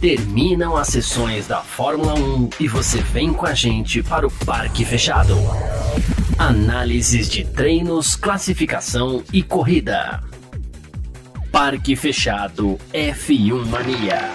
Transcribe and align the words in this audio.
Terminam 0.00 0.76
as 0.76 0.86
sessões 0.88 1.48
da 1.48 1.60
Fórmula 1.60 2.14
1 2.14 2.50
e 2.60 2.68
você 2.68 3.00
vem 3.00 3.32
com 3.32 3.44
a 3.44 3.52
gente 3.52 4.00
para 4.00 4.24
o 4.24 4.30
Parque 4.30 4.84
Fechado. 4.84 5.34
Análises 6.38 7.28
de 7.28 7.44
treinos, 7.44 8.14
classificação 8.14 9.24
e 9.32 9.42
corrida. 9.42 10.22
Parque 11.50 11.96
Fechado 11.96 12.78
F1 12.92 13.66
Mania. 13.66 14.30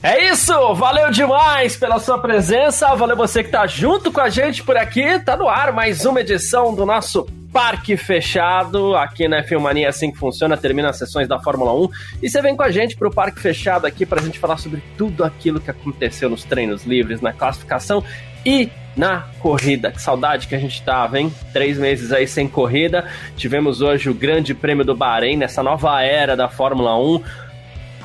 É 0.00 0.30
isso, 0.30 0.52
valeu 0.74 1.10
demais 1.10 1.76
pela 1.76 1.98
sua 1.98 2.18
presença, 2.18 2.94
valeu 2.94 3.16
você 3.16 3.42
que 3.42 3.50
tá 3.50 3.66
junto 3.66 4.12
com 4.12 4.20
a 4.20 4.28
gente 4.28 4.62
por 4.62 4.76
aqui, 4.76 5.18
tá 5.18 5.36
no 5.36 5.48
ar 5.48 5.72
mais 5.72 6.04
uma 6.04 6.20
edição 6.20 6.72
do 6.72 6.86
nosso 6.86 7.26
Parque 7.54 7.96
Fechado, 7.96 8.96
aqui 8.96 9.28
na 9.28 9.40
Filmania 9.40 9.86
é 9.86 9.88
assim 9.88 10.10
que 10.10 10.18
funciona, 10.18 10.56
termina 10.56 10.90
as 10.90 10.98
sessões 10.98 11.28
da 11.28 11.38
Fórmula 11.38 11.72
1 11.72 11.88
e 12.20 12.28
você 12.28 12.42
vem 12.42 12.56
com 12.56 12.64
a 12.64 12.70
gente 12.72 12.96
pro 12.96 13.12
Parque 13.12 13.40
Fechado 13.40 13.86
aqui 13.86 14.04
pra 14.04 14.20
gente 14.20 14.40
falar 14.40 14.56
sobre 14.56 14.82
tudo 14.98 15.22
aquilo 15.22 15.60
que 15.60 15.70
aconteceu 15.70 16.28
nos 16.28 16.42
treinos 16.42 16.82
livres, 16.82 17.20
na 17.20 17.32
classificação 17.32 18.02
e 18.44 18.68
na 18.96 19.28
corrida. 19.38 19.92
Que 19.92 20.02
saudade 20.02 20.48
que 20.48 20.54
a 20.56 20.58
gente 20.58 20.82
tava, 20.82 21.20
hein? 21.20 21.32
Três 21.52 21.78
meses 21.78 22.10
aí 22.10 22.26
sem 22.26 22.48
corrida. 22.48 23.06
Tivemos 23.36 23.80
hoje 23.80 24.10
o 24.10 24.14
Grande 24.14 24.52
Prêmio 24.52 24.84
do 24.84 24.96
Bahrein, 24.96 25.36
nessa 25.36 25.62
nova 25.62 26.02
era 26.02 26.36
da 26.36 26.48
Fórmula 26.48 26.98
1 26.98 27.22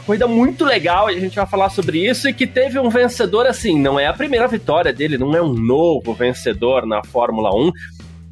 corrida 0.09 0.27
muito 0.27 0.66
legal, 0.66 1.05
a 1.05 1.13
gente 1.13 1.35
vai 1.35 1.45
falar 1.45 1.69
sobre 1.69 2.03
isso, 2.03 2.27
e 2.27 2.33
que 2.33 2.47
teve 2.47 2.79
um 2.79 2.89
vencedor 2.89 3.45
assim, 3.45 3.79
não 3.79 3.99
é 3.99 4.07
a 4.07 4.13
primeira 4.13 4.47
vitória 4.47 4.91
dele, 4.91 5.19
não 5.19 5.35
é 5.35 5.41
um 5.41 5.53
novo 5.53 6.16
vencedor 6.16 6.83
na 6.83 7.03
Fórmula 7.03 7.55
1, 7.55 7.71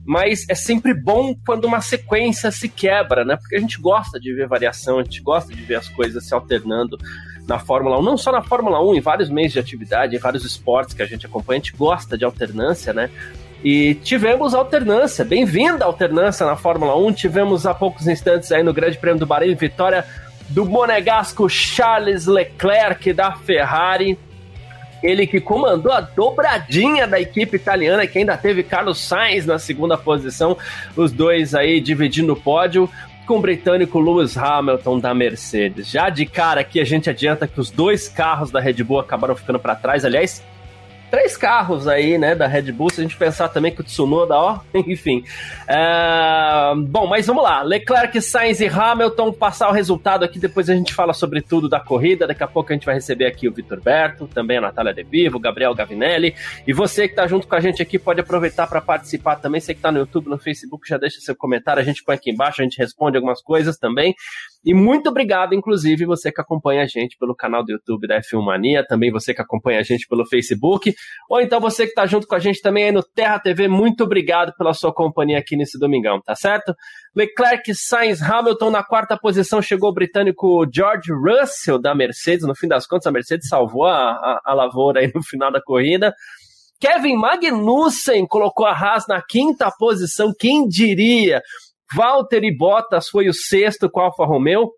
mas 0.08 0.46
é 0.48 0.56
sempre 0.56 0.94
bom 0.94 1.36
quando 1.46 1.66
uma 1.66 1.82
sequência 1.82 2.50
se 2.50 2.70
quebra, 2.70 3.26
né? 3.26 3.36
Porque 3.36 3.58
a 3.58 3.60
gente 3.60 3.78
gosta 3.78 4.18
de 4.18 4.34
ver 4.34 4.48
variação, 4.48 5.00
a 5.00 5.04
gente 5.04 5.22
gosta 5.22 5.54
de 5.54 5.62
ver 5.62 5.76
as 5.76 5.90
coisas 5.90 6.26
se 6.26 6.34
alternando 6.34 6.98
na 7.46 7.60
Fórmula 7.60 8.00
1, 8.00 8.04
não 8.04 8.18
só 8.18 8.32
na 8.32 8.42
Fórmula 8.42 8.82
1, 8.82 8.96
em 8.96 9.02
vários 9.02 9.30
meios 9.30 9.52
de 9.52 9.60
atividade, 9.60 10.16
em 10.16 10.20
vários 10.20 10.46
esportes 10.46 10.94
que 10.94 11.02
a 11.02 11.06
gente 11.06 11.26
acompanha, 11.26 11.60
a 11.60 11.64
gente 11.64 11.76
gosta 11.76 12.18
de 12.18 12.24
alternância, 12.24 12.94
né? 12.94 13.10
E 13.62 13.96
tivemos 13.96 14.54
alternância, 14.54 15.26
bem-vinda 15.26 15.84
alternância 15.84 16.46
na 16.46 16.56
Fórmula 16.56 16.96
1. 16.96 17.12
Tivemos 17.12 17.66
há 17.66 17.74
poucos 17.74 18.08
instantes 18.08 18.50
aí 18.54 18.64
no 18.64 18.74
Grande 18.74 18.98
Prêmio 18.98 19.20
do 19.20 19.26
Bahrein, 19.26 19.56
vitória 19.56 20.06
do 20.48 20.66
monegasco 20.66 21.50
Charles 21.50 22.28
Leclerc 22.28 23.12
da 23.12 23.34
Ferrari. 23.34 24.18
Ele 25.02 25.28
que 25.28 25.40
comandou 25.40 25.92
a 25.92 26.02
dobradinha 26.02 27.08
da 27.08 27.20
equipe 27.20 27.56
italiana, 27.56 28.08
que 28.08 28.20
ainda 28.20 28.38
teve 28.38 28.64
Carlos 28.64 29.00
Sainz 29.00 29.46
na 29.46 29.60
segunda 29.60 29.98
posição, 29.98 30.58
os 30.96 31.12
dois 31.12 31.54
aí 31.54 31.80
dividindo 31.80 32.34
o 32.34 32.36
pódio 32.36 32.90
com 33.26 33.38
o 33.38 33.42
britânico 33.42 34.00
Lewis 34.00 34.38
Hamilton 34.38 35.00
da 35.00 35.14
Mercedes. 35.14 35.90
Já 35.90 36.10
de 36.10 36.26
cara 36.26 36.62
aqui 36.62 36.80
a 36.80 36.86
gente 36.86 37.10
adianta 37.10 37.46
que 37.46 37.60
os 37.60 37.70
dois 37.70 38.08
carros 38.08 38.50
da 38.50 38.60
Red 38.60 38.82
Bull 38.84 39.00
acabaram 39.00 39.36
ficando 39.36 39.60
para 39.60 39.76
trás. 39.76 40.06
Aliás, 40.06 40.42
três 41.10 41.38
carros 41.38 41.88
aí, 41.88 42.18
né, 42.18 42.36
da 42.36 42.48
Red 42.48 42.72
Bull, 42.72 42.90
se 42.90 43.00
a 43.00 43.04
gente 43.04 43.18
pensar 43.18 43.50
também 43.50 43.74
que 43.74 43.82
o 43.82 43.84
Tsunoda, 43.84 44.36
ó, 44.36 44.60
enfim. 44.74 45.24
É... 45.68 46.74
Bom, 46.88 47.08
mas 47.08 47.28
vamos 47.28 47.44
lá. 47.44 47.62
Leclerc, 47.62 48.22
Sainz 48.22 48.60
e 48.60 48.68
Hamilton, 48.68 49.32
passar 49.32 49.70
o 49.70 49.72
resultado 49.72 50.24
aqui, 50.24 50.40
depois 50.40 50.70
a 50.70 50.76
gente 50.76 50.94
fala 50.94 51.14
sobre 51.14 51.42
tudo 51.42 51.70
da 51.70 51.80
corrida, 51.80 52.28
daqui 52.28 52.44
a 52.44 52.48
pouco 52.48 52.72
a 52.72 52.76
gente 52.76 52.86
vai 52.86 52.96
receber 52.96 53.26
aqui 53.26 53.48
o 53.48 53.54
Vitor 53.54 53.82
Berto, 53.82 54.28
também 54.28 54.58
a 54.58 54.62
Natália 54.62 54.94
De 54.94 55.04
Vivo, 55.04 55.38
o 55.38 55.40
Gabriel 55.40 55.74
Gavinelli, 55.74 56.36
e 56.66 56.74
você 56.74 57.08
que 57.08 57.16
tá 57.16 57.28
junto 57.28 57.48
com 57.48 57.56
a 57.56 57.60
gente 57.60 57.82
aqui 57.82 57.98
pode 57.98 58.22
aproveitar 58.22 58.68
para 58.68 58.82
participar 58.82 59.38
também, 59.38 59.62
você 59.62 59.74
que 59.74 59.82
tá 59.82 59.92
no 59.92 60.00
YouTube, 60.00 60.30
no 60.30 60.38
Facebook, 60.38 60.88
já 60.88 60.98
deixa 60.98 61.20
seu 61.20 61.36
comentário, 61.36 61.82
a 61.82 61.86
gente 61.86 62.04
põe 62.04 62.16
aqui 62.16 62.32
embaixo, 62.32 62.62
a 62.62 62.64
gente 62.64 62.78
responde 62.78 63.18
algumas 63.18 63.42
coisas 63.42 63.78
também. 63.78 64.16
E 64.66 64.74
muito 64.74 65.10
obrigado, 65.10 65.54
inclusive, 65.54 66.06
você 66.06 66.32
que 66.32 66.42
acompanha 66.42 66.84
a 66.84 66.86
gente 66.86 67.18
pelo 67.18 67.36
canal 67.36 67.64
do 67.64 67.72
YouTube 67.72 68.08
da 68.08 68.20
F1 68.20 68.44
Mania, 68.44 68.86
também 68.86 69.12
você 69.12 69.34
que 69.34 69.42
acompanha 69.42 69.80
a 69.80 69.84
gente 69.84 70.08
pelo 70.08 70.26
Facebook, 70.26 70.94
ou 71.30 71.40
então 71.40 71.60
você 71.60 71.84
que 71.84 71.92
está 71.92 72.06
junto 72.06 72.28
com 72.28 72.36
a 72.36 72.40
gente 72.40 72.62
também 72.62 72.86
aí 72.86 72.92
no 72.92 73.04
Terra 73.04 73.40
TV, 73.40 73.68
muito 73.68 74.04
obrigado 74.04 74.54
pela 74.58 74.74
sua 74.74 74.94
companhia 74.94 75.38
aqui 75.38 75.56
nesse 75.56 75.80
domingão, 75.80 76.22
tá 76.22 76.36
certo? 76.36 76.76
Leclerc, 77.16 77.74
Sainz, 77.74 78.22
Hamilton 78.22 78.70
na 78.70 78.84
quarta 78.84 79.18
posição, 79.18 79.62
chegou 79.62 79.90
o 79.90 79.94
britânico 79.94 80.66
George 80.74 81.12
Russell 81.14 81.80
da 81.80 81.96
Mercedes, 81.96 82.46
no 82.46 82.56
fim 82.56 82.68
das 82.68 82.86
contas 82.86 83.08
a 83.08 83.12
Mercedes 83.12 83.48
salvou 83.48 83.86
a, 83.86 84.12
a, 84.12 84.42
a 84.46 84.54
lavoura 84.54 85.00
aí 85.00 85.12
no 85.14 85.24
final 85.24 85.52
da 85.52 85.62
corrida. 85.62 86.14
Kevin 86.80 87.16
Magnussen 87.16 88.28
colocou 88.28 88.66
a 88.66 88.72
Haas 88.72 89.06
na 89.08 89.22
quinta 89.22 89.72
posição, 89.72 90.32
quem 90.38 90.68
diria? 90.68 91.42
Valtteri 91.96 92.56
Bottas 92.56 93.10
foi 93.10 93.28
o 93.28 93.34
sexto 93.34 93.90
com 93.90 94.02
a 94.02 94.06
Alfa 94.06 94.26
Romeo. 94.26 94.70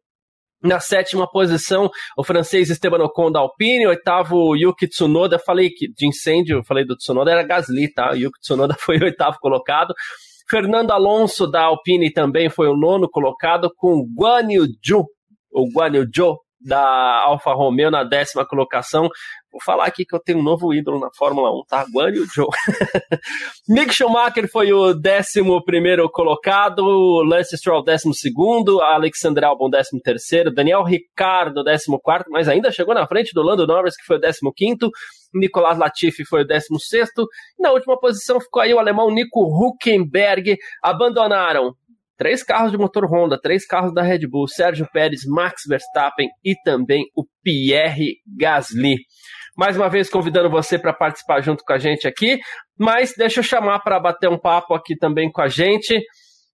Na 0.62 0.80
sétima 0.82 1.30
posição, 1.30 1.90
o 2.18 2.24
francês 2.24 2.70
Esteban 2.70 3.02
Ocon 3.04 3.32
da 3.32 3.40
Alpine. 3.40 3.88
Oitavo, 3.88 4.56
Yuki 4.56 4.88
Tsunoda. 4.88 5.40
Falei 5.40 5.70
que 5.70 5.88
de 5.88 6.08
incêndio, 6.08 6.64
falei 6.66 6.86
do 6.86 6.98
Tsunoda, 6.98 7.32
era 7.32 7.44
Gasly, 7.44 7.92
tá? 7.94 8.12
Yuki 8.12 8.40
Tsunoda 8.42 8.76
foi 8.80 8.98
o 8.98 9.06
oitavo 9.06 9.38
colocado. 9.40 9.94
Fernando 10.50 10.92
Alonso 10.92 11.48
da 11.48 11.64
Alpine 11.64 12.12
também 12.12 12.50
foi 12.50 12.68
o 12.68 12.76
nono 12.76 13.08
colocado, 13.10 13.72
com 13.78 14.04
Guan 14.18 14.52
Yu 14.52 14.66
Zhou, 14.86 15.06
ou 15.52 15.70
Guan 15.72 15.96
Yu 15.96 16.10
Zhou 16.14 16.40
da 16.60 17.22
Alfa 17.24 17.54
Romeo 17.54 17.90
na 17.90 18.04
décima 18.04 18.46
colocação. 18.46 19.10
Vou 19.52 19.62
falar 19.64 19.86
aqui 19.86 20.06
que 20.06 20.16
eu 20.16 20.20
tenho 20.20 20.40
um 20.40 20.44
novo 20.44 20.74
ídolo 20.74 21.00
na 21.00 21.10
Fórmula 21.18 21.50
1, 21.52 21.64
tá? 21.68 21.86
Guan 21.92 22.10
Yu 22.10 22.26
Zhou. 22.26 22.50
Mick 23.68 23.94
Schumacher 23.94 24.48
foi 24.52 24.72
o 24.72 24.94
décimo 24.94 25.64
primeiro 25.64 26.08
colocado, 26.10 26.84
Lance 27.24 27.58
Stroll 27.58 27.84
décimo 27.84 28.14
segundo, 28.14 28.80
Alexander 28.82 29.46
Albon 29.46 29.70
décimo 29.70 30.00
terceiro, 30.02 30.54
Daniel 30.54 30.84
Ricciardo 30.84 31.64
décimo 31.64 32.00
quarto, 32.00 32.30
mas 32.30 32.48
ainda 32.48 32.72
chegou 32.72 32.94
na 32.94 33.08
frente 33.08 33.34
do 33.34 33.42
Lando 33.42 33.66
Norris, 33.66 33.98
que 33.98 34.06
foi 34.06 34.18
o 34.18 34.20
décimo 34.22 34.54
quinto, 34.54 34.92
Nicolas 35.34 35.78
Latifi 35.78 36.24
foi 36.26 36.42
o 36.42 36.48
décimo 36.48 36.80
sexto, 36.80 37.28
na 37.60 37.72
última 37.72 38.00
posição 38.00 38.40
ficou 38.40 38.62
aí 38.62 38.74
o 38.74 38.80
alemão 38.80 39.10
Nico 39.10 39.42
Huckenberg, 39.42 40.58
abandonaram 40.84 41.74
três 42.20 42.44
carros 42.44 42.70
de 42.70 42.78
motor 42.78 43.06
Honda, 43.06 43.40
três 43.42 43.66
carros 43.66 43.94
da 43.94 44.04
Red 44.04 44.28
Bull, 44.28 44.46
Sérgio 44.46 44.86
Pérez, 44.92 45.22
Max 45.26 45.64
Verstappen 45.66 46.28
e 46.44 46.54
também 46.64 47.06
o 47.16 47.24
Pierre 47.42 48.18
Gasly. 48.38 48.98
Mais 49.58 49.78
uma 49.78 49.90
vez 49.90 50.10
convidando 50.10 50.50
você 50.50 50.78
para 50.78 50.94
participar 50.94 51.42
junto 51.42 51.64
com 51.64 51.72
a 51.72 51.80
gente 51.80 52.08
aqui, 52.08 52.38
mas 52.78 53.14
deixa 53.18 53.40
eu 53.40 53.44
chamar 53.44 53.80
para 53.80 54.00
bater 54.00 54.30
um 54.30 54.38
papo 54.38 54.74
aqui 54.74 54.98
também 54.98 55.32
com 55.32 55.42
a 55.42 55.48
gente. 55.48 56.04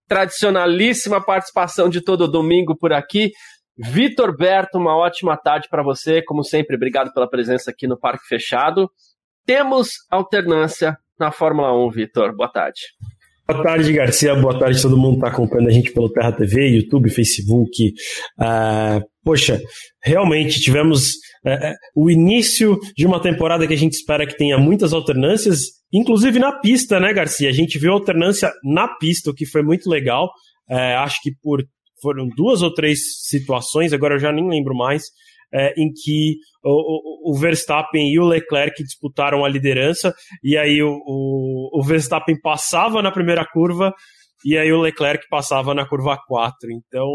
Tradicionalíssima 0.08 1.20
participação 1.20 1.90
de 1.90 2.00
todo 2.00 2.32
domingo 2.32 2.78
por 2.78 2.94
aqui. 2.94 3.32
Vitor 3.76 4.38
Berto, 4.38 4.78
uma 4.78 4.96
ótima 4.96 5.36
tarde 5.36 5.68
para 5.68 5.84
você. 5.84 6.22
Como 6.22 6.44
sempre, 6.44 6.76
obrigado 6.76 7.12
pela 7.12 7.28
presença 7.28 7.72
aqui 7.72 7.88
no 7.88 8.00
Parque 8.00 8.28
Fechado. 8.28 8.88
Temos 9.48 9.90
alternância 10.12 10.96
na 11.20 11.32
Fórmula 11.32 11.74
1, 11.74 11.90
Vitor. 11.90 12.36
Boa 12.36 12.52
tarde. 12.52 12.82
Boa 13.48 13.62
tarde, 13.62 13.94
Garcia. 13.94 14.34
Boa 14.34 14.58
tarde 14.58 14.82
todo 14.82 14.98
mundo 14.98 15.20
que 15.20 15.26
está 15.26 15.28
acompanhando 15.28 15.70
a 15.70 15.72
gente 15.72 15.92
pelo 15.92 16.10
Terra 16.10 16.32
TV, 16.32 16.68
YouTube, 16.68 17.12
Facebook. 17.12 17.94
Uh, 18.40 19.06
poxa, 19.24 19.62
realmente 20.04 20.60
tivemos 20.60 21.10
uh, 21.46 21.76
o 21.96 22.10
início 22.10 22.80
de 22.98 23.06
uma 23.06 23.22
temporada 23.22 23.68
que 23.68 23.74
a 23.74 23.78
gente 23.78 23.94
espera 23.94 24.26
que 24.26 24.36
tenha 24.36 24.58
muitas 24.58 24.94
alternâncias, 24.94 25.60
inclusive 25.94 26.40
na 26.40 26.60
pista, 26.60 27.00
né, 27.00 27.14
Garcia? 27.14 27.48
A 27.48 27.54
gente 27.54 27.78
viu 27.78 27.94
alternância 27.94 28.52
na 28.64 28.88
pista, 28.88 29.30
o 29.30 29.34
que 29.34 29.46
foi 29.46 29.62
muito 29.62 29.88
legal. 29.92 30.26
Uh, 30.68 30.98
acho 31.04 31.22
que 31.22 31.30
por 31.40 31.64
foram 32.02 32.28
duas 32.36 32.64
ou 32.64 32.74
três 32.74 33.28
situações, 33.28 33.94
agora 33.94 34.16
eu 34.16 34.20
já 34.20 34.32
nem 34.32 34.50
lembro 34.50 34.76
mais, 34.76 35.04
é, 35.54 35.74
em 35.78 35.92
que 35.92 36.36
o, 36.64 37.32
o, 37.32 37.40
Verstappen 37.40 38.12
e 38.12 38.20
o 38.20 38.26
Leclerc 38.26 38.84
disputaram 38.84 39.46
a 39.46 39.50
liderança, 39.50 40.14
e 40.44 40.58
aí 40.58 40.82
o, 40.82 40.98
o, 41.06 41.80
o 41.80 41.84
Verstappen 41.84 42.40
passava 42.42 43.02
na 43.02 43.12
primeira 43.12 43.46
curva, 43.46 43.94
e 44.44 44.58
aí 44.58 44.72
o 44.72 44.82
Leclerc 44.82 45.26
passava 45.30 45.74
na 45.74 45.88
curva 45.88 46.18
4. 46.28 46.72
Então, 46.72 47.08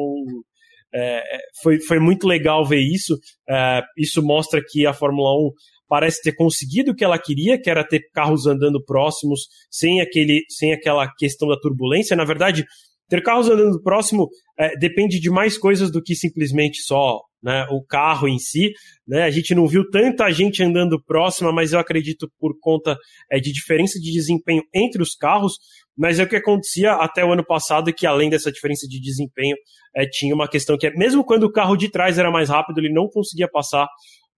é, 0.93 1.23
foi, 1.63 1.81
foi 1.81 1.99
muito 1.99 2.27
legal 2.27 2.67
ver 2.67 2.81
isso. 2.81 3.17
É, 3.49 3.83
isso 3.97 4.23
mostra 4.23 4.61
que 4.67 4.87
a 4.87 4.93
Fórmula 4.93 5.33
1 5.37 5.51
parece 5.89 6.23
ter 6.23 6.35
conseguido 6.35 6.93
o 6.93 6.95
que 6.95 7.05
ela 7.05 7.19
queria, 7.19 7.61
que 7.61 7.69
era 7.69 7.87
ter 7.87 8.01
carros 8.13 8.47
andando 8.47 8.83
próximos, 8.85 9.43
sem, 9.71 10.01
aquele, 10.01 10.43
sem 10.49 10.73
aquela 10.73 11.09
questão 11.19 11.49
da 11.49 11.59
turbulência. 11.59 12.17
Na 12.17 12.25
verdade, 12.25 12.65
ter 13.11 13.23
carros 13.23 13.49
andando 13.49 13.83
próximo 13.83 14.29
é, 14.59 14.77
depende 14.79 15.19
de 15.19 15.29
mais 15.29 15.59
coisas 15.59 15.91
do 15.91 16.01
que 16.01 16.15
simplesmente 16.15 16.81
só 16.81 17.21
né, 17.43 17.67
o 17.71 17.85
carro 17.85 18.29
em 18.29 18.39
si. 18.39 18.73
Né? 19.07 19.25
A 19.25 19.31
gente 19.31 19.55
não 19.55 19.67
viu 19.67 19.89
tanta 19.91 20.31
gente 20.31 20.63
andando 20.63 21.03
próxima, 21.03 21.53
mas 21.53 21.73
eu 21.73 21.81
acredito 21.81 22.31
por 22.39 22.55
conta 22.61 22.97
é, 23.31 23.41
de 23.41 23.53
diferença 23.53 23.99
de 23.99 24.13
desempenho 24.13 24.63
entre 24.73 25.03
os 25.03 25.15
carros. 25.15 25.59
Mas 25.99 26.19
é 26.19 26.23
o 26.23 26.29
que 26.29 26.37
acontecia 26.37 26.93
até 26.93 27.25
o 27.25 27.33
ano 27.33 27.45
passado, 27.45 27.93
que 27.93 28.07
além 28.07 28.31
dessa 28.31 28.53
diferença 28.53 28.87
de 28.87 29.01
desempenho, 29.01 29.57
é, 29.95 30.07
tinha 30.07 30.35
uma 30.35 30.49
questão 30.49 30.79
que, 30.79 30.87
é, 30.87 30.95
mesmo 30.95 31.25
quando 31.25 31.45
o 31.45 31.53
carro 31.53 31.77
de 31.77 31.91
trás 31.91 32.19
era 32.19 32.31
mais 32.31 32.49
rápido, 32.49 32.79
ele 32.79 32.93
não 32.93 33.09
conseguia 33.09 33.49
passar 33.49 33.89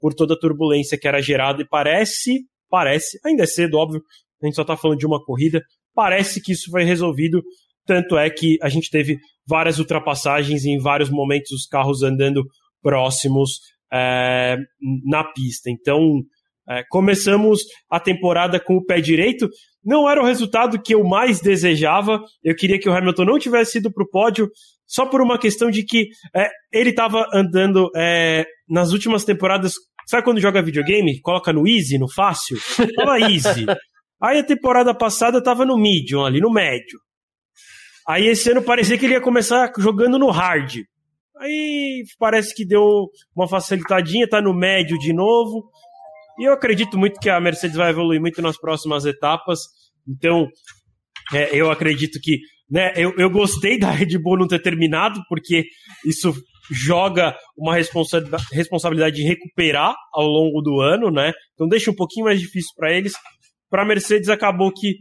por 0.00 0.14
toda 0.14 0.34
a 0.34 0.38
turbulência 0.38 0.98
que 0.98 1.06
era 1.06 1.20
gerada. 1.20 1.62
E 1.62 1.68
parece, 1.68 2.46
parece, 2.70 3.18
ainda 3.24 3.44
é 3.44 3.46
cedo, 3.46 3.76
óbvio, 3.76 4.02
a 4.42 4.46
gente 4.46 4.56
só 4.56 4.62
está 4.62 4.76
falando 4.76 4.98
de 4.98 5.06
uma 5.06 5.22
corrida, 5.22 5.62
parece 5.94 6.40
que 6.40 6.52
isso 6.52 6.70
foi 6.70 6.82
resolvido 6.82 7.40
tanto 7.86 8.16
é 8.16 8.28
que 8.30 8.58
a 8.62 8.68
gente 8.68 8.90
teve 8.90 9.18
várias 9.46 9.78
ultrapassagens 9.78 10.64
em 10.64 10.78
vários 10.78 11.10
momentos 11.10 11.50
os 11.52 11.66
carros 11.66 12.02
andando 12.02 12.44
próximos 12.82 13.60
é, 13.92 14.56
na 15.04 15.24
pista. 15.24 15.70
Então, 15.70 16.22
é, 16.68 16.82
começamos 16.88 17.60
a 17.90 17.98
temporada 17.98 18.60
com 18.60 18.76
o 18.76 18.84
pé 18.84 19.00
direito. 19.00 19.48
Não 19.84 20.08
era 20.08 20.22
o 20.22 20.26
resultado 20.26 20.80
que 20.80 20.94
eu 20.94 21.04
mais 21.04 21.40
desejava. 21.40 22.20
Eu 22.42 22.54
queria 22.54 22.78
que 22.78 22.88
o 22.88 22.92
Hamilton 22.92 23.24
não 23.24 23.38
tivesse 23.38 23.78
ido 23.78 23.92
para 23.92 24.04
o 24.04 24.08
pódio, 24.08 24.48
só 24.86 25.06
por 25.06 25.20
uma 25.20 25.38
questão 25.38 25.70
de 25.70 25.84
que 25.84 26.08
é, 26.34 26.48
ele 26.72 26.90
estava 26.90 27.26
andando 27.32 27.90
é, 27.96 28.44
nas 28.68 28.92
últimas 28.92 29.24
temporadas. 29.24 29.74
Sabe 30.06 30.24
quando 30.24 30.40
joga 30.40 30.62
videogame? 30.62 31.20
Coloca 31.20 31.52
no 31.52 31.66
easy, 31.66 31.98
no 31.98 32.10
fácil? 32.10 32.58
Tava 32.96 33.18
easy. 33.20 33.66
Aí 34.22 34.38
a 34.38 34.44
temporada 34.44 34.94
passada 34.94 35.42
tava 35.42 35.66
no 35.66 35.76
medium, 35.76 36.24
ali 36.24 36.40
no 36.40 36.52
médio. 36.52 36.98
Aí 38.06 38.26
esse 38.26 38.50
ano 38.50 38.62
parecia 38.62 38.98
que 38.98 39.04
ele 39.04 39.14
ia 39.14 39.20
começar 39.20 39.72
jogando 39.78 40.18
no 40.18 40.30
hard. 40.30 40.80
Aí 41.38 42.04
parece 42.18 42.54
que 42.54 42.64
deu 42.64 43.08
uma 43.34 43.48
facilitadinha, 43.48 44.28
tá 44.28 44.40
no 44.40 44.54
médio 44.54 44.98
de 44.98 45.12
novo. 45.12 45.70
E 46.38 46.44
eu 46.48 46.52
acredito 46.52 46.98
muito 46.98 47.20
que 47.20 47.28
a 47.28 47.40
Mercedes 47.40 47.76
vai 47.76 47.90
evoluir 47.90 48.20
muito 48.20 48.40
nas 48.40 48.58
próximas 48.58 49.04
etapas. 49.04 49.60
Então, 50.08 50.48
é, 51.32 51.54
eu 51.54 51.70
acredito 51.70 52.18
que. 52.20 52.38
Né, 52.70 52.92
eu, 52.96 53.12
eu 53.18 53.28
gostei 53.28 53.78
da 53.78 53.90
Red 53.90 54.16
Bull 54.18 54.38
não 54.38 54.48
ter 54.48 54.62
terminado, 54.62 55.20
porque 55.28 55.64
isso 56.06 56.32
joga 56.70 57.36
uma 57.56 57.74
responsa 57.74 58.22
responsabilidade 58.50 59.16
de 59.16 59.22
recuperar 59.22 59.94
ao 60.12 60.26
longo 60.26 60.62
do 60.62 60.80
ano, 60.80 61.10
né? 61.10 61.32
Então 61.54 61.68
deixa 61.68 61.90
um 61.90 61.94
pouquinho 61.94 62.26
mais 62.26 62.40
difícil 62.40 62.70
para 62.76 62.92
eles. 62.92 63.12
Para 63.68 63.82
a 63.82 63.86
Mercedes 63.86 64.28
acabou 64.28 64.72
que, 64.72 64.96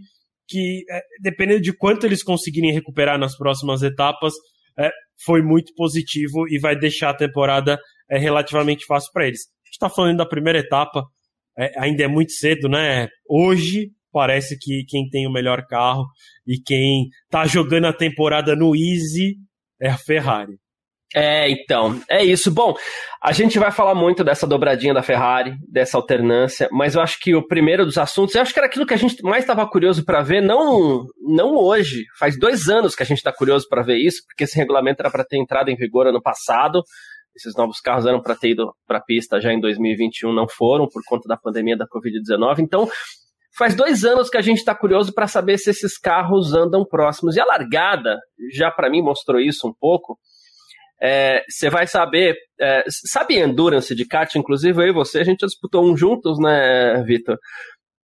que 0.52 0.84
é, 0.90 1.02
dependendo 1.22 1.62
de 1.62 1.74
quanto 1.74 2.06
eles 2.06 2.22
conseguirem 2.22 2.74
recuperar 2.74 3.18
nas 3.18 3.38
próximas 3.38 3.82
etapas, 3.82 4.34
é, 4.78 4.92
foi 5.24 5.42
muito 5.42 5.74
positivo 5.76 6.48
e 6.50 6.60
vai 6.60 6.78
deixar 6.78 7.12
a 7.12 7.18
temporada 7.18 7.80
é, 8.10 8.18
relativamente 8.18 8.86
fácil 8.86 9.10
para 9.14 9.28
eles. 9.28 9.42
A 9.42 9.68
gente 9.68 9.74
está 9.74 9.90
falando 9.90 10.18
da 10.18 10.26
primeira 10.26 10.60
etapa, 10.60 11.04
é, 11.58 11.72
ainda 11.80 12.04
é 12.04 12.08
muito 12.08 12.34
cedo, 12.34 12.68
né? 12.68 13.08
Hoje 13.30 13.92
parece 14.12 14.58
que 14.60 14.84
quem 14.88 15.10
tem 15.10 15.26
o 15.26 15.32
melhor 15.32 15.66
carro 15.68 16.06
e 16.46 16.58
quem 16.60 17.08
está 17.24 17.46
jogando 17.48 17.86
a 17.86 17.94
temporada 17.94 18.56
no 18.56 18.76
Easy 18.76 19.38
é 19.80 19.90
a 19.90 19.98
Ferrari. 19.98 20.58
É, 21.14 21.50
então, 21.50 22.00
é 22.10 22.24
isso. 22.24 22.50
Bom, 22.52 22.74
a 23.22 23.34
gente 23.34 23.60
vai 23.60 23.72
falar 23.72 23.94
muito 23.94 24.24
dessa 24.24 24.48
dobradinha 24.48 24.94
da 24.94 25.04
Ferrari, 25.04 25.56
dessa 25.70 25.98
alternância, 25.98 26.70
mas 26.72 26.96
eu 26.96 27.02
acho 27.02 27.20
que 27.20 27.36
o 27.36 27.46
primeiro 27.46 27.86
dos 27.86 27.98
assuntos, 27.98 28.34
eu 28.34 28.42
acho 28.42 28.54
que 28.54 28.60
era 28.60 28.68
aquilo 28.68 28.86
que 28.86 28.94
a 28.94 28.98
gente 28.98 29.22
mais 29.24 29.44
estava 29.44 29.68
curioso 29.68 30.06
para 30.06 30.22
ver, 30.22 30.42
não, 30.42 31.06
não 31.20 31.56
hoje, 31.56 32.06
faz 32.18 32.40
dois 32.40 32.70
anos 32.70 32.96
que 32.96 33.04
a 33.04 33.06
gente 33.06 33.18
está 33.18 33.32
curioso 33.34 33.68
para 33.70 33.84
ver 33.84 33.98
isso, 33.98 34.24
porque 34.26 34.46
esse 34.46 34.58
regulamento 34.58 35.02
era 35.02 35.12
para 35.12 35.26
ter 35.26 35.38
entrado 35.38 35.70
em 35.70 35.76
vigor 35.76 36.08
ano 36.08 36.22
passado, 36.22 36.82
esses 37.36 37.56
novos 37.56 37.80
carros 37.80 38.06
eram 38.06 38.22
para 38.22 38.36
ter 38.36 38.52
ido 38.52 38.74
para 38.88 38.98
a 38.98 39.02
pista 39.02 39.40
já 39.40 39.54
em 39.54 39.60
2021, 39.60 40.34
não 40.34 40.48
foram 40.48 40.88
por 40.88 41.02
conta 41.06 41.28
da 41.28 41.38
pandemia 41.38 41.78
da 41.78 41.86
Covid-19. 41.88 42.60
Então, 42.60 42.90
faz 43.58 43.76
dois 43.76 44.04
anos 44.04 44.30
que 44.30 44.38
a 44.38 44.42
gente 44.42 44.58
está 44.58 44.76
curioso 44.76 45.14
para 45.14 45.28
saber 45.28 45.58
se 45.58 45.70
esses 45.70 45.98
carros 45.98 46.54
andam 46.54 46.86
próximos. 46.86 47.36
E 47.36 47.42
a 47.42 47.46
largada, 47.46 48.18
já 48.54 48.70
para 48.70 48.90
mim 48.90 49.02
mostrou 49.02 49.40
isso 49.40 49.68
um 49.68 49.74
pouco. 49.74 50.18
É, 51.02 51.44
você 51.50 51.70
vai 51.70 51.88
saber, 51.88 52.36
é, 52.60 52.84
sabe 52.88 53.40
endurance 53.40 53.96
de 53.96 54.06
kart? 54.06 54.34
Inclusive 54.36 54.84
eu 54.84 54.88
e 54.88 54.94
você, 54.94 55.20
a 55.20 55.24
gente 55.24 55.42
já 55.42 55.48
disputou 55.48 55.84
um 55.84 55.98
juntos, 55.98 56.38
né, 56.40 57.04
Vitor? 57.06 57.38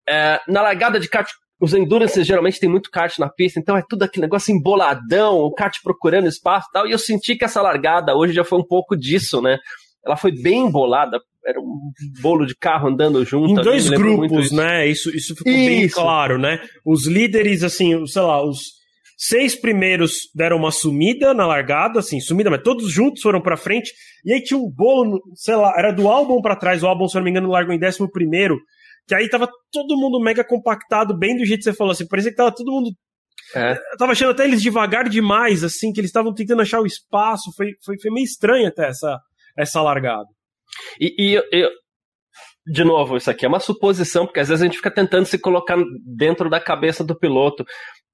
É, 0.08 0.40
na 0.48 0.62
largada 0.62 0.98
de 0.98 1.08
kart, 1.08 1.28
os 1.60 1.74
endurances 1.74 2.26
geralmente 2.26 2.58
tem 2.58 2.68
muito 2.68 2.90
kart 2.90 3.16
na 3.18 3.28
pista, 3.28 3.60
então 3.60 3.76
é 3.76 3.82
tudo 3.88 4.04
aquele 4.04 4.26
negócio 4.26 4.54
emboladão, 4.54 5.38
o 5.38 5.52
kart 5.52 5.76
procurando 5.82 6.28
espaço 6.28 6.66
e 6.68 6.72
tal. 6.72 6.86
E 6.86 6.92
eu 6.92 6.98
senti 6.98 7.36
que 7.36 7.44
essa 7.44 7.62
largada 7.62 8.16
hoje 8.16 8.32
já 8.32 8.44
foi 8.44 8.58
um 8.58 8.66
pouco 8.66 8.96
disso, 8.96 9.40
né? 9.40 9.58
Ela 10.04 10.16
foi 10.16 10.32
bem 10.32 10.66
embolada, 10.66 11.20
era 11.44 11.60
um 11.60 11.90
bolo 12.20 12.46
de 12.46 12.54
carro 12.56 12.88
andando 12.88 13.24
junto. 13.24 13.60
Em 13.60 13.62
dois 13.62 13.88
grupos, 13.88 14.46
isso. 14.46 14.56
né? 14.56 14.86
Isso, 14.86 15.14
isso 15.14 15.34
ficou 15.34 15.52
isso. 15.52 15.66
bem 15.66 15.88
claro, 15.88 16.38
né? 16.38 16.60
Os 16.84 17.06
líderes, 17.06 17.62
assim, 17.62 18.06
sei 18.06 18.22
lá, 18.22 18.42
os 18.42 18.77
seis 19.18 19.54
primeiros 19.54 20.30
deram 20.34 20.56
uma 20.56 20.70
sumida 20.70 21.34
na 21.34 21.46
largada, 21.46 21.98
assim, 21.98 22.20
sumida, 22.20 22.48
mas 22.48 22.62
todos 22.62 22.90
juntos 22.90 23.20
foram 23.20 23.42
pra 23.42 23.56
frente. 23.56 23.92
E 24.24 24.32
aí 24.32 24.42
tinha 24.42 24.58
um 24.58 24.70
bolo, 24.70 25.20
sei 25.34 25.56
lá, 25.56 25.74
era 25.76 25.90
do 25.90 26.08
álbum 26.08 26.40
para 26.40 26.56
trás, 26.56 26.82
o 26.82 26.86
álbum, 26.86 27.08
se 27.08 27.16
eu 27.16 27.20
não 27.20 27.24
me 27.24 27.30
engano, 27.30 27.50
largou 27.50 27.74
em 27.74 27.78
décimo 27.78 28.10
primeiro 28.10 28.56
que 29.08 29.14
aí 29.14 29.28
tava 29.28 29.48
todo 29.72 29.96
mundo 29.96 30.20
mega 30.20 30.44
compactado, 30.44 31.16
bem 31.16 31.34
do 31.34 31.44
jeito 31.44 31.60
que 31.60 31.64
você 31.64 31.72
falou, 31.72 31.92
assim, 31.92 32.06
parecia 32.06 32.30
que 32.30 32.36
tava 32.36 32.54
todo 32.54 32.70
mundo. 32.70 32.90
É. 33.56 33.72
Eu 33.72 33.96
tava 33.96 34.12
achando 34.12 34.32
até 34.32 34.44
eles 34.44 34.60
devagar 34.60 35.08
demais, 35.08 35.64
assim, 35.64 35.90
que 35.92 35.98
eles 35.98 36.10
estavam 36.10 36.34
tentando 36.34 36.60
achar 36.60 36.80
o 36.80 36.86
espaço, 36.86 37.50
foi, 37.56 37.72
foi, 37.82 37.98
foi 37.98 38.10
meio 38.10 38.24
estranho 38.24 38.68
até 38.68 38.88
essa, 38.88 39.18
essa 39.56 39.80
largada. 39.80 40.28
E, 41.00 41.14
e 41.18 41.42
eu, 41.50 41.70
de 42.66 42.84
novo, 42.84 43.16
isso 43.16 43.30
aqui 43.30 43.46
é 43.46 43.48
uma 43.48 43.60
suposição, 43.60 44.26
porque 44.26 44.40
às 44.40 44.48
vezes 44.48 44.60
a 44.60 44.66
gente 44.66 44.76
fica 44.76 44.90
tentando 44.90 45.24
se 45.24 45.38
colocar 45.38 45.78
dentro 46.04 46.50
da 46.50 46.60
cabeça 46.60 47.02
do 47.02 47.18
piloto. 47.18 47.64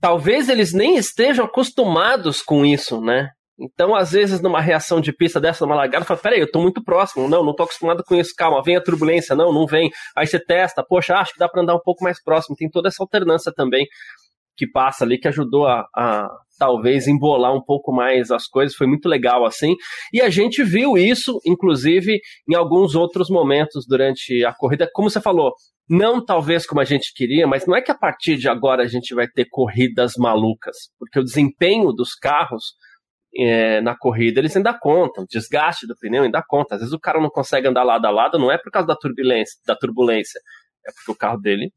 Talvez 0.04 0.50
eles 0.50 0.74
nem 0.74 0.98
estejam 0.98 1.46
acostumados 1.46 2.42
com 2.42 2.62
isso, 2.62 3.00
né? 3.00 3.30
Então, 3.58 3.94
às 3.94 4.12
vezes, 4.12 4.38
numa 4.38 4.60
reação 4.60 5.00
de 5.00 5.14
pista 5.14 5.40
dessa, 5.40 5.64
numa 5.64 5.76
largada, 5.76 6.04
fala, 6.04 6.20
peraí, 6.20 6.40
eu 6.40 6.50
tô 6.50 6.60
muito 6.60 6.84
próximo, 6.84 7.26
não, 7.26 7.42
não 7.42 7.54
tô 7.54 7.62
acostumado 7.62 8.04
com 8.04 8.14
isso, 8.14 8.34
calma, 8.36 8.62
vem 8.62 8.76
a 8.76 8.82
turbulência, 8.82 9.34
não, 9.34 9.50
não 9.50 9.64
vem. 9.64 9.90
Aí 10.14 10.26
você 10.26 10.38
testa, 10.38 10.84
poxa, 10.86 11.14
acho 11.14 11.32
que 11.32 11.38
dá 11.38 11.48
para 11.48 11.62
andar 11.62 11.74
um 11.74 11.80
pouco 11.82 12.04
mais 12.04 12.22
próximo. 12.22 12.54
Tem 12.54 12.68
toda 12.68 12.88
essa 12.88 13.02
alternância 13.02 13.50
também 13.56 13.86
que 14.54 14.66
passa 14.70 15.04
ali, 15.06 15.16
que 15.18 15.26
ajudou 15.26 15.66
a, 15.66 15.86
a, 15.96 16.28
talvez 16.58 17.06
embolar 17.06 17.54
um 17.54 17.62
pouco 17.62 17.92
mais 17.92 18.30
as 18.30 18.46
coisas, 18.46 18.76
foi 18.76 18.86
muito 18.86 19.08
legal 19.08 19.44
assim. 19.44 19.74
E 20.12 20.20
a 20.20 20.30
gente 20.30 20.62
viu 20.62 20.96
isso, 20.96 21.38
inclusive, 21.44 22.18
em 22.48 22.54
alguns 22.54 22.94
outros 22.94 23.28
momentos 23.28 23.84
durante 23.86 24.44
a 24.44 24.52
corrida, 24.52 24.88
como 24.92 25.10
você 25.10 25.20
falou, 25.20 25.52
não 25.88 26.24
talvez 26.24 26.66
como 26.66 26.80
a 26.80 26.84
gente 26.84 27.12
queria, 27.14 27.46
mas 27.46 27.66
não 27.66 27.76
é 27.76 27.82
que 27.82 27.90
a 27.90 27.98
partir 27.98 28.36
de 28.36 28.48
agora 28.48 28.82
a 28.82 28.88
gente 28.88 29.14
vai 29.14 29.28
ter 29.28 29.46
corridas 29.50 30.14
malucas, 30.16 30.76
porque 30.98 31.18
o 31.18 31.24
desempenho 31.24 31.92
dos 31.92 32.14
carros 32.14 32.74
é, 33.36 33.80
na 33.80 33.96
corrida, 33.96 34.40
eles 34.40 34.56
ainda 34.56 34.72
contam. 34.78 35.24
O 35.24 35.26
desgaste 35.26 35.88
do 35.88 35.96
pneu 35.96 36.22
ainda 36.22 36.40
conta. 36.46 36.76
Às 36.76 36.82
vezes 36.82 36.94
o 36.94 37.00
cara 37.00 37.20
não 37.20 37.28
consegue 37.28 37.66
andar 37.66 37.82
lado 37.82 38.06
a 38.06 38.10
lado, 38.10 38.38
não 38.38 38.50
é 38.50 38.56
por 38.56 38.70
causa 38.70 38.86
da 38.86 38.94
turbulência, 38.94 39.58
da 39.66 39.74
turbulência 39.74 40.40
é 40.86 40.92
porque 40.92 41.10
o 41.10 41.16
carro 41.16 41.38
dele 41.38 41.72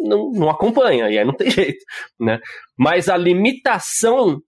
não, 0.00 0.30
não 0.32 0.50
acompanha, 0.50 1.10
e 1.10 1.18
aí 1.18 1.24
não 1.24 1.34
tem 1.34 1.50
jeito. 1.50 1.84
Né? 2.20 2.38
Mas 2.76 3.08
a 3.08 3.16
limitação 3.16 4.40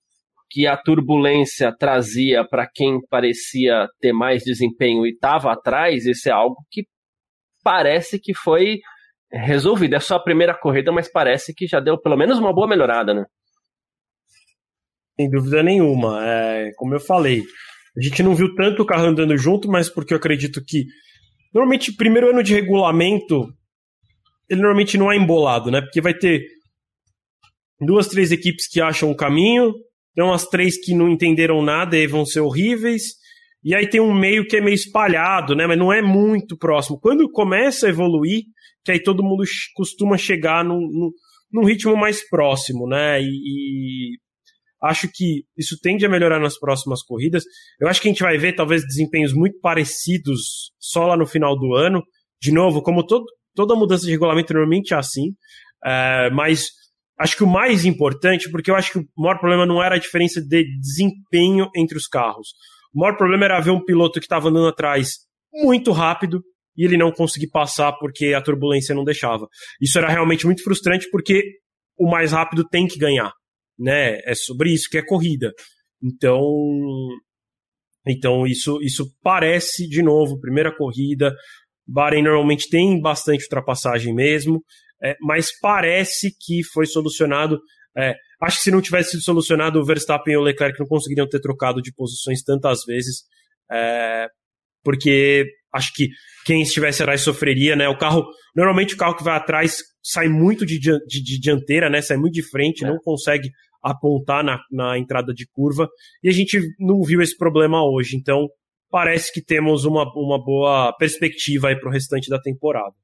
que 0.50 0.66
a 0.66 0.76
turbulência 0.76 1.72
trazia 1.78 2.44
para 2.44 2.66
quem 2.66 2.98
parecia 3.08 3.86
ter 4.00 4.12
mais 4.12 4.42
desempenho 4.42 5.06
e 5.06 5.10
estava 5.10 5.52
atrás, 5.52 6.06
isso 6.06 6.28
é 6.28 6.32
algo 6.32 6.56
que 6.70 6.84
parece 7.62 8.18
que 8.18 8.34
foi 8.34 8.80
resolvido. 9.32 9.94
É 9.94 10.00
só 10.00 10.16
a 10.16 10.22
primeira 10.22 10.54
corrida, 10.54 10.90
mas 10.90 11.10
parece 11.10 11.54
que 11.54 11.66
já 11.66 11.78
deu 11.78 12.00
pelo 12.00 12.16
menos 12.16 12.38
uma 12.38 12.52
boa 12.52 12.66
melhorada, 12.66 13.14
né? 13.14 13.24
Sem 15.18 15.30
dúvida 15.30 15.62
nenhuma. 15.62 16.20
É, 16.26 16.70
como 16.76 16.94
eu 16.94 17.00
falei, 17.00 17.42
a 17.96 18.02
gente 18.02 18.22
não 18.22 18.34
viu 18.34 18.54
tanto 18.56 18.82
o 18.82 18.86
carro 18.86 19.04
andando 19.04 19.36
junto, 19.36 19.68
mas 19.68 19.88
porque 19.88 20.14
eu 20.14 20.18
acredito 20.18 20.60
que. 20.66 20.84
Normalmente, 21.54 21.94
primeiro 21.94 22.30
ano 22.30 22.42
de 22.42 22.54
regulamento, 22.54 23.52
ele 24.50 24.60
normalmente 24.60 24.98
não 24.98 25.12
é 25.12 25.16
embolado, 25.16 25.70
né? 25.70 25.80
Porque 25.80 26.00
vai 26.00 26.12
ter 26.12 26.44
duas, 27.80 28.08
três 28.08 28.32
equipes 28.32 28.68
que 28.68 28.80
acham 28.80 29.10
o 29.10 29.16
caminho, 29.16 29.72
tem 30.14 30.24
umas 30.24 30.46
três 30.46 30.76
que 30.84 30.92
não 30.92 31.08
entenderam 31.08 31.62
nada 31.62 31.96
e 31.96 32.06
vão 32.06 32.26
ser 32.26 32.40
horríveis. 32.40 33.02
E 33.62 33.74
aí 33.74 33.88
tem 33.88 34.00
um 34.00 34.12
meio 34.12 34.46
que 34.46 34.56
é 34.56 34.60
meio 34.60 34.74
espalhado, 34.74 35.54
né? 35.54 35.66
Mas 35.66 35.78
não 35.78 35.92
é 35.92 36.02
muito 36.02 36.56
próximo. 36.56 36.98
Quando 36.98 37.30
começa 37.30 37.86
a 37.86 37.90
evoluir, 37.90 38.42
que 38.84 38.90
aí 38.90 39.02
todo 39.02 39.22
mundo 39.22 39.44
costuma 39.74 40.16
chegar 40.16 40.64
num, 40.64 40.80
num, 40.80 41.10
num 41.52 41.64
ritmo 41.64 41.96
mais 41.96 42.28
próximo, 42.28 42.88
né? 42.88 43.20
E, 43.20 43.26
e, 43.26 44.16
Acho 44.82 45.10
que 45.12 45.44
isso 45.58 45.78
tende 45.82 46.06
a 46.06 46.08
melhorar 46.08 46.40
nas 46.40 46.58
próximas 46.58 47.02
corridas. 47.02 47.44
Eu 47.78 47.86
acho 47.86 48.00
que 48.00 48.08
a 48.08 48.10
gente 48.10 48.22
vai 48.22 48.38
ver 48.38 48.54
talvez 48.54 48.82
desempenhos 48.82 49.34
muito 49.34 49.60
parecidos 49.60 50.72
só 50.78 51.06
lá 51.06 51.18
no 51.18 51.26
final 51.26 51.54
do 51.54 51.74
ano. 51.74 52.02
De 52.40 52.50
novo, 52.50 52.80
como 52.80 53.04
todo, 53.04 53.26
toda 53.54 53.74
mudança 53.74 54.04
de 54.04 54.10
regulamento 54.10 54.52
normalmente 54.52 54.94
é 54.94 54.96
assim. 54.96 55.34
É, 55.84 56.30
mas 56.30 56.68
acho 57.18 57.36
que 57.36 57.44
o 57.44 57.48
mais 57.48 57.84
importante, 57.84 58.50
porque 58.50 58.70
eu 58.70 58.76
acho 58.76 58.92
que 58.92 58.98
o 58.98 59.06
maior 59.16 59.38
problema 59.38 59.66
não 59.66 59.82
era 59.82 59.96
a 59.96 59.98
diferença 59.98 60.40
de 60.40 60.64
desempenho 60.78 61.68
entre 61.76 61.96
os 61.96 62.06
carros. 62.06 62.48
O 62.94 63.00
maior 63.00 63.16
problema 63.16 63.44
era 63.44 63.60
ver 63.60 63.70
um 63.70 63.84
piloto 63.84 64.18
que 64.20 64.26
estava 64.26 64.48
andando 64.48 64.68
atrás 64.68 65.18
muito 65.52 65.92
rápido 65.92 66.42
e 66.76 66.84
ele 66.84 66.96
não 66.96 67.12
conseguir 67.12 67.48
passar 67.48 67.92
porque 67.94 68.32
a 68.34 68.42
turbulência 68.42 68.94
não 68.94 69.04
deixava. 69.04 69.46
Isso 69.80 69.98
era 69.98 70.08
realmente 70.08 70.46
muito 70.46 70.62
frustrante 70.62 71.08
porque 71.10 71.42
o 71.98 72.10
mais 72.10 72.32
rápido 72.32 72.66
tem 72.66 72.86
que 72.86 72.98
ganhar 72.98 73.32
né? 73.80 74.20
É 74.24 74.34
sobre 74.34 74.72
isso 74.72 74.88
que 74.90 74.98
é 74.98 75.02
corrida. 75.04 75.52
Então, 76.02 76.42
então 78.06 78.46
isso, 78.46 78.80
isso 78.82 79.06
parece 79.22 79.88
de 79.88 80.02
novo 80.02 80.38
primeira 80.38 80.74
corrida. 80.76 81.34
Bahrein 81.90 82.22
normalmente 82.22 82.68
tem 82.68 83.00
bastante 83.00 83.44
ultrapassagem 83.44 84.14
mesmo, 84.14 84.62
é, 85.02 85.16
mas 85.20 85.50
parece 85.60 86.30
que 86.38 86.62
foi 86.62 86.86
solucionado. 86.86 87.58
É, 87.96 88.14
acho 88.40 88.58
que 88.58 88.62
se 88.64 88.70
não 88.70 88.80
tivesse 88.80 89.12
sido 89.12 89.22
solucionado, 89.22 89.80
o 89.80 89.84
Verstappen 89.84 90.34
e 90.34 90.36
o 90.36 90.42
Leclerc 90.42 90.78
não 90.78 90.86
conseguiriam 90.86 91.28
ter 91.28 91.40
trocado 91.40 91.82
de 91.82 91.92
posições 91.92 92.42
tantas 92.42 92.84
vezes. 92.86 93.22
É, 93.70 94.28
porque 94.84 95.46
acho 95.74 95.92
que 95.94 96.08
quem 96.46 96.62
estivesse 96.62 97.02
atrás 97.02 97.22
sofreria, 97.22 97.74
né? 97.74 97.88
O 97.88 97.98
carro, 97.98 98.24
normalmente 98.54 98.94
o 98.94 98.96
carro 98.96 99.16
que 99.16 99.24
vai 99.24 99.36
atrás 99.36 99.78
sai 100.02 100.28
muito 100.28 100.64
de, 100.64 100.78
de, 100.78 100.98
de 101.06 101.40
dianteira, 101.40 101.90
né? 101.90 102.00
Sai 102.00 102.16
muito 102.16 102.34
de 102.34 102.48
frente, 102.48 102.84
é. 102.84 102.88
não 102.88 102.98
consegue 102.98 103.50
apontar 103.82 104.44
na, 104.44 104.60
na 104.70 104.98
entrada 104.98 105.32
de 105.32 105.46
curva, 105.50 105.88
e 106.22 106.28
a 106.28 106.32
gente 106.32 106.60
não 106.78 107.02
viu 107.02 107.22
esse 107.22 107.36
problema 107.36 107.82
hoje, 107.82 108.14
então 108.14 108.46
parece 108.90 109.32
que 109.32 109.42
temos 109.42 109.84
uma, 109.84 110.04
uma 110.14 110.42
boa 110.42 110.92
perspectiva 110.98 111.68
aí 111.68 111.78
para 111.78 111.88
o 111.88 111.92
restante 111.92 112.28
da 112.28 112.40
temporada. 112.40 112.94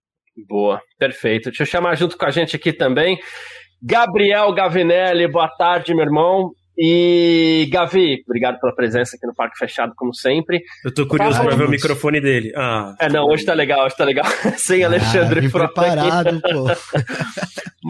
Boa, 0.49 0.81
perfeito. 0.99 1.51
Deixa 1.51 1.63
eu 1.63 1.67
chamar 1.67 1.95
junto 1.97 2.19
com 2.19 2.27
a 2.27 2.31
gente 2.31 2.57
aqui 2.57 2.73
também 2.73 3.19
Gabriel 3.83 4.53
Gavinelli, 4.55 5.31
boa 5.31 5.49
tarde, 5.49 5.95
meu 5.95 6.05
irmão. 6.05 6.51
E 6.79 7.69
Gavi, 7.73 8.23
obrigado 8.27 8.61
pela 8.61 8.75
presença 8.75 9.17
aqui 9.17 9.27
no 9.27 9.35
Parque 9.35 9.57
Fechado, 9.59 9.95
como 9.97 10.15
sempre. 10.15 10.63
Eu 10.85 10.93
tô 10.93 11.07
curioso 11.07 11.41
para 11.43 11.57
ver 11.57 11.65
o 11.65 11.71
microfone 11.71 12.21
dele. 12.21 12.53
Ah, 12.55 12.95
é, 13.01 13.09
não, 13.09 13.25
hoje 13.25 13.47
tá 13.47 13.55
legal, 13.55 13.87
hoje 13.87 13.97
tá 13.97 14.05
legal. 14.05 14.27
Sem 14.59 14.85
ah, 14.85 14.89
Alexandre 14.89 15.49
Frota. 15.49 15.73
Preparado, 15.73 16.41
pô. 16.45 16.67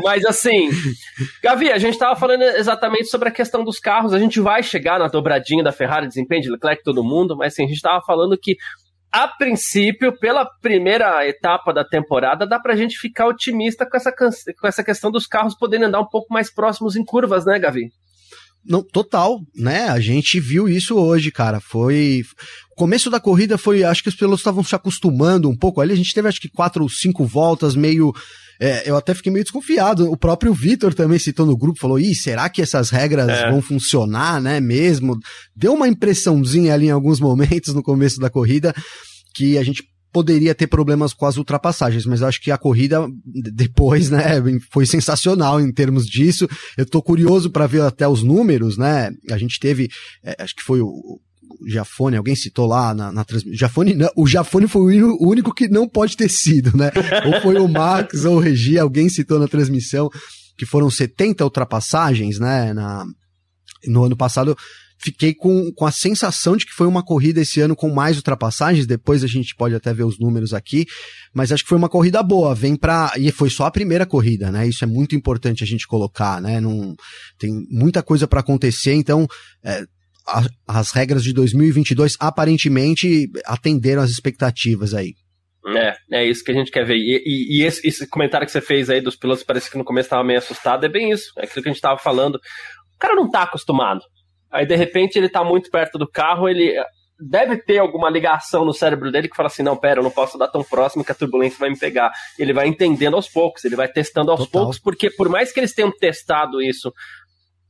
Mas 0.04 0.24
assim, 0.24 0.70
Gavi, 1.42 1.70
a 1.72 1.78
gente 1.78 1.98
tava 1.98 2.14
falando 2.14 2.42
exatamente 2.42 3.06
sobre 3.06 3.28
a 3.28 3.32
questão 3.32 3.64
dos 3.64 3.80
carros. 3.80 4.14
A 4.14 4.18
gente 4.18 4.40
vai 4.40 4.62
chegar 4.62 5.00
na 5.00 5.08
dobradinha 5.08 5.64
da 5.64 5.72
Ferrari, 5.72 6.06
desempenho 6.06 6.42
de 6.42 6.50
Leclerc, 6.50 6.84
todo 6.84 7.02
mundo, 7.02 7.36
mas 7.36 7.54
assim, 7.54 7.64
a 7.64 7.68
gente 7.68 7.80
tava 7.80 8.00
falando 8.04 8.38
que 8.38 8.56
a 9.10 9.26
princípio, 9.26 10.16
pela 10.18 10.44
primeira 10.60 11.26
etapa 11.26 11.72
da 11.72 11.82
temporada, 11.84 12.46
dá 12.46 12.60
pra 12.60 12.76
gente 12.76 12.98
ficar 12.98 13.26
otimista 13.26 13.88
com 13.88 13.96
essa, 13.96 14.12
com 14.12 14.66
essa 14.68 14.84
questão 14.84 15.10
dos 15.10 15.26
carros 15.26 15.56
poderem 15.56 15.86
andar 15.86 16.00
um 16.00 16.06
pouco 16.06 16.32
mais 16.32 16.52
próximos 16.52 16.96
em 16.96 17.04
curvas, 17.04 17.44
né, 17.46 17.58
Gavi? 17.58 17.90
Não, 18.68 18.82
total, 18.82 19.40
né? 19.54 19.88
A 19.88 20.00
gente 20.00 20.40
viu 20.40 20.68
isso 20.68 20.96
hoje, 20.96 21.30
cara. 21.30 21.60
Foi. 21.60 22.22
Começo 22.76 23.10
da 23.10 23.20
corrida 23.20 23.56
foi. 23.56 23.84
Acho 23.84 24.02
que 24.02 24.08
os 24.08 24.16
pilotos 24.16 24.40
estavam 24.40 24.64
se 24.64 24.74
acostumando 24.74 25.48
um 25.48 25.56
pouco. 25.56 25.80
Ali 25.80 25.92
a 25.92 25.96
gente 25.96 26.12
teve 26.12 26.28
acho 26.28 26.40
que 26.40 26.48
quatro 26.48 26.82
ou 26.82 26.88
cinco 26.88 27.24
voltas 27.24 27.74
meio. 27.76 28.12
É, 28.58 28.88
eu 28.88 28.96
até 28.96 29.14
fiquei 29.14 29.30
meio 29.30 29.44
desconfiado. 29.44 30.10
O 30.10 30.16
próprio 30.16 30.52
Vitor 30.52 30.94
também 30.94 31.18
citou 31.18 31.46
no 31.46 31.56
grupo, 31.56 31.78
falou: 31.78 31.98
Ih, 31.98 32.14
será 32.14 32.48
que 32.48 32.62
essas 32.62 32.90
regras 32.90 33.28
é. 33.28 33.50
vão 33.50 33.62
funcionar, 33.62 34.40
né? 34.40 34.60
Mesmo. 34.60 35.18
Deu 35.54 35.74
uma 35.74 35.88
impressãozinha 35.88 36.74
ali 36.74 36.86
em 36.86 36.90
alguns 36.90 37.20
momentos 37.20 37.72
no 37.74 37.82
começo 37.82 38.18
da 38.18 38.30
corrida 38.30 38.74
que 39.34 39.58
a 39.58 39.62
gente 39.62 39.84
poderia 40.16 40.54
ter 40.54 40.66
problemas 40.66 41.12
com 41.12 41.26
as 41.26 41.36
ultrapassagens, 41.36 42.06
mas 42.06 42.22
acho 42.22 42.40
que 42.40 42.50
a 42.50 42.56
corrida 42.56 43.06
depois, 43.22 44.08
né, 44.08 44.40
foi 44.70 44.86
sensacional 44.86 45.60
em 45.60 45.70
termos 45.70 46.06
disso. 46.06 46.48
Eu 46.74 46.86
tô 46.86 47.02
curioso 47.02 47.50
para 47.50 47.66
ver 47.66 47.82
até 47.82 48.08
os 48.08 48.22
números, 48.22 48.78
né? 48.78 49.10
A 49.30 49.36
gente 49.36 49.60
teve, 49.60 49.90
é, 50.24 50.42
acho 50.42 50.56
que 50.56 50.62
foi 50.62 50.80
o, 50.80 51.20
Jafone, 51.66 52.16
alguém 52.16 52.34
citou 52.34 52.66
lá 52.66 52.94
na, 52.94 53.12
na 53.12 53.24
transmissão. 53.26 53.58
Jafone, 53.58 53.94
o 54.16 54.26
Jafone 54.26 54.66
foi 54.66 55.02
o 55.02 55.28
único 55.28 55.52
que 55.52 55.68
não 55.68 55.86
pode 55.86 56.16
ter 56.16 56.30
sido, 56.30 56.74
né? 56.74 56.90
ou 57.26 57.42
foi 57.42 57.58
o 57.60 57.68
Max 57.68 58.24
ou 58.24 58.36
o 58.36 58.40
Regi, 58.40 58.78
alguém 58.78 59.10
citou 59.10 59.38
na 59.38 59.46
transmissão 59.46 60.08
que 60.56 60.64
foram 60.64 60.88
70 60.88 61.44
ultrapassagens, 61.44 62.38
né? 62.38 62.72
Na, 62.72 63.04
no 63.86 64.04
ano 64.04 64.16
passado 64.16 64.56
fiquei 64.98 65.34
com, 65.34 65.72
com 65.72 65.86
a 65.86 65.92
sensação 65.92 66.56
de 66.56 66.66
que 66.66 66.72
foi 66.72 66.86
uma 66.86 67.04
corrida 67.04 67.40
esse 67.40 67.60
ano 67.60 67.76
com 67.76 67.90
mais 67.90 68.16
ultrapassagens. 68.16 68.86
Depois 68.86 69.22
a 69.22 69.26
gente 69.26 69.54
pode 69.54 69.74
até 69.74 69.92
ver 69.92 70.04
os 70.04 70.18
números 70.18 70.52
aqui, 70.52 70.86
mas 71.34 71.52
acho 71.52 71.62
que 71.62 71.68
foi 71.68 71.78
uma 71.78 71.88
corrida 71.88 72.22
boa. 72.22 72.54
Vem 72.54 72.76
para 72.76 73.12
e 73.16 73.30
foi 73.30 73.50
só 73.50 73.66
a 73.66 73.70
primeira 73.70 74.06
corrida, 74.06 74.50
né? 74.50 74.66
Isso 74.66 74.84
é 74.84 74.86
muito 74.86 75.14
importante 75.14 75.62
a 75.62 75.66
gente 75.66 75.86
colocar, 75.86 76.40
né? 76.40 76.60
Tem 77.38 77.50
muita 77.70 78.02
coisa 78.02 78.26
para 78.26 78.40
acontecer, 78.40 78.94
então 78.94 79.26
é, 79.64 79.84
a, 80.26 80.42
as 80.66 80.90
regras 80.90 81.22
de 81.22 81.32
2022 81.32 82.16
aparentemente 82.18 83.30
atenderam 83.44 84.02
as 84.02 84.10
expectativas 84.10 84.94
aí. 84.94 85.14
É, 85.68 86.20
é 86.20 86.24
isso 86.24 86.44
que 86.44 86.52
a 86.52 86.54
gente 86.54 86.70
quer 86.70 86.86
ver. 86.86 86.96
E, 86.96 87.22
e, 87.26 87.58
e 87.58 87.64
esse, 87.64 87.86
esse, 87.86 88.06
comentário 88.06 88.46
que 88.46 88.52
você 88.52 88.60
fez 88.60 88.88
aí 88.88 89.00
dos 89.00 89.16
pilotos, 89.16 89.42
parece 89.42 89.70
que 89.70 89.76
no 89.76 89.84
começo 89.84 90.06
estava 90.06 90.22
meio 90.22 90.38
assustado, 90.38 90.86
é 90.86 90.88
bem 90.88 91.10
isso. 91.10 91.32
É 91.38 91.44
aquilo 91.44 91.62
que 91.62 91.68
a 91.68 91.72
gente 91.72 91.78
estava 91.78 91.98
falando. 91.98 92.36
O 92.36 92.98
cara 92.98 93.14
não 93.14 93.28
tá 93.28 93.42
acostumado. 93.42 94.00
Aí 94.50 94.66
de 94.66 94.76
repente 94.76 95.16
ele 95.16 95.28
tá 95.28 95.42
muito 95.44 95.70
perto 95.70 95.98
do 95.98 96.08
carro, 96.08 96.48
ele 96.48 96.74
deve 97.18 97.56
ter 97.56 97.78
alguma 97.78 98.10
ligação 98.10 98.64
no 98.64 98.72
cérebro 98.72 99.10
dele 99.10 99.28
que 99.28 99.36
fala 99.36 99.48
assim: 99.48 99.62
não, 99.62 99.76
pera, 99.76 100.00
eu 100.00 100.04
não 100.04 100.10
posso 100.10 100.38
dar 100.38 100.48
tão 100.48 100.62
próximo 100.62 101.04
que 101.04 101.12
a 101.12 101.14
turbulência 101.14 101.58
vai 101.58 101.70
me 101.70 101.78
pegar. 101.78 102.12
Ele 102.38 102.52
vai 102.52 102.66
entendendo 102.66 103.14
aos 103.14 103.28
poucos, 103.28 103.64
ele 103.64 103.76
vai 103.76 103.88
testando 103.88 104.30
aos 104.30 104.40
Total. 104.40 104.52
poucos, 104.52 104.78
porque 104.78 105.10
por 105.10 105.28
mais 105.28 105.52
que 105.52 105.60
eles 105.60 105.74
tenham 105.74 105.90
testado 105.90 106.62
isso 106.62 106.92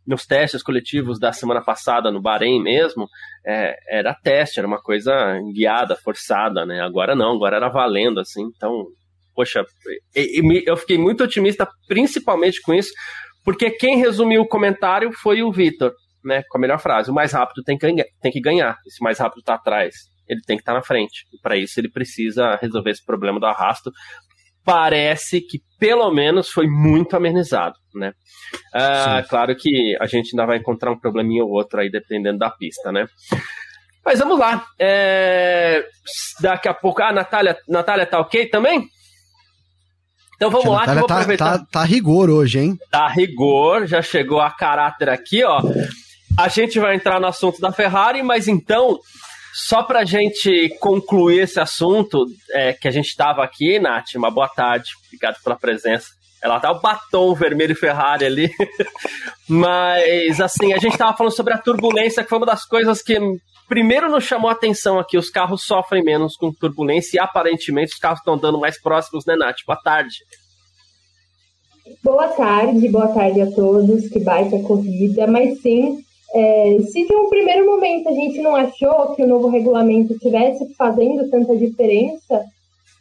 nos 0.07 0.25
testes 0.25 0.63
coletivos 0.63 1.19
da 1.19 1.33
semana 1.33 1.61
passada 1.61 2.13
no 2.13 2.23
Bahrein 2.23 2.63
mesmo, 2.63 3.09
é, 3.45 3.75
era 3.89 4.15
teste, 4.15 4.61
era 4.61 4.69
uma 4.69 4.81
coisa 4.81 5.13
guiada, 5.53 5.97
forçada, 5.97 6.65
né? 6.65 6.81
Agora 6.81 7.17
não, 7.17 7.35
agora 7.35 7.57
era 7.57 7.69
valendo, 7.69 8.21
assim. 8.21 8.45
Então, 8.45 8.87
poxa, 9.35 9.65
eu 10.15 10.77
fiquei 10.77 10.97
muito 10.97 11.25
otimista, 11.25 11.69
principalmente 11.89 12.63
com 12.63 12.73
isso, 12.73 12.93
porque 13.45 13.71
quem 13.71 13.99
resumiu 13.99 14.43
o 14.43 14.49
comentário 14.49 15.11
foi 15.13 15.43
o 15.43 15.51
Vitor 15.51 15.93
né, 16.27 16.43
com 16.49 16.59
a 16.59 16.61
melhor 16.61 16.79
frase. 16.79 17.11
O 17.11 17.15
mais 17.15 17.33
rápido 17.33 17.63
tem 17.63 17.79
que, 17.79 18.05
tem 18.21 18.33
que 18.33 18.41
ganhar. 18.41 18.77
E 18.87 18.91
se 18.91 19.01
o 19.01 19.05
mais 19.05 19.19
rápido 19.19 19.41
está 19.41 19.55
atrás, 19.55 19.95
ele 20.29 20.41
tem 20.47 20.57
que 20.57 20.63
estar 20.63 20.73
tá 20.73 20.79
na 20.79 20.85
frente. 20.85 21.27
E 21.33 21.41
para 21.41 21.57
isso 21.57 21.79
ele 21.79 21.91
precisa 21.91 22.57
resolver 22.57 22.91
esse 22.91 23.05
problema 23.05 23.39
do 23.39 23.47
arrasto. 23.47 23.91
Parece 24.65 25.41
que 25.41 25.61
pelo 25.79 26.11
menos 26.11 26.51
foi 26.51 26.67
muito 26.67 27.17
amenizado, 27.17 27.77
né? 27.95 28.13
Ah, 28.75 29.23
claro 29.29 29.55
que 29.55 29.97
a 30.01 30.07
gente 30.07 30.31
ainda 30.33 30.45
vai 30.45 30.59
encontrar 30.59 30.91
um 30.91 30.99
probleminha 30.99 31.45
ou 31.45 31.51
outro 31.51 31.81
aí 31.81 31.89
dependendo 31.89 32.39
da 32.39 32.51
pista, 32.51 32.91
né? 32.91 33.07
Mas 34.05 34.19
vamos 34.19 34.39
lá. 34.39 34.65
É... 34.79 35.85
Daqui 36.41 36.69
a 36.69 36.75
pouco. 36.75 37.01
Ah, 37.01 37.13
Natália, 37.13 37.57
Natália 37.69 38.07
tá 38.07 38.19
ok 38.19 38.47
também? 38.49 38.89
Então 40.37 40.51
vamos 40.51 40.69
lá, 40.69 40.85
que 40.85 40.91
eu 40.91 40.95
vou 40.97 41.07
tá, 41.07 41.15
aproveitar. 41.15 41.59
Tá, 41.59 41.67
tá 41.73 41.85
rigor 41.85 42.29
hoje, 42.29 42.59
hein? 42.59 42.79
Tá 42.91 43.09
rigor, 43.09 43.87
já 43.87 44.03
chegou 44.03 44.39
a 44.39 44.51
caráter 44.51 45.09
aqui, 45.09 45.43
ó. 45.43 45.63
A 46.39 46.49
gente 46.49 46.79
vai 46.79 46.95
entrar 46.95 47.19
no 47.19 47.27
assunto 47.27 47.61
da 47.61 47.73
Ferrari, 47.73 48.23
mas 48.23 48.47
então, 48.47 48.99
só 49.55 49.83
para 49.83 50.01
a 50.01 50.05
gente 50.05 50.69
concluir 50.79 51.41
esse 51.41 51.59
assunto, 51.59 52.27
é, 52.51 52.75
que 52.75 52.87
a 52.87 52.91
gente 52.91 53.07
estava 53.07 53.43
aqui, 53.43 53.79
Nath, 53.79 54.15
uma 54.17 54.31
boa 54.31 54.49
tarde, 54.49 54.91
obrigado 55.07 55.43
pela 55.43 55.57
presença. 55.57 56.09
Ela 56.43 56.61
tá 56.61 56.71
o 56.71 56.81
batom 56.81 57.35
vermelho 57.35 57.75
Ferrari 57.75 58.27
ali. 58.27 58.51
mas, 59.49 60.39
assim, 60.39 60.75
a 60.75 60.79
gente 60.79 60.93
estava 60.93 61.17
falando 61.17 61.35
sobre 61.35 61.55
a 61.55 61.59
turbulência, 61.59 62.23
que 62.23 62.29
foi 62.29 62.39
uma 62.39 62.47
das 62.47 62.67
coisas 62.67 63.01
que 63.01 63.19
primeiro 63.67 64.11
nos 64.11 64.25
chamou 64.25 64.51
a 64.51 64.53
atenção 64.53 64.99
aqui. 64.99 65.17
Os 65.17 65.31
carros 65.31 65.65
sofrem 65.65 66.05
menos 66.05 66.37
com 66.37 66.53
turbulência 66.53 67.17
e 67.17 67.21
aparentemente 67.21 67.95
os 67.95 67.99
carros 67.99 68.19
estão 68.19 68.35
andando 68.35 68.61
mais 68.61 68.79
próximos, 68.81 69.25
né, 69.25 69.35
Nath? 69.37 69.57
Boa 69.67 69.81
tarde. 69.83 70.17
Boa 72.05 72.29
tarde, 72.29 72.89
boa 72.89 73.09
tarde 73.09 73.41
a 73.41 73.51
todos. 73.51 74.09
Que 74.09 74.21
baita 74.21 74.59
corrida, 74.61 75.27
mas 75.27 75.63
sim, 75.63 76.05
é, 76.35 76.79
se 76.81 77.07
de 77.07 77.15
um 77.15 77.29
primeiro 77.29 77.67
momento 77.67 78.09
a 78.09 78.13
gente 78.13 78.41
não 78.41 78.55
achou 78.57 79.15
que 79.15 79.23
o 79.23 79.27
novo 79.27 79.49
regulamento 79.49 80.13
estivesse 80.13 80.75
fazendo 80.75 81.31
tanta 81.31 81.57
diferença, 81.57 82.45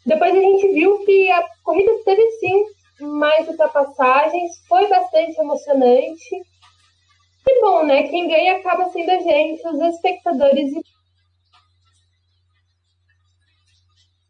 depois 0.05 0.35
a 0.35 0.39
gente 0.39 0.67
viu 0.73 0.99
que 0.99 1.31
a 1.31 1.43
corrida 1.63 1.91
teve 2.05 2.21
sim 2.39 2.65
mais 3.01 3.47
ultrapassagens, 3.47 4.51
foi 4.67 4.87
bastante 4.87 5.39
emocionante. 5.39 6.35
E 7.47 7.61
bom, 7.61 7.83
né? 7.85 8.03
Quem 8.03 8.27
ganha 8.27 8.57
acaba 8.57 8.89
sendo 8.89 9.09
a 9.11 9.19
gente, 9.19 9.67
os 9.67 9.79
espectadores. 9.95 10.71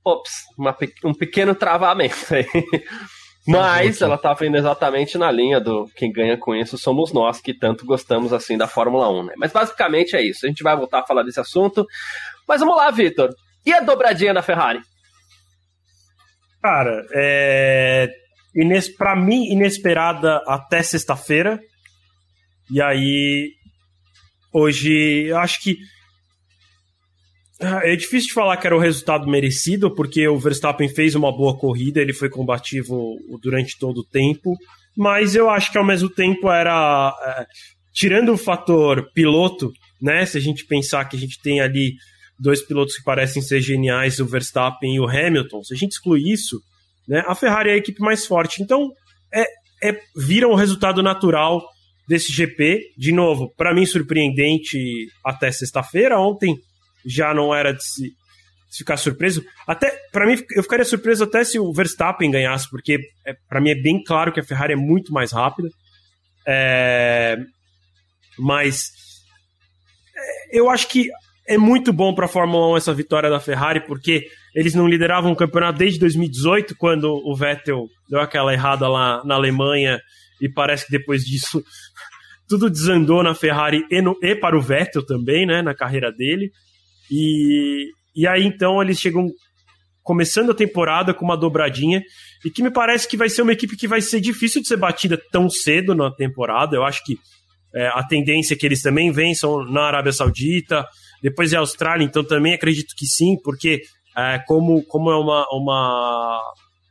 Ops, 0.04 0.32
uma, 0.58 0.75
um 1.04 1.14
pequeno 1.14 1.56
travamento 1.56 2.34
aí. 2.34 2.46
Mas 3.48 4.02
ela 4.02 4.16
estava 4.16 4.46
indo 4.46 4.58
exatamente 4.58 5.18
na 5.18 5.32
linha 5.32 5.60
do 5.60 5.88
quem 5.96 6.12
ganha 6.12 6.36
com 6.36 6.56
isso 6.56 6.78
somos 6.78 7.14
nós, 7.14 7.40
que 7.40 7.54
tanto 7.54 7.86
gostamos 7.86 8.34
assim 8.34 8.58
da 8.58 8.68
Fórmula 8.68 9.08
1, 9.10 9.24
né? 9.24 9.34
Mas 9.38 9.52
basicamente 9.52 10.16
é 10.16 10.22
isso. 10.22 10.46
A 10.46 10.50
gente 10.50 10.64
vai 10.64 10.75
voltar 10.75 11.00
a 11.00 11.06
falar 11.06 11.22
desse 11.24 11.40
assunto. 11.40 11.86
Mas 12.48 12.60
vamos 12.60 12.75
lá, 12.75 12.90
Vitor. 12.90 13.30
E 13.66 13.72
a 13.72 13.82
dobradinha 13.82 14.34
da 14.34 14.42
Ferrari? 14.42 14.80
Cara, 16.62 17.06
é. 17.14 18.10
Ines... 18.56 18.90
Pra 18.90 19.16
mim, 19.16 19.52
inesperada 19.52 20.42
até 20.48 20.82
sexta-feira. 20.82 21.60
E 22.72 22.82
aí. 22.82 23.52
Hoje, 24.52 25.25
eu 25.28 25.38
acho 25.38 25.62
que 25.62 25.78
é 27.60 27.96
difícil 27.96 28.28
de 28.28 28.34
falar 28.34 28.58
que 28.58 28.68
era 28.68 28.76
o 28.76 28.80
resultado 28.80 29.28
merecido, 29.28 29.94
porque 29.94 30.28
o 30.28 30.38
Verstappen 30.38 30.90
fez 30.90 31.16
uma 31.16 31.32
boa 31.32 31.58
corrida, 31.58 32.02
ele 32.02 32.14
foi 32.14 32.30
combativo 32.30 33.18
durante 33.42 33.78
todo 33.80 34.00
o 34.00 34.04
tempo, 34.04 34.58
mas 34.96 35.36
eu 35.36 35.50
acho 35.50 35.72
que 35.72 35.78
ao 35.78 35.86
mesmo 35.86 36.10
tempo 36.10 36.50
era. 36.50 37.14
É, 37.22 37.46
tirando 37.94 38.34
o 38.34 38.38
fator 38.38 39.10
piloto, 39.14 39.72
né? 40.02 40.26
Se 40.26 40.38
a 40.38 40.42
gente 40.42 40.66
pensar 40.66 41.06
que 41.06 41.16
a 41.16 41.20
gente 41.20 41.42
tem 41.42 41.62
ali 41.62 41.94
dois 42.38 42.62
pilotos 42.62 42.98
que 42.98 43.04
parecem 43.04 43.42
ser 43.42 43.62
geniais, 43.62 44.20
o 44.20 44.26
Verstappen 44.26 44.96
e 44.96 45.00
o 45.00 45.08
Hamilton, 45.08 45.64
se 45.64 45.74
a 45.74 45.78
gente 45.78 45.94
excluir 45.94 46.30
isso, 46.30 46.60
né, 47.08 47.24
a 47.26 47.34
Ferrari 47.34 47.70
é 47.70 47.74
a 47.74 47.78
equipe 47.78 48.02
mais 48.02 48.26
forte. 48.26 48.62
Então, 48.62 48.92
é, 49.34 49.44
é 49.90 49.98
vira 50.18 50.48
um 50.48 50.56
resultado 50.56 51.02
natural 51.02 51.66
desse 52.08 52.34
GP. 52.34 52.82
De 52.98 53.12
novo, 53.12 53.52
para 53.56 53.74
mim 53.74 53.86
surpreendente 53.86 55.08
até 55.24 55.52
sexta-feira. 55.52 56.20
Ontem 56.20 56.58
já 57.06 57.34
não 57.34 57.54
era 57.54 57.72
de 57.72 57.84
se, 57.84 58.14
ficar 58.78 58.98
surpreso. 58.98 59.44
Até, 59.68 59.92
para 60.12 60.26
mim, 60.26 60.42
eu 60.56 60.64
ficaria 60.64 60.86
surpreso 60.86 61.24
até 61.24 61.44
se 61.44 61.60
o 61.60 61.72
Verstappen 61.72 62.32
ganhasse, 62.32 62.70
porque 62.70 63.00
é, 63.26 63.34
para 63.48 63.62
mim 63.62 63.70
é 63.70 63.76
bem 63.76 64.04
claro 64.04 64.32
que 64.32 64.40
a 64.40 64.44
Ferrari 64.44 64.74
é 64.74 64.78
muito 64.78 65.14
mais 65.14 65.32
rápida. 65.32 65.70
É, 66.48 67.38
mas 68.38 68.92
é, 70.16 70.60
eu 70.60 70.70
acho 70.70 70.88
que 70.88 71.10
é 71.48 71.58
muito 71.58 71.94
bom 71.94 72.14
para 72.14 72.26
a 72.26 72.30
Fórmula 72.30 72.74
1 72.74 72.78
essa 72.78 72.94
vitória 72.94 73.30
da 73.30 73.40
Ferrari, 73.40 73.86
porque 73.86 74.28
eles 74.54 74.74
não 74.74 74.88
lideravam 74.88 75.32
o 75.32 75.36
campeonato 75.36 75.78
desde 75.78 76.00
2018, 76.00 76.76
quando 76.78 77.06
o 77.06 77.36
Vettel 77.36 77.88
deu 78.10 78.20
aquela 78.20 78.54
errada 78.54 78.88
lá 78.88 79.24
na 79.24 79.36
Alemanha, 79.36 80.00
e 80.42 80.50
parece 80.50 80.86
que 80.86 80.92
depois 80.92 81.24
disso 81.24 81.64
tudo 82.48 82.70
desandou 82.70 83.24
na 83.24 83.36
Ferrari 83.36 83.86
e, 83.92 84.02
no, 84.02 84.18
e 84.22 84.36
para 84.36 84.58
o 84.58 84.62
Vettel 84.62 85.06
também, 85.06 85.46
né, 85.46 85.62
na 85.62 85.76
carreira 85.76 86.12
dele. 86.12 86.52
E, 87.10 87.90
e 88.16 88.28
aí 88.28 88.44
então 88.46 88.82
eles 88.82 89.00
chegam 89.00 89.28
começando 90.04 90.52
a 90.52 90.56
temporada 90.56 91.14
com 91.14 91.26
uma 91.26 91.36
dobradinha 91.36 92.02
e 92.46 92.50
que 92.50 92.62
me 92.62 92.70
parece 92.70 93.08
que 93.08 93.18
vai 93.18 93.28
ser 93.28 93.42
uma 93.42 93.54
equipe 93.54 93.76
que 93.76 93.88
vai 93.88 94.02
ser 94.02 94.22
difícil 94.22 94.62
de 94.62 94.68
ser 94.68 94.78
batida 94.78 95.20
tão 95.32 95.50
cedo 95.50 95.96
na 95.96 96.12
temporada. 96.12 96.76
Eu 96.76 96.84
acho 96.84 97.04
que 97.04 97.18
é, 97.74 97.88
a 97.88 98.04
tendência 98.04 98.54
é 98.54 98.58
que 98.58 98.66
eles 98.66 98.82
também 98.82 99.12
vençam 99.12 99.66
na 99.66 99.82
Arábia 99.82 100.12
Saudita, 100.12 100.86
depois 101.22 101.52
é 101.52 101.58
a 101.58 101.60
Austrália, 101.60 102.06
então 102.06 102.24
também 102.24 102.54
acredito 102.54 102.94
que 102.96 103.06
sim, 103.06 103.36
porque 103.44 103.82
é, 104.16 104.40
como, 104.46 104.84
como 104.86 105.10
é 105.10 105.18
uma, 105.18 105.46
uma, 105.52 106.42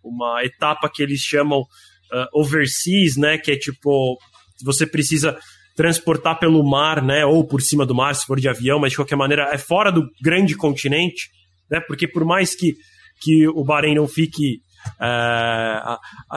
uma 0.02 0.44
etapa 0.44 0.90
que 0.92 1.02
eles 1.02 1.20
chamam 1.20 1.60
uh, 1.60 2.26
overseas, 2.32 3.16
né, 3.16 3.38
que 3.38 3.52
é 3.52 3.56
tipo, 3.56 4.18
você 4.62 4.86
precisa 4.86 5.38
transportar 5.74 6.38
pelo 6.38 6.62
mar, 6.62 7.02
né, 7.02 7.24
ou 7.26 7.46
por 7.46 7.60
cima 7.60 7.84
do 7.84 7.94
mar, 7.94 8.14
se 8.14 8.24
for 8.24 8.38
de 8.38 8.48
avião, 8.48 8.78
mas 8.78 8.92
de 8.92 8.96
qualquer 8.96 9.16
maneira 9.16 9.50
é 9.52 9.58
fora 9.58 9.90
do 9.90 10.08
grande 10.22 10.56
continente, 10.56 11.28
né, 11.70 11.80
porque 11.80 12.06
por 12.06 12.24
mais 12.24 12.54
que, 12.54 12.76
que 13.20 13.48
o 13.48 13.64
Bahrein 13.64 13.96
não 13.96 14.06
fique 14.06 14.60
é, 15.00 15.80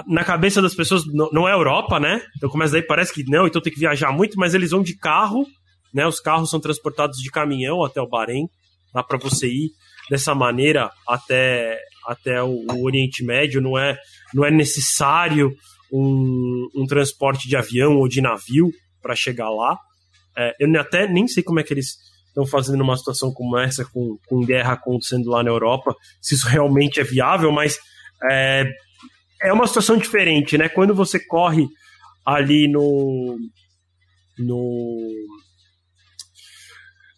na 0.08 0.24
cabeça 0.24 0.62
das 0.62 0.74
pessoas, 0.74 1.04
não, 1.06 1.30
não 1.32 1.48
é 1.48 1.54
Europa, 1.54 2.00
né, 2.00 2.22
então 2.36 2.50
começa 2.50 2.74
daí, 2.74 2.82
parece 2.82 3.14
que 3.14 3.24
não, 3.30 3.46
então 3.46 3.62
tem 3.62 3.72
que 3.72 3.80
viajar 3.80 4.12
muito, 4.12 4.40
mas 4.40 4.56
eles 4.56 4.72
vão 4.72 4.82
de 4.82 4.98
carro, 4.98 5.46
né, 5.94 6.08
os 6.08 6.20
carros 6.20 6.50
são 6.50 6.60
transportados 6.60 7.20
de 7.20 7.30
caminhão 7.30 7.84
até 7.84 8.02
o 8.02 8.10
Bahrein, 8.10 8.48
dá 8.94 9.04
para 9.04 9.20
você 9.20 9.48
ir 9.48 9.70
dessa 10.10 10.34
maneira 10.34 10.90
até, 11.08 11.78
até 12.08 12.42
o, 12.42 12.66
o 12.72 12.86
Oriente 12.86 13.24
Médio, 13.24 13.62
não 13.62 13.78
é, 13.78 13.98
não 14.34 14.44
é 14.44 14.50
necessário 14.50 15.54
um, 15.92 16.70
um 16.76 16.86
transporte 16.88 17.48
de 17.48 17.56
avião 17.56 17.98
ou 17.98 18.08
de 18.08 18.22
navio, 18.22 18.72
para 19.08 19.16
chegar 19.16 19.50
lá. 19.50 19.80
É, 20.38 20.54
eu 20.60 20.82
até 20.82 21.08
nem 21.08 21.28
sei 21.28 21.42
como 21.42 21.62
é 21.62 21.64
que 21.64 21.74
eles 21.74 21.96
estão 22.28 22.46
fazendo 22.46 22.82
uma 22.82 22.98
situação 22.98 23.34
como 23.34 23.58
essa, 23.58 23.86
com, 23.86 24.18
com 24.28 24.46
guerra 24.46 24.74
acontecendo 24.74 25.30
lá 25.30 25.42
na 25.42 25.50
Europa, 25.50 25.96
se 26.22 26.36
isso 26.36 26.48
realmente 26.48 27.00
é 27.00 27.04
viável, 27.04 27.52
mas 27.52 27.80
é, 28.30 28.70
é 29.42 29.54
uma 29.54 29.66
situação 29.66 29.98
diferente, 29.98 30.58
né? 30.58 30.68
Quando 30.68 30.94
você 30.94 31.20
corre 31.26 31.66
ali 32.26 32.68
no. 32.70 33.38
no 34.38 34.98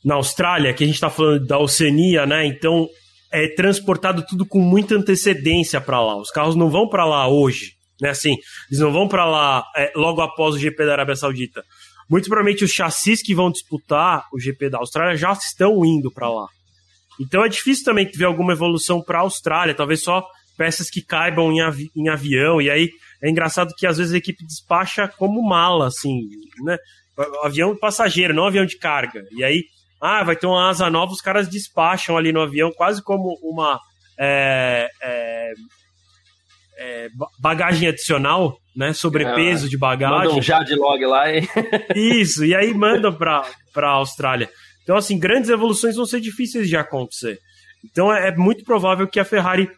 na 0.06 0.16
Austrália, 0.16 0.74
que 0.74 0.84
a 0.84 0.88
gente 0.88 0.96
está 0.96 1.10
falando 1.10 1.46
da 1.46 1.58
Oceania, 1.58 2.26
né? 2.26 2.46
Então 2.46 2.88
é 3.34 3.50
transportado 3.50 4.26
tudo 4.26 4.46
com 4.46 4.60
muita 4.60 4.96
antecedência 4.96 5.82
para 5.82 6.00
lá. 6.00 6.16
Os 6.16 6.32
carros 6.32 6.56
não 6.56 6.70
vão 6.70 6.88
para 6.88 7.06
lá 7.06 7.28
hoje, 7.28 7.74
né? 8.02 8.10
Assim, 8.10 8.36
eles 8.70 8.80
não 8.80 8.92
vão 8.92 9.08
para 9.08 9.26
lá 9.26 9.64
é, 9.76 9.92
logo 9.96 10.22
após 10.22 10.56
o 10.56 10.60
GP 10.60 10.86
da 10.86 10.94
Arábia 10.94 11.16
Saudita. 11.16 11.64
Muito 12.10 12.28
provavelmente 12.28 12.64
os 12.64 12.72
chassis 12.72 13.22
que 13.22 13.36
vão 13.36 13.52
disputar 13.52 14.26
o 14.34 14.40
GP 14.40 14.70
da 14.70 14.80
Austrália 14.80 15.16
já 15.16 15.32
estão 15.32 15.86
indo 15.86 16.12
para 16.12 16.30
lá. 16.30 16.48
Então 17.20 17.44
é 17.44 17.50
difícil 17.50 17.86
também 17.86 18.10
ver 18.12 18.26
alguma 18.26 18.54
evolução 18.54 19.02
para 19.02 19.20
a 19.20 19.22
Austrália, 19.22 19.76
talvez 19.76 20.02
só 20.02 20.26
peças 20.58 20.90
que 20.90 21.02
caibam 21.02 21.52
em, 21.52 21.62
avi 21.62 21.92
em, 21.96 22.10
avião. 22.10 22.62
E 22.62 22.70
aí 22.70 22.90
é 23.22 23.30
engraçado 23.30 23.74
que 23.78 23.86
às 23.86 23.98
vezes 23.98 24.14
a 24.14 24.18
equipe 24.18 24.46
despacha 24.46 25.08
como 25.08 25.42
mala, 25.42 25.88
assim, 25.88 26.22
né? 26.64 26.78
Avião 27.44 27.76
passageiro, 27.78 28.34
não 28.34 28.46
avião 28.46 28.66
de 28.66 28.78
carga. 28.78 29.26
E 29.32 29.44
aí, 29.44 29.64
ah, 30.02 30.24
vai 30.24 30.36
ter 30.36 30.48
uma 30.48 30.70
asa 30.70 30.90
nova, 30.90 31.12
os 31.12 31.22
caras 31.22 31.50
despacham 31.50 32.18
ali 32.18 32.32
no 32.32 32.42
avião, 32.42 32.72
quase 32.72 33.04
como 33.04 33.38
uma. 33.44 33.80
É, 34.18 34.90
é, 35.02 35.54
é, 36.80 37.10
bagagem 37.38 37.90
adicional, 37.90 38.58
né? 38.76 38.94
Sobrepeso 38.94 39.66
é, 39.66 39.70
de 39.70 39.78
bagagem. 39.78 40.42
Manda 40.42 40.76
um 40.76 40.80
log 40.80 41.06
lá, 41.06 41.32
hein? 41.32 41.48
Isso, 41.94 42.46
e 42.46 42.56
aí 42.56 42.74
mandam 42.74 43.14
para 43.14 43.44
a 43.76 43.90
Austrália. 43.90 44.50
Então, 44.82 44.96
assim, 44.96 45.20
grandes 45.20 45.50
evoluções 45.50 45.98
vão 45.98 46.06
ser 46.06 46.22
difíceis 46.22 46.70
de 46.70 46.78
acontecer. 46.78 47.38
Então, 47.84 48.12
é, 48.14 48.30
é 48.30 48.36
muito 48.36 48.64
provável 48.64 49.08
que 49.08 49.20
a 49.20 49.26
Ferrari 49.26 49.70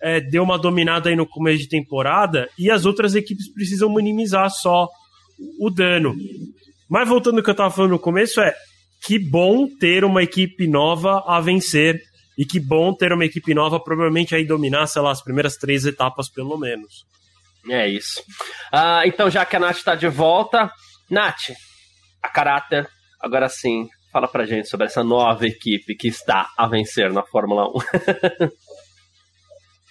é, 0.00 0.20
dê 0.20 0.38
uma 0.38 0.58
dominada 0.58 1.10
aí 1.10 1.16
no 1.16 1.26
começo 1.26 1.58
de 1.58 1.68
temporada 1.68 2.48
e 2.58 2.70
as 2.70 2.86
outras 2.86 3.14
equipes 3.14 3.52
precisam 3.52 3.92
minimizar 3.92 4.50
só 4.50 4.88
o 5.60 5.70
dano. 5.70 6.14
Mas 6.88 7.08
voltando 7.08 7.38
ao 7.38 7.44
que 7.44 7.50
eu 7.50 7.52
estava 7.52 7.70
falando 7.70 7.92
no 7.92 7.98
começo, 7.98 8.40
é 8.40 8.54
que 9.04 9.18
bom 9.18 9.68
ter 9.78 10.04
uma 10.04 10.22
equipe 10.22 10.66
nova 10.66 11.22
a 11.26 11.40
vencer 11.40 12.00
e 12.36 12.44
que 12.44 12.60
bom 12.60 12.92
ter 12.92 13.12
uma 13.12 13.24
equipe 13.24 13.54
nova, 13.54 13.80
provavelmente 13.80 14.34
aí 14.34 14.44
dominar, 14.44 14.86
sei 14.86 15.02
lá, 15.02 15.10
as 15.10 15.22
primeiras 15.22 15.56
três 15.56 15.84
etapas 15.86 16.28
pelo 16.28 16.56
menos. 16.56 17.06
É 17.68 17.88
isso. 17.88 18.22
Ah, 18.72 19.02
então, 19.06 19.30
já 19.30 19.44
que 19.44 19.56
a 19.56 19.60
Nath 19.60 19.78
está 19.78 19.94
de 19.94 20.08
volta, 20.08 20.70
Nath, 21.10 21.52
a 22.22 22.28
caráter, 22.28 22.88
agora 23.20 23.48
sim, 23.48 23.88
fala 24.12 24.28
pra 24.28 24.46
gente 24.46 24.68
sobre 24.68 24.86
essa 24.86 25.02
nova 25.02 25.46
equipe 25.46 25.96
que 25.96 26.08
está 26.08 26.48
a 26.56 26.66
vencer 26.66 27.12
na 27.12 27.22
Fórmula 27.22 27.68
1. 27.68 27.72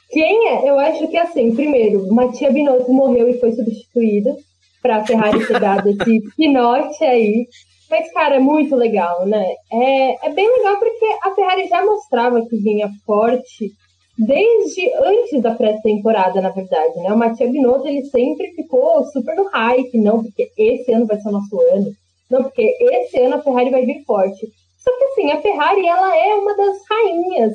Quem 0.09 0.47
é? 0.49 0.69
Eu 0.69 0.79
acho 0.79 1.07
que 1.09 1.17
assim, 1.17 1.53
primeiro, 1.53 2.07
Matia 2.13 2.51
Binotto 2.51 2.91
morreu 2.91 3.27
e 3.27 3.39
foi 3.39 3.51
substituída 3.51 4.35
para 4.81 4.97
a 4.97 5.05
Ferrari 5.05 5.45
ter 5.45 5.59
dado 5.59 5.89
esse 5.89 6.21
pinote 6.37 7.03
aí. 7.03 7.47
Mas, 7.89 8.11
cara, 8.13 8.35
é 8.35 8.39
muito 8.39 8.75
legal, 8.75 9.25
né? 9.25 9.53
É, 9.71 10.27
é 10.27 10.33
bem 10.33 10.49
legal 10.57 10.79
porque 10.79 11.05
a 11.23 11.35
Ferrari 11.35 11.67
já 11.67 11.85
mostrava 11.85 12.45
que 12.45 12.57
vinha 12.57 12.89
forte 13.05 13.71
desde 14.17 14.93
antes 14.95 15.41
da 15.41 15.53
pré-temporada, 15.53 16.41
na 16.41 16.49
verdade, 16.49 16.97
né? 16.99 17.11
O 17.11 17.17
Matia 17.17 17.49
Binotto, 17.49 17.87
ele 17.87 18.05
sempre 18.05 18.53
ficou 18.53 19.03
super 19.05 19.35
no 19.35 19.47
hype, 19.49 19.97
não, 19.99 20.23
porque 20.23 20.49
esse 20.57 20.91
ano 20.91 21.05
vai 21.05 21.19
ser 21.19 21.29
o 21.29 21.33
nosso 21.33 21.59
ano, 21.73 21.91
não, 22.29 22.43
porque 22.43 22.75
esse 22.79 23.19
ano 23.19 23.35
a 23.35 23.41
Ferrari 23.41 23.69
vai 23.69 23.85
vir 23.85 24.03
forte. 24.05 24.47
Só 24.77 24.91
que, 24.97 25.03
assim, 25.05 25.31
a 25.31 25.41
Ferrari, 25.41 25.85
ela 25.85 26.17
é 26.17 26.35
uma 26.35 26.55
das 26.55 26.77
rainhas 26.89 27.53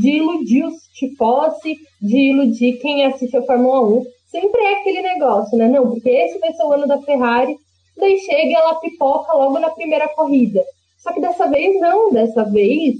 de 0.00 0.10
iludir 0.10 0.64
os 0.64 0.82
tifosi, 0.94 1.76
de 2.00 2.30
iludir 2.30 2.78
quem 2.78 3.04
assiste 3.04 3.36
a 3.36 3.42
Fórmula 3.42 3.82
1. 3.98 4.04
Sempre 4.30 4.62
é 4.62 4.74
aquele 4.74 5.02
negócio, 5.02 5.58
né? 5.58 5.68
Não, 5.68 5.88
porque 5.90 6.08
esse 6.08 6.38
vai 6.38 6.52
ser 6.52 6.62
o 6.64 6.72
ano 6.72 6.86
da 6.86 7.00
Ferrari, 7.02 7.56
daí 8.00 8.18
chega 8.18 8.58
ela 8.58 8.80
pipoca 8.80 9.32
logo 9.32 9.58
na 9.58 9.70
primeira 9.70 10.08
corrida. 10.08 10.62
Só 10.98 11.12
que 11.12 11.20
dessa 11.20 11.46
vez 11.48 11.80
não, 11.80 12.12
dessa 12.12 12.44
vez 12.44 12.96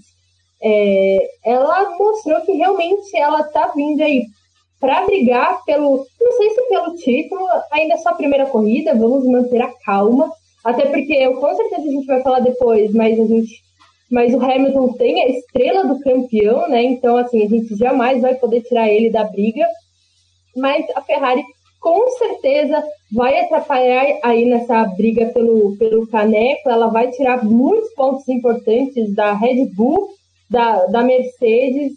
é, 0.63 1.19
ela 1.45 1.97
mostrou 1.99 2.41
que 2.43 2.53
realmente 2.53 3.17
ela 3.17 3.43
tá 3.45 3.73
vindo 3.75 4.03
aí 4.03 4.25
para 4.79 5.05
brigar 5.05 5.63
pelo, 5.65 6.07
não 6.21 6.33
sei 6.33 6.51
se 6.51 6.69
pelo 6.69 6.95
título, 6.97 7.47
ainda 7.71 7.95
é 7.95 7.99
só 7.99 8.11
a 8.11 8.15
primeira 8.15 8.47
corrida, 8.47 8.95
vamos 8.95 9.27
manter 9.27 9.61
a 9.61 9.73
calma, 9.85 10.33
até 10.65 10.87
porque 10.87 11.13
eu, 11.13 11.35
com 11.35 11.55
certeza 11.55 11.83
a 11.83 11.93
gente 11.93 12.07
vai 12.07 12.23
falar 12.23 12.41
depois, 12.41 12.93
mas 12.95 13.21
a 13.21 13.27
gente, 13.27 13.63
mas 14.11 14.35
o 14.35 14.43
Hamilton 14.43 14.95
tem 14.95 15.23
a 15.23 15.29
estrela 15.29 15.85
do 15.85 16.01
campeão, 16.01 16.67
né? 16.69 16.83
Então 16.83 17.17
assim 17.19 17.45
a 17.45 17.49
gente 17.49 17.77
jamais 17.77 18.23
vai 18.23 18.35
poder 18.35 18.63
tirar 18.63 18.89
ele 18.89 19.11
da 19.11 19.25
briga, 19.25 19.67
mas 20.57 20.85
a 20.97 21.03
Ferrari 21.03 21.45
com 21.81 22.11
certeza 22.19 22.83
vai 23.11 23.41
atrapalhar 23.41 24.05
aí 24.23 24.45
nessa 24.45 24.85
briga 24.85 25.27
pelo, 25.33 25.77
pelo 25.79 26.07
caneco, 26.07 26.69
ela 26.69 26.89
vai 26.89 27.11
tirar 27.11 27.43
muitos 27.43 27.93
pontos 27.95 28.29
importantes 28.29 29.13
da 29.15 29.33
Red 29.33 29.67
Bull, 29.75 30.11
da, 30.49 30.87
da 30.87 31.03
Mercedes, 31.03 31.93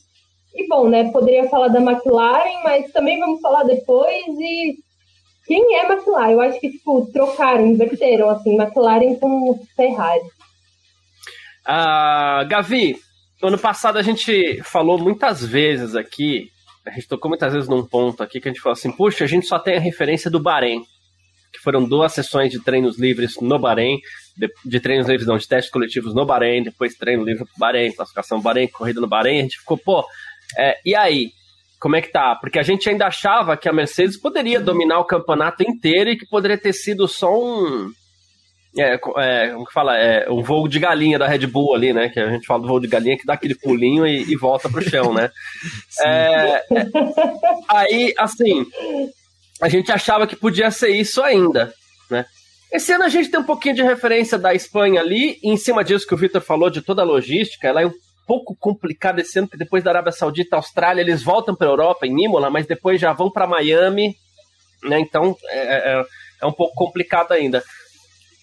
e 0.56 0.68
bom, 0.68 0.88
né, 0.88 1.12
poderia 1.12 1.50
falar 1.50 1.68
da 1.68 1.82
McLaren, 1.82 2.64
mas 2.64 2.92
também 2.92 3.20
vamos 3.20 3.42
falar 3.42 3.64
depois, 3.64 4.24
e 4.40 4.76
quem 5.46 5.76
é 5.76 5.92
McLaren? 5.92 6.32
Eu 6.32 6.42
acho 6.42 6.60
que, 6.60 6.72
tipo, 6.72 7.06
trocaram, 7.12 7.68
inverteram, 7.68 8.30
assim, 8.30 8.56
McLaren 8.56 9.16
com 9.16 9.60
Ferrari. 9.76 10.24
Ah, 11.66 12.46
Gavi, 12.48 12.96
ano 13.42 13.58
passado 13.58 13.98
a 13.98 14.02
gente 14.02 14.62
falou 14.64 14.98
muitas 14.98 15.44
vezes 15.44 15.96
aqui 15.96 16.53
a 16.86 16.92
gente 16.92 17.08
tocou 17.08 17.30
muitas 17.30 17.54
vezes 17.54 17.70
num 17.70 17.86
ponto 17.86 18.22
aqui 18.22 18.40
que 18.40 18.50
a 18.50 18.52
gente 18.52 18.62
falou 18.62 18.74
assim, 18.74 18.92
puxa, 18.92 19.24
a 19.24 19.28
gente 19.28 19.48
só 19.48 19.58
tem 19.58 19.78
a 19.78 19.80
referência 19.80 20.30
do 20.30 20.40
Bahrein, 20.40 20.84
que 21.52 21.60
foram 21.60 21.84
duas 21.84 22.14
sessões 22.14 22.52
de 22.52 22.60
treinos 22.60 23.00
livres 23.00 23.40
no 23.40 23.60
Bahrein, 23.60 24.00
de, 24.36 24.50
de 24.66 24.80
treinos 24.80 25.08
livres 25.08 25.28
não, 25.28 25.38
de 25.38 25.48
testes 25.48 25.72
coletivos 25.72 26.14
no 26.14 26.26
Bahrein, 26.26 26.64
depois 26.64 26.96
treino 26.96 27.24
livre 27.24 27.46
pro 27.46 27.60
Bahrein, 27.60 27.92
classificação 27.92 28.42
Bahrein, 28.42 28.68
corrida 28.68 29.00
no 29.00 29.08
Bahrein, 29.08 29.40
a 29.40 29.44
gente 29.44 29.60
ficou, 29.60 29.78
pô, 29.78 30.06
é, 30.58 30.80
e 30.86 30.96
aí? 30.96 31.32
Como 31.80 31.98
é 31.98 32.02
que 32.02 32.12
tá? 32.12 32.36
Porque 32.36 32.58
a 32.58 32.64
gente 32.64 32.90
ainda 32.90 33.08
achava 33.08 33.58
que 33.58 33.68
a 33.68 33.74
Mercedes 33.74 34.18
poderia 34.18 34.60
dominar 34.60 35.00
o 35.00 35.06
campeonato 35.06 35.64
inteiro 35.64 36.12
e 36.12 36.18
que 36.18 36.26
poderia 36.26 36.58
ter 36.58 36.72
sido 36.72 37.10
só 37.10 37.30
um, 37.38 37.92
É, 38.78 38.96
é, 38.96 39.50
como 39.50 39.66
que 39.66 39.74
fala? 39.74 39.98
É 39.98 40.30
um 40.30 40.42
voo 40.42 40.68
de 40.68 40.80
galinha 40.80 41.20
da 41.20 41.28
Red 41.28 41.46
Bull 41.46 41.76
ali, 41.76 41.94
né? 41.94 42.10
Que 42.10 42.20
a 42.20 42.30
gente 42.32 42.48
fala 42.48 42.62
do 42.62 42.68
voo 42.68 42.80
de 42.80 42.88
galinha 42.88 43.18
que 43.18 43.26
dá 43.26 43.34
aquele 43.34 43.56
pulinho 43.56 44.06
e, 44.06 44.24
e 44.32 44.36
volta 44.36 44.68
pro 44.68 44.88
chão, 44.88 45.14
né? 45.14 45.30
é, 46.04 46.10
é, 46.10 46.64
aí, 47.70 48.14
assim, 48.18 48.66
a 49.62 49.70
gente 49.70 49.92
achava 49.92 50.26
que 50.26 50.36
podia 50.36 50.72
ser 50.72 50.90
isso 50.90 51.22
ainda, 51.22 51.74
né? 52.10 52.26
Esse 52.72 52.92
ano 52.92 53.04
a 53.04 53.10
gente 53.10 53.30
tem 53.30 53.40
um 53.40 53.46
pouquinho 53.46 53.76
de 53.76 53.84
referência 53.84 54.38
da 54.40 54.56
Espanha 54.56 55.00
ali, 55.00 55.38
e 55.44 55.52
em 55.52 55.58
cima 55.58 55.84
disso 55.84 56.08
que 56.08 56.16
o 56.16 56.18
Victor 56.18 56.42
falou 56.42 56.72
de 56.72 56.82
toda 56.82 57.04
a 57.04 57.06
logística, 57.06 57.68
ela 57.68 57.84
é 57.84 57.86
um 57.86 57.94
pouco 58.26 58.56
complicada 58.60 59.22
esse 59.22 59.38
ano, 59.38 59.48
porque 59.48 59.64
depois 59.64 59.84
da 59.84 59.92
Arábia 59.92 60.12
Saudita, 60.12 60.56
Austrália, 60.56 61.02
eles 61.02 61.22
voltam 61.22 61.56
para 61.56 61.68
a 61.68 61.70
Europa, 61.72 62.08
em 62.08 62.26
Imola, 62.26 62.50
mas 62.50 62.66
depois 62.66 63.00
já 63.00 63.14
vão 63.14 63.30
para 63.30 63.46
Miami, 63.46 64.16
né? 64.84 65.00
Então 65.00 65.36
é, 65.50 65.60
é, 65.60 66.06
é, 66.42 66.46
um 66.46 66.52
pouco 66.52 66.74
complicado 66.74 67.32
ainda. 67.32 67.64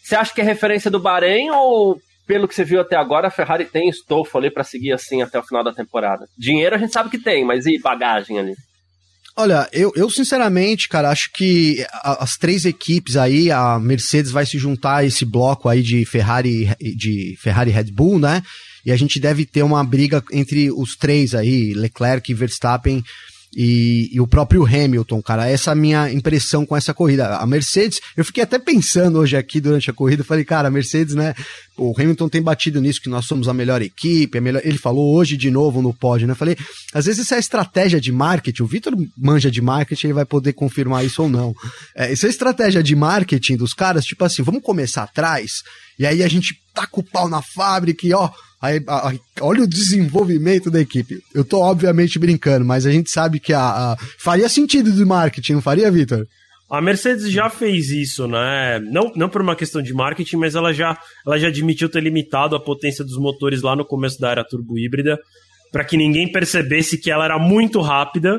Você 0.03 0.15
acha 0.15 0.35
que 0.35 0.41
é 0.41 0.45
referência 0.45 0.91
do 0.91 1.01
Bahrein 1.01 1.51
ou, 1.51 2.01
pelo 2.27 2.49
que 2.49 2.55
você 2.55 2.65
viu 2.65 2.81
até 2.81 2.97
agora, 2.97 3.29
a 3.29 3.31
Ferrari 3.31 3.65
tem 3.65 3.89
estofo 3.89 4.39
ali 4.39 4.51
para 4.51 4.65
seguir 4.65 4.93
assim 4.93 5.23
até 5.23 5.39
o 5.39 5.43
final 5.43 5.63
da 5.63 5.73
temporada? 5.73 6.27
Dinheiro 6.39 6.75
a 6.75 6.79
gente 6.79 6.93
sabe 6.93 7.11
que 7.11 7.19
tem, 7.19 7.45
mas 7.45 7.67
e 7.67 7.79
bagagem 7.79 8.39
ali? 8.39 8.55
Olha, 9.37 9.69
eu, 9.73 9.93
eu 9.95 10.11
sinceramente, 10.11 10.89
cara, 10.89 11.09
acho 11.09 11.31
que 11.33 11.85
as 12.03 12.37
três 12.37 12.65
equipes 12.65 13.17
aí, 13.17 13.51
a 13.51 13.79
Mercedes 13.79 14.31
vai 14.31 14.45
se 14.45 14.59
juntar 14.59 14.97
a 14.97 15.05
esse 15.05 15.25
bloco 15.25 15.69
aí 15.69 15.83
de 15.83 16.05
Ferrari, 16.05 16.69
de 16.97 17.37
Ferrari 17.41 17.71
Red 17.71 17.93
Bull, 17.93 18.19
né? 18.19 18.43
E 18.85 18.91
a 18.91 18.97
gente 18.97 19.21
deve 19.21 19.47
ter 19.47 19.63
uma 19.63 19.85
briga 19.85 20.23
entre 20.33 20.71
os 20.71 20.97
três 20.97 21.35
aí, 21.35 21.73
Leclerc, 21.75 22.33
Verstappen 22.35 23.03
e, 23.55 24.11
e, 24.13 24.21
o 24.21 24.27
próprio 24.27 24.65
Hamilton, 24.65 25.21
cara. 25.21 25.49
Essa 25.49 25.71
é 25.71 25.73
a 25.73 25.77
minha 25.77 26.13
impressão 26.13 26.65
com 26.65 26.77
essa 26.77 26.95
corrida. 26.95 27.37
A 27.37 27.47
Mercedes, 27.47 28.01
eu 28.17 28.25
fiquei 28.25 28.45
até 28.45 28.59
pensando 28.59 29.19
hoje 29.19 29.37
aqui 29.37 29.61
durante 29.61 29.91
a 29.91 29.93
corrida, 29.93 30.23
falei, 30.23 30.45
cara, 30.45 30.69
a 30.69 30.71
Mercedes, 30.71 31.15
né? 31.15 31.35
O 31.77 31.93
Hamilton 31.99 32.29
tem 32.29 32.43
batido 32.43 32.81
nisso, 32.81 33.01
que 33.01 33.09
nós 33.09 33.25
somos 33.25 33.49
a 33.49 33.55
melhor 33.55 33.83
equipe, 33.83 34.39
a 34.39 34.41
melhor... 34.41 34.63
ele 34.65 34.79
falou 34.79 35.17
hoje 35.17 35.37
de 35.37 35.51
novo 35.51 35.83
no 35.83 35.93
pódio, 35.93 36.29
né? 36.29 36.35
falei, 36.35 36.57
às 36.93 37.07
vezes 37.07 37.25
isso 37.25 37.35
é 37.35 37.39
estratégia 37.39 38.01
de 38.01 38.13
marketing, 38.13 38.63
o 38.63 38.67
Vitor 38.67 38.95
manja 39.17 39.51
de 39.51 39.63
marketing, 39.63 40.09
ele 40.09 40.15
vai 40.15 40.27
poder 40.27 40.53
confirmar 40.53 41.05
isso 41.05 41.23
ou 41.23 41.29
não. 41.29 41.55
É, 41.97 42.13
isso 42.13 42.27
é 42.27 42.29
estratégia 42.29 42.83
de 42.83 42.95
marketing 42.95 43.57
dos 43.57 43.73
caras, 43.73 44.05
tipo 44.05 44.25
assim, 44.25 44.43
vamos 44.43 44.63
começar 44.63 45.05
atrás, 45.05 45.63
e 45.99 46.07
aí 46.07 46.23
a 46.23 46.29
gente 46.29 46.55
taca 46.75 47.01
o 47.01 47.03
pau 47.03 47.29
na 47.29 47.43
fábrica 47.43 48.07
e 48.07 48.13
ó, 48.13 48.31
Aí, 48.61 48.83
a, 48.87 49.09
a, 49.09 49.15
olha 49.41 49.63
o 49.63 49.67
desenvolvimento 49.67 50.71
da 50.71 50.81
equipe. 50.81 51.23
Eu 51.35 51.45
tô 51.45 51.61
obviamente 51.61 52.19
brincando, 52.19 52.65
mas 52.65 52.85
a 52.85 52.91
gente 52.91 53.11
sabe 53.11 53.41
que 53.41 53.55
a, 53.55 53.97
faria 54.19 54.49
sentido 54.49 54.93
de 54.93 55.05
marketing, 55.05 55.55
não 55.55 55.63
faria, 55.63 55.91
Vitor? 55.91 56.27
A 56.71 56.81
Mercedes 56.81 57.33
já 57.33 57.49
fez 57.51 57.91
isso, 57.91 58.29
né? 58.29 58.79
Não, 58.79 59.11
não 59.17 59.29
por 59.29 59.41
uma 59.41 59.57
questão 59.57 59.83
de 59.83 59.93
marketing, 59.93 60.37
mas 60.37 60.55
ela 60.55 60.73
já, 60.73 60.97
ela 61.27 61.39
já 61.39 61.49
admitiu 61.49 61.89
ter 61.89 62.01
limitado 62.01 62.55
a 62.55 62.61
potência 62.61 63.05
dos 63.05 63.17
motores 63.17 63.63
lá 63.63 63.75
no 63.75 63.85
começo 63.85 64.21
da 64.21 64.31
era 64.31 64.45
turbo 64.45 64.79
híbrida, 64.79 65.19
para 65.73 65.85
que 65.85 65.97
ninguém 65.97 66.31
percebesse 66.31 66.99
que 66.99 67.11
ela 67.11 67.25
era 67.25 67.39
muito 67.39 67.81
rápida, 67.81 68.39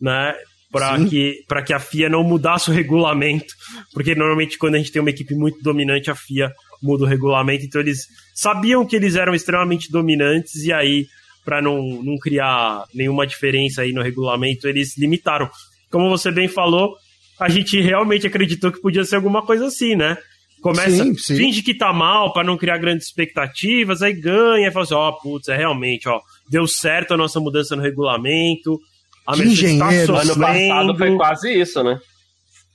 né? 0.00 0.34
Para 0.70 1.02
que, 1.04 1.44
que 1.66 1.72
a 1.72 1.80
FIA 1.80 2.08
não 2.08 2.22
mudasse 2.22 2.70
o 2.70 2.72
regulamento, 2.72 3.54
porque 3.92 4.14
normalmente 4.14 4.58
quando 4.58 4.74
a 4.74 4.78
gente 4.78 4.92
tem 4.92 5.00
uma 5.00 5.10
equipe 5.10 5.34
muito 5.34 5.60
dominante, 5.62 6.10
a 6.10 6.14
FIA 6.14 6.52
muda 6.82 7.04
o 7.04 7.06
regulamento, 7.06 7.64
então 7.64 7.80
eles 7.80 8.06
sabiam 8.34 8.86
que 8.86 8.96
eles 8.96 9.16
eram 9.16 9.34
extremamente 9.34 9.90
dominantes 9.90 10.64
e 10.64 10.72
aí, 10.72 11.06
para 11.44 11.60
não, 11.60 12.02
não 12.02 12.18
criar 12.18 12.84
nenhuma 12.94 13.26
diferença 13.26 13.82
aí 13.82 13.92
no 13.92 14.02
regulamento, 14.02 14.66
eles 14.66 14.96
limitaram. 14.96 15.50
Como 15.90 16.08
você 16.08 16.30
bem 16.30 16.48
falou, 16.48 16.96
a 17.38 17.48
gente 17.48 17.80
realmente 17.80 18.26
acreditou 18.26 18.72
que 18.72 18.80
podia 18.80 19.04
ser 19.04 19.16
alguma 19.16 19.42
coisa 19.42 19.66
assim, 19.66 19.94
né? 19.94 20.16
Começa, 20.60 20.90
sim, 20.90 21.14
sim. 21.16 21.36
finge 21.36 21.62
que 21.62 21.74
tá 21.74 21.90
mal 21.90 22.34
para 22.34 22.44
não 22.44 22.56
criar 22.58 22.76
grandes 22.76 23.06
expectativas, 23.06 24.02
aí 24.02 24.12
ganha 24.12 24.68
e 24.68 24.70
fala 24.70 24.84
assim: 24.84 24.94
ó, 24.94 25.08
oh, 25.08 25.18
putz, 25.18 25.48
é 25.48 25.56
realmente, 25.56 26.06
ó, 26.06 26.20
deu 26.50 26.66
certo 26.66 27.14
a 27.14 27.16
nossa 27.16 27.40
mudança 27.40 27.74
no 27.74 27.82
regulamento. 27.82 28.78
A 29.26 29.34
que 29.34 29.42
engenheiro, 29.42 30.12
tá 30.12 30.20
ano 30.20 30.38
passado 30.38 30.98
foi 30.98 31.16
quase 31.16 31.52
isso, 31.60 31.82
né? 31.82 31.98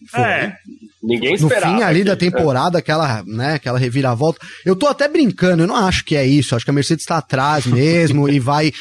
Foi. 0.09 0.21
É. 0.21 0.57
Ninguém 1.05 1.35
esperava. 1.35 1.71
No 1.71 1.77
fim 1.77 1.83
ali 1.83 2.03
da 2.03 2.15
temporada, 2.15 2.79
aquela, 2.79 3.23
né, 3.23 3.53
aquela 3.53 3.77
reviravolta. 3.77 4.39
Eu 4.65 4.75
tô 4.75 4.87
até 4.87 5.07
brincando, 5.07 5.63
eu 5.63 5.67
não 5.67 5.75
acho 5.75 6.03
que 6.03 6.15
é 6.15 6.25
isso. 6.25 6.55
Acho 6.55 6.65
que 6.65 6.71
a 6.71 6.73
Mercedes 6.73 7.05
tá 7.05 7.17
atrás 7.17 7.65
mesmo 7.67 8.27
e 8.27 8.39
vai. 8.39 8.73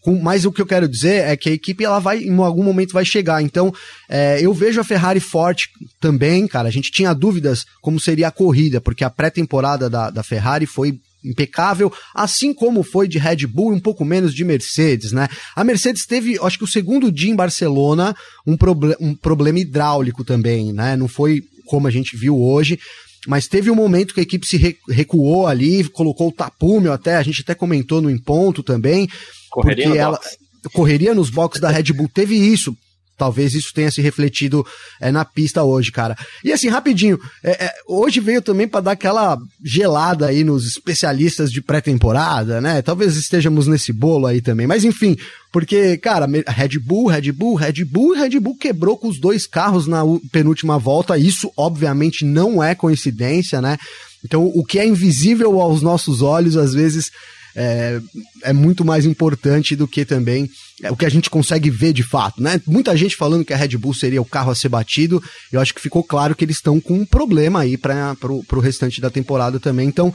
Com, 0.00 0.20
mas 0.22 0.44
o 0.44 0.52
que 0.52 0.62
eu 0.62 0.66
quero 0.66 0.88
dizer 0.88 1.28
é 1.28 1.36
que 1.36 1.48
a 1.48 1.52
equipe 1.52 1.84
ela 1.84 1.98
vai, 1.98 2.18
em 2.22 2.36
algum 2.38 2.62
momento, 2.62 2.92
vai 2.92 3.04
chegar. 3.04 3.42
Então, 3.42 3.74
é, 4.08 4.40
eu 4.40 4.54
vejo 4.54 4.80
a 4.80 4.84
Ferrari 4.84 5.18
forte 5.18 5.68
também, 6.00 6.46
cara. 6.46 6.68
A 6.68 6.72
gente 6.72 6.92
tinha 6.92 7.12
dúvidas 7.12 7.66
como 7.80 7.98
seria 7.98 8.28
a 8.28 8.32
corrida, 8.32 8.80
porque 8.80 9.02
a 9.02 9.10
pré-temporada 9.10 9.90
da, 9.90 10.08
da 10.08 10.22
Ferrari 10.22 10.66
foi 10.66 10.98
impecável, 11.24 11.92
assim 12.14 12.52
como 12.52 12.82
foi 12.82 13.06
de 13.06 13.18
Red 13.18 13.46
Bull 13.46 13.72
e 13.72 13.76
um 13.76 13.80
pouco 13.80 14.04
menos 14.04 14.34
de 14.34 14.44
Mercedes, 14.44 15.12
né? 15.12 15.28
A 15.54 15.62
Mercedes 15.62 16.04
teve, 16.04 16.38
acho 16.42 16.58
que 16.58 16.64
o 16.64 16.68
segundo 16.68 17.12
dia 17.12 17.30
em 17.30 17.36
Barcelona, 17.36 18.14
um, 18.46 18.56
proble 18.56 18.96
um 19.00 19.14
problema 19.14 19.60
hidráulico 19.60 20.24
também, 20.24 20.72
né? 20.72 20.96
Não 20.96 21.08
foi 21.08 21.44
como 21.72 21.88
a 21.88 21.90
gente 21.90 22.18
viu 22.18 22.38
hoje, 22.38 22.78
mas 23.26 23.48
teve 23.48 23.70
um 23.70 23.74
momento 23.74 24.12
que 24.12 24.20
a 24.20 24.22
equipe 24.22 24.46
se 24.46 24.76
recuou 24.90 25.46
ali, 25.46 25.82
colocou 25.84 26.28
o 26.28 26.32
tapume 26.32 26.88
até, 26.88 27.16
a 27.16 27.22
gente 27.22 27.40
até 27.40 27.54
comentou 27.54 28.02
no 28.02 28.10
em 28.10 28.18
ponto 28.18 28.62
também, 28.62 29.08
correria 29.50 29.84
porque 29.86 29.98
ela 29.98 30.18
box. 30.18 30.38
correria 30.74 31.14
nos 31.14 31.30
boxes 31.30 31.62
da 31.62 31.70
Red 31.70 31.84
Bull, 31.94 32.10
teve 32.12 32.36
isso. 32.36 32.76
Talvez 33.16 33.54
isso 33.54 33.72
tenha 33.72 33.90
se 33.90 34.00
refletido 34.00 34.66
é, 35.00 35.12
na 35.12 35.24
pista 35.24 35.62
hoje, 35.62 35.92
cara. 35.92 36.16
E 36.42 36.52
assim, 36.52 36.68
rapidinho, 36.68 37.18
é, 37.42 37.66
é, 37.66 37.74
hoje 37.86 38.20
veio 38.20 38.42
também 38.42 38.66
para 38.66 38.80
dar 38.80 38.92
aquela 38.92 39.38
gelada 39.62 40.26
aí 40.26 40.42
nos 40.42 40.66
especialistas 40.66 41.52
de 41.52 41.60
pré-temporada, 41.60 42.60
né? 42.60 42.82
Talvez 42.82 43.16
estejamos 43.16 43.66
nesse 43.66 43.92
bolo 43.92 44.26
aí 44.26 44.40
também. 44.40 44.66
Mas 44.66 44.84
enfim, 44.84 45.16
porque, 45.52 45.98
cara, 45.98 46.26
Red 46.48 46.78
Bull, 46.78 47.06
Red 47.06 47.30
Bull, 47.30 47.54
Red 47.54 47.84
Bull, 47.84 48.14
Red 48.14 48.40
Bull 48.40 48.56
quebrou 48.56 48.96
com 48.96 49.08
os 49.08 49.20
dois 49.20 49.46
carros 49.46 49.86
na 49.86 50.02
penúltima 50.32 50.78
volta. 50.78 51.18
Isso, 51.18 51.52
obviamente, 51.56 52.24
não 52.24 52.62
é 52.62 52.74
coincidência, 52.74 53.60
né? 53.60 53.76
Então, 54.24 54.46
o 54.54 54.64
que 54.64 54.78
é 54.78 54.86
invisível 54.86 55.60
aos 55.60 55.82
nossos 55.82 56.22
olhos, 56.22 56.56
às 56.56 56.72
vezes 56.72 57.10
é, 57.54 58.00
é 58.42 58.52
muito 58.52 58.84
mais 58.84 59.04
importante 59.04 59.76
do 59.76 59.86
que 59.86 60.04
também 60.04 60.48
é, 60.82 60.90
o 60.90 60.96
que 60.96 61.06
a 61.06 61.10
gente 61.10 61.30
consegue 61.30 61.70
ver 61.70 61.92
de 61.92 62.02
fato, 62.02 62.42
né? 62.42 62.60
Muita 62.66 62.96
gente 62.96 63.16
falando 63.16 63.44
que 63.44 63.52
a 63.52 63.56
Red 63.56 63.76
Bull 63.76 63.94
seria 63.94 64.22
o 64.22 64.26
carro 64.26 64.50
a 64.50 64.54
ser 64.54 64.68
batido, 64.68 65.22
eu 65.52 65.60
acho 65.60 65.74
que 65.74 65.80
ficou 65.80 66.02
claro 66.02 66.34
que 66.34 66.44
eles 66.44 66.56
estão 66.56 66.80
com 66.80 66.94
um 66.94 67.06
problema 67.06 67.60
aí 67.60 67.76
para 67.76 68.16
o 68.22 68.60
restante 68.60 69.00
da 69.00 69.10
temporada 69.10 69.60
também, 69.60 69.88
então 69.88 70.12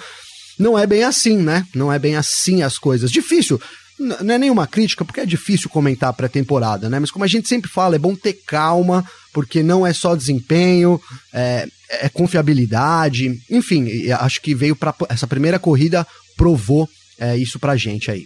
não 0.57 0.77
é 0.77 0.87
bem 0.87 1.03
assim, 1.03 1.37
né? 1.37 1.65
Não 1.75 1.91
é 1.93 1.99
bem 1.99 2.15
assim 2.15 2.63
as 2.63 2.77
coisas. 2.77 3.11
Difícil, 3.11 3.61
não 3.99 4.35
é 4.35 4.37
nenhuma 4.37 4.67
crítica, 4.67 5.05
porque 5.05 5.21
é 5.21 5.25
difícil 5.25 5.69
comentar 5.69 6.13
pré-temporada, 6.13 6.89
né? 6.89 6.99
Mas 6.99 7.11
como 7.11 7.25
a 7.25 7.27
gente 7.27 7.47
sempre 7.47 7.69
fala, 7.69 7.95
é 7.95 7.99
bom 7.99 8.15
ter 8.15 8.33
calma, 8.45 9.05
porque 9.33 9.61
não 9.61 9.85
é 9.85 9.93
só 9.93 10.15
desempenho, 10.15 10.99
é, 11.33 11.67
é 11.89 12.09
confiabilidade, 12.09 13.39
enfim, 13.49 14.09
acho 14.19 14.41
que 14.41 14.55
veio 14.55 14.75
para 14.75 14.93
essa 15.09 15.27
primeira 15.27 15.59
corrida 15.59 16.05
provou 16.35 16.87
é, 17.19 17.35
isso 17.35 17.59
pra 17.59 17.75
gente 17.75 18.11
aí. 18.11 18.25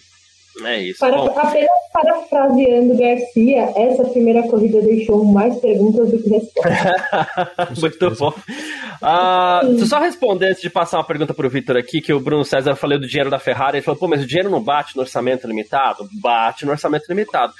É 0.63 0.82
isso. 0.82 0.99
Para, 0.99 1.15
apenas 1.15 1.69
parafraseando 1.93 2.97
Garcia, 2.97 3.73
essa 3.75 4.04
primeira 4.10 4.43
corrida 4.43 4.82
deixou 4.82 5.23
mais 5.23 5.58
perguntas 5.60 6.12
do 6.12 6.21
que 6.21 6.30
respostas. 6.30 7.80
Muito 7.80 8.12
bom. 8.12 8.30
Uh, 8.30 9.67
deixa 9.67 9.84
eu 9.84 9.88
só 9.88 9.99
responder 9.99 10.49
antes 10.49 10.62
de 10.62 10.69
passar 10.69 10.97
uma 10.97 11.06
pergunta 11.06 11.34
para 11.34 11.47
o 11.47 11.49
Vitor 11.49 11.77
aqui, 11.77 12.01
que 12.01 12.13
o 12.13 12.19
Bruno 12.19 12.43
César 12.43 12.75
falou 12.75 12.99
do 12.99 13.08
dinheiro 13.08 13.30
da 13.30 13.39
Ferrari. 13.39 13.77
Ele 13.77 13.84
falou, 13.84 13.99
pô, 13.99 14.08
mas 14.08 14.21
o 14.21 14.27
dinheiro 14.27 14.49
não 14.49 14.62
bate 14.62 14.95
no 14.95 15.01
orçamento 15.01 15.47
limitado? 15.47 16.08
Bate 16.21 16.65
no 16.65 16.71
orçamento 16.71 17.06
limitado. 17.08 17.54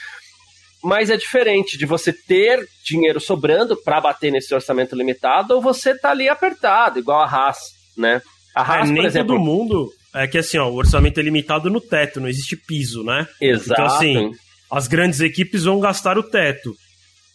Mas 0.84 1.10
é 1.10 1.17
diferente 1.17 1.78
de 1.78 1.86
você 1.86 2.12
ter 2.12 2.67
dinheiro 2.84 3.20
sobrando 3.20 3.78
para 3.78 4.02
bater 4.02 4.32
nesse 4.32 4.54
orçamento 4.54 4.96
limitado 4.96 5.56
ou 5.56 5.62
você 5.62 5.98
tá 5.98 6.10
ali 6.10 6.28
apertado, 6.28 7.00
igual 7.00 7.22
a 7.22 7.26
Haas, 7.26 7.60
né? 7.96 8.22
A 8.56 8.62
Haas, 8.62 8.89
é, 8.89 8.91
nem 8.91 9.02
por 9.02 9.08
exemplo, 9.08 9.36
todo 9.36 9.39
mundo 9.39 9.91
é 10.13 10.28
que 10.28 10.38
assim, 10.38 10.58
ó, 10.58 10.69
o 10.69 10.76
orçamento 10.76 11.19
é 11.19 11.24
limitado 11.24 11.69
no 11.69 11.80
teto, 11.80 12.19
não 12.19 12.28
existe 12.28 12.56
piso, 12.56 13.04
né? 13.04 13.28
Exato. 13.39 13.71
Então, 13.71 13.86
assim, 13.86 14.32
as 14.69 14.88
grandes 14.88 15.19
equipes 15.19 15.63
vão 15.63 15.80
gastar 15.80 16.17
o 16.17 16.24
teto. 16.24 16.74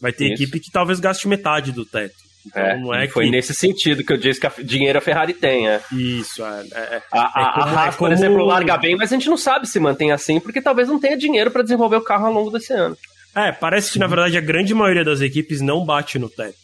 Vai 0.00 0.12
ter 0.12 0.26
Isso. 0.26 0.42
equipe 0.42 0.60
que 0.60 0.70
talvez 0.70 1.00
gaste 1.00 1.26
metade 1.26 1.72
do 1.72 1.84
teto. 1.84 2.14
Então, 2.46 2.62
é, 2.62 2.78
não 2.78 2.94
é 2.94 3.08
foi 3.08 3.24
que... 3.24 3.30
nesse 3.30 3.52
sentido 3.54 4.04
que 4.04 4.12
eu 4.12 4.16
disse 4.16 4.38
que 4.38 4.46
a 4.46 4.52
dinheiro 4.62 4.98
a 4.98 5.02
Ferrari 5.02 5.34
tem, 5.34 5.68
é. 5.68 5.80
Isso, 5.90 6.44
é. 6.44 6.64
é, 6.72 6.78
é. 6.78 7.02
a, 7.12 7.20
a, 7.20 7.42
é 7.42 7.52
como, 7.52 7.66
a 7.66 7.80
Haas, 7.80 7.94
é 7.94 7.96
como... 7.96 7.98
por 7.98 8.12
exemplo, 8.12 8.44
larga 8.44 8.76
bem, 8.76 8.94
mas 8.96 9.10
a 9.10 9.16
gente 9.16 9.28
não 9.28 9.36
sabe 9.36 9.66
se 9.66 9.80
mantém 9.80 10.12
assim, 10.12 10.38
porque 10.38 10.62
talvez 10.62 10.86
não 10.86 11.00
tenha 11.00 11.16
dinheiro 11.16 11.50
para 11.50 11.62
desenvolver 11.62 11.96
o 11.96 12.04
carro 12.04 12.26
ao 12.26 12.32
longo 12.32 12.50
desse 12.50 12.72
ano. 12.72 12.96
É, 13.34 13.52
parece 13.52 13.92
que 13.92 13.98
na 13.98 14.06
verdade 14.06 14.38
a 14.38 14.40
grande 14.40 14.72
maioria 14.72 15.04
das 15.04 15.20
equipes 15.20 15.60
não 15.60 15.84
bate 15.84 16.18
no 16.18 16.28
teto. 16.28 16.56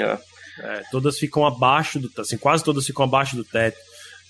É. 0.00 0.18
É, 0.60 0.82
todas 0.90 1.18
ficam 1.18 1.44
abaixo 1.44 1.98
do 1.98 2.10
assim, 2.18 2.38
quase 2.38 2.64
todas 2.64 2.86
ficam 2.86 3.04
abaixo 3.04 3.36
do 3.36 3.44
teto. 3.44 3.76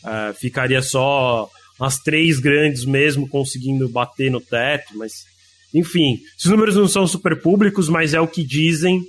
Uh, 0.04 0.34
ficaria 0.34 0.82
só 0.82 1.48
as 1.80 1.98
três 1.98 2.38
grandes 2.38 2.84
mesmo 2.84 3.28
conseguindo 3.28 3.88
bater 3.88 4.30
no 4.30 4.40
teto, 4.40 4.96
mas 4.96 5.24
enfim, 5.72 6.20
esses 6.38 6.50
números 6.50 6.76
não 6.76 6.86
são 6.86 7.06
super 7.06 7.40
públicos, 7.40 7.88
mas 7.88 8.14
é 8.14 8.20
o 8.20 8.28
que 8.28 8.44
dizem 8.44 9.02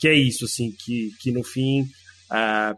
que 0.00 0.08
é 0.08 0.14
isso, 0.14 0.46
assim, 0.46 0.72
que, 0.84 1.10
que 1.20 1.30
no 1.30 1.44
fim 1.44 1.82
uh, 1.82 2.76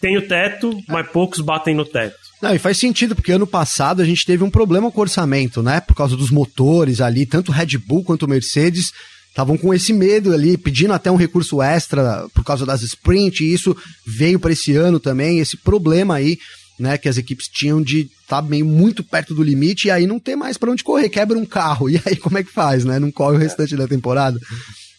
tem 0.00 0.16
o 0.16 0.28
teto, 0.28 0.78
mas 0.88 1.08
poucos 1.08 1.40
batem 1.40 1.74
no 1.74 1.84
teto. 1.84 2.16
Não, 2.40 2.54
e 2.54 2.58
faz 2.58 2.76
sentido, 2.76 3.16
porque 3.16 3.32
ano 3.32 3.46
passado 3.46 4.00
a 4.00 4.04
gente 4.04 4.24
teve 4.24 4.44
um 4.44 4.50
problema 4.50 4.90
com 4.90 5.00
orçamento, 5.00 5.62
né? 5.62 5.80
Por 5.80 5.94
causa 5.94 6.16
dos 6.16 6.30
motores 6.30 7.00
ali, 7.00 7.26
tanto 7.26 7.50
Red 7.50 7.78
Bull 7.78 8.04
quanto 8.04 8.28
Mercedes 8.28 8.92
estavam 9.32 9.56
com 9.56 9.72
esse 9.72 9.94
medo 9.94 10.32
ali, 10.32 10.58
pedindo 10.58 10.92
até 10.92 11.10
um 11.10 11.16
recurso 11.16 11.62
extra 11.62 12.26
por 12.34 12.44
causa 12.44 12.66
das 12.66 12.82
sprint, 12.82 13.42
e 13.42 13.52
isso 13.52 13.74
veio 14.06 14.38
para 14.38 14.52
esse 14.52 14.76
ano 14.76 15.00
também, 15.00 15.38
esse 15.38 15.56
problema 15.56 16.16
aí, 16.16 16.38
né, 16.78 16.98
que 16.98 17.08
as 17.08 17.16
equipes 17.16 17.48
tinham 17.48 17.82
de 17.82 18.02
estar 18.02 18.42
tá 18.42 18.42
meio 18.42 18.66
muito 18.66 19.02
perto 19.02 19.34
do 19.34 19.42
limite 19.42 19.88
e 19.88 19.90
aí 19.90 20.06
não 20.06 20.20
ter 20.20 20.36
mais 20.36 20.58
para 20.58 20.70
onde 20.70 20.84
correr, 20.84 21.08
quebra 21.08 21.38
um 21.38 21.46
carro, 21.46 21.88
e 21.90 22.00
aí 22.04 22.14
como 22.14 22.36
é 22.36 22.44
que 22.44 22.52
faz, 22.52 22.84
né? 22.84 22.98
Não 22.98 23.10
corre 23.10 23.36
o 23.36 23.40
restante 23.40 23.74
da 23.74 23.88
temporada. 23.88 24.38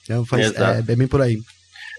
Então 0.04 0.26
faz, 0.26 0.52
é, 0.56 0.80
é, 0.80 0.82
bem 0.82 1.08
por 1.08 1.22
aí. 1.22 1.38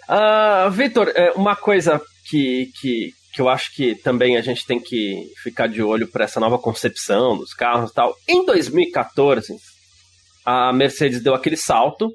Uh, 0.08 0.70
Vitor, 0.72 1.10
é, 1.14 1.30
uma 1.32 1.54
coisa 1.54 2.00
que, 2.28 2.68
que, 2.80 3.12
que 3.32 3.40
eu 3.40 3.48
acho 3.48 3.72
que 3.74 3.94
também 3.94 4.36
a 4.36 4.42
gente 4.42 4.66
tem 4.66 4.80
que 4.80 5.24
ficar 5.42 5.68
de 5.68 5.80
olho 5.82 6.08
para 6.08 6.24
essa 6.24 6.40
nova 6.40 6.58
concepção 6.58 7.38
dos 7.38 7.54
carros 7.54 7.90
e 7.90 7.94
tal. 7.94 8.14
Em 8.28 8.44
2014, 8.44 9.54
a 10.44 10.72
Mercedes 10.72 11.22
deu 11.22 11.34
aquele 11.34 11.56
salto 11.56 12.10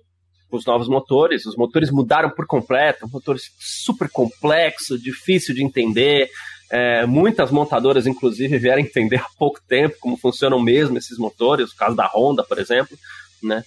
os 0.57 0.65
novos 0.65 0.87
motores, 0.87 1.45
os 1.45 1.55
motores 1.55 1.91
mudaram 1.91 2.29
por 2.29 2.45
completo, 2.45 3.07
motores 3.07 3.51
super 3.59 4.09
complexo, 4.09 4.97
difícil 4.97 5.53
de 5.53 5.63
entender. 5.63 6.29
É, 6.71 7.05
muitas 7.05 7.49
montadoras, 7.51 8.05
inclusive, 8.05 8.57
vieram 8.57 8.81
entender 8.81 9.17
há 9.21 9.27
pouco 9.37 9.59
tempo 9.67 9.95
como 9.99 10.17
funcionam 10.17 10.59
mesmo 10.59 10.97
esses 10.97 11.17
motores, 11.17 11.71
o 11.71 11.75
caso 11.75 11.95
da 11.95 12.09
Honda, 12.13 12.43
por 12.43 12.59
exemplo, 12.59 12.97
né? 13.41 13.63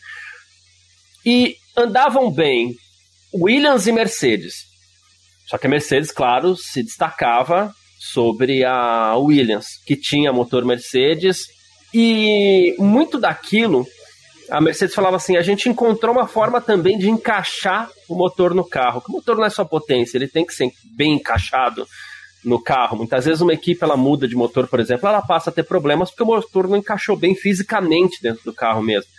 E 1.25 1.57
andavam 1.77 2.31
bem 2.31 2.77
Williams 3.33 3.87
e 3.87 3.93
Mercedes. 3.93 4.67
Só 5.47 5.59
que 5.59 5.67
a 5.67 5.71
Mercedes, 5.71 6.11
claro, 6.11 6.57
se 6.57 6.83
destacava 6.83 7.75
sobre 7.99 8.65
a 8.65 9.17
Williams, 9.17 9.79
que 9.87 9.95
tinha 9.95 10.33
motor 10.33 10.65
Mercedes, 10.65 11.47
e 11.95 12.75
muito 12.79 13.19
daquilo 13.19 13.87
a 14.51 14.61
Mercedes 14.61 14.95
falava 14.95 15.17
assim: 15.17 15.37
a 15.37 15.43
gente 15.43 15.69
encontrou 15.69 16.15
uma 16.15 16.27
forma 16.27 16.61
também 16.61 16.99
de 16.99 17.09
encaixar 17.09 17.91
o 18.09 18.15
motor 18.15 18.55
no 18.55 18.65
carro. 18.65 19.03
o 19.09 19.13
motor 19.13 19.37
não 19.37 19.45
é 19.45 19.51
só 19.51 19.65
potência, 19.65 20.17
ele 20.17 20.29
tem 20.29 20.45
que 20.45 20.55
ser 20.55 20.71
bem 20.85 21.15
encaixado 21.15 21.87
no 22.45 22.61
carro. 22.61 22.97
Muitas 22.97 23.25
vezes 23.25 23.41
uma 23.41 23.53
equipe 23.53 23.83
ela 23.83 23.97
muda 23.97 24.27
de 24.27 24.35
motor, 24.35 24.67
por 24.67 24.81
exemplo, 24.81 25.09
ela 25.09 25.23
passa 25.23 25.51
a 25.51 25.53
ter 25.53 25.63
problemas 25.63 26.11
porque 26.11 26.23
o 26.23 26.27
motor 26.27 26.69
não 26.69 26.77
encaixou 26.77 27.17
bem 27.17 27.35
fisicamente 27.35 28.21
dentro 28.23 28.43
do 28.45 28.53
carro 28.53 28.83
mesmo. 28.83 29.11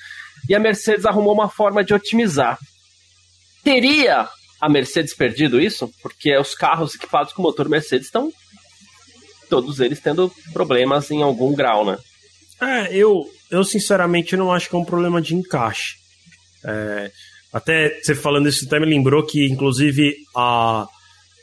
E 0.49 0.53
a 0.53 0.59
Mercedes 0.59 1.05
arrumou 1.05 1.33
uma 1.33 1.49
forma 1.49 1.83
de 1.83 1.93
otimizar. 1.93 2.59
Teria 3.63 4.27
a 4.59 4.69
Mercedes 4.69 5.13
perdido 5.13 5.59
isso? 5.59 5.89
Porque 6.01 6.37
os 6.37 6.53
carros 6.53 6.95
equipados 6.95 7.31
com 7.31 7.41
motor 7.41 7.69
Mercedes 7.69 8.07
estão 8.07 8.31
todos 9.49 9.79
eles 9.79 9.99
tendo 9.99 10.31
problemas 10.51 11.11
em 11.11 11.21
algum 11.21 11.53
grau, 11.53 11.85
né? 11.85 11.97
É, 12.61 12.95
eu, 12.95 13.29
eu 13.53 13.63
sinceramente 13.63 14.35
não 14.35 14.51
acho 14.51 14.67
que 14.67 14.75
é 14.75 14.79
um 14.79 14.85
problema 14.85 15.21
de 15.21 15.35
encaixe. 15.35 15.95
É, 16.65 17.11
até 17.53 17.99
você 18.01 18.15
falando 18.15 18.49
isso 18.49 18.65
até 18.65 18.79
me 18.79 18.87
lembrou 18.87 19.23
que, 19.23 19.45
inclusive, 19.45 20.15
a, 20.35 20.87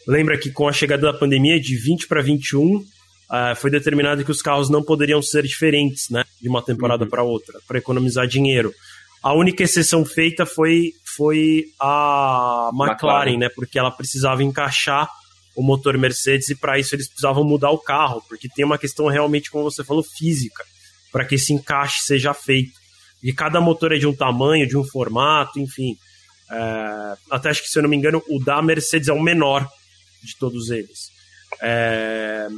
lembra 0.09 0.37
que 0.37 0.51
com 0.51 0.67
a 0.67 0.73
chegada 0.73 1.03
da 1.03 1.17
pandemia, 1.17 1.61
de 1.61 1.77
20 1.77 2.09
para 2.09 2.21
21, 2.21 2.85
é, 3.33 3.55
foi 3.55 3.71
determinado 3.71 4.25
que 4.25 4.31
os 4.31 4.43
carros 4.43 4.69
não 4.69 4.83
poderiam 4.83 5.23
ser 5.23 5.45
diferentes 5.45 6.11
né, 6.11 6.25
de 6.43 6.49
uma 6.49 6.61
temporada 6.61 7.05
uhum. 7.05 7.11
para 7.11 7.23
outra, 7.23 7.61
para 7.67 7.79
economizar 7.79 8.27
dinheiro. 8.27 8.75
A 9.23 9.33
única 9.33 9.63
exceção 9.63 10.05
feita 10.05 10.45
foi, 10.45 10.93
foi 11.17 11.67
a 11.79 12.71
McLaren, 12.73 12.93
McLaren, 12.93 13.39
né? 13.39 13.49
Porque 13.55 13.79
ela 13.79 13.91
precisava 13.91 14.43
encaixar 14.43 15.09
o 15.55 15.63
motor 15.63 15.97
Mercedes 15.99 16.49
e 16.49 16.57
para 16.57 16.79
isso 16.79 16.95
eles 16.95 17.07
precisavam 17.07 17.45
mudar 17.45 17.71
o 17.71 17.79
carro, 17.79 18.23
porque 18.29 18.49
tem 18.49 18.65
uma 18.65 18.79
questão 18.79 19.07
realmente, 19.09 19.51
como 19.51 19.71
você 19.71 19.85
falou, 19.85 20.03
física 20.03 20.65
para 21.13 21.25
que 21.25 21.35
esse 21.35 21.53
encaixe 21.53 22.03
seja 22.03 22.33
feito. 22.35 22.73
E 23.23 23.33
cada 23.33 23.61
motor 23.61 23.93
é 23.93 23.99
de 23.99 24.07
um 24.07 24.15
tamanho, 24.15 24.67
de 24.67 24.77
um 24.77 24.85
formato, 24.85 25.59
enfim. 25.59 25.97
É, 26.51 27.15
até 27.31 27.51
acho 27.51 27.63
que, 27.63 27.69
se 27.69 27.79
eu 27.79 27.83
não 27.83 27.91
me 27.91 27.97
engano, 27.97 28.23
o 28.29 28.43
da 28.43 28.63
Mercedes 28.63 29.09
é 29.09 29.13
o 29.13 29.23
menor 29.23 29.69
de 30.23 30.37
todos 30.39 30.71
eles. 30.71 31.11
É, 31.61 32.49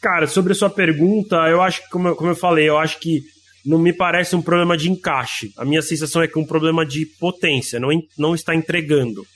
cara, 0.00 0.26
sobre 0.26 0.52
a 0.52 0.56
sua 0.56 0.70
pergunta, 0.70 1.36
eu 1.48 1.60
acho 1.62 1.82
que, 1.82 1.90
como 1.90 2.08
eu, 2.08 2.16
como 2.16 2.30
eu 2.30 2.36
falei, 2.36 2.68
eu 2.68 2.78
acho 2.78 2.98
que 3.00 3.22
não 3.64 3.78
me 3.78 3.92
parece 3.92 4.36
um 4.36 4.42
problema 4.42 4.76
de 4.76 4.90
encaixe. 4.90 5.52
A 5.56 5.64
minha 5.64 5.82
sensação 5.82 6.22
é 6.22 6.28
que 6.28 6.38
é 6.38 6.42
um 6.42 6.46
problema 6.46 6.86
de 6.86 7.04
potência, 7.04 7.80
não, 7.80 7.88
não 8.16 8.34
está 8.34 8.54
entregando. 8.54 9.26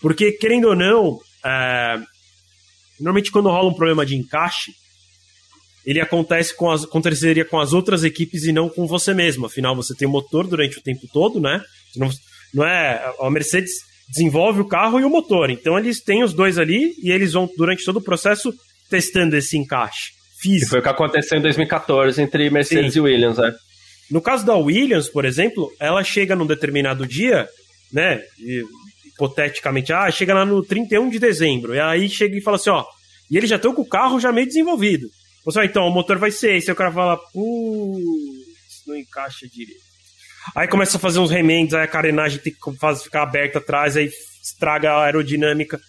Porque, 0.00 0.32
querendo 0.32 0.68
ou 0.68 0.76
não, 0.76 1.18
é, 1.44 1.98
normalmente 3.00 3.32
quando 3.32 3.48
rola 3.48 3.70
um 3.70 3.74
problema 3.74 4.06
de 4.06 4.14
encaixe, 4.14 4.72
ele 5.86 6.00
acontece 6.00 6.54
com 6.54 6.68
as, 6.68 6.82
aconteceria 6.82 7.44
com 7.44 7.60
as 7.60 7.72
outras 7.72 8.02
equipes 8.02 8.44
e 8.44 8.52
não 8.52 8.68
com 8.68 8.86
você 8.86 9.14
mesmo. 9.14 9.46
Afinal, 9.46 9.76
você 9.76 9.94
tem 9.94 10.06
o 10.06 10.10
motor 10.10 10.46
durante 10.46 10.78
o 10.78 10.82
tempo 10.82 11.06
todo, 11.12 11.40
né? 11.40 11.62
Não, 11.94 12.10
não 12.52 12.66
é. 12.66 13.14
A 13.20 13.30
Mercedes 13.30 13.70
desenvolve 14.08 14.60
o 14.60 14.68
carro 14.68 14.98
e 14.98 15.04
o 15.04 15.10
motor. 15.10 15.48
Então 15.48 15.78
eles 15.78 16.00
têm 16.02 16.24
os 16.24 16.32
dois 16.34 16.58
ali 16.58 16.92
e 17.00 17.10
eles 17.10 17.32
vão, 17.32 17.48
durante 17.56 17.84
todo 17.84 17.98
o 17.98 18.02
processo, 18.02 18.52
testando 18.90 19.36
esse 19.36 19.56
encaixe 19.56 20.10
físico. 20.40 20.70
Foi 20.70 20.80
o 20.80 20.82
que 20.82 20.88
aconteceu 20.88 21.38
em 21.38 21.42
2014 21.42 22.20
entre 22.20 22.50
Mercedes 22.50 22.92
Sim. 22.92 22.98
e 22.98 23.02
Williams, 23.02 23.38
né? 23.38 23.54
No 24.10 24.20
caso 24.20 24.44
da 24.44 24.56
Williams, 24.56 25.08
por 25.08 25.24
exemplo, 25.24 25.70
ela 25.80 26.02
chega 26.02 26.36
num 26.36 26.46
determinado 26.46 27.06
dia, 27.06 27.48
né? 27.92 28.20
hipoteticamente, 29.16 29.92
ah, 29.92 30.10
chega 30.10 30.34
lá 30.34 30.44
no 30.44 30.62
31 30.62 31.08
de 31.08 31.18
dezembro. 31.18 31.74
E 31.74 31.80
aí 31.80 32.08
chega 32.08 32.36
e 32.36 32.42
fala 32.42 32.56
assim, 32.56 32.70
ó. 32.70 32.84
E 33.30 33.36
eles 33.36 33.48
já 33.48 33.56
estão 33.56 33.74
com 33.74 33.82
o 33.82 33.88
carro 33.88 34.20
já 34.20 34.30
meio 34.30 34.46
desenvolvido. 34.46 35.08
Você 35.46 35.60
vai, 35.60 35.66
então, 35.66 35.86
o 35.86 35.92
motor 35.92 36.18
vai 36.18 36.32
ser 36.32 36.56
esse. 36.56 36.68
Aí 36.68 36.74
o 36.74 36.76
cara 36.76 36.92
fala, 36.92 37.16
putz, 37.16 38.82
não 38.86 38.96
encaixa 38.96 39.46
direito. 39.46 39.80
Aí 40.54 40.66
começa 40.66 40.96
a 40.96 41.00
fazer 41.00 41.20
uns 41.20 41.30
remendos, 41.30 41.72
aí 41.72 41.84
a 41.84 41.88
carenagem 41.88 42.40
tem 42.40 42.52
que 42.52 42.78
fazer, 42.78 43.04
ficar 43.04 43.22
aberta 43.22 43.58
atrás, 43.58 43.96
aí 43.96 44.10
estraga 44.42 44.92
a 44.92 45.04
aerodinâmica. 45.04 45.80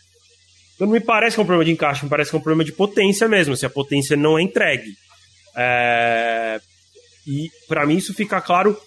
Então 0.76 0.86
não 0.86 0.94
me 0.94 1.00
parece 1.00 1.36
que 1.36 1.40
é 1.40 1.44
um 1.44 1.46
problema 1.46 1.66
de 1.66 1.72
encaixe, 1.72 2.04
me 2.04 2.10
parece 2.10 2.30
que 2.30 2.36
é 2.36 2.40
um 2.40 2.42
problema 2.42 2.64
de 2.64 2.72
potência 2.72 3.28
mesmo, 3.28 3.58
se 3.58 3.66
a 3.66 3.70
potência 3.70 4.16
não 4.16 4.38
é 4.38 4.44
entregue. 4.44 4.94
É... 5.56 6.60
E 7.26 7.50
para 7.68 7.86
mim 7.86 7.98
isso 7.98 8.14
fica 8.14 8.40
claro 8.40 8.80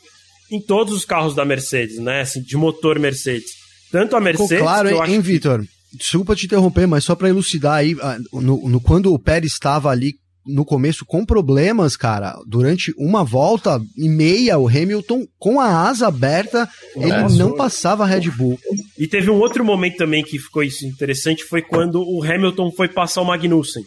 em 0.51 0.61
todos 0.61 0.95
os 0.95 1.05
carros 1.05 1.35
da 1.35 1.45
Mercedes, 1.45 1.99
né? 1.99 2.23
Assim, 2.23 2.43
de 2.43 2.57
motor 2.57 2.99
Mercedes. 2.99 3.51
Tanto 3.91 4.17
a 4.17 4.21
Mercedes. 4.21 4.51
Ficou 4.51 4.65
claro, 4.65 4.89
hein, 4.89 5.15
hein 5.15 5.21
Vitor? 5.21 5.65
Desculpa 5.93 6.37
te 6.37 6.47
interromper, 6.47 6.87
mas 6.87 7.05
só 7.05 7.17
para 7.17 7.29
elucidar 7.29 7.75
aí, 7.75 7.97
ah, 8.01 8.19
no, 8.33 8.69
no, 8.69 8.81
quando 8.81 9.13
o 9.13 9.19
Pérez 9.19 9.53
estava 9.53 9.91
ali 9.91 10.15
no 10.47 10.65
começo 10.65 11.05
com 11.05 11.25
problemas, 11.25 11.97
cara. 11.97 12.37
Durante 12.47 12.93
uma 12.97 13.23
volta 13.23 13.81
e 13.97 14.09
meia, 14.09 14.59
o 14.59 14.69
Hamilton, 14.69 15.27
com 15.39 15.61
a 15.61 15.89
asa 15.89 16.09
aberta, 16.09 16.69
ele 16.97 17.13
é, 17.13 17.29
não 17.29 17.55
passava 17.55 18.07
Red 18.07 18.31
Bull. 18.31 18.59
E 18.99 19.07
teve 19.07 19.31
um 19.31 19.39
outro 19.39 19.65
momento 19.65 19.97
também 19.97 20.23
que 20.23 20.39
ficou 20.39 20.63
interessante, 20.63 21.45
foi 21.45 21.63
quando 21.63 22.03
o 22.03 22.23
Hamilton 22.23 22.71
foi 22.73 22.89
passar 22.89 23.23
o 23.23 23.25
Magnussen. 23.25 23.85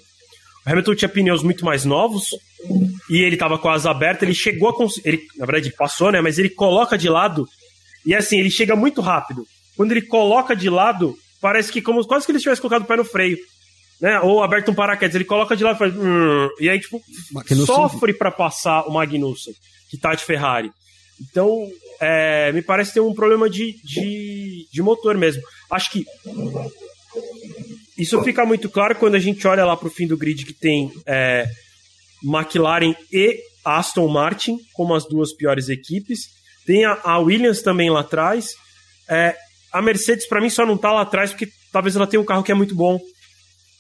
O 0.65 0.69
Hamilton 0.69 0.95
tinha 0.95 1.09
pneus 1.09 1.43
muito 1.43 1.65
mais 1.65 1.83
novos 1.83 2.29
e 3.09 3.17
ele 3.17 3.35
tava 3.35 3.57
com 3.57 3.67
a 3.67 3.73
asa 3.73 3.91
aberta, 3.91 4.23
ele 4.23 4.33
chegou 4.33 4.69
a 4.69 4.87
ele, 5.03 5.21
na 5.37 5.45
verdade 5.45 5.67
ele 5.67 5.75
passou, 5.75 6.11
né, 6.11 6.21
mas 6.21 6.39
ele 6.39 6.49
coloca 6.49 6.97
de 6.97 7.09
lado 7.09 7.45
e 8.05 8.15
assim, 8.15 8.39
ele 8.39 8.49
chega 8.49 8.75
muito 8.75 9.01
rápido. 9.01 9.45
Quando 9.75 9.91
ele 9.91 10.03
coloca 10.03 10.55
de 10.55 10.69
lado, 10.69 11.15
parece 11.41 11.71
que 11.71 11.81
como 11.81 12.05
quase 12.05 12.25
que 12.25 12.31
ele 12.31 12.39
tivesse 12.39 12.61
colocado 12.61 12.83
o 12.83 12.85
pé 12.85 12.95
no 12.95 13.05
freio 13.05 13.37
né? 14.03 14.19
Ou 14.19 14.43
aberto 14.43 14.69
um 14.69 14.75
paraquedas, 14.75 15.15
ele 15.15 15.23
coloca 15.23 15.55
de 15.55 15.63
lado 15.63 15.77
e 15.77 15.79
faz. 15.79 15.93
e 16.59 16.69
aí, 16.69 16.77
tipo, 16.77 17.01
Magnussen... 17.31 17.65
sofre 17.65 18.11
para 18.11 18.29
passar 18.29 18.81
o 18.81 18.91
Magnussen, 18.91 19.53
que 19.89 19.97
tá 19.97 20.13
de 20.13 20.25
Ferrari. 20.25 20.69
Então, 21.21 21.69
é, 22.01 22.51
me 22.51 22.61
parece 22.61 22.93
ter 22.93 22.99
um 22.99 23.13
problema 23.13 23.49
de, 23.49 23.79
de, 23.81 24.67
de 24.69 24.81
motor 24.81 25.17
mesmo. 25.17 25.41
Acho 25.71 25.89
que 25.89 26.05
isso 27.97 28.21
fica 28.23 28.45
muito 28.45 28.69
claro 28.69 28.93
quando 28.95 29.15
a 29.15 29.19
gente 29.19 29.47
olha 29.47 29.63
lá 29.63 29.77
pro 29.77 29.89
fim 29.89 30.05
do 30.05 30.17
grid 30.17 30.45
que 30.45 30.53
tem 30.53 30.91
é, 31.05 31.47
McLaren 32.21 32.93
e 33.09 33.39
Aston 33.63 34.09
Martin 34.09 34.57
como 34.73 34.93
as 34.93 35.07
duas 35.07 35.31
piores 35.31 35.69
equipes. 35.69 36.25
Tem 36.65 36.83
a, 36.83 36.99
a 37.05 37.19
Williams 37.19 37.61
também 37.61 37.89
lá 37.89 38.01
atrás. 38.01 38.49
É, 39.07 39.33
a 39.71 39.81
Mercedes, 39.81 40.27
para 40.27 40.41
mim, 40.41 40.49
só 40.49 40.65
não 40.65 40.77
tá 40.77 40.91
lá 40.91 41.03
atrás 41.03 41.29
porque 41.29 41.47
talvez 41.71 41.95
ela 41.95 42.05
tenha 42.05 42.19
um 42.19 42.25
carro 42.25 42.43
que 42.43 42.51
é 42.51 42.55
muito 42.55 42.75
bom 42.75 42.99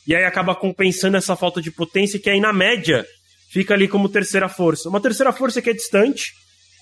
e 0.05 0.15
aí 0.15 0.25
acaba 0.25 0.55
compensando 0.55 1.17
essa 1.17 1.35
falta 1.35 1.61
de 1.61 1.71
potência, 1.71 2.19
que 2.19 2.29
aí 2.29 2.39
na 2.39 2.51
média 2.51 3.05
fica 3.51 3.73
ali 3.73 3.87
como 3.87 4.09
terceira 4.09 4.49
força. 4.49 4.89
Uma 4.89 5.01
terceira 5.01 5.31
força 5.31 5.61
que 5.61 5.69
é 5.69 5.73
distante, 5.73 6.33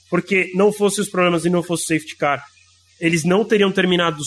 porque 0.10 0.52
não 0.56 0.72
fosse 0.72 1.02
os 1.02 1.10
problemas 1.10 1.46
e 1.46 1.50
não 1.50 1.62
fosse 1.62 1.84
o 1.84 1.88
safety 1.88 2.16
car, 2.16 2.44
eles 3.00 3.24
não 3.24 3.44
teriam 3.44 3.72
terminado 3.72 4.22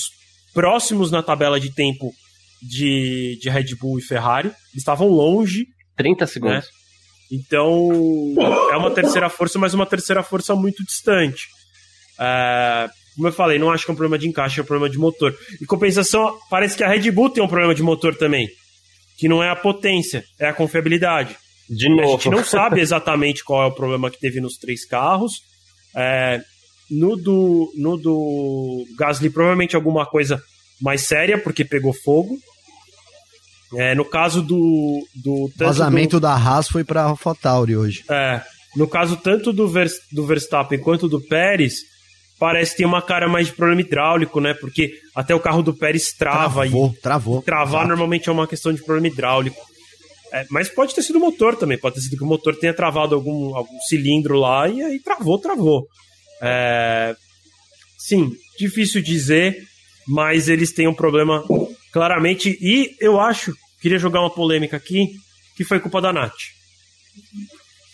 próximos 0.53 1.11
na 1.11 1.23
tabela 1.23 1.59
de 1.59 1.73
tempo 1.73 2.13
de, 2.63 3.39
de 3.41 3.49
Red 3.51 3.75
Bull 3.81 3.99
e 3.99 4.03
Ferrari. 4.03 4.49
Eles 4.49 4.77
estavam 4.77 5.09
longe. 5.09 5.67
30 5.97 6.27
segundos. 6.27 6.65
Né? 6.65 6.71
Então, 7.33 7.91
é 8.71 8.77
uma 8.77 8.91
terceira 8.91 9.29
força, 9.29 9.59
mas 9.59 9.75
uma 9.75 9.87
terceira 9.87 10.23
força 10.23 10.55
muito 10.55 10.85
distante. 10.85 11.47
É, 12.19 12.89
como 13.17 13.29
eu 13.29 13.33
falei, 13.33 13.59
não 13.59 13.71
acho 13.71 13.85
que 13.85 13.91
é 13.91 13.95
um 13.95 13.97
problema 13.97 14.19
de 14.19 14.29
encaixe, 14.29 14.61
é 14.61 14.63
um 14.63 14.67
problema 14.67 14.91
de 14.91 14.99
motor. 14.99 15.35
Em 15.61 15.67
compensação, 15.67 16.37
parece 16.51 16.77
que 16.77 16.85
a 16.85 16.89
Red 16.89 17.11
Bull 17.11 17.31
tem 17.31 17.43
um 17.43 17.49
problema 17.49 17.75
de 17.75 17.83
motor 17.83 18.15
também. 18.17 18.49
Que 19.17 19.29
não 19.29 19.43
é 19.43 19.51
a 19.51 19.57
potência, 19.57 20.25
é 20.39 20.47
a 20.49 20.53
confiabilidade. 20.53 21.37
De 21.69 21.89
novo. 21.89 22.15
A 22.15 22.17
gente 22.17 22.31
não 22.31 22.45
sabe 22.45 22.81
exatamente 22.83 23.43
qual 23.43 23.63
é 23.63 23.67
o 23.67 23.75
problema 23.75 24.11
que 24.11 24.21
teve 24.21 24.41
nos 24.41 24.57
três 24.57 24.87
carros. 24.87 25.33
É, 25.97 26.41
no, 26.91 27.17
do, 27.17 27.73
no 27.77 27.97
do 27.97 28.85
Gasly, 28.99 29.31
provavelmente 29.31 29.77
alguma 29.77 30.05
coisa 30.05 30.43
mais 30.81 31.03
séria, 31.03 31.39
porque 31.39 31.65
pegou 31.65 31.93
fogo. 31.93 32.37
É, 33.77 33.95
no 33.95 34.05
caso 34.05 34.43
do. 34.43 35.07
do 35.15 35.45
o 35.45 35.53
vazamento 35.57 36.17
do, 36.17 36.21
da 36.21 36.35
Haas 36.35 36.69
foi 36.69 36.85
para 36.85 37.05
AlphaTauri 37.05 37.77
hoje. 37.77 38.05
É. 38.09 38.43
No 38.77 38.87
caso 38.87 39.17
tanto 39.17 39.53
do, 39.53 39.69
Ver, 39.69 39.89
do 40.13 40.27
Verstappen 40.27 40.79
quanto 40.79 41.09
do 41.09 41.21
Pérez, 41.21 41.77
parece 42.39 42.73
que 42.73 42.79
tem 42.79 42.87
uma 42.87 43.03
cara 43.03 43.29
mais 43.29 43.47
de 43.47 43.53
problema 43.53 43.81
hidráulico, 43.81 44.41
né? 44.41 44.55
Porque 44.55 44.95
até 45.15 45.35
o 45.35 45.41
carro 45.41 45.63
do 45.63 45.75
Pérez 45.75 46.13
trava. 46.13 46.63
Travou, 46.63 46.95
e 46.97 47.01
travou. 47.01 47.43
Travar 47.43 47.69
exato. 47.69 47.89
normalmente 47.89 48.29
é 48.29 48.33
uma 48.33 48.47
questão 48.47 48.73
de 48.73 48.83
problema 48.83 49.09
hidráulico. 49.09 49.61
É, 50.33 50.45
mas 50.51 50.69
pode 50.69 50.95
ter 50.95 51.03
sido 51.03 51.17
o 51.17 51.21
motor 51.21 51.57
também. 51.57 51.79
Pode 51.79 51.95
ter 51.95 52.01
sido 52.01 52.17
que 52.17 52.25
o 52.25 52.27
motor 52.27 52.57
tenha 52.57 52.75
travado 52.75 53.15
algum, 53.15 53.55
algum 53.55 53.79
cilindro 53.89 54.37
lá 54.37 54.69
e 54.69 54.83
aí 54.83 54.99
travou, 54.99 55.39
travou. 55.39 55.87
É, 56.43 57.15
sim, 57.97 58.33
difícil 58.59 59.01
dizer, 59.01 59.57
mas 60.09 60.49
eles 60.49 60.73
têm 60.73 60.89
um 60.89 60.95
problema 60.95 61.45
claramente. 61.93 62.59
E 62.61 62.97
eu 63.01 63.21
acho, 63.21 63.55
queria 63.81 63.99
jogar 63.99 64.21
uma 64.21 64.31
polêmica 64.31 64.77
aqui, 64.77 65.15
que 65.57 65.63
foi 65.63 65.79
culpa 65.79 66.01
da 66.01 66.13
Nath. 66.13 66.35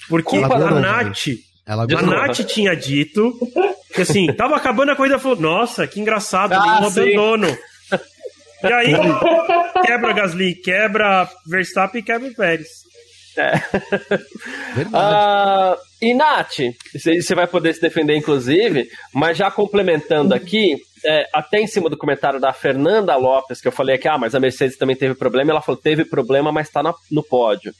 Porque 0.08 0.38
a 0.38 0.70
Nath, 0.80 1.28
ela 1.70 1.84
a 1.84 2.02
Nath 2.02 2.44
tinha 2.48 2.74
dito 2.74 3.32
que 3.94 4.02
assim, 4.02 4.26
tava 4.34 4.56
acabando 4.56 4.90
a 4.90 4.96
corrida 4.96 5.20
falou: 5.20 5.40
Nossa, 5.40 5.86
que 5.86 6.00
engraçado, 6.00 6.52
ah, 6.52 6.60
nenhum 6.60 6.86
abandono. 6.86 7.58
E 8.62 8.72
aí, 8.72 8.92
quebra 9.86 10.12
Gasly, 10.12 10.56
quebra 10.56 11.30
Verstappen 11.46 12.00
e 12.00 12.04
quebra 12.04 12.28
o 12.28 12.34
Pérez. 12.34 12.68
É. 13.38 13.54
Uh, 14.84 15.78
e 16.02 16.12
Nath, 16.12 16.58
você 16.92 17.34
vai 17.36 17.46
poder 17.46 17.72
se 17.72 17.80
defender, 17.80 18.16
inclusive, 18.16 18.88
mas 19.14 19.38
já 19.38 19.48
complementando 19.48 20.34
aqui, 20.34 20.76
é, 21.06 21.26
até 21.32 21.60
em 21.60 21.68
cima 21.68 21.88
do 21.88 21.96
comentário 21.96 22.40
da 22.40 22.52
Fernanda 22.52 23.14
Lopes, 23.16 23.60
que 23.60 23.68
eu 23.68 23.72
falei 23.72 23.96
que 23.96 24.08
ah, 24.08 24.18
mas 24.18 24.34
a 24.34 24.40
Mercedes 24.40 24.76
também 24.76 24.96
teve 24.96 25.14
problema, 25.14 25.52
ela 25.52 25.62
falou 25.62 25.80
teve 25.80 26.04
problema, 26.04 26.50
mas 26.50 26.66
está 26.66 26.82
no 26.82 27.22
pódio. 27.22 27.72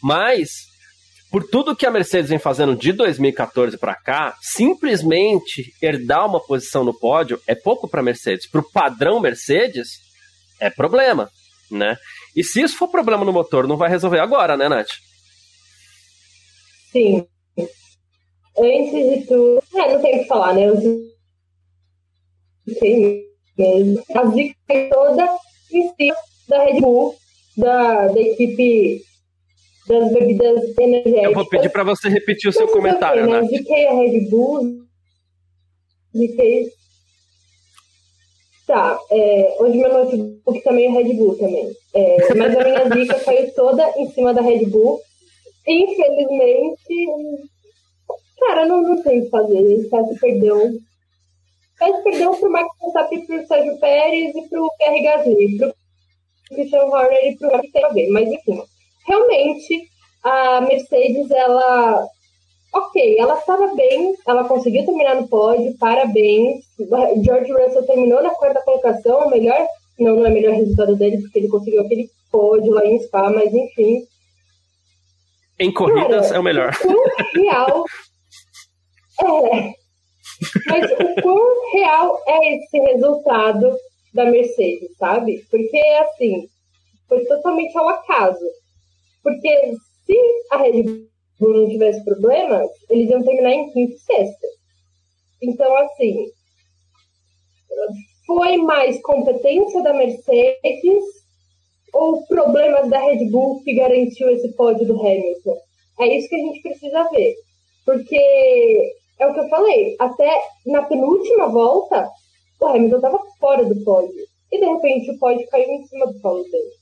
Mas 0.00 0.67
por 1.30 1.46
tudo 1.46 1.76
que 1.76 1.84
a 1.84 1.90
Mercedes 1.90 2.30
vem 2.30 2.38
fazendo 2.38 2.74
de 2.74 2.92
2014 2.92 3.76
para 3.76 3.94
cá, 3.94 4.36
simplesmente 4.40 5.72
herdar 5.80 6.26
uma 6.26 6.40
posição 6.40 6.84
no 6.84 6.98
pódio 6.98 7.40
é 7.46 7.54
pouco 7.54 7.86
para 7.86 8.00
a 8.00 8.04
Mercedes. 8.04 8.48
Para 8.48 8.60
o 8.60 8.70
padrão 8.70 9.20
Mercedes, 9.20 9.88
é 10.58 10.70
problema, 10.70 11.30
né? 11.70 11.96
E 12.34 12.42
se 12.42 12.62
isso 12.62 12.76
for 12.76 12.88
problema 12.88 13.24
no 13.24 13.32
motor, 13.32 13.66
não 13.66 13.76
vai 13.76 13.90
resolver 13.90 14.20
agora, 14.20 14.56
né, 14.56 14.68
Nath? 14.68 14.90
Sim. 16.92 17.26
Antes 18.58 19.20
de 19.20 19.26
tudo, 19.26 19.62
é, 19.74 19.94
não 19.94 20.02
tem 20.02 20.16
o 20.16 20.22
que 20.22 20.28
falar, 20.28 20.54
né? 20.54 20.70
Os... 20.70 20.82
A 24.14 24.26
zica 24.30 24.88
toda 24.90 25.38
em 25.72 25.94
cima 25.94 26.16
da 26.48 26.64
Red 26.64 26.80
Bull, 26.80 27.16
da, 27.56 28.08
da 28.08 28.20
equipe 28.20 29.02
das 29.88 30.12
bebidas 30.12 30.78
energéticas. 30.78 31.24
Eu 31.24 31.34
vou 31.34 31.48
pedir 31.48 31.70
para 31.70 31.82
você 31.82 32.08
repetir 32.08 32.50
o 32.50 32.52
seu 32.52 32.68
comentário, 32.68 33.26
né? 33.26 33.40
Indiquei 33.42 33.86
a 33.86 33.94
Red 33.94 34.28
Bull, 34.28 34.84
indiquei... 36.14 36.68
Tá, 38.66 38.98
é, 39.10 39.56
hoje 39.60 39.78
meu 39.78 39.90
notebook 39.90 40.60
também 40.62 40.86
é 40.86 40.90
Red 40.90 41.14
Bull 41.14 41.38
também. 41.38 41.72
É, 41.94 42.34
mas 42.34 42.54
a 42.54 42.64
minha 42.64 42.90
dica 42.90 43.18
caiu 43.24 43.54
toda 43.54 43.90
em 43.96 44.10
cima 44.10 44.34
da 44.34 44.42
Red 44.42 44.66
Bull. 44.66 45.00
Infelizmente, 45.66 47.06
cara, 48.38 48.66
não, 48.66 48.82
não 48.82 49.02
tem 49.02 49.20
o 49.20 49.24
que 49.24 49.30
fazer. 49.30 49.56
Ele 49.56 49.88
tá 49.88 50.04
se 50.04 50.20
perdeu. 50.20 50.70
Mas 51.80 52.02
perdeu 52.02 52.34
pro 52.34 52.52
Max 52.52 52.68
Verstappen, 52.78 53.26
pro 53.26 53.46
Sérgio 53.46 53.78
Pérez 53.78 54.34
e 54.36 54.48
pro 54.48 54.70
Pierre 54.76 55.02
Gasly. 55.02 55.56
Pro 55.56 55.74
Christian 56.50 56.84
Horner 56.84 57.24
e 57.24 57.36
pro 57.38 57.94
ver. 57.94 58.08
Mas 58.10 58.28
enfim, 58.28 58.62
realmente 59.08 59.88
a 60.22 60.60
Mercedes, 60.60 61.30
ela. 61.30 62.06
Ok, 62.74 63.16
ela 63.18 63.38
estava 63.38 63.74
bem, 63.74 64.14
ela 64.26 64.46
conseguiu 64.46 64.84
terminar 64.84 65.16
no 65.16 65.26
pódio, 65.26 65.74
parabéns. 65.78 66.64
George 67.24 67.50
Russell 67.50 67.86
terminou 67.86 68.22
na 68.22 68.30
quarta 68.30 68.60
colocação, 68.62 69.26
o 69.26 69.30
melhor. 69.30 69.66
Não, 69.98 70.16
não 70.16 70.26
é 70.26 70.28
o 70.28 70.32
melhor 70.32 70.54
resultado 70.54 70.94
dele, 70.94 71.20
porque 71.22 71.38
ele 71.38 71.48
conseguiu 71.48 71.80
aquele 71.80 72.10
pódio 72.30 72.72
lá 72.72 72.84
em 72.84 73.00
Spa, 73.00 73.30
mas 73.30 73.52
enfim. 73.54 74.02
Em 75.58 75.72
corridas 75.72 76.26
Cara, 76.26 76.36
é 76.36 76.38
o 76.38 76.42
melhor. 76.42 76.72
O 76.84 77.40
real. 77.40 77.84
é. 79.54 79.72
Mas 80.66 80.90
o 80.92 81.22
quão 81.22 81.72
real 81.72 82.22
é 82.26 82.56
esse 82.56 82.78
resultado 82.78 83.76
da 84.14 84.26
Mercedes, 84.26 84.96
sabe? 84.96 85.44
Porque, 85.50 85.78
assim, 85.78 86.48
foi 87.08 87.24
totalmente 87.24 87.76
ao 87.76 87.88
acaso. 87.88 88.44
Porque 89.28 89.74
se 90.06 90.18
a 90.52 90.56
Red 90.56 90.84
Bull 91.38 91.52
não 91.52 91.68
tivesse 91.68 92.02
problemas, 92.02 92.66
eles 92.88 93.10
iam 93.10 93.22
terminar 93.22 93.52
em 93.52 93.70
quinto 93.72 93.92
e 93.92 93.98
sexta. 93.98 94.46
Então, 95.42 95.76
assim, 95.76 96.24
foi 98.26 98.56
mais 98.56 98.98
competência 99.02 99.82
da 99.82 99.92
Mercedes 99.92 101.04
ou 101.92 102.26
problemas 102.26 102.88
da 102.88 103.00
Red 103.00 103.28
Bull 103.30 103.62
que 103.64 103.74
garantiu 103.74 104.30
esse 104.30 104.48
pódio 104.54 104.86
do 104.86 104.98
Hamilton? 104.98 105.58
É 106.00 106.16
isso 106.16 106.28
que 106.30 106.36
a 106.36 106.38
gente 106.38 106.62
precisa 106.62 107.10
ver. 107.10 107.34
Porque 107.84 108.94
é 109.18 109.26
o 109.26 109.34
que 109.34 109.40
eu 109.40 109.48
falei, 109.50 109.94
até 109.98 110.40
na 110.64 110.86
penúltima 110.86 111.48
volta, 111.48 112.08
o 112.62 112.66
Hamilton 112.66 112.96
estava 112.96 113.20
fora 113.38 113.62
do 113.62 113.84
pódio. 113.84 114.24
E 114.50 114.58
de 114.58 114.64
repente 114.64 115.10
o 115.10 115.18
pódio 115.18 115.46
caiu 115.50 115.68
em 115.68 115.86
cima 115.86 116.06
do 116.06 116.18
colo 116.20 116.42
dele 116.44 116.77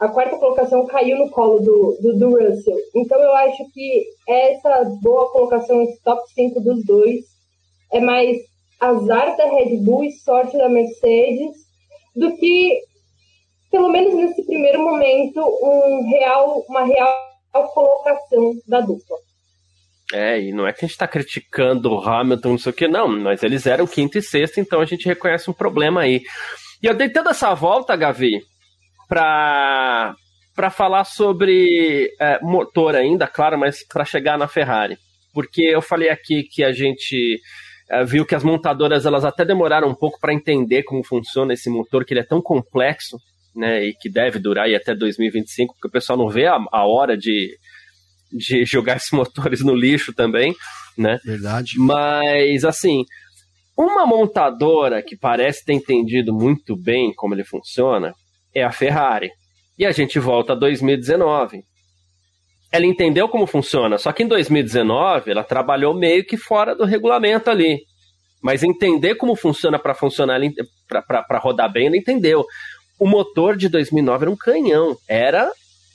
a 0.00 0.08
quarta 0.08 0.38
colocação 0.38 0.86
caiu 0.86 1.18
no 1.18 1.30
colo 1.30 1.60
do, 1.60 1.98
do, 2.00 2.18
do, 2.18 2.30
Russell. 2.30 2.78
Então 2.96 3.20
eu 3.20 3.34
acho 3.34 3.70
que 3.72 4.04
essa 4.26 4.84
boa 5.02 5.30
colocação, 5.30 5.82
esse 5.82 6.02
top 6.02 6.22
5 6.32 6.58
dos 6.60 6.84
dois, 6.86 7.20
é 7.92 8.00
mais 8.00 8.38
azar 8.80 9.36
da 9.36 9.44
Red 9.44 9.76
Bull 9.84 10.04
e 10.04 10.12
sorte 10.12 10.56
da 10.56 10.70
Mercedes 10.70 11.54
do 12.16 12.34
que, 12.36 12.80
pelo 13.70 13.90
menos 13.90 14.14
nesse 14.14 14.44
primeiro 14.46 14.82
momento, 14.82 15.38
um 15.38 16.08
real, 16.08 16.64
uma 16.66 16.84
real 16.84 17.14
colocação 17.74 18.54
da 18.66 18.80
dupla. 18.80 19.18
É, 20.14 20.40
e 20.40 20.50
não 20.50 20.66
é 20.66 20.72
que 20.72 20.78
a 20.78 20.88
gente 20.88 20.92
está 20.92 21.06
criticando 21.06 21.92
o 21.92 22.00
Hamilton, 22.00 22.48
não 22.48 22.58
sei 22.58 22.72
o 22.72 22.74
que, 22.74 22.88
não, 22.88 23.06
mas 23.06 23.42
eles 23.42 23.66
eram 23.66 23.86
quinto 23.86 24.18
e 24.18 24.22
sexto, 24.22 24.58
então 24.58 24.80
a 24.80 24.84
gente 24.86 25.06
reconhece 25.06 25.48
um 25.48 25.54
problema 25.54 26.00
aí. 26.00 26.22
E 26.82 26.86
eu 26.86 26.94
dei 26.94 27.10
toda 27.10 27.30
essa 27.30 27.54
volta, 27.54 27.94
Gavi, 27.94 28.40
para 29.10 30.14
para 30.54 30.70
falar 30.70 31.04
sobre 31.04 32.10
é, 32.20 32.38
motor 32.42 32.94
ainda, 32.94 33.26
claro, 33.26 33.58
mas 33.58 33.86
para 33.86 34.04
chegar 34.04 34.36
na 34.36 34.46
Ferrari, 34.46 34.98
porque 35.32 35.62
eu 35.62 35.80
falei 35.80 36.10
aqui 36.10 36.42
que 36.42 36.62
a 36.62 36.70
gente 36.70 37.40
é, 37.90 38.04
viu 38.04 38.26
que 38.26 38.34
as 38.34 38.44
montadoras 38.44 39.06
elas 39.06 39.24
até 39.24 39.44
demoraram 39.44 39.88
um 39.88 39.94
pouco 39.94 40.18
para 40.20 40.34
entender 40.34 40.82
como 40.82 41.04
funciona 41.04 41.54
esse 41.54 41.70
motor, 41.70 42.04
que 42.04 42.12
ele 42.12 42.20
é 42.20 42.26
tão 42.26 42.42
complexo, 42.42 43.16
né, 43.56 43.84
e 43.84 43.94
que 43.94 44.10
deve 44.10 44.38
durar 44.38 44.66
aí 44.66 44.74
até 44.74 44.94
2025, 44.94 45.74
porque 45.74 45.88
o 45.88 45.90
pessoal 45.90 46.18
não 46.18 46.28
vê 46.28 46.46
a, 46.46 46.58
a 46.70 46.86
hora 46.86 47.16
de, 47.16 47.56
de 48.30 48.64
jogar 48.66 48.96
esses 48.96 49.12
motores 49.12 49.60
no 49.62 49.74
lixo 49.74 50.12
também, 50.12 50.54
né? 50.98 51.18
Verdade. 51.24 51.72
Mas 51.78 52.64
assim, 52.64 53.04
uma 53.76 54.04
montadora 54.04 55.02
que 55.02 55.16
parece 55.16 55.64
ter 55.64 55.72
entendido 55.72 56.34
muito 56.34 56.76
bem 56.76 57.14
como 57.14 57.34
ele 57.34 57.44
funciona, 57.44 58.12
é 58.54 58.62
a 58.62 58.72
Ferrari. 58.72 59.30
E 59.78 59.86
a 59.86 59.92
gente 59.92 60.18
volta 60.18 60.52
a 60.52 60.56
2019. 60.56 61.62
Ela 62.72 62.86
entendeu 62.86 63.28
como 63.28 63.46
funciona, 63.46 63.98
só 63.98 64.12
que 64.12 64.22
em 64.22 64.28
2019 64.28 65.30
ela 65.30 65.42
trabalhou 65.42 65.92
meio 65.92 66.24
que 66.24 66.36
fora 66.36 66.74
do 66.74 66.84
regulamento 66.84 67.50
ali. 67.50 67.80
Mas 68.42 68.62
entender 68.62 69.16
como 69.16 69.34
funciona 69.34 69.78
para 69.78 69.94
funcionar, 69.94 70.40
para 70.88 71.38
rodar 71.38 71.70
bem, 71.70 71.88
ela 71.88 71.96
entendeu. 71.96 72.44
O 72.98 73.06
motor 73.06 73.56
de 73.56 73.68
2009 73.68 74.24
era 74.24 74.30
um 74.30 74.36
canhão, 74.36 74.96
era 75.08 75.50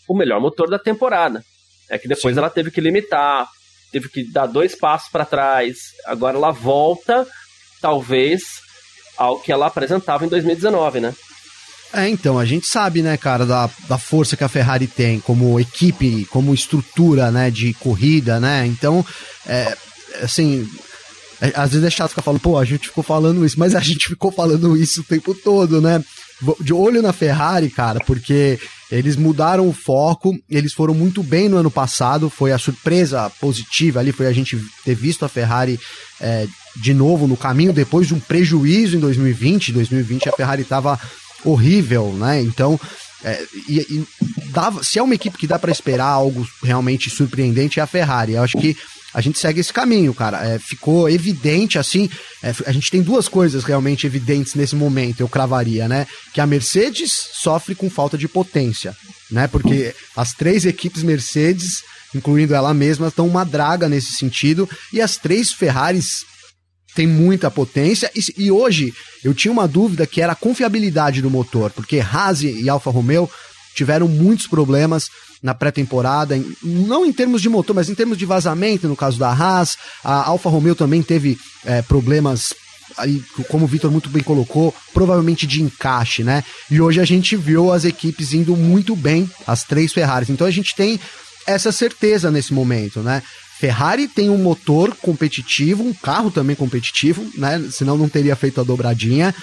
o 0.08 0.16
melhor 0.16 0.42
motor 0.42 0.70
da 0.70 0.78
temporada. 0.78 1.44
É 1.90 1.98
que 1.98 2.08
depois 2.08 2.36
Sim. 2.36 2.40
ela 2.40 2.50
teve 2.50 2.72
que 2.72 2.82
limitar, 2.82 3.48
teve 3.92 4.10
que 4.10 4.24
dar 4.32 4.48
dois 4.48 4.76
passos 4.76 5.10
para 5.10 5.26
trás. 5.26 5.78
Agora 6.06 6.38
ela 6.38 6.52
volta, 6.52 7.26
talvez, 7.82 8.62
ao 9.18 9.40
que 9.40 9.52
ela 9.52 9.68
apresentava 9.68 10.26
em 10.26 10.28
2019, 10.30 11.00
né? 11.00 11.14
É, 11.96 12.10
então, 12.10 12.38
a 12.38 12.44
gente 12.44 12.68
sabe, 12.68 13.02
né, 13.02 13.16
cara, 13.16 13.46
da, 13.46 13.70
da 13.88 13.98
força 13.98 14.36
que 14.36 14.44
a 14.44 14.50
Ferrari 14.50 14.86
tem 14.86 15.22
como 15.22 15.58
equipe, 15.58 16.26
como 16.26 16.54
estrutura, 16.54 17.32
né, 17.32 17.50
de 17.50 17.74
corrida, 17.76 18.38
né? 18.38 18.66
Então, 18.68 19.06
é, 19.48 19.78
assim, 20.22 20.68
é, 21.40 21.54
às 21.56 21.72
vezes 21.72 21.88
é 21.88 21.90
chato 21.90 22.10
ficar 22.10 22.22
falando, 22.22 22.42
pô, 22.42 22.58
a 22.58 22.66
gente 22.66 22.90
ficou 22.90 23.02
falando 23.02 23.46
isso, 23.46 23.58
mas 23.58 23.74
a 23.76 23.80
gente 23.82 24.10
ficou 24.10 24.30
falando 24.30 24.76
isso 24.76 25.02
o 25.02 25.06
tempo 25.06 25.34
todo, 25.34 25.80
né? 25.80 26.04
De 26.60 26.74
olho 26.74 27.02
na 27.02 27.14
Ferrari, 27.14 27.70
cara, 27.70 28.02
porque 28.02 28.60
Eles 28.92 29.16
mudaram 29.16 29.68
o 29.68 29.74
foco, 29.74 30.38
eles 30.50 30.74
foram 30.74 30.94
muito 30.94 31.24
bem 31.24 31.50
no 31.50 31.58
ano 31.58 31.72
passado, 31.72 32.30
foi 32.30 32.52
a 32.52 32.58
surpresa 32.58 33.32
positiva 33.42 34.00
ali, 34.00 34.12
foi 34.12 34.28
a 34.28 34.32
gente 34.32 34.58
ter 34.84 34.94
visto 34.94 35.26
a 35.26 35.30
Ferrari 35.30 35.80
é, 36.22 36.48
de 36.76 36.94
novo 36.94 37.26
no 37.26 37.36
caminho 37.36 37.74
depois 37.74 38.08
de 38.08 38.14
um 38.14 38.20
prejuízo 38.20 38.96
em 38.96 39.00
2020. 39.00 39.72
2020 39.72 40.30
a 40.30 40.34
Ferrari 40.34 40.62
estava 40.62 41.00
horrível, 41.46 42.12
né? 42.14 42.42
Então, 42.42 42.80
é, 43.24 43.44
e, 43.68 43.80
e 43.80 44.08
dava, 44.52 44.84
se 44.84 45.00
é 45.00 45.04
uma 45.04 45.16
equipe 45.16 45.38
que 45.38 45.48
dá 45.48 45.58
para 45.58 45.72
esperar 45.72 46.08
algo 46.08 46.46
realmente 46.64 47.10
surpreendente, 47.10 47.80
é 47.80 47.84
a 47.84 47.88
Ferrari. 47.88 48.34
Eu 48.34 48.44
acho 48.44 48.58
que 48.58 48.76
a 49.16 49.22
gente 49.22 49.40
segue 49.40 49.62
esse 49.62 49.72
caminho, 49.72 50.14
cara. 50.14 50.46
É, 50.46 50.60
ficou 50.60 51.10
evidente, 51.10 51.80
assim, 51.80 52.10
é, 52.44 52.54
a 52.66 52.72
gente 52.74 52.92
tem 52.92 53.02
duas 53.02 53.30
coisas 53.30 53.64
realmente 53.64 54.06
evidentes 54.06 54.56
nesse 54.56 54.76
momento, 54.76 55.22
eu 55.22 55.30
cravaria, 55.30 55.88
né? 55.88 56.06
Que 56.34 56.42
a 56.42 56.46
Mercedes 56.46 57.14
sofre 57.34 57.74
com 57.74 57.90
falta 57.90 58.18
de 58.18 58.28
potência, 58.28 58.96
né? 59.32 59.48
Porque 59.48 59.96
as 60.18 60.34
três 60.34 60.66
equipes 60.66 61.02
Mercedes, 61.02 61.82
incluindo 62.14 62.54
ela 62.54 62.74
mesma, 62.74 63.08
estão 63.08 63.26
uma 63.26 63.46
draga 63.46 63.88
nesse 63.88 64.12
sentido, 64.14 64.70
e 64.92 65.02
as 65.02 65.16
três 65.16 65.54
Ferraris 65.54 66.26
têm 66.96 67.06
muita 67.06 67.52
potência, 67.52 68.10
e, 68.16 68.46
e 68.46 68.52
hoje 68.52 68.94
eu 69.24 69.34
tinha 69.34 69.52
uma 69.52 69.68
dúvida 69.68 70.08
que 70.08 70.22
era 70.22 70.34
a 70.34 70.36
confiabilidade 70.36 71.22
do 71.22 71.30
motor, 71.30 71.72
porque 71.72 72.00
Haas 72.00 72.42
e 72.42 72.70
Alfa 72.70 72.90
Romeo 72.90 73.30
tiveram 73.76 74.08
muitos 74.08 74.48
problemas 74.48 75.10
na 75.44 75.54
pré-temporada, 75.54 76.42
não 76.64 77.06
em 77.06 77.14
termos 77.14 77.42
de 77.42 77.50
motor, 77.50 77.76
mas 77.76 77.90
em 77.90 77.94
termos 77.94 78.18
de 78.18 78.26
vazamento, 78.26 78.88
no 78.88 78.96
caso 78.96 79.20
da 79.20 79.30
Haas. 79.30 79.78
A 80.04 80.28
Alfa 80.30 80.50
Romeo 80.50 80.74
também 80.74 81.04
teve 81.04 81.38
é, 81.64 81.82
problemas 81.84 82.54
aí, 82.98 83.22
como 83.50 83.66
o 83.66 83.68
Vitor 83.68 83.92
muito 83.92 84.10
bem 84.10 84.24
colocou, 84.24 84.74
provavelmente 84.94 85.46
de 85.46 85.62
encaixe, 85.62 86.24
né? 86.24 86.44
E 86.72 86.82
hoje 86.82 87.00
a 87.00 87.06
gente 87.06 87.36
viu 87.36 87.72
as 87.72 87.86
equipes 87.86 88.34
indo 88.34 88.56
muito 88.56 88.96
bem, 88.96 89.30
as 89.46 89.64
três 89.64 89.94
Ferraris. 89.94 90.30
Então 90.30 90.48
a 90.48 90.52
gente 90.52 90.74
tem 90.76 91.00
essa 91.46 91.72
certeza 91.72 92.32
nesse 92.32 92.54
momento, 92.54 93.02
né? 93.02 93.22
Ferrari 93.60 94.08
tem 94.08 94.30
um 94.30 94.38
motor 94.38 94.96
competitivo, 94.96 95.84
um 95.84 95.94
carro 95.94 96.30
também 96.30 96.56
competitivo, 96.56 97.26
né? 97.38 97.68
Senão 97.72 97.98
não 97.98 98.10
teria 98.10 98.36
feito 98.36 98.60
a 98.60 98.64
dobradinha. 98.64 99.34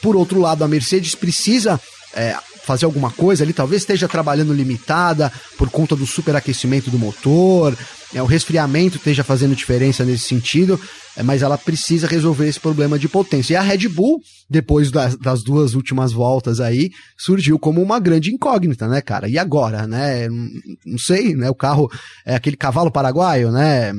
Por 0.00 0.16
outro 0.16 0.40
lado, 0.40 0.64
a 0.64 0.68
Mercedes 0.68 1.14
precisa 1.14 1.80
é, 2.14 2.36
fazer 2.64 2.84
alguma 2.84 3.10
coisa 3.10 3.44
ali, 3.44 3.52
talvez 3.52 3.82
esteja 3.82 4.06
trabalhando 4.06 4.52
limitada 4.52 5.32
por 5.56 5.70
conta 5.70 5.96
do 5.96 6.06
superaquecimento 6.06 6.90
do 6.90 6.98
motor, 6.98 7.76
é, 8.14 8.22
o 8.22 8.26
resfriamento 8.26 8.96
esteja 8.96 9.24
fazendo 9.24 9.56
diferença 9.56 10.04
nesse 10.04 10.24
sentido, 10.24 10.80
mas 11.22 11.42
ela 11.42 11.58
precisa 11.58 12.06
resolver 12.06 12.46
esse 12.46 12.60
problema 12.60 12.98
de 12.98 13.08
potência. 13.08 13.54
E 13.54 13.56
a 13.56 13.62
Red 13.62 13.88
Bull, 13.88 14.20
depois 14.48 14.90
das, 14.90 15.16
das 15.16 15.42
duas 15.42 15.74
últimas 15.74 16.12
voltas 16.12 16.60
aí, 16.60 16.90
surgiu 17.16 17.58
como 17.58 17.82
uma 17.82 17.98
grande 17.98 18.32
incógnita, 18.32 18.86
né, 18.86 19.00
cara? 19.00 19.28
E 19.28 19.38
agora, 19.38 19.86
né? 19.86 20.28
Não, 20.28 20.48
não 20.86 20.98
sei, 20.98 21.34
né? 21.34 21.50
O 21.50 21.54
carro 21.54 21.90
é 22.24 22.34
aquele 22.34 22.56
cavalo 22.56 22.90
paraguaio, 22.90 23.50
né? 23.50 23.92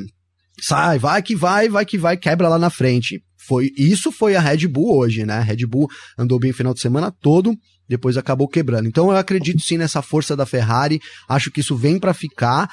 Sai, 0.62 1.00
vai 1.00 1.22
que 1.22 1.36
vai, 1.36 1.70
vai 1.70 1.86
que 1.86 1.98
vai, 1.98 2.18
quebra 2.18 2.50
lá 2.50 2.58
na 2.60 2.70
frente. 2.70 3.22
Foi, 3.38 3.72
isso 3.78 4.12
foi 4.12 4.36
a 4.36 4.42
Red 4.42 4.68
Bull 4.68 4.98
hoje, 4.98 5.26
né? 5.26 5.38
A 5.38 5.42
Red 5.42 5.66
Bull 5.66 5.88
andou 6.18 6.40
bem 6.40 6.52
o 6.52 6.54
final 6.54 6.74
de 6.74 6.82
semana 6.82 7.12
todo, 7.12 7.56
depois 7.88 8.16
acabou 8.16 8.48
quebrando. 8.48 8.88
Então 8.88 9.10
eu 9.10 9.18
acredito 9.18 9.62
sim 9.62 9.78
nessa 9.78 10.02
força 10.02 10.36
da 10.36 10.46
Ferrari, 10.46 11.02
acho 11.28 11.50
que 11.50 11.62
isso 11.62 11.76
vem 11.76 12.00
para 12.00 12.14
ficar. 12.14 12.70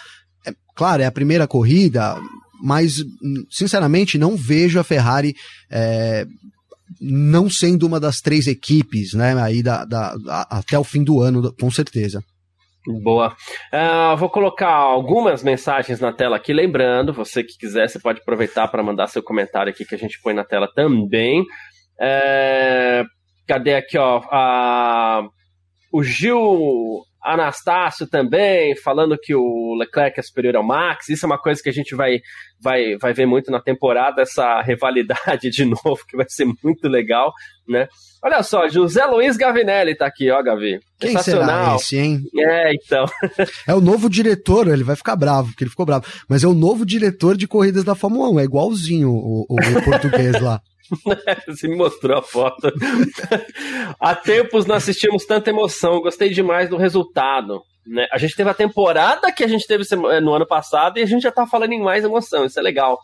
É, 0.47 0.53
claro, 0.75 1.03
é 1.03 1.07
a 1.07 1.13
primeira 1.13 1.47
corrida, 1.47 2.21
mas 2.63 2.97
sinceramente 3.51 4.19
não 4.19 4.37
vejo 4.37 4.79
a 4.79 4.85
Ferrari 4.85 5.35
é, 5.71 6.27
não 7.01 7.51
sendo 7.51 7.87
uma 7.87 8.01
das 8.01 8.21
três 8.21 8.47
equipes, 8.47 9.13
né? 9.13 9.35
Aí 9.41 9.63
da, 9.63 9.85
da 9.85 10.15
até 10.51 10.79
o 10.79 10.85
fim 10.85 11.03
do 11.03 11.21
ano, 11.21 11.53
com 11.61 11.71
certeza. 11.71 12.23
Boa. 13.03 13.35
Uh, 13.73 14.17
vou 14.17 14.31
colocar 14.31 14.71
algumas 14.71 15.43
mensagens 15.43 15.99
na 16.01 16.13
tela 16.13 16.37
aqui. 16.37 16.53
Lembrando, 16.53 17.13
você 17.13 17.43
que 17.43 17.59
quiser, 17.59 17.89
você 17.89 17.99
pode 17.99 18.21
aproveitar 18.21 18.69
para 18.69 18.83
mandar 18.83 19.09
seu 19.09 19.23
comentário 19.23 19.71
aqui 19.71 19.85
que 19.85 19.95
a 19.95 19.99
gente 19.99 20.21
põe 20.23 20.33
na 20.33 20.45
tela 20.45 20.69
também. 20.73 21.41
Uh, 21.41 23.05
cadê 23.47 23.75
aqui, 23.75 23.99
ó? 23.99 24.21
Uh, 24.21 25.29
o 25.93 26.03
Gil 26.05 27.03
Anastácio 27.33 28.07
também, 28.07 28.77
falando 28.77 29.19
que 29.21 29.35
o 29.35 29.75
Leclerc 29.79 30.19
é 30.19 30.23
superior 30.23 30.57
ao 30.57 30.67
Max. 30.67 31.09
Isso 31.09 31.27
é 31.27 31.29
uma 31.29 31.39
coisa 31.39 31.63
que 31.63 31.69
a 31.69 31.73
gente 31.73 31.95
vai, 31.95 32.21
vai, 32.61 32.97
vai 32.97 33.13
ver 33.13 33.27
muito 33.27 33.51
na 33.51 33.61
temporada, 33.61 34.23
essa 34.23 34.61
rivalidade 34.63 35.51
de 35.51 35.65
novo, 35.67 35.99
que 36.09 36.17
vai 36.17 36.27
ser 36.29 36.47
muito 36.63 36.89
legal, 36.89 37.33
né? 37.69 37.89
Olha 38.23 38.43
só, 38.43 38.69
José 38.69 39.05
Luiz 39.05 39.37
Gavinelli 39.37 39.95
tá 39.95 40.07
aqui, 40.07 40.31
ó, 40.31 40.43
Gavi. 40.43 40.81
Quem 40.99 41.17
será 41.19 41.77
esse, 41.77 41.97
hein? 41.97 42.23
É, 42.37 42.75
então. 42.75 43.05
é 43.69 43.75
o 43.75 43.81
novo 43.81 44.09
diretor, 44.09 44.69
ele 44.69 44.85
vai 44.85 44.97
ficar 44.97 45.17
bravo, 45.17 45.49
porque 45.49 45.65
ele 45.65 45.71
ficou 45.71 45.87
bravo. 45.87 46.05
Mas 46.29 46.43
é 46.43 46.47
o 46.47 46.55
novo 46.55 46.87
diretor 46.87 47.37
de 47.37 47.47
corridas 47.47 47.85
da 47.85 47.95
Fórmula 47.95 48.31
1, 48.31 48.41
é 48.41 48.45
igualzinho 48.45 49.11
o, 49.11 49.47
o 49.49 49.85
português 49.85 50.41
lá. 50.41 50.61
Você 51.47 51.69
me 51.69 51.77
mostrou 51.77 52.19
a 52.19 52.23
foto. 52.23 52.73
Há 54.01 54.15
tempos 54.15 54.67
não 54.67 54.77
assistimos 54.77 55.25
tanta 55.25 55.51
emoção. 55.51 56.01
Gostei 56.01 56.31
demais 56.31 56.69
do 56.69 56.77
resultado. 56.77 57.63
Né? 57.87 58.07
A 58.13 58.19
gente 58.19 58.35
teve 58.35 58.51
a 58.51 58.55
temporada 58.55 59.33
que 59.33 59.45
a 59.45 59.49
gente 59.49 59.67
teve 59.67 59.85
eh, 59.85 60.21
no 60.21 60.35
ano 60.35 60.47
passado 60.47 60.99
e 60.99 61.03
a 61.03 61.07
gente 61.07 61.23
já 61.23 61.31
tá 61.31 61.47
falando 61.47 61.73
em 61.73 61.83
mais 61.83 62.05
emoção. 62.05 62.45
Isso 62.45 62.59
é 62.59 62.63
legal. 62.63 62.99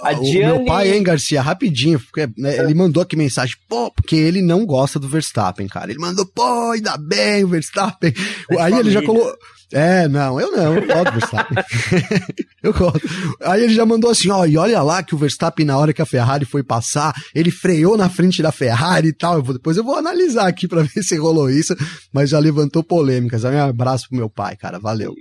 A 0.00 0.12
o 0.12 0.24
Gianni... 0.24 0.58
meu 0.58 0.64
pai, 0.64 0.92
hein, 0.92 1.02
Garcia, 1.02 1.40
rapidinho, 1.40 2.00
porque 2.00 2.28
né, 2.36 2.58
ele 2.58 2.74
mandou 2.74 3.02
aqui 3.02 3.16
mensagem, 3.16 3.56
pô, 3.68 3.90
porque 3.90 4.16
ele 4.16 4.42
não 4.42 4.66
gosta 4.66 4.98
do 4.98 5.08
Verstappen, 5.08 5.66
cara. 5.66 5.90
Ele 5.90 6.00
mandou, 6.00 6.26
pô, 6.26 6.72
ainda 6.72 6.96
bem 6.96 7.44
o 7.44 7.48
Verstappen. 7.48 8.12
É 8.50 8.54
Aí 8.54 8.70
família. 8.70 8.80
ele 8.80 8.90
já 8.90 9.02
colocou. 9.02 9.34
É, 9.72 10.06
não, 10.06 10.38
eu 10.40 10.52
não, 10.52 10.74
eu 10.76 10.86
gosto 10.86 11.04
do 11.04 11.18
Verstappen. 11.18 11.64
eu 12.62 12.72
gosto. 12.72 13.00
Aí 13.42 13.64
ele 13.64 13.74
já 13.74 13.84
mandou 13.84 14.10
assim, 14.10 14.30
ó, 14.30 14.44
e 14.44 14.56
olha 14.56 14.80
lá 14.82 15.02
que 15.02 15.14
o 15.14 15.18
Verstappen, 15.18 15.66
na 15.66 15.76
hora 15.76 15.92
que 15.92 16.02
a 16.02 16.06
Ferrari 16.06 16.44
foi 16.44 16.62
passar, 16.62 17.12
ele 17.34 17.50
freou 17.50 17.96
na 17.96 18.08
frente 18.08 18.42
da 18.42 18.52
Ferrari 18.52 19.08
e 19.08 19.12
tal. 19.12 19.36
Eu 19.36 19.42
vou, 19.42 19.54
depois 19.54 19.76
eu 19.76 19.82
vou 19.82 19.96
analisar 19.96 20.46
aqui 20.46 20.68
para 20.68 20.82
ver 20.82 21.02
se 21.02 21.16
rolou 21.16 21.50
isso, 21.50 21.74
mas 22.12 22.30
já 22.30 22.38
levantou 22.38 22.84
polêmicas. 22.84 23.42
Um 23.44 23.58
abraço 23.58 24.08
pro 24.08 24.18
meu 24.18 24.30
pai, 24.30 24.56
cara, 24.56 24.78
valeu. 24.78 25.14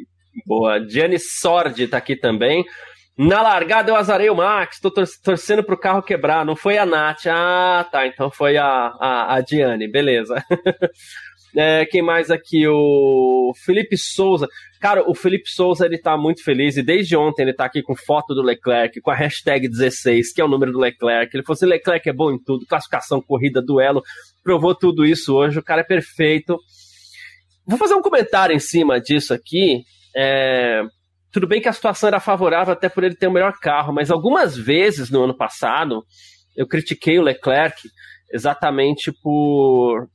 Boa. 0.46 0.84
Gianni 0.88 1.18
Sordi 1.20 1.88
tá 1.88 1.98
aqui 1.98 2.16
também. 2.16 2.64
Na 3.18 3.41
largada 3.43 3.91
eu 3.91 3.95
azarei 3.95 4.30
o 4.30 4.36
Max, 4.36 4.80
tô 4.80 4.89
tor 4.89 5.05
torcendo 5.24 5.64
pro 5.64 5.80
carro 5.80 6.01
quebrar. 6.01 6.43
Não 6.43 6.55
foi 6.55 6.78
a 6.78 6.86
Nath. 6.86 7.28
Ah, 7.28 7.88
tá. 7.91 8.07
Então 8.07 8.32
foi 8.32 8.57
a, 8.57 8.66
a, 8.66 9.36
a 9.36 9.41
Diane, 9.41 9.88
beleza. 9.88 10.43
É, 11.55 11.86
quem 11.86 12.01
mais 12.01 12.32
aqui? 12.32 12.68
O 12.68 13.53
Felipe 13.64 13.95
Souza. 13.95 14.47
Cara, 14.82 15.07
o 15.07 15.14
Felipe 15.14 15.47
Souza 15.47 15.86
ele 15.86 15.99
tá 15.99 16.18
muito 16.18 16.43
feliz 16.43 16.78
e 16.78 16.82
desde 16.82 17.16
ontem 17.16 17.43
ele 17.43 17.53
tá 17.53 17.66
aqui 17.66 17.84
com 17.84 17.95
foto 17.95 18.34
do 18.34 18.41
Leclerc, 18.41 18.99
com 19.01 19.11
a 19.11 19.16
hashtag 19.16 19.68
16, 19.68 20.34
que 20.34 20.41
é 20.41 20.43
o 20.43 20.47
número 20.47 20.72
do 20.72 20.80
Leclerc. 20.80 21.30
Ele 21.32 21.43
falou 21.43 21.53
assim: 21.53 21.68
Leclerc 21.68 22.09
é 22.09 22.14
bom 22.14 22.32
em 22.32 22.43
tudo, 22.43 22.66
classificação, 22.66 23.22
corrida, 23.22 23.61
duelo. 23.61 24.01
Provou 24.43 24.74
tudo 24.74 25.05
isso 25.05 25.36
hoje, 25.36 25.59
o 25.59 25.64
cara 25.64 25.82
é 25.82 25.86
perfeito. 25.86 26.57
Vou 27.68 27.78
fazer 27.78 27.93
um 27.93 28.01
comentário 28.01 28.55
em 28.55 28.59
cima 28.59 28.99
disso 28.99 29.32
aqui. 29.32 29.84
É, 30.16 30.82
tudo 31.34 31.48
bem 31.48 31.60
que 31.60 31.68
a 31.68 31.74
situação 31.74 32.08
era 32.08 32.20
favorável 32.20 32.72
até 32.72 32.88
por 32.88 33.04
ele 33.04 33.16
ter 33.16 33.28
o 33.28 33.32
melhor 33.32 33.54
carro, 33.60 33.92
mas 33.92 34.12
algumas 34.12 34.56
vezes 34.56 35.10
no 35.10 35.24
ano 35.24 35.36
passado 35.36 36.06
eu 36.56 36.68
critiquei 36.68 37.18
o 37.18 37.24
Leclerc 37.24 37.82
exatamente 38.32 39.12
por 39.12 40.08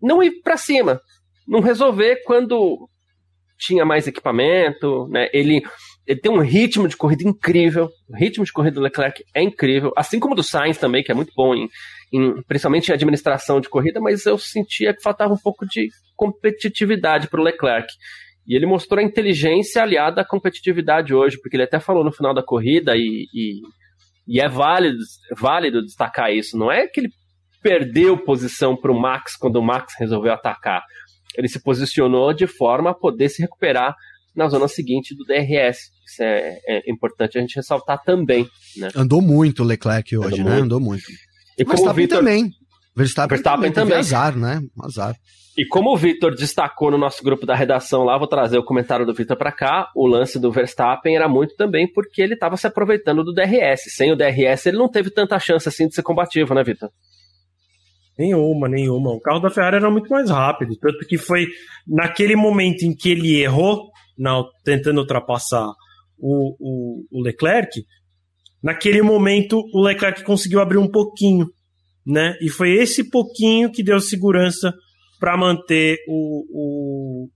não 0.00 0.22
ir 0.22 0.40
para 0.42 0.56
cima, 0.56 1.00
não 1.46 1.60
resolver 1.60 2.22
quando 2.24 2.88
tinha 3.58 3.84
mais 3.84 4.06
equipamento, 4.06 5.08
né? 5.08 5.28
Ele, 5.32 5.60
ele 6.06 6.20
tem 6.20 6.32
um 6.32 6.40
ritmo 6.40 6.86
de 6.86 6.96
corrida 6.96 7.28
incrível, 7.28 7.90
o 8.08 8.16
ritmo 8.16 8.44
de 8.44 8.52
corrida 8.52 8.76
do 8.76 8.80
Leclerc 8.80 9.24
é 9.34 9.42
incrível, 9.42 9.92
assim 9.96 10.20
como 10.20 10.36
do 10.36 10.42
Sainz 10.42 10.78
também, 10.78 11.02
que 11.02 11.10
é 11.10 11.14
muito 11.14 11.32
bom 11.36 11.52
em, 11.52 11.68
em 12.12 12.42
principalmente 12.44 12.88
em 12.88 12.94
administração 12.94 13.60
de 13.60 13.68
corrida, 13.68 14.00
mas 14.00 14.24
eu 14.24 14.38
sentia 14.38 14.94
que 14.94 15.02
faltava 15.02 15.34
um 15.34 15.38
pouco 15.38 15.66
de 15.66 15.88
competitividade 16.16 17.28
para 17.28 17.40
o 17.40 17.44
Leclerc. 17.44 17.92
E 18.46 18.56
ele 18.56 18.66
mostrou 18.66 19.00
a 19.00 19.06
inteligência 19.06 19.82
aliada 19.82 20.22
à 20.22 20.24
competitividade 20.24 21.14
hoje, 21.14 21.38
porque 21.40 21.56
ele 21.56 21.64
até 21.64 21.78
falou 21.78 22.04
no 22.04 22.12
final 22.12 22.34
da 22.34 22.42
corrida, 22.42 22.96
e, 22.96 23.26
e, 23.32 23.60
e 24.26 24.40
é 24.40 24.48
válido, 24.48 24.98
válido 25.36 25.82
destacar 25.82 26.32
isso. 26.32 26.56
Não 26.56 26.70
é 26.70 26.86
que 26.86 27.00
ele 27.00 27.10
perdeu 27.62 28.16
posição 28.18 28.76
para 28.76 28.90
o 28.90 28.98
Max 28.98 29.36
quando 29.36 29.56
o 29.56 29.62
Max 29.62 29.94
resolveu 29.98 30.32
atacar. 30.32 30.82
Ele 31.36 31.48
se 31.48 31.62
posicionou 31.62 32.32
de 32.32 32.46
forma 32.46 32.90
a 32.90 32.94
poder 32.94 33.28
se 33.28 33.42
recuperar 33.42 33.94
na 34.34 34.48
zona 34.48 34.68
seguinte 34.68 35.14
do 35.14 35.24
DRS. 35.24 35.90
Isso 36.06 36.22
é, 36.22 36.58
é 36.66 36.90
importante 36.90 37.38
a 37.38 37.40
gente 37.40 37.56
ressaltar 37.56 38.02
também. 38.02 38.48
Né? 38.76 38.88
Andou 38.96 39.20
muito 39.20 39.62
o 39.62 39.66
Leclerc 39.66 40.16
hoje, 40.16 40.40
Andou 40.40 40.44
né? 40.44 40.50
Muito. 40.50 40.64
Andou 40.64 40.80
muito. 40.80 41.04
E 41.58 41.64
como 41.64 41.76
Verstappen 41.76 42.02
Victor... 42.02 42.18
também. 42.18 42.50
Verstappen, 43.00 43.36
Verstappen 43.36 43.72
também. 43.72 43.98
Azar, 43.98 44.36
né? 44.36 44.60
Azar. 44.82 45.14
E 45.58 45.66
como 45.66 45.92
o 45.92 45.96
Victor 45.96 46.34
destacou 46.34 46.90
no 46.90 46.98
nosso 46.98 47.22
grupo 47.22 47.44
da 47.44 47.54
redação 47.54 48.04
lá, 48.04 48.16
vou 48.16 48.28
trazer 48.28 48.56
o 48.58 48.64
comentário 48.64 49.04
do 49.04 49.12
Victor 49.12 49.36
para 49.36 49.52
cá, 49.52 49.90
o 49.96 50.06
lance 50.06 50.38
do 50.38 50.50
Verstappen 50.50 51.16
era 51.16 51.28
muito 51.28 51.54
também 51.56 51.90
porque 51.92 52.22
ele 52.22 52.34
estava 52.34 52.56
se 52.56 52.66
aproveitando 52.66 53.24
do 53.24 53.32
DRS. 53.32 53.82
Sem 53.94 54.12
o 54.12 54.16
DRS, 54.16 54.66
ele 54.66 54.78
não 54.78 54.88
teve 54.88 55.10
tanta 55.10 55.38
chance 55.38 55.68
assim 55.68 55.88
de 55.88 55.94
ser 55.94 56.02
combativo, 56.02 56.54
né, 56.54 56.62
Victor? 56.62 56.90
Nenhuma, 58.18 58.68
nenhuma. 58.68 59.10
O 59.10 59.20
carro 59.20 59.40
da 59.40 59.50
Ferrari 59.50 59.76
era 59.76 59.90
muito 59.90 60.08
mais 60.10 60.30
rápido. 60.30 60.76
Tanto 60.76 61.06
que 61.06 61.16
foi 61.16 61.46
naquele 61.86 62.36
momento 62.36 62.82
em 62.82 62.94
que 62.94 63.10
ele 63.10 63.40
errou, 63.40 63.90
na, 64.16 64.42
tentando 64.64 65.00
ultrapassar 65.00 65.66
o, 66.18 66.54
o, 66.60 67.04
o 67.10 67.22
Leclerc, 67.22 67.82
naquele 68.62 69.02
momento 69.02 69.62
o 69.72 69.82
Leclerc 69.82 70.22
conseguiu 70.22 70.60
abrir 70.60 70.78
um 70.78 70.90
pouquinho, 70.90 71.46
né? 72.06 72.36
E 72.40 72.48
foi 72.48 72.72
esse 72.72 73.10
pouquinho 73.10 73.70
que 73.70 73.82
deu 73.82 74.00
segurança 74.00 74.72
para 75.18 75.36
manter 75.36 75.98
o, 76.08 76.44
o, 76.50 77.28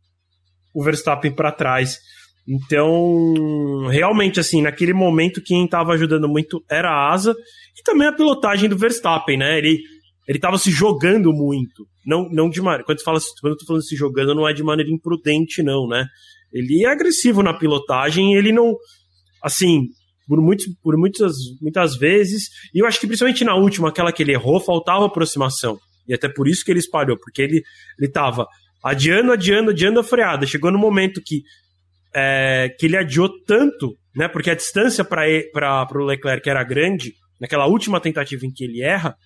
o 0.74 0.82
Verstappen 0.82 1.34
para 1.34 1.52
trás. 1.52 1.98
Então, 2.46 3.86
realmente, 3.88 4.38
assim, 4.38 4.62
naquele 4.62 4.92
momento, 4.92 5.42
quem 5.42 5.64
estava 5.64 5.92
ajudando 5.92 6.28
muito 6.28 6.62
era 6.70 6.90
a 6.90 7.12
asa 7.12 7.34
e 7.78 7.82
também 7.82 8.06
a 8.06 8.12
pilotagem 8.12 8.68
do 8.68 8.76
Verstappen, 8.76 9.38
né? 9.38 9.58
Ele 9.58 9.80
ele 10.26 10.38
estava 10.38 10.56
se 10.58 10.70
jogando 10.70 11.32
muito. 11.32 11.86
Não, 12.04 12.28
não 12.30 12.48
de 12.48 12.60
maneira. 12.60 12.84
Quando, 12.84 12.98
quando 13.04 13.52
eu 13.52 13.56
tô 13.58 13.66
falando 13.66 13.84
se 13.84 13.94
jogando, 13.94 14.34
não 14.34 14.48
é 14.48 14.52
de 14.52 14.62
maneira 14.62 14.90
imprudente, 14.90 15.62
não, 15.62 15.86
né? 15.86 16.06
Ele 16.52 16.84
é 16.84 16.88
agressivo 16.88 17.42
na 17.42 17.52
pilotagem, 17.52 18.34
ele 18.34 18.52
não. 18.52 18.74
Assim, 19.42 19.88
por, 20.26 20.40
muitos, 20.40 20.66
por 20.82 20.96
muitas, 20.96 21.34
muitas 21.60 21.96
vezes, 21.96 22.48
e 22.74 22.80
eu 22.80 22.86
acho 22.86 23.00
que 23.00 23.06
principalmente 23.06 23.44
na 23.44 23.54
última, 23.54 23.88
aquela 23.88 24.12
que 24.12 24.22
ele 24.22 24.32
errou, 24.32 24.60
faltava 24.60 25.06
aproximação. 25.06 25.78
E 26.06 26.14
até 26.14 26.28
por 26.28 26.48
isso 26.48 26.64
que 26.64 26.70
ele 26.70 26.78
espalhou, 26.78 27.18
porque 27.18 27.42
ele, 27.42 27.62
ele 27.98 28.10
tava 28.10 28.46
adiando, 28.82 29.32
adiando, 29.32 29.70
adiando 29.70 30.00
a 30.00 30.04
freada. 30.04 30.46
Chegou 30.46 30.70
no 30.70 30.78
momento 30.78 31.22
que, 31.24 31.42
é, 32.14 32.74
que 32.78 32.86
ele 32.86 32.96
adiou 32.96 33.30
tanto, 33.44 33.96
né? 34.14 34.28
Porque 34.28 34.50
a 34.50 34.54
distância 34.54 35.04
para 35.04 35.86
o 35.94 36.04
Leclerc 36.04 36.48
era 36.48 36.62
grande, 36.62 37.14
naquela 37.40 37.66
última 37.66 38.00
tentativa 38.00 38.44
em 38.44 38.52
que 38.52 38.64
ele 38.64 38.82
erra, 38.82 39.16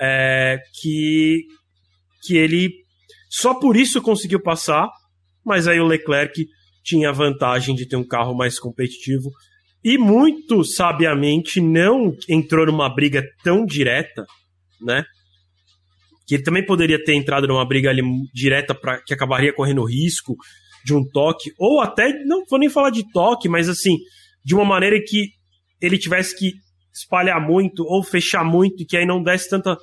é, 0.00 0.58
que, 0.80 1.44
que 2.22 2.36
ele 2.36 2.72
só 3.28 3.54
por 3.54 3.76
isso 3.76 4.00
conseguiu 4.00 4.42
passar, 4.42 4.88
mas 5.44 5.68
aí 5.68 5.78
o 5.78 5.86
Leclerc 5.86 6.46
tinha 6.82 7.10
a 7.10 7.12
vantagem 7.12 7.74
de 7.74 7.86
ter 7.86 7.96
um 7.96 8.06
carro 8.06 8.34
mais 8.34 8.58
competitivo 8.58 9.30
e 9.82 9.96
muito 9.96 10.64
sabiamente 10.64 11.60
não 11.60 12.14
entrou 12.28 12.66
numa 12.66 12.88
briga 12.88 13.24
tão 13.42 13.64
direta, 13.64 14.24
né? 14.80 15.04
Que 16.26 16.36
ele 16.36 16.42
também 16.42 16.64
poderia 16.64 17.02
ter 17.02 17.14
entrado 17.14 17.48
numa 17.48 17.66
briga 17.66 17.90
ali 17.90 18.02
direta 18.32 18.74
para 18.74 19.02
que 19.02 19.14
acabaria 19.14 19.52
correndo 19.52 19.84
risco 19.84 20.36
de 20.84 20.94
um 20.94 21.04
toque, 21.04 21.52
ou 21.58 21.80
até, 21.80 22.24
não 22.24 22.44
vou 22.48 22.58
nem 22.58 22.70
falar 22.70 22.90
de 22.90 23.10
toque, 23.12 23.48
mas 23.48 23.68
assim, 23.68 23.98
de 24.44 24.54
uma 24.54 24.64
maneira 24.64 24.98
que 25.04 25.28
ele 25.80 25.98
tivesse 25.98 26.36
que 26.36 26.52
espalhar 26.92 27.40
muito 27.40 27.84
ou 27.84 28.02
fechar 28.02 28.44
muito, 28.44 28.82
e 28.82 28.86
que 28.86 28.96
aí 28.96 29.06
não 29.06 29.22
desse 29.22 29.48
tanta 29.48 29.76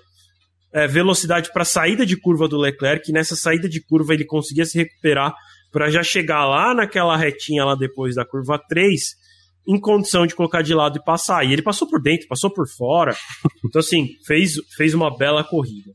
é, 0.73 0.87
velocidade 0.87 1.51
para 1.51 1.61
a 1.61 1.65
saída 1.65 2.05
de 2.05 2.19
curva 2.19 2.47
do 2.47 2.57
Leclerc, 2.57 3.09
e 3.09 3.13
nessa 3.13 3.35
saída 3.35 3.69
de 3.69 3.81
curva 3.81 4.13
ele 4.13 4.25
conseguia 4.25 4.65
se 4.65 4.77
recuperar 4.77 5.33
para 5.71 5.89
já 5.89 6.01
chegar 6.01 6.45
lá 6.45 6.73
naquela 6.73 7.15
retinha 7.15 7.63
lá 7.63 7.75
depois 7.75 8.15
da 8.15 8.25
curva 8.25 8.59
3, 8.67 9.01
em 9.67 9.79
condição 9.79 10.25
de 10.25 10.33
colocar 10.33 10.61
de 10.61 10.73
lado 10.73 10.97
e 10.97 11.03
passar. 11.03 11.43
E 11.43 11.51
ele 11.51 11.61
passou 11.61 11.87
por 11.87 12.01
dentro, 12.01 12.27
passou 12.27 12.49
por 12.49 12.67
fora. 12.67 13.15
Então, 13.65 13.79
assim, 13.79 14.07
fez, 14.25 14.53
fez 14.75 14.93
uma 14.93 15.15
bela 15.15 15.43
corrida. 15.43 15.91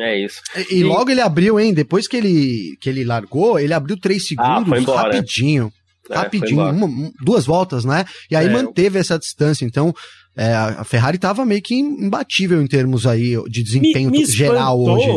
É 0.00 0.24
isso. 0.24 0.42
E, 0.70 0.78
e, 0.78 0.84
logo 0.84 1.10
ele 1.10 1.20
abriu, 1.20 1.58
hein? 1.58 1.72
Depois 1.72 2.08
que 2.08 2.16
ele, 2.16 2.76
que 2.80 2.88
ele 2.90 3.04
largou, 3.04 3.58
ele 3.58 3.72
abriu 3.72 3.98
3 3.98 4.20
ah, 4.20 4.26
segundos 4.26 4.88
ah, 4.88 5.02
rapidinho. 5.02 5.72
É, 6.10 6.14
rapidinho, 6.14 6.60
uma, 6.70 7.10
duas 7.24 7.46
voltas, 7.46 7.84
né? 7.84 8.04
E 8.30 8.36
aí 8.36 8.46
é, 8.46 8.50
manteve 8.50 8.98
essa 8.98 9.18
distância. 9.18 9.64
Então, 9.64 9.94
é, 10.36 10.52
a 10.52 10.84
Ferrari 10.84 11.16
estava 11.16 11.46
meio 11.46 11.62
que 11.62 11.74
imbatível 11.74 12.60
em 12.60 12.66
termos 12.66 13.06
aí 13.06 13.36
de 13.48 13.62
desempenho 13.62 14.10
me, 14.10 14.18
me 14.18 14.26
geral 14.26 14.78
hoje. 14.80 15.08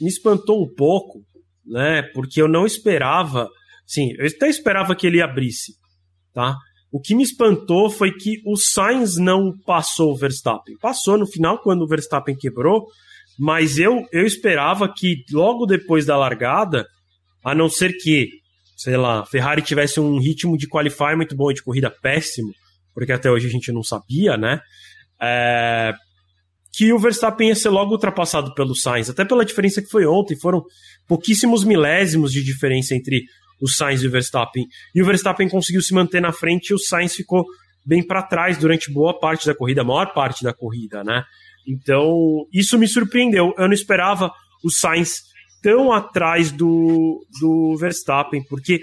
Me 0.00 0.08
espantou 0.08 0.64
um 0.64 0.74
pouco, 0.74 1.20
né? 1.64 2.02
Porque 2.14 2.40
eu 2.40 2.48
não 2.48 2.66
esperava. 2.66 3.48
Sim, 3.86 4.08
eu 4.18 4.26
até 4.26 4.48
esperava 4.48 4.96
que 4.96 5.06
ele 5.06 5.22
abrisse, 5.22 5.72
tá? 6.34 6.56
O 6.90 7.00
que 7.00 7.14
me 7.14 7.22
espantou 7.22 7.90
foi 7.90 8.12
que 8.12 8.40
o 8.46 8.56
Sainz 8.56 9.16
não 9.16 9.52
passou 9.66 10.12
o 10.12 10.16
Verstappen. 10.16 10.76
Passou 10.78 11.18
no 11.18 11.26
final 11.26 11.58
quando 11.58 11.82
o 11.82 11.86
Verstappen 11.86 12.36
quebrou, 12.36 12.86
mas 13.38 13.78
eu, 13.78 14.06
eu 14.12 14.24
esperava 14.24 14.92
que 14.92 15.24
logo 15.32 15.66
depois 15.66 16.06
da 16.06 16.16
largada, 16.16 16.86
a 17.44 17.54
não 17.54 17.68
ser 17.68 17.92
que, 17.98 18.30
sei 18.76 18.96
lá, 18.96 19.26
Ferrari 19.26 19.62
tivesse 19.62 20.00
um 20.00 20.18
ritmo 20.18 20.56
de 20.56 20.68
qualify 20.68 21.14
muito 21.16 21.36
bom 21.36 21.50
e 21.50 21.54
de 21.54 21.62
corrida 21.62 21.90
péssimo, 21.90 22.52
porque 22.94 23.12
até 23.12 23.30
hoje 23.30 23.46
a 23.46 23.50
gente 23.50 23.70
não 23.72 23.82
sabia, 23.82 24.36
né? 24.36 24.60
É, 25.20 25.92
que 26.72 26.92
o 26.92 26.98
Verstappen 26.98 27.48
ia 27.48 27.54
ser 27.54 27.70
logo 27.70 27.92
ultrapassado 27.92 28.54
pelo 28.54 28.74
Sainz, 28.74 29.08
até 29.10 29.24
pela 29.24 29.44
diferença 29.44 29.82
que 29.82 29.88
foi 29.88 30.06
ontem, 30.06 30.36
foram 30.38 30.62
pouquíssimos 31.06 31.64
milésimos 31.64 32.32
de 32.32 32.42
diferença 32.42 32.94
entre 32.94 33.24
o 33.60 33.68
Sainz 33.68 34.02
e 34.02 34.06
o 34.06 34.10
Verstappen. 34.10 34.66
E 34.94 35.02
o 35.02 35.06
Verstappen 35.06 35.48
conseguiu 35.48 35.82
se 35.82 35.94
manter 35.94 36.20
na 36.20 36.32
frente 36.32 36.70
e 36.70 36.74
o 36.74 36.78
Sainz 36.78 37.14
ficou 37.14 37.44
bem 37.84 38.04
para 38.04 38.22
trás 38.22 38.58
durante 38.58 38.92
boa 38.92 39.18
parte 39.18 39.46
da 39.46 39.54
corrida, 39.54 39.82
a 39.82 39.84
maior 39.84 40.12
parte 40.12 40.42
da 40.42 40.52
corrida, 40.52 41.04
né? 41.04 41.24
Então, 41.66 42.46
isso 42.52 42.78
me 42.78 42.86
surpreendeu. 42.86 43.54
Eu 43.56 43.66
não 43.66 43.74
esperava 43.74 44.30
o 44.64 44.70
Sainz 44.70 45.22
tão 45.62 45.92
atrás 45.92 46.52
do, 46.52 47.24
do 47.40 47.76
Verstappen, 47.78 48.44
porque 48.48 48.80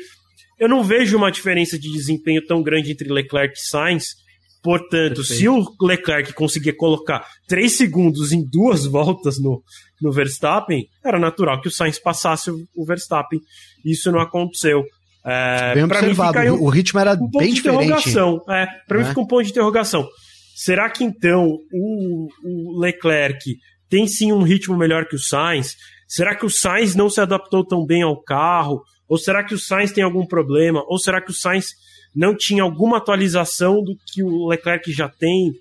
eu 0.60 0.68
não 0.68 0.84
vejo 0.84 1.18
uma 1.18 1.32
diferença 1.32 1.78
de 1.78 1.92
desempenho 1.92 2.46
tão 2.46 2.62
grande 2.62 2.92
entre 2.92 3.12
Leclerc 3.12 3.58
e 3.58 3.70
Sainz. 3.70 4.16
Portanto, 4.64 5.16
Perfeito. 5.16 5.24
se 5.26 5.50
o 5.50 5.68
Leclerc 5.82 6.34
conseguir 6.34 6.74
colocar 6.74 7.28
3 7.50 7.70
segundos 7.70 8.32
em 8.32 8.42
duas 8.42 8.86
voltas 8.88 9.38
no, 9.38 9.62
no 10.02 10.12
Verstappen, 10.12 10.88
era 11.04 11.20
natural 11.20 11.62
que 11.62 11.68
o 11.68 11.72
Sainz 11.72 12.00
passasse 12.00 12.50
o 12.50 12.86
Verstappen. 12.86 13.42
Isso 13.84 14.10
não 14.10 14.22
aconteceu. 14.22 14.84
É, 15.26 15.74
bem 15.74 15.84
observado, 15.84 16.40
mim, 16.40 16.50
um, 16.50 16.64
o 16.64 16.70
ritmo 16.70 17.00
era 17.00 17.14
um 17.14 17.30
bem 17.30 17.54
diferente. 17.54 18.18
É, 18.50 18.66
para 18.88 18.98
mim 18.98 19.04
é. 19.04 19.08
fica 19.08 19.20
um 19.20 19.28
ponto 19.28 19.44
de 19.44 19.52
interrogação. 19.52 20.08
Será 20.56 20.90
que 20.90 21.04
então 21.04 21.58
o, 21.74 22.28
o 22.44 22.80
Leclerc 22.80 23.58
tem 23.90 24.08
sim 24.08 24.32
um 24.32 24.44
ritmo 24.44 24.78
melhor 24.78 25.06
que 25.06 25.16
o 25.16 25.20
Sainz? 25.20 25.76
Será 26.08 26.36
que 26.36 26.46
o 26.46 26.50
Sainz 26.50 26.96
não 26.96 27.10
se 27.10 27.20
adaptou 27.20 27.66
tão 27.66 27.86
bem 27.86 28.02
ao 28.02 28.22
carro? 28.22 28.82
Ou 29.10 29.18
será 29.18 29.44
que 29.44 29.54
o 29.54 29.60
Sainz 29.60 29.92
tem 29.92 30.04
algum 30.04 30.26
problema? 30.26 30.84
Ou 30.88 30.98
será 30.98 31.22
que 31.22 31.32
o 31.32 31.34
Sainz 31.34 31.68
não 32.16 32.36
tinha 32.36 32.64
alguma 32.64 32.98
atualização 32.98 33.84
do 33.84 33.96
que 34.08 34.24
o 34.24 34.48
Leclerc 34.48 34.92
já 34.92 35.10
tem? 35.10 35.54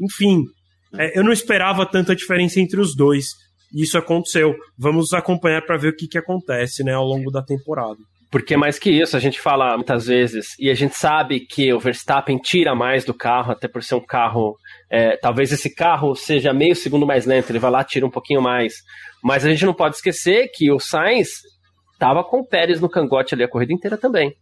Enfim, 0.00 0.44
é, 0.98 1.18
eu 1.18 1.24
não 1.24 1.32
esperava 1.32 1.86
tanta 1.86 2.14
diferença 2.14 2.60
entre 2.60 2.80
os 2.80 2.94
dois. 2.94 3.28
E 3.72 3.82
isso 3.82 3.98
aconteceu. 3.98 4.54
Vamos 4.78 5.12
acompanhar 5.12 5.62
para 5.62 5.76
ver 5.76 5.88
o 5.88 5.96
que, 5.96 6.06
que 6.06 6.18
acontece 6.18 6.84
né, 6.84 6.92
ao 6.92 7.04
longo 7.04 7.30
da 7.30 7.42
temporada. 7.42 7.98
Porque 8.30 8.56
mais 8.56 8.80
que 8.80 8.90
isso, 8.90 9.16
a 9.16 9.20
gente 9.20 9.40
fala 9.40 9.76
muitas 9.76 10.06
vezes, 10.06 10.58
e 10.58 10.68
a 10.68 10.74
gente 10.74 10.96
sabe 10.96 11.38
que 11.38 11.72
o 11.72 11.78
Verstappen 11.78 12.36
tira 12.38 12.74
mais 12.74 13.04
do 13.04 13.14
carro, 13.14 13.52
até 13.52 13.68
por 13.68 13.80
ser 13.80 13.94
um 13.94 14.04
carro. 14.04 14.56
É, 14.90 15.16
talvez 15.16 15.52
esse 15.52 15.72
carro 15.72 16.16
seja 16.16 16.52
meio 16.52 16.74
segundo 16.74 17.06
mais 17.06 17.26
lento, 17.26 17.50
ele 17.50 17.60
vai 17.60 17.70
lá, 17.70 17.84
tira 17.84 18.04
um 18.04 18.10
pouquinho 18.10 18.42
mais. 18.42 18.74
Mas 19.22 19.44
a 19.44 19.50
gente 19.50 19.64
não 19.64 19.72
pode 19.72 19.94
esquecer 19.96 20.50
que 20.52 20.68
o 20.72 20.80
Sainz 20.80 21.28
estava 21.92 22.24
com 22.24 22.40
o 22.40 22.44
Pérez 22.44 22.80
no 22.80 22.88
cangote 22.88 23.34
ali 23.34 23.44
a 23.44 23.48
corrida 23.48 23.72
inteira 23.72 23.96
também. 23.96 24.34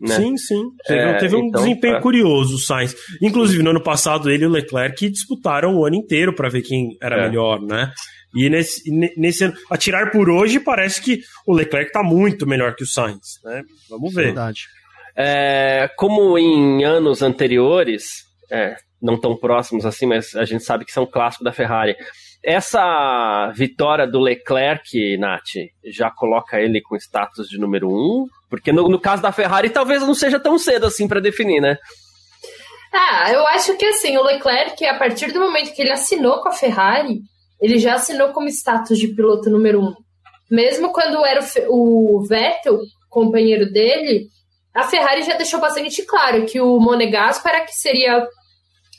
Né? 0.00 0.14
Sim, 0.14 0.36
sim. 0.36 0.62
Teve, 0.86 1.00
é, 1.00 1.18
teve 1.18 1.36
um 1.36 1.46
então, 1.46 1.62
desempenho 1.62 1.96
é... 1.96 2.00
curioso 2.00 2.56
o 2.56 2.58
Sainz. 2.58 2.94
Inclusive, 3.22 3.62
no 3.62 3.70
ano 3.70 3.82
passado, 3.82 4.30
ele 4.30 4.44
e 4.44 4.46
o 4.46 4.50
Leclerc 4.50 5.08
disputaram 5.10 5.74
o 5.74 5.86
ano 5.86 5.96
inteiro 5.96 6.34
para 6.34 6.48
ver 6.48 6.62
quem 6.62 6.96
era 7.02 7.16
é. 7.16 7.28
melhor, 7.28 7.60
né? 7.60 7.92
E 8.34 8.50
nesse, 8.50 8.82
nesse 9.16 9.44
ano, 9.44 9.54
a 9.70 9.78
tirar 9.78 10.10
por 10.10 10.28
hoje, 10.28 10.60
parece 10.60 11.00
que 11.00 11.20
o 11.46 11.54
Leclerc 11.54 11.88
está 11.88 12.02
muito 12.02 12.46
melhor 12.46 12.74
que 12.74 12.84
o 12.84 12.86
Sainz, 12.86 13.40
né? 13.42 13.62
Vamos 13.88 14.12
ver. 14.12 14.26
Verdade. 14.26 14.66
É, 15.16 15.88
como 15.96 16.36
em 16.36 16.84
anos 16.84 17.22
anteriores, 17.22 18.24
é, 18.52 18.76
não 19.00 19.18
tão 19.18 19.34
próximos 19.34 19.86
assim, 19.86 20.04
mas 20.04 20.34
a 20.34 20.44
gente 20.44 20.64
sabe 20.64 20.84
que 20.84 20.92
são 20.92 21.06
clássicos 21.06 21.44
da 21.44 21.52
Ferrari. 21.52 21.96
Essa 22.46 23.50
vitória 23.56 24.06
do 24.06 24.20
Leclerc, 24.20 25.18
Nath, 25.18 25.50
já 25.84 26.08
coloca 26.12 26.60
ele 26.60 26.80
com 26.80 26.94
status 26.94 27.48
de 27.48 27.58
número 27.58 27.88
um? 27.88 28.24
Porque 28.48 28.72
no, 28.72 28.88
no 28.88 29.00
caso 29.00 29.20
da 29.20 29.32
Ferrari, 29.32 29.68
talvez 29.68 30.00
não 30.02 30.14
seja 30.14 30.38
tão 30.38 30.56
cedo 30.56 30.86
assim 30.86 31.08
para 31.08 31.18
definir, 31.18 31.60
né? 31.60 31.76
Ah, 32.94 33.32
eu 33.32 33.44
acho 33.48 33.76
que 33.76 33.84
assim, 33.86 34.16
o 34.16 34.22
Leclerc, 34.22 34.86
a 34.86 34.96
partir 34.96 35.32
do 35.32 35.40
momento 35.40 35.74
que 35.74 35.82
ele 35.82 35.90
assinou 35.90 36.40
com 36.40 36.48
a 36.48 36.52
Ferrari, 36.52 37.18
ele 37.60 37.78
já 37.78 37.94
assinou 37.94 38.28
como 38.28 38.46
status 38.46 38.96
de 38.96 39.08
piloto 39.08 39.50
número 39.50 39.82
um. 39.82 39.92
Mesmo 40.48 40.92
quando 40.92 41.26
era 41.26 41.40
o, 41.68 42.20
o 42.20 42.26
Vettel, 42.28 42.78
companheiro 43.10 43.72
dele, 43.72 44.28
a 44.72 44.84
Ferrari 44.84 45.22
já 45.22 45.36
deixou 45.36 45.58
bastante 45.58 46.04
claro 46.04 46.46
que 46.46 46.60
o 46.60 46.78
Monegasco 46.78 47.48
era 47.48 47.64
que 47.64 47.72
seria 47.72 48.24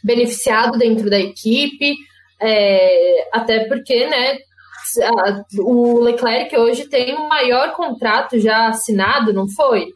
beneficiado 0.03 0.77
dentro 0.77 1.09
da 1.09 1.17
equipe, 1.17 1.95
é, 2.41 3.27
até 3.31 3.65
porque, 3.67 4.07
né, 4.07 4.37
o 5.59 5.99
Leclerc 5.99 6.55
hoje 6.57 6.85
tem 6.85 7.15
um 7.15 7.27
maior 7.27 7.73
contrato 7.73 8.39
já 8.39 8.67
assinado, 8.67 9.33
não 9.33 9.47
foi? 9.49 9.87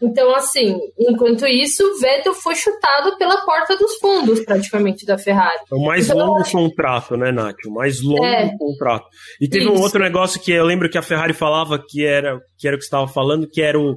Então, 0.00 0.32
assim, 0.34 0.78
enquanto 0.96 1.44
isso, 1.44 1.82
Vettel 2.00 2.32
foi 2.32 2.54
chutado 2.54 3.16
pela 3.18 3.44
porta 3.44 3.76
dos 3.76 3.96
fundos, 3.96 4.40
praticamente, 4.44 5.04
da 5.04 5.18
Ferrari. 5.18 5.58
É 5.72 5.74
o 5.74 5.84
mais 5.84 6.08
então, 6.08 6.24
longo 6.24 6.48
contrato, 6.48 7.16
né, 7.16 7.32
Nath? 7.32 7.56
O 7.66 7.72
mais 7.72 8.00
longo 8.00 8.24
é, 8.24 8.56
contrato. 8.56 9.06
E 9.40 9.48
teve 9.48 9.64
isso. 9.64 9.74
um 9.74 9.80
outro 9.80 10.00
negócio 10.00 10.40
que 10.40 10.52
eu 10.52 10.64
lembro 10.64 10.88
que 10.88 10.98
a 10.98 11.02
Ferrari 11.02 11.32
falava 11.32 11.82
que 11.84 12.06
era, 12.06 12.38
que 12.56 12.68
era 12.68 12.76
o 12.76 12.78
que 12.78 12.84
você 12.84 12.88
estava 12.88 13.08
falando, 13.08 13.48
que 13.48 13.60
era 13.60 13.78
o. 13.78 13.96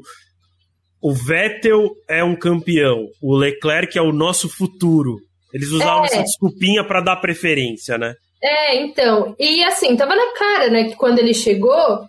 O 1.03 1.13
Vettel 1.13 1.89
é 2.07 2.23
um 2.23 2.35
campeão, 2.35 3.07
o 3.21 3.35
Leclerc 3.35 3.97
é 3.97 4.01
o 4.01 4.11
nosso 4.11 4.47
futuro. 4.47 5.17
Eles 5.53 5.69
usavam 5.69 6.03
é. 6.03 6.07
essa 6.07 6.23
desculpinha 6.23 6.83
para 6.85 7.01
dar 7.01 7.17
preferência, 7.17 7.97
né? 7.97 8.15
É, 8.41 8.81
então. 8.81 9.35
E 9.39 9.63
assim, 9.63 9.95
tava 9.95 10.15
na 10.15 10.33
cara, 10.33 10.69
né, 10.69 10.85
que 10.85 10.95
quando 10.95 11.19
ele 11.19 11.33
chegou, 11.33 11.99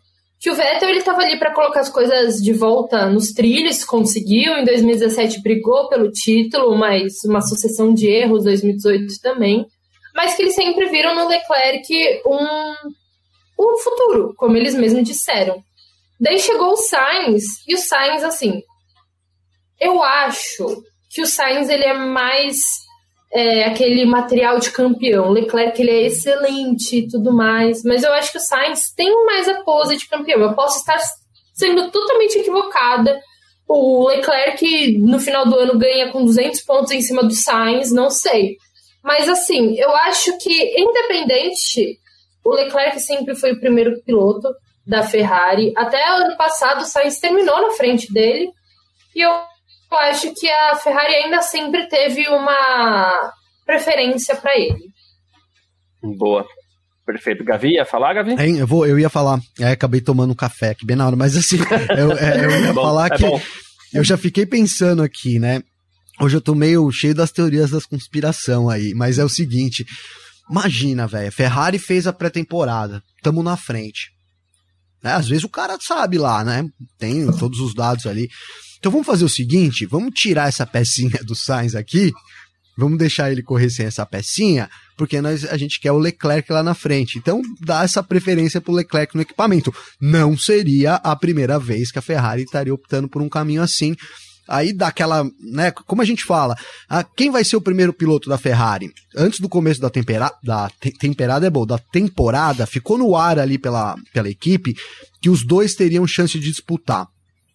que 0.41 0.51
o 0.51 0.55
Vettel 0.55 0.89
ele 0.89 0.99
estava 0.99 1.21
ali 1.21 1.39
para 1.39 1.55
colocar 1.55 1.81
as 1.81 1.89
coisas 1.89 2.37
de 2.43 2.53
volta 2.53 3.07
nos 3.07 3.33
trilhos, 3.33 3.85
conseguiu. 3.85 4.57
Em 4.57 4.65
2017 4.65 5.43
brigou 5.43 5.89
pelo 5.89 6.11
título, 6.11 6.77
mas 6.77 7.23
uma 7.25 7.41
sucessão 7.41 7.93
de 7.93 8.09
erros, 8.09 8.45
2018 8.45 9.21
também. 9.23 9.67
Mas 10.15 10.35
que 10.35 10.43
eles 10.43 10.55
sempre 10.55 10.89
viram 10.89 11.15
no 11.15 11.29
Leclerc 11.29 12.23
um, 12.27 12.91
um 13.59 13.79
futuro, 13.79 14.35
como 14.37 14.57
eles 14.57 14.75
mesmos 14.75 15.05
disseram. 15.05 15.63
Daí 16.21 16.39
chegou 16.39 16.73
o 16.73 16.77
Sainz, 16.77 17.45
e 17.67 17.75
o 17.75 17.79
Sainz, 17.79 18.23
assim, 18.23 18.63
eu 19.81 20.03
acho 20.03 20.83
que 21.11 21.23
o 21.23 21.27
Sainz 21.27 21.69
ele 21.69 21.85
é 21.85 21.95
mais 21.95 22.57
é, 23.33 23.65
aquele 23.65 24.05
material 24.05 24.59
de 24.59 24.71
campeão. 24.71 25.31
Leclerc 25.31 25.81
ele 25.81 25.91
é 25.91 26.07
excelente 26.07 26.99
e 26.99 27.09
tudo 27.09 27.33
mais, 27.33 27.83
mas 27.83 28.03
eu 28.03 28.13
acho 28.13 28.31
que 28.31 28.39
o 28.39 28.41
Sainz 28.41 28.93
tem 28.95 29.25
mais 29.25 29.49
a 29.49 29.63
pose 29.63 29.97
de 29.97 30.07
campeão. 30.07 30.41
Eu 30.41 30.55
posso 30.55 30.79
estar 30.79 30.99
sendo 31.55 31.91
totalmente 31.91 32.39
equivocada. 32.39 33.19
O 33.67 34.07
Leclerc 34.09 34.99
no 34.99 35.19
final 35.19 35.47
do 35.47 35.57
ano 35.57 35.79
ganha 35.79 36.13
com 36.13 36.25
200 36.25 36.61
pontos 36.63 36.93
em 36.93 37.01
cima 37.01 37.23
do 37.23 37.33
Sainz, 37.33 37.91
não 37.91 38.11
sei. 38.11 38.57
Mas 39.03 39.29
assim, 39.29 39.75
eu 39.79 39.91
acho 39.97 40.37
que 40.39 40.75
independente, 40.79 41.99
o 42.45 42.51
Leclerc 42.51 43.01
sempre 43.01 43.35
foi 43.35 43.53
o 43.53 43.61
primeiro 43.61 44.03
piloto 44.05 44.49
da 44.87 45.03
Ferrari. 45.03 45.73
Até 45.75 46.07
ano 46.07 46.37
passado 46.37 46.83
o 46.83 46.85
Sainz 46.85 47.19
terminou 47.19 47.63
na 47.63 47.71
frente 47.71 48.13
dele. 48.13 48.51
E 49.15 49.23
eu 49.23 49.31
eu 49.93 49.99
acho 49.99 50.35
que 50.35 50.49
a 50.49 50.77
Ferrari 50.77 51.15
ainda 51.15 51.43
sempre 51.43 51.87
teve 51.89 52.29
uma 52.29 53.33
preferência 53.65 54.35
para 54.37 54.57
ele. 54.59 54.93
Boa. 56.17 56.45
Perfeito. 57.05 57.45
Gavi, 57.45 57.75
ia 57.75 57.85
falar, 57.85 58.15
Gavi? 58.15 58.33
Hein, 58.33 58.59
eu, 58.59 58.67
vou, 58.67 58.87
eu 58.87 58.99
ia 58.99 59.11
falar. 59.11 59.41
É, 59.59 59.73
acabei 59.73 60.01
tomando 60.01 60.31
um 60.31 60.37
café 60.37 60.71
aqui 60.71 60.87
bem 60.87 60.97
na 60.97 61.07
hora, 61.07 61.17
mas 61.17 61.37
assim, 61.37 61.59
eu, 61.99 62.13
é, 62.13 62.45
eu 62.45 62.51
ia 62.51 62.69
é 62.69 62.73
bom, 62.73 62.83
falar 62.83 63.07
é 63.07 63.17
que 63.17 63.23
bom. 63.23 63.41
eu 63.93 64.05
já 64.05 64.17
fiquei 64.17 64.47
pensando 64.47 65.03
aqui, 65.03 65.39
né? 65.39 65.63
Hoje 66.21 66.37
eu 66.37 66.41
tô 66.41 66.55
meio 66.55 66.91
cheio 66.93 67.15
das 67.15 67.33
teorias 67.33 67.71
das 67.71 67.87
conspiração 67.87 68.69
aí, 68.69 68.95
mas 68.95 69.19
é 69.19 69.25
o 69.25 69.29
seguinte. 69.29 69.85
Imagina, 70.49 71.07
velho, 71.07 71.33
Ferrari 71.33 71.79
fez 71.79 72.07
a 72.07 72.13
pré-temporada, 72.13 73.03
tamo 73.23 73.43
na 73.43 73.57
frente. 73.57 74.11
Né? 75.03 75.13
Às 75.13 75.29
vezes 75.29 75.45
o 75.45 75.49
cara 75.49 75.77
sabe 75.81 76.19
lá, 76.19 76.45
né? 76.45 76.65
Tem 76.99 77.27
todos 77.37 77.59
os 77.59 77.75
dados 77.75 78.07
ali. 78.07 78.29
Então 78.83 78.91
vamos 78.91 79.07
fazer 79.07 79.25
o 79.25 79.29
seguinte: 79.29 79.87
vamos 79.87 80.13
tirar 80.13 80.49
essa 80.49 80.67
pecinha 80.67 81.21
do 81.25 81.37
Sainz 81.37 81.77
aqui, 81.77 82.13
vamos 82.77 82.99
deixar 82.99 83.31
ele 83.31 83.41
correr 83.41 83.71
sem 83.71 83.87
essa 83.87 84.05
pecinha, 84.05 84.69
porque 84.97 85.21
nós, 85.21 85.45
a 85.45 85.57
gente 85.57 85.79
quer 85.79 85.93
o 85.93 85.99
Leclerc 85.99 86.53
lá 86.53 86.65
na 86.65 86.75
frente. 86.75 87.17
Então 87.17 87.41
dá 87.61 87.85
essa 87.85 88.03
preferência 88.03 88.61
para 88.61 88.73
o 88.73 88.75
Leclerc 88.75 89.15
no 89.15 89.23
equipamento. 89.23 89.73
Não 90.01 90.37
seria 90.37 90.97
a 90.97 91.15
primeira 91.15 91.61
vez 91.61 91.93
que 91.93 91.99
a 92.01 92.03
Ferrari 92.03 92.43
estaria 92.43 92.75
optando 92.75 93.09
por 93.09 93.23
um 93.23 93.29
caminho 93.29 93.63
assim. 93.63 93.95
Aí 94.49 94.73
dá 94.73 94.89
aquela, 94.89 95.23
né, 95.53 95.71
como 95.71 96.03
a 96.03 96.05
gente 96.05 96.25
fala, 96.25 96.57
a, 96.89 97.05
quem 97.05 97.31
vai 97.31 97.45
ser 97.45 97.55
o 97.55 97.61
primeiro 97.61 97.93
piloto 97.93 98.29
da 98.29 98.37
Ferrari? 98.37 98.91
Antes 99.17 99.39
do 99.39 99.49
começo 99.49 99.81
da 99.81 99.89
temporada, 99.89 100.35
da 100.43 100.69
te, 100.69 100.91
temporada 100.91 101.47
é 101.47 101.51
bom, 101.51 101.65
da 101.65 101.79
temporada, 101.79 102.67
ficou 102.67 102.99
no 102.99 103.15
ar 103.15 103.39
ali 103.39 103.57
pela, 103.59 103.95
pela 104.13 104.29
equipe 104.29 104.75
que 105.23 105.31
os 105.31 105.47
dois 105.47 105.77
teriam 105.77 106.05
chance 106.09 106.37
de 106.37 106.51
disputar. 106.51 107.07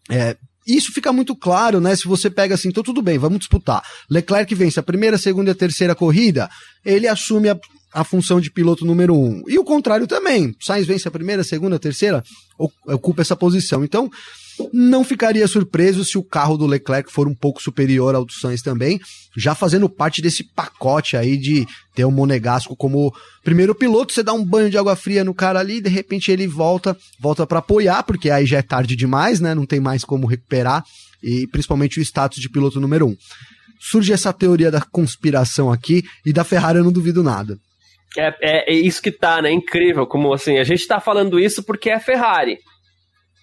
É, 0.10 0.38
isso 0.68 0.92
fica 0.92 1.14
muito 1.14 1.36
claro, 1.36 1.80
né? 1.80 1.96
Se 1.96 2.08
você 2.08 2.30
pega 2.30 2.56
assim, 2.56 2.68
então 2.68 2.84
tudo 2.84 3.02
bem, 3.02 3.18
vamos 3.18 3.40
disputar. 3.40 3.82
Leclerc 4.10 4.54
vence 4.54 4.80
a 4.80 4.84
primeira, 4.84 5.18
segunda 5.18 5.50
e 5.50 5.54
a 5.54 5.56
terceira 5.56 5.96
corrida, 5.96 6.50
ele 6.86 7.08
assume 7.08 7.50
a, 7.50 7.58
a 7.94 8.04
função 8.04 8.42
de 8.42 8.52
piloto 8.52 8.86
número 8.86 9.16
um. 9.16 9.42
E 9.48 9.58
o 9.58 9.64
contrário 9.64 10.06
também. 10.06 10.54
Sainz 10.60 10.86
vence 10.86 11.08
a 11.08 11.12
primeira, 11.12 11.44
segunda, 11.44 11.80
terceira, 11.80 12.24
ocupa 12.86 13.22
essa 13.22 13.36
posição. 13.36 13.84
Então, 13.84 14.10
não 14.74 15.04
ficaria 15.04 15.48
surpreso 15.48 16.04
se 16.04 16.18
o 16.18 16.24
carro 16.24 16.58
do 16.58 16.66
Leclerc 16.66 17.12
for 17.12 17.28
um 17.28 17.36
pouco 17.36 17.62
superior 17.62 18.16
ao 18.16 18.26
do 18.26 18.34
Sainz 18.34 18.62
também, 18.62 19.00
já 19.36 19.54
fazendo 19.54 19.90
parte 19.90 20.22
desse 20.22 20.44
pacote 20.44 21.16
aí 21.16 21.38
de 21.38 21.66
ter 21.94 22.06
o 22.06 22.12
Monegasco 22.12 22.76
como 22.76 23.14
primeiro 23.44 23.76
piloto, 23.76 24.14
você 24.14 24.24
dá 24.24 24.34
um 24.34 24.44
banho 24.44 24.70
de 24.70 24.78
água 24.78 24.96
fria 24.96 25.24
no 25.24 25.34
cara 25.34 25.60
ali, 25.60 25.82
de 25.82 25.90
repente 25.90 26.32
ele 26.32 26.48
volta, 26.48 26.98
volta 27.20 27.46
para 27.46 27.60
apoiar, 27.60 28.04
porque 28.04 28.30
aí 28.30 28.46
já 28.46 28.58
é 28.58 28.62
tarde 28.62 28.96
demais, 28.96 29.40
né? 29.40 29.54
Não 29.54 29.66
tem 29.66 29.80
mais 29.80 30.04
como 30.04 30.28
recuperar 30.28 30.84
e 31.22 31.48
principalmente 31.48 32.00
o 32.00 32.02
status 32.02 32.40
de 32.40 32.50
piloto 32.50 32.80
número 32.80 33.08
um. 33.08 33.16
Surge 33.80 34.12
essa 34.12 34.34
teoria 34.34 34.72
da 34.72 34.82
conspiração 34.82 35.72
aqui 35.72 36.04
e 36.26 36.34
da 36.34 36.44
Ferrari 36.44 36.80
eu 36.80 36.84
não 36.84 36.92
duvido 36.92 37.24
nada. 37.24 37.58
É, 38.18 38.34
é, 38.42 38.74
é 38.74 38.76
isso 38.76 39.02
que 39.02 39.12
tá, 39.12 39.42
né? 39.42 39.52
Incrível, 39.52 40.08
como 40.08 40.34
assim, 40.34 40.58
a 40.58 40.64
gente 40.64 40.88
tá 40.88 41.00
falando 41.00 41.40
isso 41.40 41.62
porque 41.64 41.90
é 41.90 42.00
Ferrari 42.00 42.58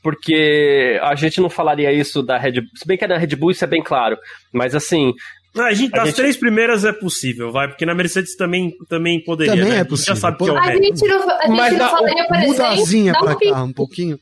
porque 0.04 1.00
a 1.02 1.14
gente 1.14 1.40
não 1.40 1.48
falaria 1.48 1.90
isso 1.90 2.22
da 2.22 2.36
Red 2.36 2.60
Bull. 2.60 2.70
Se 2.76 2.86
bem 2.86 2.98
que 2.98 3.04
é 3.04 3.08
da 3.08 3.16
Red 3.16 3.34
Bull, 3.34 3.50
isso 3.50 3.64
é 3.64 3.66
bem 3.66 3.82
claro. 3.82 4.18
Mas 4.52 4.74
assim. 4.74 5.14
A 5.56 5.72
gente, 5.72 5.96
a 5.96 6.02
as 6.02 6.08
gente... 6.08 6.16
três 6.16 6.36
primeiras 6.36 6.84
é 6.84 6.92
possível, 6.92 7.52
vai, 7.52 7.68
porque 7.68 7.86
na 7.86 7.94
Mercedes 7.94 8.36
também, 8.36 8.72
também 8.88 9.22
poderia. 9.22 9.54
Também 9.54 9.68
né? 9.68 9.78
é 9.78 9.84
possível. 9.84 10.14
já 10.14 10.20
sabe 10.20 10.36
que 10.36 10.48
é 10.48 10.52
o 10.52 10.58
a 10.58 10.74
gente 10.74 11.06
não, 11.06 11.30
a 11.30 11.46
gente 11.46 11.56
Mas 11.56 11.78
não 11.78 11.88
falaria, 11.88 12.26
por 12.26 12.36
exemplo. 12.36 12.48
Mudazinha 12.48 13.12
pra 13.12 13.36
cá, 13.36 13.62
um 13.62 13.72
pouquinho. 13.72 14.18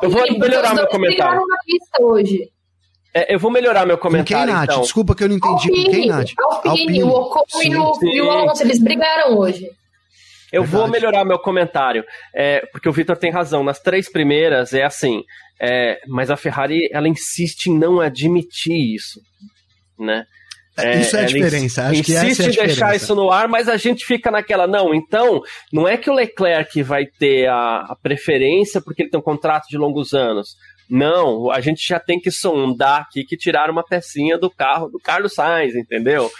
Eu 0.00 0.08
vou 0.08 0.38
melhorar 0.38 0.74
meu 0.74 0.86
comentário. 0.86 1.40
hoje. 2.00 2.48
É, 3.12 3.34
eu 3.34 3.38
vou 3.40 3.50
melhorar 3.50 3.84
meu 3.84 3.98
comentário. 3.98 4.46
Com 4.46 4.52
quem, 4.52 4.54
Nath? 4.54 4.70
Então. 4.70 4.82
Desculpa 4.82 5.14
que 5.14 5.24
eu 5.24 5.28
não 5.28 5.36
entendi. 5.36 5.68
Alpine, 5.68 5.84
com 5.84 5.90
quem, 5.90 6.06
Nath? 6.06 6.30
Alpine, 6.38 6.80
Alpine. 6.80 7.02
o 7.02 7.08
Ocon 7.08 7.62
e 7.62 7.76
o, 7.76 7.92
e 8.14 8.22
o 8.22 8.30
Alonso, 8.30 8.62
eles 8.62 8.78
brigaram 8.78 9.36
hoje. 9.36 9.68
Eu 10.52 10.62
Verdade. 10.62 10.82
vou 10.82 10.90
melhorar 10.90 11.24
meu 11.24 11.38
comentário, 11.38 12.04
é, 12.34 12.64
porque 12.72 12.88
o 12.88 12.92
Victor 12.92 13.16
tem 13.16 13.30
razão. 13.30 13.62
Nas 13.62 13.80
três 13.80 14.10
primeiras 14.10 14.72
é 14.72 14.84
assim, 14.84 15.22
é, 15.60 16.00
mas 16.06 16.30
a 16.30 16.36
Ferrari 16.36 16.88
ela 16.92 17.08
insiste 17.08 17.66
em 17.66 17.78
não 17.78 18.00
admitir 18.00 18.94
isso, 18.94 19.20
né? 19.98 20.24
É, 20.78 21.00
isso 21.00 21.16
é 21.16 21.22
a 21.22 21.26
diferença. 21.26 21.82
Acho 21.82 22.00
insiste 22.00 22.06
que 22.06 22.12
essa 22.12 22.42
é 22.42 22.46
a 22.46 22.48
em 22.48 22.66
deixar 22.66 22.96
isso 22.96 23.14
no 23.14 23.30
ar, 23.30 23.48
mas 23.48 23.68
a 23.68 23.76
gente 23.76 24.04
fica 24.04 24.30
naquela. 24.30 24.66
Não, 24.66 24.94
então, 24.94 25.42
não 25.72 25.88
é 25.88 25.96
que 25.96 26.08
o 26.08 26.14
Leclerc 26.14 26.82
vai 26.82 27.04
ter 27.04 27.48
a, 27.48 27.86
a 27.88 27.96
preferência 28.00 28.80
porque 28.80 29.02
ele 29.02 29.10
tem 29.10 29.18
um 29.18 29.22
contrato 29.22 29.66
de 29.68 29.76
longos 29.76 30.14
anos. 30.14 30.56
Não, 30.88 31.50
a 31.50 31.60
gente 31.60 31.86
já 31.86 32.00
tem 32.00 32.18
que 32.18 32.30
sondar 32.30 33.02
aqui 33.02 33.24
que 33.24 33.36
tirar 33.36 33.68
uma 33.70 33.84
pecinha 33.84 34.38
do 34.38 34.48
carro 34.48 34.88
do 34.88 34.98
Carlos 34.98 35.34
Sainz, 35.34 35.74
entendeu? 35.74 36.30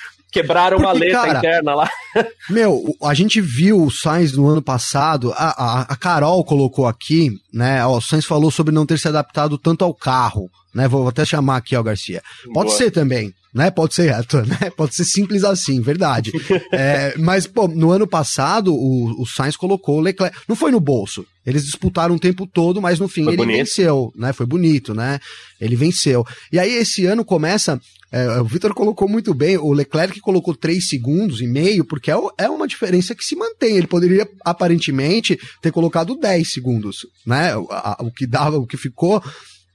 Quebraram 0.42 0.78
Porque, 0.78 0.92
uma 0.92 0.98
letra 0.98 1.20
cara, 1.22 1.38
interna 1.38 1.74
lá. 1.74 1.90
Meu, 2.50 2.96
a 3.02 3.14
gente 3.14 3.40
viu 3.40 3.82
o 3.82 3.90
Sainz 3.90 4.32
no 4.32 4.48
ano 4.48 4.62
passado, 4.62 5.32
a, 5.32 5.48
a, 5.50 5.80
a 5.82 5.96
Carol 5.96 6.44
colocou 6.44 6.86
aqui, 6.86 7.32
né? 7.52 7.84
Ó, 7.84 7.98
o 7.98 8.00
Sainz 8.00 8.24
falou 8.24 8.50
sobre 8.50 8.74
não 8.74 8.86
ter 8.86 8.98
se 8.98 9.08
adaptado 9.08 9.58
tanto 9.58 9.84
ao 9.84 9.94
carro, 9.94 10.50
né? 10.74 10.86
Vou 10.86 11.08
até 11.08 11.24
chamar 11.24 11.56
aqui, 11.56 11.74
ó, 11.76 11.82
Garcia. 11.82 12.22
Pode 12.52 12.68
Boa. 12.68 12.78
ser 12.78 12.90
também, 12.90 13.32
né? 13.52 13.70
Pode 13.70 13.94
ser, 13.94 14.14
né? 14.46 14.70
Pode 14.76 14.94
ser 14.94 15.04
simples 15.04 15.44
assim, 15.44 15.80
verdade. 15.80 16.32
é, 16.72 17.14
mas, 17.18 17.46
pô, 17.46 17.66
no 17.68 17.90
ano 17.90 18.06
passado, 18.06 18.74
o, 18.74 19.22
o 19.22 19.26
Sainz 19.26 19.56
colocou 19.56 19.98
o 19.98 20.00
Leclerc. 20.00 20.36
Não 20.48 20.56
foi 20.56 20.70
no 20.70 20.80
bolso. 20.80 21.26
Eles 21.44 21.64
disputaram 21.64 22.14
o 22.14 22.20
tempo 22.20 22.46
todo, 22.46 22.80
mas 22.80 23.00
no 23.00 23.08
fim 23.08 23.24
foi 23.24 23.32
ele 23.32 23.38
bonito. 23.38 23.56
venceu, 23.56 24.12
né? 24.14 24.32
Foi 24.32 24.44
bonito, 24.44 24.94
né? 24.94 25.18
Ele 25.60 25.76
venceu. 25.76 26.24
E 26.52 26.58
aí, 26.58 26.72
esse 26.74 27.06
ano 27.06 27.24
começa 27.24 27.80
é, 28.10 28.40
o 28.40 28.44
Vitor 28.44 28.72
colocou 28.72 29.08
muito 29.08 29.34
bem, 29.34 29.58
o 29.58 29.72
Leclerc 29.72 30.18
colocou 30.20 30.54
3 30.54 30.88
segundos 30.88 31.40
e 31.40 31.46
meio, 31.46 31.84
porque 31.84 32.10
é, 32.10 32.14
é 32.38 32.48
uma 32.48 32.66
diferença 32.66 33.14
que 33.14 33.24
se 33.24 33.36
mantém. 33.36 33.76
Ele 33.76 33.86
poderia, 33.86 34.26
aparentemente, 34.44 35.38
ter 35.60 35.70
colocado 35.70 36.16
10 36.16 36.50
segundos, 36.50 37.06
né? 37.26 37.54
O, 37.56 37.66
a, 37.70 37.98
o 38.00 38.10
que 38.10 38.26
dava, 38.26 38.58
o 38.58 38.66
que 38.66 38.76
ficou 38.76 39.22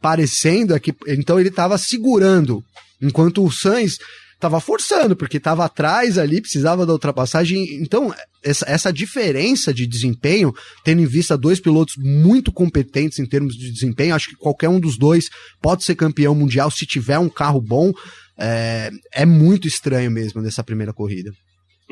parecendo 0.02 0.76
é 0.76 0.80
que 0.80 0.94
então 1.08 1.40
ele 1.40 1.50
estava 1.50 1.78
segurando, 1.78 2.64
enquanto 3.02 3.44
o 3.44 3.52
Sainz 3.52 3.98
estava 4.34 4.60
forçando, 4.60 5.16
porque 5.16 5.38
estava 5.38 5.64
atrás 5.64 6.18
ali, 6.18 6.42
precisava 6.42 6.86
da 6.86 6.92
ultrapassagem. 6.92 7.82
Então, 7.82 8.14
essa, 8.44 8.66
essa 8.68 8.92
diferença 8.92 9.74
de 9.74 9.88
desempenho, 9.88 10.54
tendo 10.84 11.02
em 11.02 11.06
vista 11.06 11.38
dois 11.38 11.62
pilotos 11.62 11.96
muito 11.98 12.52
competentes 12.52 13.20
em 13.20 13.26
termos 13.26 13.56
de 13.56 13.72
desempenho, 13.72 14.14
acho 14.14 14.30
que 14.30 14.36
qualquer 14.36 14.68
um 14.68 14.80
dos 14.80 14.98
dois 14.98 15.30
pode 15.62 15.86
ser 15.86 15.96
campeão 15.96 16.36
mundial 16.36 16.70
se 16.70 16.86
tiver 16.86 17.18
um 17.18 17.30
carro 17.30 17.62
bom 17.62 17.94
é, 18.38 18.90
é 19.14 19.26
muito 19.26 19.68
estranho 19.68 20.12
mesmo 20.12 20.42
nessa 20.42 20.64
primeira 20.64 20.94
corrida. 20.94 21.32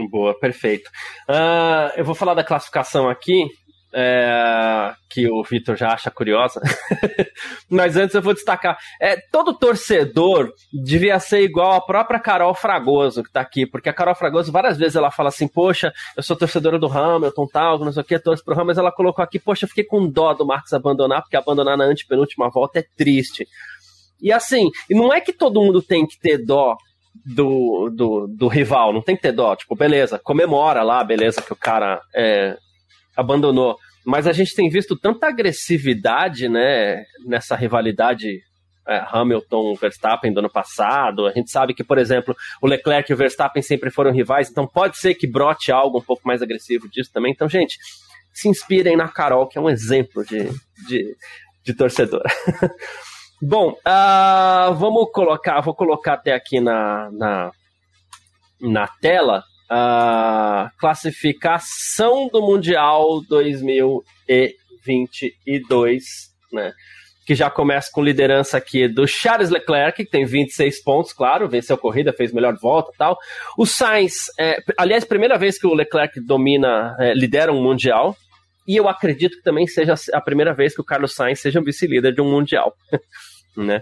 Boa, 0.10 0.38
perfeito. 0.40 0.90
Uh, 1.30 1.92
eu 1.98 2.06
vou 2.06 2.16
falar 2.16 2.34
da 2.34 2.44
classificação 2.44 3.10
aqui. 3.10 3.46
é, 3.94 4.94
que 5.10 5.30
o 5.30 5.44
Vitor 5.44 5.76
já 5.76 5.90
acha 5.90 6.10
curiosa. 6.10 6.62
Mas 7.70 7.98
antes 7.98 8.16
eu 8.16 8.22
vou 8.22 8.34
destacar. 8.34 8.78
É, 9.00 9.18
todo 9.32 9.58
torcedor 9.58 10.52
devia 10.72 11.20
ser 11.20 11.42
igual 11.42 11.74
a 11.74 11.82
própria 11.82 12.20
Carol 12.20 12.54
Fragoso, 12.54 13.22
que 13.22 13.30
está 13.30 13.42
aqui, 13.42 13.66
porque 13.66 13.90
a 13.90 13.94
Carol 13.94 14.16
Fragoso, 14.16 14.52
várias 14.52 14.78
vezes 14.78 14.96
ela 14.96 15.12
fala 15.12 15.30
assim: 15.30 15.48
Poxa, 15.48 15.92
eu 16.16 16.24
sou 16.24 16.38
torcedora 16.38 16.80
do 16.80 16.88
Hamilton, 16.88 17.48
tal, 17.52 17.80
não 17.80 17.92
sei 17.92 18.02
o 18.02 18.06
que, 18.06 18.18
torço 18.20 18.44
pro 18.44 18.54
Hamilton, 18.54 18.68
mas 18.68 18.78
ela 18.78 18.92
colocou 18.92 19.24
aqui: 19.24 19.40
Poxa, 19.40 19.66
eu 19.66 19.70
fiquei 19.70 19.84
com 19.84 20.10
dó 20.10 20.34
do 20.34 20.46
Marcos 20.46 20.72
abandonar, 20.74 21.22
porque 21.22 21.36
abandonar 21.36 21.78
na 21.78 21.86
antepenúltima 21.86 22.50
volta 22.50 22.80
é 22.80 22.86
triste. 22.96 23.46
E 24.22 24.32
assim, 24.32 24.70
não 24.90 25.14
é 25.14 25.20
que 25.20 25.34
todo 25.34 25.62
mundo 25.62 25.82
tem 25.82 26.06
que 26.06 26.20
ter 26.20 26.38
dó 26.38 26.76
do, 27.26 27.90
do, 27.90 28.28
do 28.28 28.48
rival, 28.48 28.94
não 28.94 29.02
tem 29.02 29.16
que 29.16 29.22
ter 29.22 29.32
dó. 29.32 29.56
Tipo, 29.56 29.76
beleza, 29.76 30.20
comemora 30.20 30.84
lá, 30.84 31.04
beleza, 31.04 31.42
que 31.42 31.54
o 31.54 31.56
cara 31.56 32.02
é, 32.16 32.58
abandonou. 33.16 33.78
Mas 34.06 34.28
a 34.28 34.32
gente 34.32 34.56
tem 34.56 34.70
visto 34.70 34.98
tanta 34.98 35.28
agressividade, 35.28 36.50
né, 36.50 37.04
nessa 37.26 37.56
rivalidade 37.56 38.42
é, 38.88 39.04
Hamilton-Verstappen 39.12 40.34
do 40.34 40.40
ano 40.40 40.50
passado. 40.50 41.28
A 41.28 41.32
gente 41.32 41.52
sabe 41.52 41.74
que, 41.74 41.84
por 41.84 41.98
exemplo, 41.98 42.36
o 42.62 42.68
Leclerc 42.68 43.12
e 43.12 43.14
o 43.14 43.18
Verstappen 43.18 43.62
sempre 43.62 43.92
foram 43.92 44.12
rivais, 44.12 44.50
então 44.50 44.68
pode 44.68 44.98
ser 44.98 45.14
que 45.14 45.30
brote 45.30 45.72
algo 45.72 46.00
um 46.00 46.04
pouco 46.04 46.24
mais 46.26 46.42
agressivo 46.42 46.90
disso 46.90 47.12
também. 47.14 47.32
Então, 47.32 47.48
gente, 47.48 47.78
se 48.34 48.48
inspirem 48.48 48.98
na 48.98 49.08
Carol, 49.08 49.48
que 49.48 49.58
é 49.58 49.62
um 49.62 49.70
exemplo 49.70 50.26
de, 50.26 50.50
de, 50.88 51.16
de 51.64 51.74
torcedora. 51.74 52.30
Bom, 53.44 53.72
uh, 53.72 54.72
vamos 54.76 55.10
colocar, 55.12 55.62
vou 55.62 55.74
colocar 55.74 56.14
até 56.14 56.32
aqui 56.32 56.60
na, 56.60 57.10
na, 57.12 57.52
na 58.62 58.88
tela 58.88 59.44
a 59.68 60.70
classificação 60.78 62.28
do 62.28 62.40
Mundial 62.40 63.20
2022, 63.28 66.04
né? 66.54 66.72
Que 67.26 67.34
já 67.34 67.50
começa 67.50 67.90
com 67.92 68.04
liderança 68.04 68.58
aqui 68.58 68.88
do 68.88 69.08
Charles 69.08 69.50
Leclerc, 69.50 70.04
que 70.04 70.12
tem 70.12 70.24
26 70.24 70.84
pontos, 70.84 71.12
claro, 71.12 71.50
venceu 71.50 71.76
a 71.76 71.80
corrida, 71.80 72.14
fez 72.14 72.32
melhor 72.32 72.56
volta 72.62 72.92
tal. 72.96 73.18
O 73.58 73.66
Sainz, 73.66 74.26
é, 74.40 74.60
aliás, 74.78 75.04
primeira 75.04 75.40
vez 75.40 75.58
que 75.58 75.66
o 75.66 75.74
Leclerc 75.74 76.22
domina, 76.22 76.96
é, 77.00 77.16
lidera 77.16 77.52
um 77.52 77.64
Mundial, 77.64 78.16
e 78.72 78.78
eu 78.78 78.88
acredito 78.88 79.36
que 79.36 79.44
também 79.44 79.68
seja 79.68 79.96
a 80.14 80.22
primeira 80.22 80.54
vez 80.54 80.74
que 80.74 80.80
o 80.80 80.86
Carlos 80.86 81.14
Sainz 81.14 81.42
seja 81.42 81.60
vice-líder 81.62 82.14
de 82.14 82.22
um 82.22 82.32
Mundial, 82.32 82.74
né? 83.58 83.82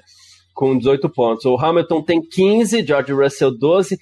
Com 0.53 0.75
18 0.75 1.07
pontos. 1.09 1.45
O 1.45 1.55
Hamilton 1.55 2.01
tem 2.01 2.21
15, 2.21 2.83
George 2.83 3.13
Russell 3.13 3.55
12, 3.55 3.99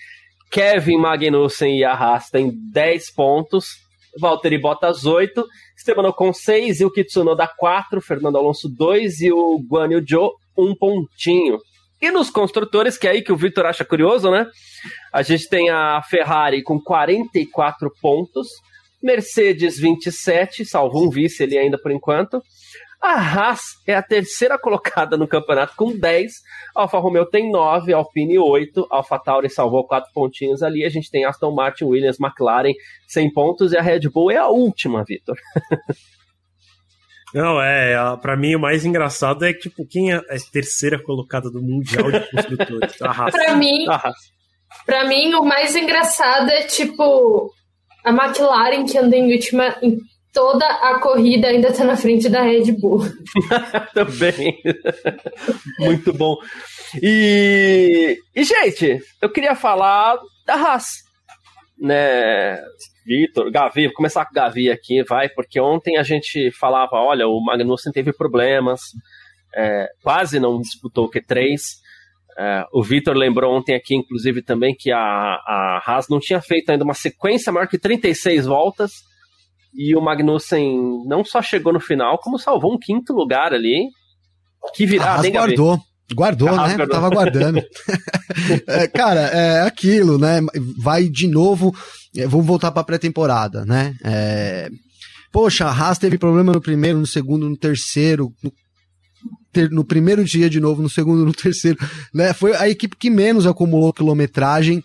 Kevin 0.49 0.97
Magnussen 0.97 1.77
e 1.77 1.83
Arras 1.83 2.29
têm 2.29 2.51
10 2.71 3.11
pontos. 3.11 3.85
Valtteri 4.17 4.57
Bottas 4.57 5.05
8, 5.05 5.45
Esteban 5.77 6.07
Ocon 6.07 6.33
6 6.33 6.79
e 6.79 6.85
o 6.85 6.89
Kitsunoda 6.89 7.47
4, 7.47 8.01
Fernando 8.01 8.37
Alonso 8.37 8.67
2 8.69 9.21
e 9.21 9.31
o 9.31 9.59
Guan 9.59 9.91
Yu 9.91 10.03
Zhou 10.07 10.35
1 10.57 10.73
pontinho. 10.75 11.59
E 12.01 12.09
nos 12.09 12.29
construtores, 12.29 12.97
que 12.97 13.07
é 13.07 13.11
aí 13.11 13.21
que 13.21 13.31
o 13.31 13.37
Victor 13.37 13.65
acha 13.65 13.83
curioso, 13.83 14.31
né? 14.31 14.47
A 15.11 15.21
gente 15.21 15.49
tem 15.49 15.69
a 15.69 16.01
Ferrari 16.01 16.63
com 16.63 16.79
44 16.79 17.91
pontos, 18.01 18.47
Mercedes 19.01 19.79
27, 19.79 20.65
salvo 20.65 21.03
um 21.03 21.09
vice 21.09 21.43
ali 21.43 21.57
ainda 21.57 21.77
por 21.77 21.91
enquanto. 21.91 22.41
A 23.01 23.13
Haas 23.13 23.61
é 23.85 23.93
a 23.93 24.01
terceira 24.01 24.57
colocada 24.59 25.15
no 25.17 25.27
campeonato 25.27 25.75
com 25.75 25.95
10. 25.97 26.31
Alfa 26.75 26.97
Romeo 26.97 27.25
tem 27.25 27.51
9, 27.51 27.93
Alpine 27.93 28.39
8. 28.39 28.87
Alfa 28.89 29.19
Tauri 29.19 29.49
salvou 29.49 29.85
4 29.85 30.11
pontinhos 30.13 30.63
ali. 30.63 30.83
A 30.83 30.89
gente 30.89 31.09
tem 31.09 31.25
Aston 31.25 31.51
Martin, 31.51 31.85
Williams, 31.85 32.19
McLaren 32.19 32.73
100 33.07 33.33
pontos. 33.33 33.71
E 33.71 33.77
a 33.77 33.81
Red 33.81 34.09
Bull 34.09 34.31
é 34.31 34.37
a 34.37 34.47
última, 34.47 35.03
Vitor. 35.07 35.37
Não, 37.33 37.61
é, 37.61 37.93
para 38.21 38.37
mim 38.37 38.55
o 38.55 38.59
mais 38.59 38.85
engraçado 38.85 39.43
é 39.43 39.53
tipo, 39.53 39.85
quem 39.85 40.13
é 40.13 40.15
a 40.15 40.37
terceira 40.51 40.97
colocada 41.01 41.51
do 41.51 41.61
Mundial 41.61 42.09
de 42.09 42.31
Construtores? 42.31 43.01
A 43.01 43.11
Haas. 43.11 43.31
pra 43.33 43.55
mim, 43.55 43.85
pra 44.85 45.05
mim, 45.05 45.33
o 45.33 45.43
mais 45.43 45.75
engraçado 45.75 46.49
é 46.49 46.63
tipo 46.63 47.51
a 48.07 48.11
McLaren 48.11 48.85
que 48.85 48.97
anda 48.97 49.15
em 49.17 49.33
última 49.33 49.75
em 49.81 49.97
toda 50.33 50.65
a 50.65 50.99
corrida 50.99 51.47
ainda 51.47 51.69
está 51.69 51.83
na 51.83 51.97
frente 51.97 52.29
da 52.29 52.41
Red 52.41 52.71
Bull. 52.73 53.01
Também. 53.93 54.61
Muito 55.79 56.13
bom. 56.13 56.37
E, 57.01 58.17
e, 58.35 58.43
gente, 58.43 58.99
eu 59.21 59.31
queria 59.31 59.55
falar 59.55 60.17
da 60.45 60.53
Haas. 60.53 61.05
Né, 61.79 62.57
Vitor, 63.05 63.51
Gavi, 63.51 63.85
vou 63.85 63.95
começar 63.95 64.25
com 64.25 64.31
o 64.31 64.35
Gavi 64.35 64.71
aqui, 64.71 65.03
vai, 65.03 65.29
porque 65.29 65.59
ontem 65.59 65.97
a 65.97 66.03
gente 66.03 66.51
falava, 66.51 66.95
olha, 66.95 67.27
o 67.27 67.43
Magnussen 67.43 67.91
teve 67.91 68.11
problemas, 68.13 68.81
é, 69.55 69.87
quase 70.01 70.39
não 70.39 70.59
disputou 70.59 71.05
o 71.05 71.11
Q3. 71.11 71.57
É, 72.39 72.63
o 72.71 72.83
Vitor 72.83 73.15
lembrou 73.15 73.55
ontem 73.55 73.75
aqui, 73.75 73.95
inclusive, 73.95 74.43
também 74.43 74.75
que 74.77 74.91
a, 74.91 74.99
a 74.99 75.81
Haas 75.85 76.07
não 76.07 76.19
tinha 76.19 76.39
feito 76.39 76.69
ainda 76.69 76.83
uma 76.83 76.93
sequência 76.93 77.51
maior 77.51 77.67
que 77.67 77.79
36 77.79 78.45
voltas 78.45 78.91
e 79.73 79.95
o 79.95 80.01
Magnussen 80.01 81.03
não 81.05 81.23
só 81.23 81.41
chegou 81.41 81.73
no 81.73 81.79
final, 81.79 82.17
como 82.19 82.39
salvou 82.39 82.73
um 82.73 82.79
quinto 82.79 83.13
lugar 83.13 83.53
ali. 83.53 83.87
Que 84.73 84.85
virada, 84.85 85.25
hein, 85.25 85.33
guardou. 85.33 85.79
Guardou, 86.13 86.49
né? 86.49 86.75
Guardou. 86.75 86.87
Tava 86.87 87.09
guardando. 87.09 87.61
é, 88.67 88.87
cara, 88.87 89.21
é 89.21 89.61
aquilo, 89.61 90.17
né? 90.17 90.39
Vai 90.81 91.09
de 91.09 91.27
novo. 91.27 91.75
É, 92.15 92.25
vamos 92.25 92.45
voltar 92.45 92.71
pra 92.71 92.83
pré-temporada, 92.83 93.65
né? 93.65 93.93
É... 94.03 94.69
Poxa, 95.31 95.65
a 95.65 95.71
Haas 95.71 95.97
teve 95.97 96.17
problema 96.17 96.53
no 96.53 96.61
primeiro, 96.61 96.97
no 96.97 97.05
segundo, 97.05 97.49
no 97.49 97.57
terceiro. 97.57 98.31
No, 98.43 98.51
ter, 99.57 99.71
no 99.71 99.83
primeiro 99.83 100.23
dia 100.23 100.49
de 100.49 100.59
novo, 100.59 100.81
no 100.81 100.89
segundo, 100.89 101.25
no 101.25 101.33
terceiro. 101.33 101.77
Né? 102.13 102.33
Foi 102.33 102.55
a 102.55 102.69
equipe 102.69 102.95
que 102.95 103.09
menos 103.09 103.47
acumulou 103.47 103.91
quilometragem 103.91 104.83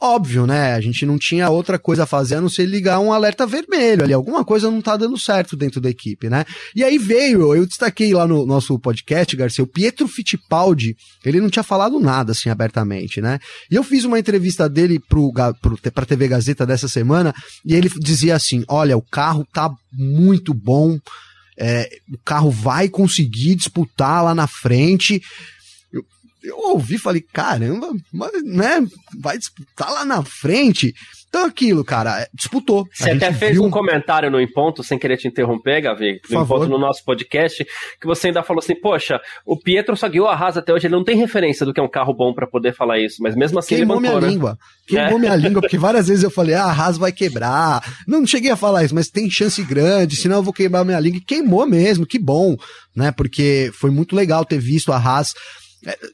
óbvio, 0.00 0.46
né? 0.46 0.74
A 0.74 0.80
gente 0.80 1.06
não 1.06 1.16
tinha 1.16 1.48
outra 1.48 1.78
coisa 1.78 2.02
a 2.02 2.06
fazer 2.06 2.34
a 2.34 2.40
não 2.40 2.48
ser 2.48 2.66
ligar 2.66 3.00
um 3.00 3.12
alerta 3.12 3.46
vermelho 3.46 4.04
ali. 4.04 4.12
Alguma 4.12 4.44
coisa 4.44 4.70
não 4.70 4.82
tá 4.82 4.96
dando 4.96 5.16
certo 5.18 5.56
dentro 5.56 5.80
da 5.80 5.88
equipe, 5.88 6.28
né? 6.28 6.44
E 6.76 6.84
aí 6.84 6.98
veio, 6.98 7.54
eu 7.54 7.64
destaquei 7.64 8.12
lá 8.12 8.26
no 8.26 8.44
nosso 8.44 8.78
podcast, 8.78 9.34
Garcia, 9.34 9.64
o 9.64 9.66
Pietro 9.66 10.06
Fittipaldi, 10.06 10.94
ele 11.24 11.40
não 11.40 11.48
tinha 11.48 11.62
falado 11.62 11.98
nada 11.98 12.32
assim 12.32 12.50
abertamente, 12.50 13.20
né? 13.22 13.38
E 13.70 13.74
eu 13.74 13.82
fiz 13.82 14.04
uma 14.04 14.18
entrevista 14.18 14.68
dele 14.68 15.00
pro, 15.00 15.32
pro, 15.62 15.78
pra 15.90 16.04
TV 16.04 16.28
Gazeta 16.28 16.66
dessa 16.66 16.88
semana 16.88 17.34
e 17.64 17.74
ele 17.74 17.88
dizia 17.98 18.36
assim: 18.36 18.62
olha, 18.68 18.98
o 18.98 19.02
carro 19.02 19.46
tá 19.52 19.70
muito 19.90 20.52
bom. 20.52 20.98
É, 21.56 21.88
o 22.12 22.18
carro 22.18 22.50
vai 22.50 22.88
conseguir 22.88 23.54
disputar 23.54 24.24
lá 24.24 24.34
na 24.34 24.46
frente 24.46 25.22
eu 26.44 26.58
ouvi 26.58 26.98
falei, 26.98 27.22
caramba, 27.22 27.90
mas, 28.12 28.30
né, 28.44 28.86
vai 29.18 29.38
disputar 29.38 29.90
lá 29.90 30.04
na 30.04 30.22
frente. 30.22 30.94
Então 31.34 31.46
aquilo, 31.46 31.84
cara, 31.84 32.20
é, 32.20 32.28
disputou. 32.32 32.86
Você 32.92 33.10
até 33.10 33.32
fez 33.32 33.54
viu... 33.54 33.64
um 33.64 33.70
comentário 33.70 34.30
no 34.30 34.40
Imponto, 34.40 34.84
sem 34.84 34.96
querer 34.96 35.16
te 35.16 35.26
interromper, 35.26 35.80
Gavi, 35.80 36.20
no 36.30 36.42
Imponto 36.42 36.68
no 36.68 36.78
nosso 36.78 37.04
podcast, 37.04 37.66
que 38.00 38.06
você 38.06 38.28
ainda 38.28 38.44
falou 38.44 38.60
assim, 38.60 38.76
poxa, 38.76 39.18
o 39.44 39.58
Pietro 39.58 39.96
só 39.96 40.08
guiou 40.08 40.28
a 40.28 40.36
Haas 40.36 40.56
até 40.56 40.72
hoje, 40.72 40.86
ele 40.86 40.94
não 40.94 41.02
tem 41.02 41.16
referência 41.16 41.66
do 41.66 41.74
que 41.74 41.80
é 41.80 41.82
um 41.82 41.88
carro 41.88 42.14
bom 42.14 42.32
para 42.32 42.46
poder 42.46 42.72
falar 42.72 43.00
isso, 43.00 43.16
mas 43.20 43.34
mesmo 43.34 43.58
assim 43.58 43.74
Queimou 43.74 43.96
ele 43.96 44.06
bancou, 44.06 44.20
minha 44.20 44.28
né? 44.28 44.32
língua. 44.32 44.58
Queimou 44.86 45.16
é. 45.16 45.18
minha 45.18 45.34
língua, 45.34 45.60
porque 45.60 45.76
várias 45.76 46.06
vezes 46.06 46.22
eu 46.22 46.30
falei, 46.30 46.54
ah, 46.54 46.66
a 46.66 46.72
Haas 46.72 46.98
vai 46.98 47.10
quebrar. 47.10 47.82
Não, 48.06 48.20
não 48.20 48.26
cheguei 48.28 48.52
a 48.52 48.56
falar 48.56 48.84
isso, 48.84 48.94
mas 48.94 49.08
tem 49.08 49.28
chance 49.28 49.60
grande, 49.64 50.14
senão 50.14 50.36
eu 50.36 50.42
vou 50.44 50.52
queimar 50.52 50.84
minha 50.84 51.00
língua. 51.00 51.18
E 51.18 51.20
queimou 51.20 51.66
mesmo, 51.66 52.06
que 52.06 52.18
bom, 52.20 52.56
né? 52.94 53.10
Porque 53.10 53.72
foi 53.74 53.90
muito 53.90 54.14
legal 54.14 54.44
ter 54.44 54.58
visto 54.58 54.92
a 54.92 54.98
Haas 54.98 55.34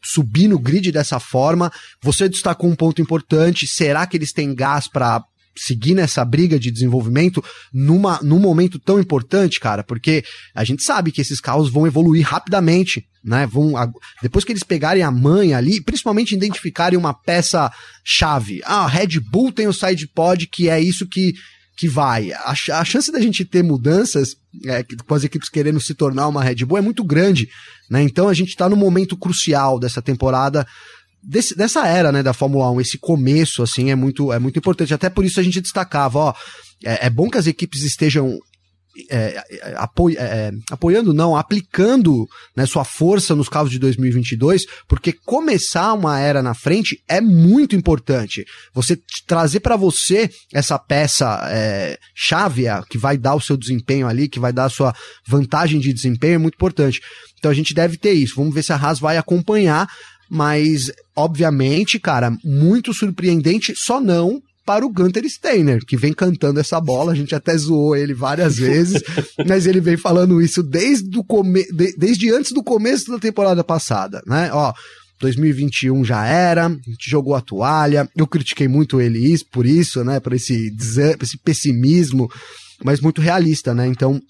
subir 0.03 0.49
no 0.49 0.59
grid 0.59 0.91
dessa 0.93 1.21
forma. 1.21 1.73
Você 2.03 2.29
destacou 2.29 2.71
um 2.71 2.75
ponto 2.75 3.01
importante. 3.01 3.67
Será 3.67 4.07
que 4.07 4.17
eles 4.17 4.33
têm 4.33 4.55
gás 4.55 4.89
para 4.89 5.23
seguir 5.57 5.95
nessa 5.95 6.25
briga 6.25 6.59
de 6.59 6.71
desenvolvimento 6.71 7.45
numa, 7.73 8.21
num 8.23 8.39
momento 8.39 8.79
tão 8.79 9.01
importante, 9.01 9.61
cara? 9.61 9.83
Porque 9.83 10.25
a 10.55 10.65
gente 10.65 10.83
sabe 10.83 11.13
que 11.13 11.21
esses 11.21 11.41
carros 11.41 11.71
vão 11.71 11.87
evoluir 11.87 12.27
rapidamente, 12.27 13.07
né? 13.23 13.47
Vão, 13.47 13.75
depois 14.23 14.45
que 14.45 14.53
eles 14.53 14.63
pegarem 14.63 15.03
a 15.03 15.11
manha 15.11 15.59
ali, 15.59 15.83
principalmente 15.83 16.35
identificarem 16.35 16.99
uma 16.99 17.13
peça 17.13 17.71
chave. 18.05 18.61
Ah, 18.65 18.87
Red 18.87 19.21
Bull 19.21 19.53
tem 19.53 19.67
o 19.67 19.73
side 19.73 20.07
pod, 20.09 20.47
que 20.47 20.69
é 20.69 20.81
isso 20.81 21.07
que 21.07 21.35
que 21.81 21.89
vai. 21.89 22.31
A, 22.31 22.53
a 22.73 22.85
chance 22.85 23.11
da 23.11 23.19
gente 23.19 23.43
ter 23.43 23.65
mudanças 23.65 24.37
é, 24.67 24.85
com 25.07 25.15
as 25.15 25.25
equipes 25.25 25.49
querendo 25.49 25.81
se 25.81 25.95
tornar 25.95 26.29
uma 26.29 26.45
Red 26.45 26.67
Bull 26.67 26.77
é 26.77 26.83
muito 26.83 27.03
grande, 27.03 27.49
né? 27.89 28.03
Então 28.03 28.29
a 28.29 28.35
gente 28.35 28.51
está 28.51 28.69
no 28.69 28.77
momento 28.77 29.17
crucial 29.17 29.81
dessa 29.81 30.03
temporada. 30.03 30.67
Desse, 31.23 31.57
dessa 31.57 31.87
era, 31.87 32.13
né, 32.13 32.23
da 32.23 32.35
Fórmula 32.35 32.71
1, 32.73 32.83
esse 32.83 32.99
começo, 32.99 33.63
assim, 33.63 33.91
é 33.91 33.95
muito, 33.95 34.31
é 34.31 34.39
muito 34.39 34.59
importante. 34.59 34.93
Até 34.93 35.09
por 35.09 35.25
isso 35.25 35.41
a 35.41 35.43
gente 35.43 35.59
destacava, 35.59 36.19
ó, 36.19 36.35
é, 36.85 37.07
é 37.07 37.11
bom 37.11 37.31
que 37.31 37.39
as 37.39 37.47
equipes 37.47 37.83
estejam 37.83 38.39
é, 39.11 39.43
é, 39.51 39.75
apo, 39.77 40.11
é, 40.11 40.51
apoiando, 40.71 41.13
não, 41.13 41.37
aplicando 41.37 42.27
né, 42.57 42.67
sua 42.67 42.85
força 42.85 43.35
nos 43.35 43.49
carros 43.49 43.71
de 43.71 43.79
2022, 43.79 44.67
porque 44.89 45.13
começar 45.13 45.93
uma 45.95 46.19
era 46.19 46.43
na 46.43 46.55
frente 46.55 47.03
é 47.09 47.21
muito 47.21 47.77
importante. 47.77 48.45
Você 48.75 48.99
trazer 49.27 49.61
para 49.61 49.77
você 49.77 50.31
essa 50.53 50.79
peça 50.79 51.41
é, 51.51 51.99
chave 52.15 52.65
que 52.89 52.99
vai 52.99 53.17
dar 53.17 53.35
o 53.35 53.41
seu 53.41 53.57
desempenho 53.57 54.07
ali, 54.07 54.29
que 54.29 54.41
vai 54.41 54.53
dar 54.53 54.65
a 54.65 54.71
sua 54.71 54.95
vantagem 55.27 55.81
de 55.81 55.93
desempenho 55.93 56.35
é 56.35 56.39
muito 56.39 56.55
importante. 56.55 57.01
Então 57.39 57.51
a 57.51 57.55
gente 57.55 57.75
deve 57.75 57.97
ter 57.97 58.13
isso. 58.13 58.37
Vamos 58.37 58.55
ver 58.55 58.63
se 58.63 58.73
a 58.73 58.77
Haas 58.77 58.99
vai 58.99 59.17
acompanhar, 59.17 59.89
mas 60.29 60.93
obviamente, 61.17 61.99
cara, 61.99 62.37
muito 62.45 62.93
surpreendente, 62.93 63.75
só 63.75 64.01
não 64.01 64.41
para 64.65 64.85
o 64.85 64.93
Gunter 64.93 65.29
Steiner, 65.29 65.85
que 65.85 65.97
vem 65.97 66.13
cantando 66.13 66.61
essa 66.61 66.81
bola. 66.81 67.13
A 67.13 67.15
gente 67.15 67.35
até 67.35 67.57
zoou 67.57 67.97
ele 67.97 68.15
várias 68.15 68.57
vezes, 68.57 69.03
mas 69.47 69.67
ele 69.67 69.81
vem 69.81 69.97
falando 69.97 70.41
isso 70.41 70.63
desde, 70.63 71.23
come... 71.25 71.65
desde 71.97 72.33
antes 72.33 72.53
do 72.53 72.63
começo 72.63 73.11
da 73.11 73.19
temporada 73.19 73.65
passada, 73.65 74.23
né? 74.27 74.51
Ó, 74.53 74.73
2021 75.21 76.05
já 76.05 76.27
era, 76.27 76.67
a 76.67 76.71
gente 76.71 77.11
jogou 77.11 77.35
a 77.35 77.41
toalha. 77.41 78.09
Eu 78.17 78.27
critiquei 78.27 78.69
muito 78.69 79.01
ele 79.01 79.37
por 79.53 79.67
isso, 79.67 80.03
né? 80.03 80.19
Por 80.19 80.33
esse, 80.33 80.75
esse 81.21 81.39
pessimismo, 81.39 82.29
mas 82.83 83.01
muito 83.01 83.21
realista, 83.21 83.75
né? 83.75 83.87
Então, 83.87 84.21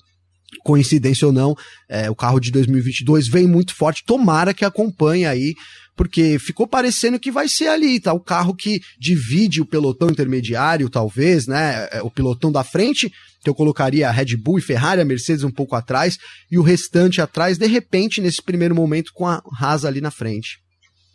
coincidência 0.65 1.27
ou 1.27 1.33
não, 1.33 1.57
é, 1.89 2.11
o 2.11 2.15
carro 2.15 2.41
de 2.41 2.51
2022 2.51 3.29
vem 3.29 3.47
muito 3.47 3.75
forte. 3.75 4.05
Tomara 4.05 4.53
que 4.53 4.65
acompanhe 4.65 5.27
aí 5.27 5.55
porque 5.97 6.39
ficou 6.39 6.67
parecendo 6.67 7.19
que 7.19 7.31
vai 7.31 7.49
ser 7.49 7.69
ali, 7.69 8.01
tá? 8.01 8.13
O 8.13 8.21
carro 8.21 8.55
que 8.55 8.81
divide 8.99 9.61
o 9.61 9.67
pelotão 9.67 10.09
intermediário, 10.09 10.89
talvez, 10.89 11.47
né? 11.47 11.89
É, 11.93 12.03
o 12.03 12.11
pelotão 12.11 12.51
da 12.51 12.65
frente, 12.65 13.11
que 13.43 13.51
eu 13.51 13.55
colocaria 13.55 14.09
a 14.09 14.13
Red 14.13 14.37
Bull 14.37 14.59
e 14.59 14.63
Ferrari, 14.63 15.01
a 15.01 15.05
Mercedes 15.05 15.45
um 15.45 15.51
pouco 15.51 15.77
atrás, 15.77 16.19
e 16.51 16.59
o 16.59 16.63
restante 16.63 17.21
atrás, 17.21 17.59
de 17.59 17.67
repente, 17.67 18.21
nesse 18.21 18.43
primeiro 18.43 18.75
momento, 18.75 19.13
com 19.15 19.27
a 19.27 19.43
Haas 19.61 19.85
ali 19.85 20.01
na 20.01 20.11
frente. 20.11 20.59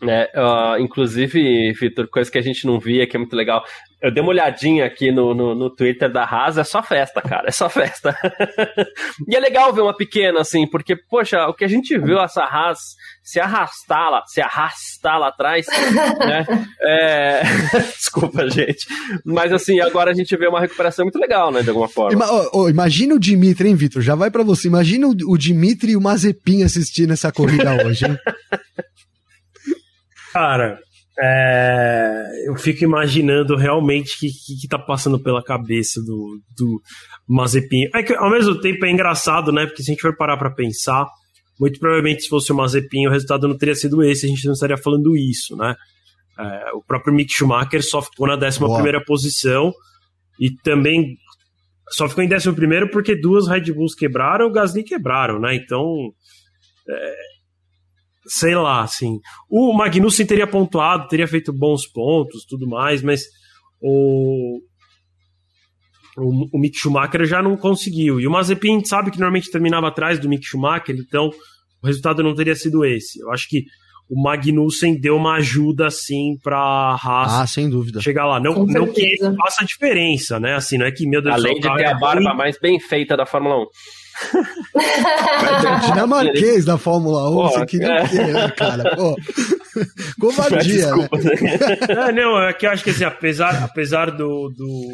É, 0.03 0.29
uh, 0.35 0.77
inclusive, 0.79 1.71
Vitor, 1.73 2.07
coisa 2.09 2.29
que 2.29 2.37
a 2.37 2.41
gente 2.41 2.67
não 2.67 2.79
via, 2.79 3.07
que 3.07 3.15
é 3.15 3.19
muito 3.19 3.35
legal. 3.35 3.63
Eu 4.01 4.13
dei 4.13 4.21
uma 4.21 4.31
olhadinha 4.31 4.85
aqui 4.85 5.11
no, 5.11 5.33
no, 5.33 5.55
no 5.55 5.69
Twitter 5.69 6.11
da 6.11 6.23
Haas, 6.23 6.57
é 6.57 6.63
só 6.63 6.83
festa, 6.83 7.21
cara, 7.21 7.47
é 7.47 7.51
só 7.51 7.69
festa. 7.69 8.15
e 9.27 9.35
é 9.35 9.39
legal 9.39 9.73
ver 9.73 9.81
uma 9.81 9.95
pequena, 9.95 10.41
assim, 10.41 10.69
porque, 10.69 10.95
poxa, 10.95 11.47
o 11.47 11.53
que 11.53 11.63
a 11.63 11.67
gente 11.67 11.97
viu 11.97 12.19
essa 12.19 12.43
Haas 12.43 12.79
se 13.25 13.39
arrastar 13.39 14.11
lá, 14.11 14.23
se 14.27 14.39
arrastar 14.39 15.19
lá 15.19 15.29
atrás, 15.29 15.65
né? 16.19 16.45
É... 16.79 17.41
Desculpa, 17.97 18.47
gente. 18.47 18.85
Mas, 19.25 19.51
assim, 19.51 19.79
agora 19.79 20.11
a 20.11 20.13
gente 20.13 20.37
vê 20.37 20.47
uma 20.47 20.61
recuperação 20.61 21.05
muito 21.05 21.17
legal, 21.17 21.51
né, 21.51 21.63
de 21.63 21.69
alguma 21.69 21.89
forma. 21.89 22.13
Ima 22.13 22.31
oh, 22.31 22.49
oh, 22.53 22.69
imagina 22.69 23.15
o 23.15 23.19
Dimitri, 23.19 23.67
hein, 23.67 23.75
Vitor? 23.75 24.03
Já 24.03 24.13
vai 24.13 24.29
para 24.29 24.43
você. 24.43 24.67
Imagina 24.67 25.07
o, 25.07 25.15
o 25.25 25.37
Dimitri 25.37 25.93
e 25.93 25.97
o 25.97 26.01
Mazepin 26.01 26.61
assistindo 26.61 27.13
essa 27.13 27.31
corrida 27.31 27.73
hoje, 27.83 28.05
hein? 28.05 28.17
Cara, 30.31 30.77
é, 31.19 32.43
eu 32.45 32.55
fico 32.57 32.83
imaginando 32.83 33.55
realmente 33.55 34.15
o 34.15 34.19
que, 34.19 34.27
que, 34.27 34.61
que, 34.61 34.67
tá 34.67 34.77
passando 34.77 35.19
pela 35.19 35.43
cabeça 35.43 35.99
do, 36.01 36.39
do 36.55 36.79
Mazepin. 37.27 37.89
É 37.95 38.03
que 38.03 38.13
ao 38.13 38.29
mesmo 38.29 38.61
tempo 38.61 38.85
é 38.85 38.91
engraçado, 38.91 39.51
né? 39.51 39.65
Porque 39.65 39.81
se 39.81 39.89
a 39.89 39.93
gente 39.93 40.01
for 40.01 40.15
parar 40.15 40.37
pra 40.37 40.51
pensar, 40.51 41.07
muito 41.59 41.79
provavelmente 41.79 42.23
se 42.23 42.29
fosse 42.29 42.51
o 42.51 42.55
Mazepin, 42.55 43.07
o 43.07 43.11
resultado 43.11 43.47
não 43.47 43.57
teria 43.57 43.75
sido 43.75 44.03
esse, 44.03 44.25
a 44.25 44.29
gente 44.29 44.45
não 44.45 44.53
estaria 44.53 44.77
falando 44.77 45.15
isso, 45.15 45.55
né? 45.55 45.75
É, 46.37 46.71
o 46.73 46.83
próprio 46.83 47.13
Mick 47.13 47.31
Schumacher 47.31 47.81
só 47.83 48.01
ficou 48.01 48.27
na 48.27 48.35
11 48.35 48.59
primeira 48.59 49.03
posição 49.03 49.71
e 50.39 50.51
também 50.63 51.15
só 51.89 52.09
ficou 52.09 52.23
em 52.23 52.33
11 52.33 52.51
primeiro 52.53 52.89
porque 52.89 53.15
duas 53.15 53.47
Red 53.47 53.71
Bulls 53.71 53.95
quebraram 53.95 54.47
o 54.47 54.51
Gasly 54.51 54.83
quebraram, 54.83 55.39
né? 55.39 55.55
Então. 55.55 56.11
É, 56.89 57.15
sei 58.27 58.55
lá, 58.55 58.81
assim. 58.81 59.19
O 59.49 59.73
Magnussen 59.73 60.25
teria 60.25 60.47
pontuado, 60.47 61.07
teria 61.07 61.27
feito 61.27 61.53
bons 61.53 61.87
pontos, 61.87 62.45
tudo 62.45 62.67
mais, 62.67 63.01
mas 63.01 63.23
o, 63.81 64.59
o, 66.17 66.57
o 66.57 66.59
Mick 66.59 66.77
Schumacher 66.77 67.25
já 67.25 67.41
não 67.41 67.57
conseguiu. 67.57 68.19
E 68.19 68.27
o 68.27 68.31
Mazepin 68.31 68.83
sabe 68.83 69.11
que 69.11 69.19
normalmente 69.19 69.51
terminava 69.51 69.87
atrás 69.87 70.19
do 70.19 70.29
Mick 70.29 70.45
Schumacher, 70.45 70.95
então 70.95 71.29
o 71.81 71.87
resultado 71.87 72.23
não 72.23 72.33
teria 72.33 72.55
sido 72.55 72.85
esse. 72.85 73.19
Eu 73.19 73.31
acho 73.31 73.47
que 73.49 73.65
o 74.09 74.21
Magnussen 74.21 74.99
deu 74.99 75.15
uma 75.15 75.37
ajuda, 75.37 75.87
assim, 75.87 76.37
pra 76.43 76.57
Haas 76.57 77.33
ah, 77.33 77.47
sem 77.47 77.69
dúvida. 77.69 78.01
chegar 78.01 78.25
lá. 78.25 78.39
Não, 78.39 78.65
não 78.65 78.87
que 78.87 79.01
ele 79.01 79.35
faça 79.35 79.65
diferença, 79.65 80.39
né? 80.39 80.53
Assim, 80.53 80.77
não 80.77 80.85
é 80.85 80.91
que, 80.91 81.07
meu 81.07 81.21
Deus 81.21 81.35
Além 81.35 81.55
de 81.55 81.61
ter 81.61 81.81
é 81.81 81.87
a 81.87 81.95
barba 81.97 82.29
ruim. 82.29 82.37
mais 82.37 82.59
bem 82.59 82.79
feita 82.79 83.17
da 83.17 83.25
Fórmula 83.25 83.63
1. 83.63 83.65
Dinamarquês 85.87 86.65
da 86.65 86.77
Fórmula 86.77 87.29
1, 87.29 87.33
Pô, 87.33 87.49
você 87.49 87.65
queria 87.65 87.87
é. 87.87 88.31
né, 88.31 88.51
cara? 88.51 88.95
Pô. 88.95 89.15
Covardia, 90.19 90.91
né? 90.95 91.09
É, 91.89 92.11
não, 92.11 92.41
é 92.41 92.53
que 92.53 92.65
eu 92.65 92.71
acho 92.71 92.83
que 92.83 92.91
assim, 92.91 93.03
apesar, 93.03 93.63
apesar 93.63 94.11
do, 94.11 94.49
do. 94.49 94.87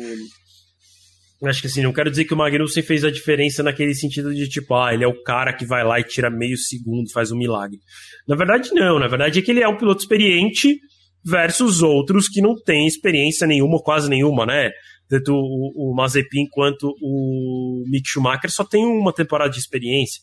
Acho 1.44 1.62
que 1.62 1.68
assim, 1.68 1.82
não 1.82 1.94
quero 1.94 2.10
dizer 2.12 2.26
que 2.26 2.34
o 2.34 2.38
Magnussen 2.38 2.84
fez 2.84 3.04
a 3.04 3.10
diferença 3.10 3.64
naquele 3.64 3.96
sentido 3.96 4.34
de 4.34 4.48
tipo, 4.48 4.76
ah, 4.76 4.94
ele 4.94 5.04
é 5.04 5.08
o 5.08 5.24
cara 5.24 5.54
que 5.54 5.66
vai 5.66 5.84
lá 5.84 6.00
e 6.00 6.04
tira 6.04 6.30
meio 6.30 6.56
segundo, 6.56 7.12
faz 7.12 7.32
um 7.32 7.38
milagre. 7.38 7.80
Na 8.28 8.36
verdade, 8.36 8.70
não. 8.74 9.00
Na 9.00 9.08
verdade 9.08 9.40
é 9.40 9.42
que 9.42 9.50
ele 9.50 9.64
é 9.64 9.68
um 9.68 9.78
piloto 9.78 10.02
experiente 10.02 10.80
versus 11.26 11.82
outros 11.82 12.28
que 12.28 12.42
não 12.42 12.56
têm 12.56 12.88
experiência 12.88 13.48
nenhuma, 13.48 13.82
quase 13.82 14.10
nenhuma, 14.10 14.46
né? 14.46 14.70
tanto 15.12 15.34
o, 15.34 15.92
o 15.92 15.94
Mazepin 15.94 16.48
quanto 16.50 16.96
o 17.02 17.84
Mick 17.88 18.08
Schumacher 18.08 18.50
só 18.50 18.64
tem 18.64 18.86
uma 18.86 19.14
temporada 19.14 19.52
de 19.52 19.60
experiência. 19.60 20.22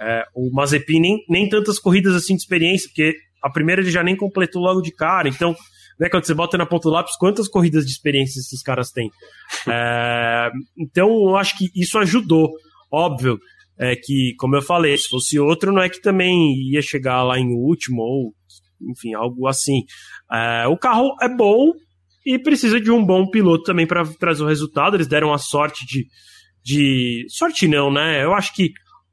É, 0.00 0.22
o 0.34 0.48
Mazepin 0.52 1.00
nem, 1.00 1.24
nem 1.28 1.48
tantas 1.48 1.78
corridas 1.78 2.14
assim 2.14 2.36
de 2.36 2.42
experiência, 2.42 2.88
porque 2.88 3.14
a 3.42 3.50
primeira 3.50 3.82
ele 3.82 3.90
já 3.90 4.02
nem 4.04 4.16
completou 4.16 4.62
logo 4.62 4.80
de 4.80 4.92
cara, 4.92 5.28
então 5.28 5.56
né, 5.98 6.08
quando 6.08 6.24
você 6.24 6.34
bota 6.34 6.58
na 6.58 6.66
ponta 6.66 6.88
do 6.88 6.94
lápis, 6.94 7.16
quantas 7.16 7.48
corridas 7.48 7.84
de 7.84 7.92
experiência 7.92 8.40
esses 8.40 8.62
caras 8.62 8.90
têm? 8.90 9.10
É, 9.68 10.50
então, 10.76 11.08
eu 11.08 11.36
acho 11.36 11.56
que 11.56 11.70
isso 11.74 11.98
ajudou. 11.98 12.50
Óbvio 12.90 13.38
é 13.78 13.94
que, 13.94 14.34
como 14.38 14.56
eu 14.56 14.62
falei, 14.62 14.96
se 14.96 15.08
fosse 15.08 15.38
outro, 15.38 15.72
não 15.72 15.82
é 15.82 15.88
que 15.88 16.00
também 16.00 16.52
ia 16.70 16.82
chegar 16.82 17.22
lá 17.22 17.38
em 17.38 17.54
último, 17.54 18.02
ou 18.02 18.34
enfim, 18.90 19.14
algo 19.14 19.46
assim. 19.46 19.84
É, 20.30 20.66
o 20.66 20.76
carro 20.76 21.14
é 21.20 21.28
bom, 21.28 21.72
e 22.24 22.38
precisa 22.38 22.80
de 22.80 22.90
um 22.90 23.04
bom 23.04 23.28
piloto 23.28 23.64
também 23.64 23.86
para 23.86 24.04
trazer 24.04 24.42
o 24.42 24.48
resultado. 24.48 24.96
Eles 24.96 25.08
deram 25.08 25.32
a 25.32 25.38
sorte 25.38 25.84
de, 25.86 26.06
de. 26.62 27.26
Sorte 27.28 27.66
não, 27.66 27.92
né? 27.92 28.22
Eu 28.22 28.32
acho 28.32 28.54
que 28.54 28.72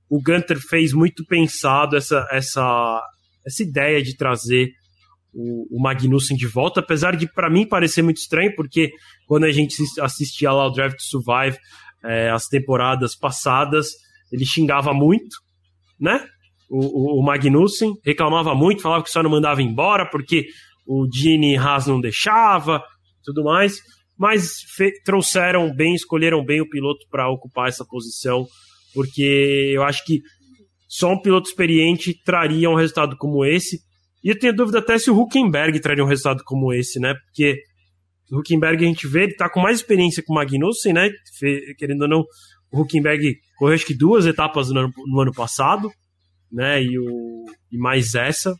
o 0.10 0.22
Gunter 0.22 0.60
fez 0.60 0.94
muito 0.94 1.26
pensado 1.26 1.98
essa, 1.98 2.28
essa, 2.32 3.04
essa 3.46 3.64
ideia 3.64 4.02
de 4.02 4.16
trazer 4.16 4.72
o, 5.40 5.82
Magnussen 5.82 6.36
de 6.36 6.48
volta, 6.48 6.80
apesar 6.80 7.16
de 7.16 7.32
para 7.32 7.50
mim 7.50 7.68
parecer 7.68 8.02
muito 8.02 8.18
estranho, 8.18 8.54
porque 8.56 8.92
quando 9.26 9.46
a 9.46 9.52
gente 9.52 9.76
assistia 10.02 10.52
lá 10.52 10.68
o 10.68 10.72
Drive 10.72 10.94
to 10.94 11.04
Survive, 11.04 11.58
é, 12.04 12.30
as 12.30 12.48
temporadas 12.48 13.16
passadas, 13.16 13.88
ele 14.32 14.46
xingava 14.46 14.94
muito, 14.94 15.38
né? 16.00 16.26
O, 16.70 17.18
o, 17.18 17.20
o 17.20 17.24
Magnussen 17.24 17.94
reclamava 18.06 18.54
muito, 18.54 18.82
falava 18.82 19.04
que 19.04 19.10
só 19.10 19.24
não 19.24 19.30
mandava 19.32 19.62
embora 19.62 20.08
porque 20.10 20.46
o 20.86 21.08
Gini 21.12 21.58
Haas 21.58 21.88
não 21.88 22.00
deixava, 22.00 22.84
tudo 23.24 23.44
mais, 23.44 23.80
mas 24.18 24.60
trouxeram 25.04 25.74
bem, 25.74 25.96
escolheram 25.96 26.44
bem 26.44 26.62
o 26.62 26.70
piloto 26.70 27.06
para 27.10 27.30
ocupar 27.30 27.70
essa 27.70 27.86
posição, 27.86 28.46
porque 28.94 29.72
eu 29.74 29.84
acho 29.84 30.04
que 30.06 30.22
só 30.88 31.14
um 31.14 31.22
piloto 31.22 31.48
experiente 31.48 32.20
traria 32.26 32.70
um 32.70 32.76
resultado 32.76 33.16
como 33.18 33.46
esse. 33.46 33.80
E 34.24 34.30
eu 34.30 34.38
tenho 34.38 34.55
dúvida 34.55 34.80
até 34.80 34.97
se 34.97 35.09
o 35.09 35.20
Huckenberg 35.20 35.80
traria 35.80 36.03
um 36.03 36.07
resultado 36.07 36.43
como 36.43 36.74
esse, 36.74 36.99
né? 36.99 37.13
Porque 37.26 37.61
o 38.32 38.39
Huckenberg 38.39 38.84
a 38.84 38.88
gente 38.88 39.07
vê, 39.07 39.24
ele 39.24 39.36
tá 39.36 39.49
com 39.49 39.59
mais 39.59 39.78
experiência 39.78 40.22
que 40.22 40.32
o 40.32 40.36
Magnussen, 40.36 40.93
né? 40.93 41.09
Querendo 41.78 42.03
ou 42.03 42.07
não, 42.07 42.26
o 42.72 42.82
Huckenberg 42.82 43.38
correu 43.57 43.76
acho 43.76 43.86
que 43.86 43.93
duas 43.93 44.26
etapas 44.26 44.70
no 44.70 44.80
ano, 44.80 44.93
no 45.07 45.22
ano 45.22 45.34
passado, 45.34 45.89
né? 46.51 46.84
E, 46.84 46.99
o, 46.99 47.45
e 47.72 47.78
mais 47.78 48.13
essa. 48.13 48.53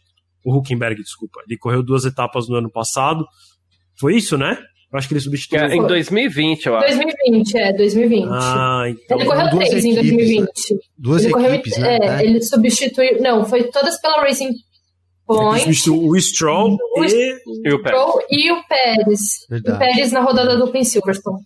O 0.46 0.58
Huckenberg, 0.58 1.02
desculpa. 1.02 1.42
Ele 1.48 1.58
correu 1.58 1.84
duas 1.84 2.06
etapas 2.06 2.48
no 2.48 2.56
ano 2.56 2.72
passado. 2.72 3.26
Foi 4.00 4.16
isso, 4.16 4.38
né? 4.38 4.58
Eu 4.92 4.98
acho 4.98 5.08
que 5.08 5.14
ele 5.14 5.22
substituiu. 5.22 5.62
É, 5.62 5.76
em 5.76 5.86
2020, 5.86 6.66
eu 6.66 6.76
acho. 6.78 6.98
2020, 6.98 7.58
é, 7.58 7.74
2020. 7.74 8.28
Ah, 8.32 8.84
então. 8.88 9.20
Ele 9.20 9.30
correu 9.30 9.50
três 9.52 9.72
equipes, 9.74 9.86
em 9.86 9.94
2020. 9.96 10.50
Duas 10.98 11.26
ele 11.26 11.34
equipes, 11.34 11.74
correu, 11.76 12.00
né? 12.00 12.22
É, 12.22 12.26
ele 12.26 12.42
substituiu. 12.42 13.22
Não, 13.22 13.46
foi 13.46 13.66
todas 13.66 14.02
pela 14.02 14.24
Racing 14.24 14.52
Point. 15.30 15.92
O 15.92 16.20
Stroll 16.20 16.76
o 16.96 17.06
e, 17.06 17.40
e, 17.64 17.72
o 17.72 17.84
Pérez. 17.84 18.02
E 18.32 18.52
o 18.52 18.64
Pérez. 18.68 19.20
Verdade. 19.48 19.76
O 19.76 19.80
Pérez 19.80 20.12
na 20.12 20.22
rodada 20.22 20.58
do 20.58 20.64
Open 20.64 20.84
Silverstone. 20.84 21.38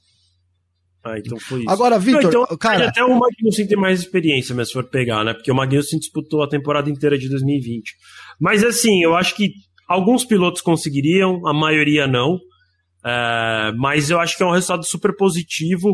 Ah, 1.03 1.19
então 1.19 1.37
foi 1.37 1.59
isso. 1.59 1.69
Agora, 1.69 1.99
Victor, 1.99 2.23
então, 2.23 2.57
cara... 2.57 2.87
até 2.87 3.03
o 3.03 3.09
Magnussen 3.09 3.67
tem 3.67 3.77
mais 3.77 3.99
experiência, 3.99 4.55
mas 4.55 4.69
se 4.69 4.73
for 4.73 4.85
pegar, 4.85 5.25
né? 5.25 5.33
Porque 5.33 5.51
o 5.51 5.55
Magnussen 5.55 5.99
disputou 5.99 6.41
a 6.41 6.47
temporada 6.47 6.89
inteira 6.89 7.17
de 7.17 7.27
2020. 7.27 7.91
Mas 8.39 8.63
assim, 8.63 9.03
eu 9.03 9.13
acho 9.17 9.35
que 9.35 9.51
alguns 9.85 10.23
pilotos 10.23 10.61
conseguiriam, 10.61 11.45
a 11.45 11.53
maioria 11.53 12.07
não. 12.07 12.39
É, 13.05 13.73
mas 13.75 14.09
eu 14.09 14.17
acho 14.17 14.37
que 14.37 14.43
é 14.43 14.45
um 14.45 14.53
resultado 14.53 14.85
super 14.85 15.13
positivo 15.13 15.93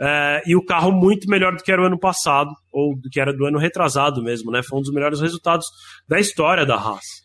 é, 0.00 0.42
e 0.46 0.54
o 0.54 0.64
carro 0.64 0.92
muito 0.92 1.28
melhor 1.28 1.56
do 1.56 1.62
que 1.64 1.72
era 1.72 1.82
o 1.82 1.86
ano 1.86 1.98
passado, 1.98 2.50
ou 2.72 2.96
do 2.96 3.10
que 3.10 3.18
era 3.18 3.32
do 3.32 3.44
ano 3.44 3.58
retrasado 3.58 4.22
mesmo, 4.22 4.52
né? 4.52 4.62
Foi 4.62 4.78
um 4.78 4.82
dos 4.82 4.92
melhores 4.92 5.20
resultados 5.20 5.66
da 6.08 6.20
história 6.20 6.64
da 6.64 6.76
Haas. 6.76 7.23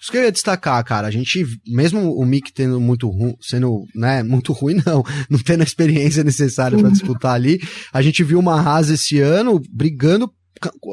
Isso 0.00 0.10
que 0.10 0.18
eu 0.18 0.22
ia 0.22 0.32
destacar, 0.32 0.82
cara. 0.84 1.08
A 1.08 1.10
gente, 1.10 1.44
mesmo 1.66 2.14
o 2.14 2.24
Mick 2.24 2.52
tendo 2.52 2.80
muito 2.80 3.08
ruim, 3.08 3.34
sendo, 3.40 3.84
né, 3.94 4.22
muito 4.22 4.52
ruim, 4.52 4.80
não, 4.86 5.02
não 5.28 5.38
tendo 5.38 5.62
a 5.62 5.64
experiência 5.64 6.22
necessária 6.22 6.78
para 6.78 6.90
disputar 6.90 7.34
ali, 7.34 7.60
a 7.92 8.02
gente 8.02 8.22
viu 8.22 8.38
uma 8.38 8.60
Haas 8.60 8.90
esse 8.90 9.18
ano 9.20 9.60
brigando 9.70 10.30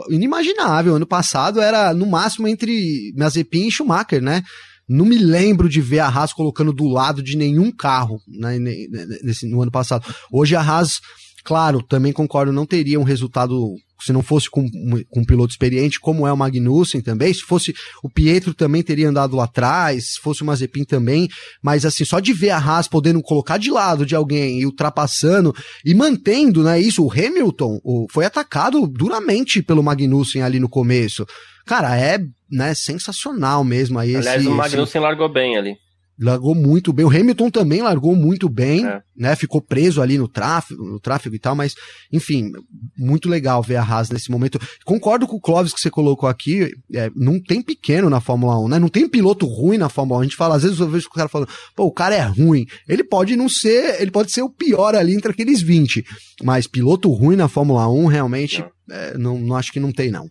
inimaginável. 0.10 0.95
Ano 0.95 1.08
passado 1.08 1.62
era 1.62 1.93
no 1.93 2.06
máximo 2.06 2.47
entre 2.47 3.14
Mazepin 3.16 3.68
e 3.68 3.72
Schumacher, 3.72 4.22
né? 4.22 4.43
Não 4.88 5.06
me 5.06 5.18
lembro 5.18 5.70
de 5.70 5.82
ver 5.82 5.99
a 5.99 6.08
Haas 6.08 6.34
colocando 6.34 6.74
do 6.74 6.88
lado 6.88 7.24
de 7.24 7.38
nenhum 7.38 7.72
carro 7.72 8.20
né, 8.28 8.60
nesse, 8.60 9.47
no 9.47 9.62
ano 9.62 9.72
passado. 9.72 10.06
Hoje 10.32 10.56
a 10.56 10.62
Haas, 10.62 10.99
claro, 11.43 11.81
também 11.81 12.13
concordo, 12.13 12.51
não 12.51 12.65
teria 12.65 12.99
um 12.99 13.03
resultado 13.03 13.75
se 14.03 14.11
não 14.11 14.21
fosse 14.21 14.49
com, 14.49 14.69
com 14.69 15.19
um 15.21 15.25
piloto 15.25 15.51
experiente, 15.51 15.99
como 15.99 16.27
é 16.27 16.33
o 16.33 16.37
Magnussen 16.37 17.01
também, 17.01 17.33
se 17.33 17.41
fosse 17.41 17.73
o 18.03 18.09
Pietro 18.09 18.53
também 18.53 18.83
teria 18.83 19.07
andado 19.07 19.35
lá 19.35 19.45
atrás, 19.45 20.13
se 20.13 20.19
fosse 20.19 20.41
o 20.41 20.45
Mazepin 20.45 20.83
também, 20.83 21.29
mas 21.61 21.85
assim, 21.85 22.03
só 22.03 22.19
de 22.19 22.33
ver 22.33 22.49
a 22.49 22.57
Haas 22.57 22.87
podendo 22.87 23.21
colocar 23.21 23.57
de 23.57 23.71
lado 23.71 24.05
de 24.05 24.15
alguém 24.15 24.59
e 24.59 24.65
ultrapassando 24.65 25.55
e 25.85 25.93
mantendo, 25.93 26.63
né, 26.63 26.79
isso, 26.79 27.03
o 27.03 27.11
Hamilton 27.11 27.79
o, 27.83 28.05
foi 28.11 28.25
atacado 28.25 28.85
duramente 28.87 29.61
pelo 29.61 29.83
Magnussen 29.83 30.41
ali 30.41 30.59
no 30.59 30.67
começo. 30.67 31.25
Cara, 31.65 31.97
é, 31.97 32.19
né, 32.51 32.73
sensacional 32.73 33.63
mesmo 33.63 33.97
aí 33.99 34.17
Aliás, 34.17 34.41
esse, 34.41 34.49
o 34.49 34.55
Magnussen 34.55 34.83
esse... 34.83 34.99
largou 34.99 35.31
bem 35.31 35.57
ali 35.57 35.77
largou 36.20 36.53
muito 36.53 36.93
bem. 36.93 37.05
O 37.05 37.09
Hamilton 37.09 37.49
também 37.49 37.82
largou 37.82 38.16
muito 38.16 38.47
bem, 38.47 38.86
é. 38.86 39.01
né? 39.16 39.36
Ficou 39.36 39.61
preso 39.61 40.01
ali 40.01 40.18
no 40.18 40.28
tráfego, 40.28 40.84
no 40.84 40.99
tráfego 40.99 41.36
e 41.36 41.39
tal, 41.39 41.55
mas 41.55 41.76
enfim, 42.11 42.51
muito 42.97 43.28
legal 43.30 43.61
ver 43.61 43.78
a 43.78 43.84
Haas 43.84 44.09
nesse 44.09 44.32
momento. 44.32 44.59
Concordo 44.86 45.28
com 45.28 45.36
o 45.36 45.41
Clóvis 45.41 45.74
que 45.74 45.80
você 45.80 45.89
colocou 45.89 46.30
aqui, 46.30 46.72
é, 46.93 47.09
não 47.16 47.41
tem 47.41 47.61
pequeno 47.61 48.09
na 48.09 48.22
Fórmula 48.22 48.59
1, 48.59 48.68
né? 48.70 48.80
Não 48.80 48.89
tem 48.89 49.07
piloto 49.07 49.45
ruim 49.45 49.78
na 49.78 49.89
Fórmula 49.89 50.20
1. 50.20 50.22
A 50.22 50.24
gente 50.24 50.36
fala, 50.36 50.55
às 50.55 50.64
vezes 50.64 50.80
eu 50.80 50.88
vejo 50.88 51.07
o 51.07 51.11
cara 51.11 51.30
falando, 51.30 51.49
pô, 51.76 51.86
o 51.86 51.93
cara 51.93 52.16
é 52.16 52.22
ruim. 52.22 52.66
Ele 52.88 53.03
pode 53.03 53.36
não 53.36 53.49
ser, 53.49 54.01
ele 54.01 54.11
pode 54.11 54.32
ser 54.32 54.41
o 54.41 54.49
pior 54.49 54.95
ali 54.95 55.14
entre 55.16 55.32
aqueles 55.32 55.61
20, 55.61 56.03
mas 56.43 56.68
piloto 56.68 57.11
ruim 57.11 57.36
na 57.36 57.47
Fórmula 57.47 57.88
1 57.88 58.05
realmente 58.05 58.64
não, 58.88 58.95
é, 58.95 59.18
não, 59.18 59.38
não 59.39 59.55
acho 59.55 59.72
que 59.72 59.80
não 59.80 59.91
tem 59.91 60.11
não. 60.11 60.30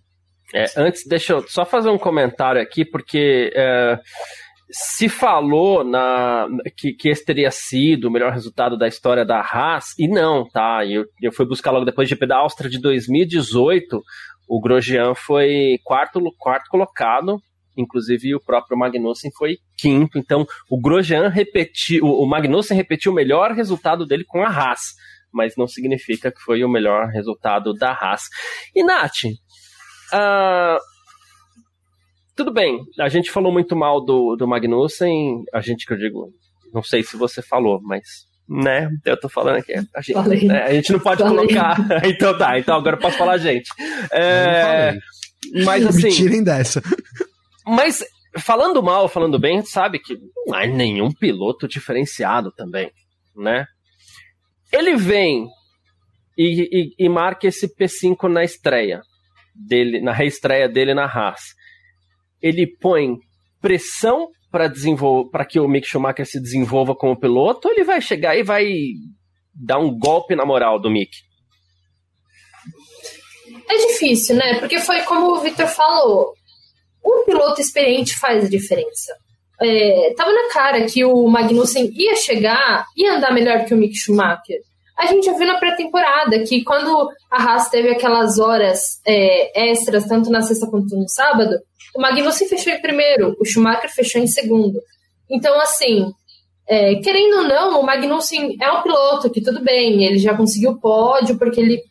É, 0.54 0.66
antes, 0.76 1.06
deixa 1.06 1.32
eu 1.32 1.48
só 1.48 1.64
fazer 1.64 1.88
um 1.88 1.98
comentário 1.98 2.60
aqui, 2.60 2.84
porque 2.84 3.50
é, 3.56 3.98
se 4.72 5.08
falou 5.08 5.84
na, 5.84 6.48
que, 6.76 6.94
que 6.94 7.10
esse 7.10 7.24
teria 7.24 7.50
sido 7.50 8.08
o 8.08 8.10
melhor 8.10 8.32
resultado 8.32 8.76
da 8.78 8.88
história 8.88 9.24
da 9.24 9.40
Haas, 9.40 9.96
e 9.98 10.08
não, 10.08 10.48
tá? 10.48 10.84
Eu, 10.86 11.04
eu 11.20 11.30
fui 11.30 11.46
buscar 11.46 11.70
logo 11.70 11.84
depois 11.84 12.08
de 12.08 12.16
da 12.22 12.38
Áustria 12.38 12.70
de 12.70 12.80
2018, 12.80 14.00
o 14.48 14.60
Grosjean 14.60 15.14
foi 15.14 15.78
quarto, 15.84 16.20
quarto 16.38 16.70
colocado, 16.70 17.38
inclusive 17.76 18.34
o 18.34 18.40
próprio 18.40 18.78
Magnussen 18.78 19.30
foi 19.36 19.56
quinto, 19.76 20.18
então 20.18 20.46
o 20.70 20.80
Grosjean 20.80 21.28
repetiu, 21.28 22.04
o 22.04 22.26
Magnussen 22.26 22.76
repetiu 22.76 23.12
o 23.12 23.14
melhor 23.14 23.52
resultado 23.52 24.06
dele 24.06 24.24
com 24.26 24.42
a 24.42 24.48
Haas, 24.48 24.94
mas 25.32 25.54
não 25.56 25.66
significa 25.66 26.30
que 26.30 26.40
foi 26.40 26.64
o 26.64 26.68
melhor 26.68 27.08
resultado 27.08 27.74
da 27.74 27.92
Haas. 27.92 28.22
E 28.74 28.82
Nath, 28.82 29.24
uh, 30.14 30.78
tudo 32.34 32.52
bem, 32.52 32.80
a 32.98 33.08
gente 33.08 33.30
falou 33.30 33.52
muito 33.52 33.76
mal 33.76 34.04
do, 34.04 34.36
do 34.36 34.48
Magnussen, 34.48 35.42
a 35.52 35.60
gente 35.60 35.86
que 35.86 35.92
eu 35.92 35.98
digo, 35.98 36.32
não 36.72 36.82
sei 36.82 37.02
se 37.02 37.16
você 37.16 37.42
falou, 37.42 37.80
mas 37.82 38.30
né? 38.48 38.90
Eu 39.04 39.18
tô 39.18 39.28
falando 39.28 39.56
aqui. 39.56 39.72
A 39.94 40.00
gente, 40.00 40.46
né, 40.46 40.62
a 40.64 40.74
gente 40.74 40.92
não 40.92 41.00
pode 41.00 41.22
Falei. 41.22 41.36
colocar. 41.36 41.76
então 42.04 42.36
tá, 42.36 42.58
então 42.58 42.76
agora 42.76 42.96
eu 42.96 43.00
posso 43.00 43.16
falar 43.16 43.34
a 43.34 43.38
gente. 43.38 43.70
É, 44.12 44.98
mas 45.64 45.86
assim. 45.86 46.08
Me 46.08 46.12
tirem 46.12 46.44
dessa. 46.44 46.82
Mas 47.66 48.04
falando 48.38 48.82
mal, 48.82 49.08
falando 49.08 49.38
bem, 49.38 49.54
a 49.54 49.60
gente 49.60 49.70
sabe 49.70 49.98
que 49.98 50.18
não 50.46 50.54
há 50.54 50.66
nenhum 50.66 51.10
piloto 51.12 51.68
diferenciado 51.68 52.52
também, 52.52 52.90
né? 53.36 53.66
Ele 54.72 54.96
vem 54.96 55.48
e, 56.36 56.94
e, 56.98 57.06
e 57.06 57.08
marca 57.08 57.46
esse 57.46 57.68
P5 57.74 58.28
na 58.28 58.42
estreia 58.42 59.00
dele, 59.54 60.00
na 60.00 60.12
reestreia 60.12 60.68
dele 60.68 60.94
na 60.94 61.04
Haas 61.04 61.54
ele 62.42 62.66
põe 62.66 63.16
pressão 63.60 64.28
para 64.50 64.68
desenvolver, 64.68 65.30
para 65.30 65.44
que 65.46 65.58
o 65.58 65.68
Mick 65.68 65.86
Schumacher 65.86 66.26
se 66.26 66.40
desenvolva 66.40 66.94
como 66.94 67.18
piloto, 67.18 67.68
ou 67.68 67.74
ele 67.74 67.84
vai 67.84 68.00
chegar 68.00 68.36
e 68.36 68.42
vai 68.42 68.66
dar 69.54 69.78
um 69.78 69.96
golpe 69.96 70.34
na 70.34 70.44
moral 70.44 70.78
do 70.78 70.90
Mick? 70.90 71.10
É 73.68 73.76
difícil, 73.86 74.36
né? 74.36 74.58
Porque 74.58 74.78
foi 74.78 75.02
como 75.02 75.32
o 75.32 75.40
Victor 75.40 75.68
falou, 75.68 76.32
um 77.04 77.24
piloto 77.24 77.60
experiente 77.60 78.18
faz 78.18 78.48
diferença. 78.50 79.14
É, 79.60 80.12
tava 80.16 80.32
na 80.32 80.48
cara 80.50 80.84
que 80.86 81.04
o 81.04 81.26
Magnussen 81.28 81.90
ia 81.94 82.16
chegar 82.16 82.84
e 82.96 83.06
andar 83.06 83.32
melhor 83.32 83.64
que 83.64 83.72
o 83.72 83.76
Mick 83.76 83.94
Schumacher. 83.94 84.58
A 84.98 85.06
gente 85.06 85.24
já 85.24 85.32
viu 85.32 85.46
na 85.46 85.58
pré-temporada 85.58 86.42
que 86.44 86.62
quando 86.62 87.08
a 87.30 87.42
Haas 87.42 87.68
teve 87.70 87.90
aquelas 87.90 88.38
horas 88.38 89.00
é, 89.06 89.70
extras, 89.70 90.06
tanto 90.06 90.30
na 90.30 90.42
sexta 90.42 90.66
quanto 90.68 90.96
no 90.96 91.08
sábado, 91.08 91.58
o 91.94 92.00
Magnussen 92.00 92.48
fechou 92.48 92.72
em 92.72 92.80
primeiro, 92.80 93.34
o 93.40 93.44
Schumacher 93.44 93.92
fechou 93.92 94.20
em 94.20 94.26
segundo. 94.26 94.78
Então, 95.30 95.58
assim, 95.60 96.12
é, 96.68 96.96
querendo 96.96 97.38
ou 97.38 97.44
não, 97.44 97.80
o 97.80 97.86
Magnussen 97.86 98.56
é 98.60 98.70
um 98.70 98.82
piloto 98.82 99.30
que 99.30 99.42
tudo 99.42 99.62
bem, 99.62 100.04
ele 100.04 100.18
já 100.18 100.36
conseguiu 100.36 100.78
pódio 100.78 101.38
porque 101.38 101.60
ele 101.60 101.82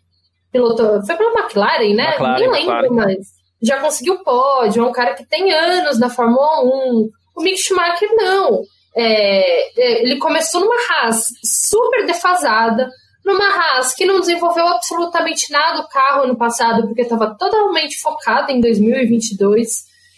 pilotou. 0.52 1.04
Foi 1.06 1.16
pela 1.16 1.40
McLaren, 1.40 1.94
né? 1.94 2.10
McLaren, 2.12 2.40
Nem 2.40 2.50
lembro, 2.50 2.74
McLaren. 2.74 2.96
mas 2.96 3.28
já 3.62 3.80
conseguiu 3.80 4.24
pódio, 4.24 4.84
é 4.84 4.88
um 4.88 4.92
cara 4.92 5.14
que 5.14 5.26
tem 5.26 5.52
anos 5.52 6.00
na 6.00 6.10
Fórmula 6.10 6.64
1. 6.64 7.10
O 7.36 7.42
Mick 7.42 7.58
Schumacher 7.58 8.10
não. 8.16 8.62
É, 8.96 9.82
é, 9.82 10.02
ele 10.04 10.18
começou 10.18 10.62
numa 10.62 10.76
Haas 10.76 11.24
super 11.44 12.06
defasada, 12.06 12.90
numa 13.24 13.48
Haas 13.48 13.94
que 13.94 14.06
não 14.06 14.20
desenvolveu 14.20 14.68
absolutamente 14.68 15.52
nada 15.52 15.82
o 15.82 15.88
carro 15.88 16.28
no 16.28 16.38
passado, 16.38 16.88
porque 16.88 17.02
estava 17.02 17.36
totalmente 17.38 18.00
focado 18.00 18.52
em 18.52 18.60
2022. 18.60 19.68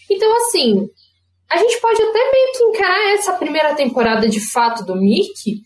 Então, 0.10 0.36
assim, 0.38 0.90
a 1.50 1.58
gente 1.58 1.80
pode 1.80 2.02
até 2.02 2.32
meio 2.32 2.52
que 2.52 2.64
encarar 2.64 3.14
essa 3.14 3.34
primeira 3.34 3.76
temporada 3.76 4.28
de 4.28 4.40
fato 4.52 4.84
do 4.84 4.96
Mickey, 4.96 5.62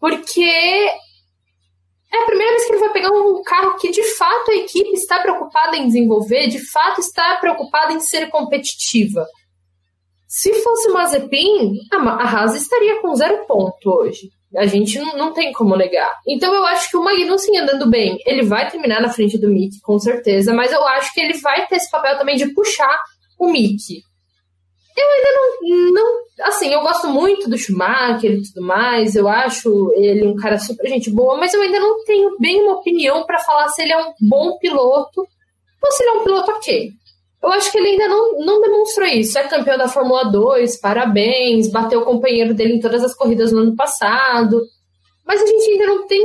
porque 0.00 0.42
é 0.42 2.22
a 2.22 2.26
primeira 2.26 2.52
vez 2.52 2.66
que 2.66 2.72
ele 2.72 2.80
vai 2.80 2.92
pegar 2.92 3.10
um 3.10 3.42
carro 3.42 3.76
que 3.76 3.90
de 3.90 4.02
fato 4.16 4.50
a 4.50 4.56
equipe 4.56 4.92
está 4.92 5.20
preocupada 5.20 5.76
em 5.76 5.86
desenvolver, 5.86 6.48
de 6.48 6.58
fato 6.70 7.00
está 7.00 7.36
preocupada 7.36 7.92
em 7.92 8.00
ser 8.00 8.28
competitiva. 8.30 9.26
Se 10.28 10.52
fosse 10.62 10.90
Mazepin, 10.90 11.72
a 11.90 12.22
Haas 12.22 12.54
estaria 12.54 13.00
com 13.00 13.14
zero 13.14 13.46
ponto 13.46 13.88
hoje. 13.88 14.28
A 14.54 14.66
gente 14.66 14.98
não, 14.98 15.16
não 15.16 15.32
tem 15.32 15.52
como 15.54 15.74
negar. 15.74 16.10
Então 16.26 16.54
eu 16.54 16.66
acho 16.66 16.90
que 16.90 16.98
o 16.98 17.02
Magnussen 17.02 17.58
andando 17.58 17.88
bem, 17.88 18.18
ele 18.26 18.42
vai 18.42 18.70
terminar 18.70 19.00
na 19.00 19.08
frente 19.08 19.38
do 19.38 19.48
Mick, 19.48 19.80
com 19.80 19.98
certeza, 19.98 20.52
mas 20.52 20.70
eu 20.70 20.86
acho 20.86 21.14
que 21.14 21.20
ele 21.20 21.38
vai 21.38 21.66
ter 21.66 21.76
esse 21.76 21.90
papel 21.90 22.18
também 22.18 22.36
de 22.36 22.52
puxar 22.52 22.94
o 23.38 23.50
Mickey. 23.50 24.02
Eu 24.94 25.08
ainda 25.10 25.30
não, 25.32 25.92
não. 25.92 26.46
Assim, 26.46 26.74
eu 26.74 26.80
gosto 26.82 27.08
muito 27.08 27.48
do 27.48 27.56
Schumacher 27.56 28.32
e 28.32 28.42
tudo 28.42 28.66
mais. 28.66 29.14
Eu 29.14 29.28
acho 29.28 29.92
ele 29.94 30.26
um 30.26 30.34
cara 30.34 30.58
super 30.58 30.88
gente 30.88 31.08
boa, 31.08 31.38
mas 31.38 31.54
eu 31.54 31.62
ainda 31.62 31.78
não 31.78 32.04
tenho 32.04 32.36
bem 32.38 32.60
uma 32.62 32.78
opinião 32.78 33.24
para 33.24 33.38
falar 33.38 33.68
se 33.68 33.80
ele 33.80 33.92
é 33.92 33.98
um 33.98 34.12
bom 34.28 34.58
piloto 34.58 35.20
ou 35.20 35.92
se 35.92 36.02
ele 36.02 36.10
é 36.10 36.20
um 36.20 36.24
piloto 36.24 36.50
ok. 36.50 36.90
Eu 37.42 37.50
acho 37.52 37.70
que 37.70 37.78
ele 37.78 37.90
ainda 37.90 38.08
não, 38.08 38.38
não 38.38 38.60
demonstrou 38.60 39.06
isso. 39.06 39.38
É 39.38 39.44
campeão 39.44 39.78
da 39.78 39.88
Fórmula 39.88 40.30
2, 40.30 40.80
parabéns, 40.80 41.70
bateu 41.70 42.00
o 42.00 42.04
companheiro 42.04 42.52
dele 42.52 42.74
em 42.74 42.80
todas 42.80 43.02
as 43.04 43.14
corridas 43.14 43.52
no 43.52 43.60
ano 43.60 43.76
passado. 43.76 44.60
Mas 45.24 45.40
a 45.40 45.46
gente 45.46 45.70
ainda 45.70 45.86
não 45.86 46.06
tem 46.06 46.20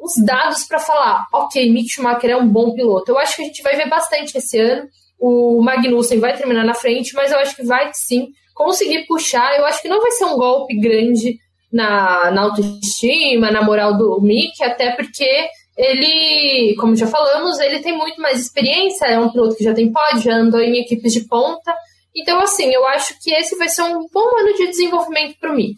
os 0.00 0.12
dados 0.24 0.64
para 0.64 0.78
falar, 0.78 1.26
ok, 1.32 1.70
Mick 1.70 1.88
Schumacher 1.88 2.30
é 2.30 2.36
um 2.36 2.48
bom 2.48 2.72
piloto. 2.74 3.10
Eu 3.10 3.18
acho 3.18 3.36
que 3.36 3.42
a 3.42 3.46
gente 3.46 3.62
vai 3.62 3.76
ver 3.76 3.88
bastante 3.88 4.36
esse 4.36 4.58
ano. 4.58 4.88
O 5.18 5.60
Magnussen 5.62 6.20
vai 6.20 6.36
terminar 6.36 6.64
na 6.64 6.74
frente, 6.74 7.14
mas 7.14 7.32
eu 7.32 7.38
acho 7.38 7.56
que 7.56 7.64
vai 7.64 7.90
sim 7.92 8.28
conseguir 8.54 9.06
puxar. 9.06 9.56
Eu 9.58 9.66
acho 9.66 9.82
que 9.82 9.88
não 9.88 10.00
vai 10.00 10.10
ser 10.12 10.26
um 10.26 10.36
golpe 10.36 10.78
grande 10.78 11.38
na, 11.72 12.30
na 12.30 12.42
autoestima, 12.42 13.50
na 13.50 13.62
moral 13.62 13.96
do 13.96 14.20
Mick, 14.20 14.62
até 14.62 14.92
porque 14.92 15.48
ele, 15.76 16.74
como 16.76 16.96
já 16.96 17.06
falamos, 17.06 17.58
ele 17.58 17.80
tem 17.80 17.96
muito 17.96 18.20
mais 18.20 18.40
experiência, 18.40 19.06
é 19.06 19.18
um 19.18 19.30
piloto 19.30 19.56
que 19.56 19.64
já 19.64 19.74
tem 19.74 19.92
pódio, 19.92 20.22
já 20.22 20.34
andou 20.34 20.60
em 20.60 20.80
equipes 20.80 21.12
de 21.12 21.26
ponta. 21.26 21.74
Então, 22.14 22.40
assim, 22.40 22.72
eu 22.72 22.86
acho 22.86 23.14
que 23.20 23.30
esse 23.30 23.56
vai 23.56 23.68
ser 23.68 23.82
um 23.82 24.06
bom 24.10 24.38
ano 24.40 24.54
de 24.56 24.68
desenvolvimento 24.68 25.36
para 25.38 25.52
o 25.52 25.54
Mick. 25.54 25.76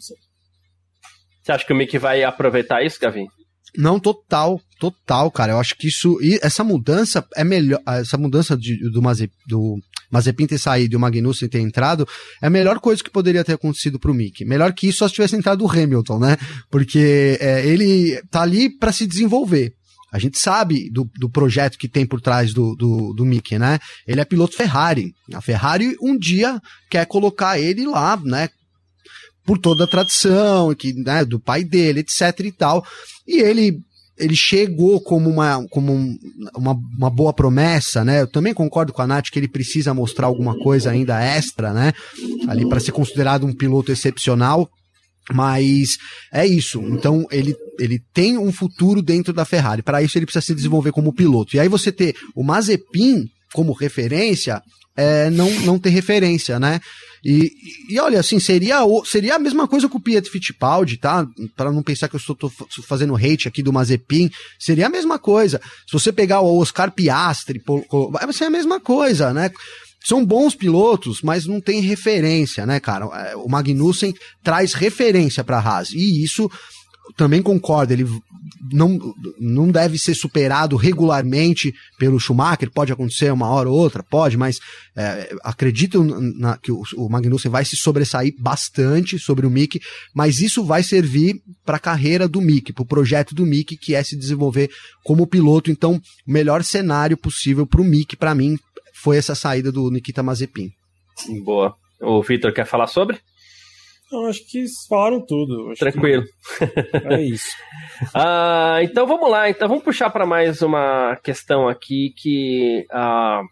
Você 1.41 1.51
acha 1.51 1.65
que 1.65 1.73
o 1.73 1.75
Mick 1.75 1.97
vai 1.97 2.23
aproveitar 2.23 2.81
isso, 2.83 2.99
Gavin? 2.99 3.27
Não, 3.77 3.99
total, 3.99 4.59
total, 4.79 5.29
cara. 5.29 5.53
Eu 5.53 5.59
acho 5.59 5.75
que 5.75 5.87
isso. 5.87 6.17
E 6.21 6.39
essa 6.41 6.63
mudança 6.63 7.25
é 7.35 7.43
melhor. 7.43 7.79
Essa 7.87 8.17
mudança 8.17 8.57
de, 8.57 8.77
do, 8.89 9.01
Maze, 9.01 9.29
do 9.47 9.77
Mazepin 10.09 10.47
ter 10.47 10.57
saído 10.57 10.93
e 10.93 10.97
o 10.97 10.99
Magnussen 10.99 11.47
ter 11.47 11.59
entrado 11.59 12.07
é 12.41 12.47
a 12.47 12.49
melhor 12.49 12.79
coisa 12.79 13.03
que 13.03 13.09
poderia 13.09 13.43
ter 13.43 13.53
acontecido 13.53 13.99
pro 13.99 14.13
Mick. 14.13 14.43
Melhor 14.45 14.73
que 14.73 14.87
isso 14.87 14.99
só 14.99 15.07
se 15.07 15.13
tivesse 15.13 15.35
entrado 15.35 15.63
o 15.63 15.69
Hamilton, 15.69 16.19
né? 16.19 16.37
Porque 16.69 17.37
é, 17.39 17.65
ele 17.65 18.19
tá 18.31 18.41
ali 18.41 18.69
para 18.69 18.91
se 18.91 19.05
desenvolver. 19.05 19.73
A 20.11 20.19
gente 20.19 20.39
sabe 20.39 20.89
do, 20.89 21.09
do 21.17 21.29
projeto 21.29 21.77
que 21.77 21.87
tem 21.87 22.05
por 22.05 22.21
trás 22.21 22.53
do, 22.53 22.75
do, 22.75 23.13
do 23.13 23.25
Mickey, 23.25 23.59
né? 23.59 23.79
Ele 24.07 24.21
é 24.21 24.25
piloto 24.25 24.55
Ferrari. 24.55 25.13
A 25.33 25.41
Ferrari 25.41 25.95
um 26.01 26.17
dia 26.17 26.61
quer 26.89 27.05
colocar 27.05 27.59
ele 27.59 27.85
lá, 27.85 28.19
né? 28.23 28.49
Por 29.45 29.57
toda 29.57 29.83
a 29.83 29.87
tradição, 29.87 30.73
que, 30.75 30.93
né, 30.93 31.25
do 31.25 31.39
pai 31.39 31.63
dele, 31.63 32.01
etc 32.01 32.39
e 32.39 32.51
tal. 32.51 32.85
E 33.27 33.39
ele 33.39 33.79
ele 34.19 34.35
chegou 34.35 34.99
como 35.01 35.29
uma, 35.29 35.65
como 35.69 35.93
um, 35.93 36.17
uma, 36.55 36.77
uma 36.97 37.09
boa 37.09 37.31
promessa, 37.31 38.03
né? 38.03 38.21
Eu 38.21 38.27
também 38.27 38.53
concordo 38.53 38.91
com 38.91 39.01
a 39.01 39.07
Nath 39.07 39.29
que 39.31 39.39
ele 39.39 39.47
precisa 39.47 39.93
mostrar 39.93 40.27
alguma 40.27 40.57
coisa 40.59 40.91
ainda 40.91 41.23
extra, 41.23 41.73
né? 41.73 41.93
Ali 42.47 42.67
para 42.67 42.81
ser 42.81 42.91
considerado 42.91 43.47
um 43.47 43.55
piloto 43.55 43.93
excepcional. 43.93 44.69
Mas 45.33 45.97
é 46.33 46.45
isso. 46.45 46.81
Então 46.81 47.25
ele, 47.31 47.55
ele 47.79 48.01
tem 48.13 48.37
um 48.37 48.51
futuro 48.51 49.01
dentro 49.01 49.31
da 49.31 49.45
Ferrari. 49.45 49.81
Para 49.81 50.01
isso 50.01 50.17
ele 50.17 50.25
precisa 50.25 50.45
se 50.45 50.55
desenvolver 50.55 50.91
como 50.91 51.13
piloto. 51.13 51.55
E 51.55 51.59
aí 51.59 51.67
você 51.67 51.91
ter 51.91 52.15
o 52.35 52.43
Mazepin 52.43 53.25
como 53.53 53.73
referência 53.73 54.61
é 54.95 55.29
não, 55.29 55.49
não 55.61 55.79
ter 55.79 55.89
referência, 55.89 56.59
né? 56.59 56.79
E, 57.23 57.51
e 57.89 57.99
olha, 57.99 58.19
assim, 58.19 58.39
seria, 58.39 58.79
seria 59.05 59.35
a 59.35 59.39
mesma 59.39 59.67
coisa 59.67 59.87
com 59.87 59.97
o 59.97 60.01
Pietro 60.01 60.31
Fittipaldi, 60.31 60.97
tá? 60.97 61.27
Para 61.55 61.71
não 61.71 61.83
pensar 61.83 62.07
que 62.07 62.15
eu 62.15 62.19
estou 62.19 62.35
tô 62.35 62.49
fazendo 62.83 63.15
hate 63.15 63.47
aqui 63.47 63.61
do 63.61 63.73
Mazepin, 63.73 64.29
seria 64.57 64.87
a 64.87 64.89
mesma 64.89 65.19
coisa. 65.19 65.59
Se 65.85 65.93
você 65.93 66.11
pegar 66.11 66.41
o 66.41 66.59
Oscar 66.59 66.91
Piastri, 66.91 67.61
vai 68.11 68.33
ser 68.33 68.45
a 68.45 68.49
mesma 68.49 68.79
coisa, 68.79 69.33
né? 69.33 69.51
São 70.03 70.25
bons 70.25 70.55
pilotos, 70.55 71.21
mas 71.21 71.45
não 71.45 71.59
tem 71.59 71.81
referência, 71.81 72.65
né, 72.65 72.79
cara? 72.79 73.05
É, 73.05 73.35
o 73.35 73.47
Magnussen 73.49 74.13
traz 74.43 74.73
referência 74.73 75.43
para 75.43 75.57
a 75.57 75.61
Haas. 75.61 75.91
E 75.91 76.23
isso 76.23 76.49
também 77.15 77.41
concordo, 77.41 77.91
ele 77.91 78.05
não, 78.71 78.99
não 79.39 79.71
deve 79.71 79.97
ser 79.97 80.13
superado 80.13 80.75
regularmente 80.75 81.73
pelo 81.97 82.19
Schumacher, 82.19 82.71
pode 82.71 82.91
acontecer 82.91 83.31
uma 83.31 83.47
hora 83.47 83.69
ou 83.69 83.77
outra, 83.77 84.03
pode, 84.03 84.37
mas 84.37 84.57
é, 84.95 85.35
acredito 85.43 86.03
na, 86.03 86.57
que 86.57 86.71
o, 86.71 86.83
o, 86.95 87.09
Magnussen 87.09 87.51
vai 87.51 87.65
se 87.65 87.75
sobressair 87.75 88.33
bastante 88.39 89.17
sobre 89.17 89.45
o 89.45 89.49
Mick, 89.49 89.79
mas 90.13 90.39
isso 90.39 90.63
vai 90.63 90.83
servir 90.83 91.41
para 91.65 91.77
a 91.77 91.79
carreira 91.79 92.27
do 92.27 92.41
Mick, 92.41 92.73
para 92.73 92.83
o 92.83 92.87
projeto 92.87 93.33
do 93.33 93.45
Mick, 93.45 93.77
que 93.77 93.95
é 93.95 94.03
se 94.03 94.17
desenvolver 94.17 94.69
como 95.03 95.27
piloto. 95.27 95.71
Então, 95.71 95.95
o 96.27 96.31
melhor 96.31 96.63
cenário 96.63 97.17
possível 97.17 97.65
para 97.65 97.81
o 97.81 97.85
Mick, 97.85 98.15
para 98.15 98.35
mim, 98.35 98.57
foi 99.01 99.17
essa 99.17 99.35
saída 99.35 99.71
do 99.71 99.89
Nikita 99.89 100.21
Mazepin. 100.21 100.69
Boa. 101.43 101.75
O 102.01 102.21
Vitor 102.21 102.53
quer 102.53 102.65
falar 102.65 102.87
sobre? 102.87 103.19
Eu 104.11 104.25
acho 104.25 104.45
que 104.47 104.65
falaram 104.87 105.23
tudo. 105.23 105.73
Tranquilo. 105.77 106.23
É 107.05 107.21
isso. 107.21 107.55
uh, 108.15 108.81
então 108.83 109.05
vamos 109.05 109.29
lá. 109.29 109.49
Então 109.49 109.67
vamos 109.67 109.83
puxar 109.83 110.09
para 110.09 110.25
mais 110.25 110.61
uma 110.61 111.15
questão 111.23 111.67
aqui 111.67 112.13
que 112.17 112.85
uh, 112.91 113.45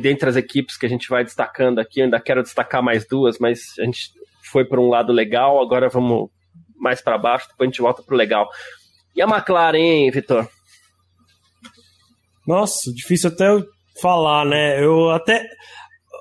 dentre 0.00 0.28
as 0.28 0.36
equipes 0.36 0.76
que 0.76 0.86
a 0.86 0.88
gente 0.88 1.08
vai 1.08 1.22
destacando 1.22 1.78
aqui, 1.78 2.00
eu 2.00 2.04
ainda 2.04 2.20
quero 2.20 2.42
destacar 2.42 2.82
mais 2.82 3.06
duas, 3.06 3.38
mas 3.38 3.60
a 3.78 3.84
gente 3.84 4.10
foi 4.50 4.64
para 4.64 4.80
um 4.80 4.88
lado 4.88 5.12
legal, 5.12 5.62
agora 5.62 5.88
vamos 5.88 6.28
mais 6.76 7.00
para 7.00 7.16
baixo, 7.18 7.48
depois 7.48 7.68
a 7.68 7.70
gente 7.70 7.80
volta 7.80 8.02
para 8.02 8.14
o 8.14 8.18
legal. 8.18 8.48
E 9.14 9.22
a 9.22 9.26
McLaren, 9.26 9.78
hein, 9.78 10.10
Vitor? 10.10 10.48
Nossa, 12.46 12.92
difícil 12.92 13.30
até 13.30 13.46
falar, 14.00 14.44
né? 14.44 14.82
Eu 14.82 15.10
até 15.10 15.46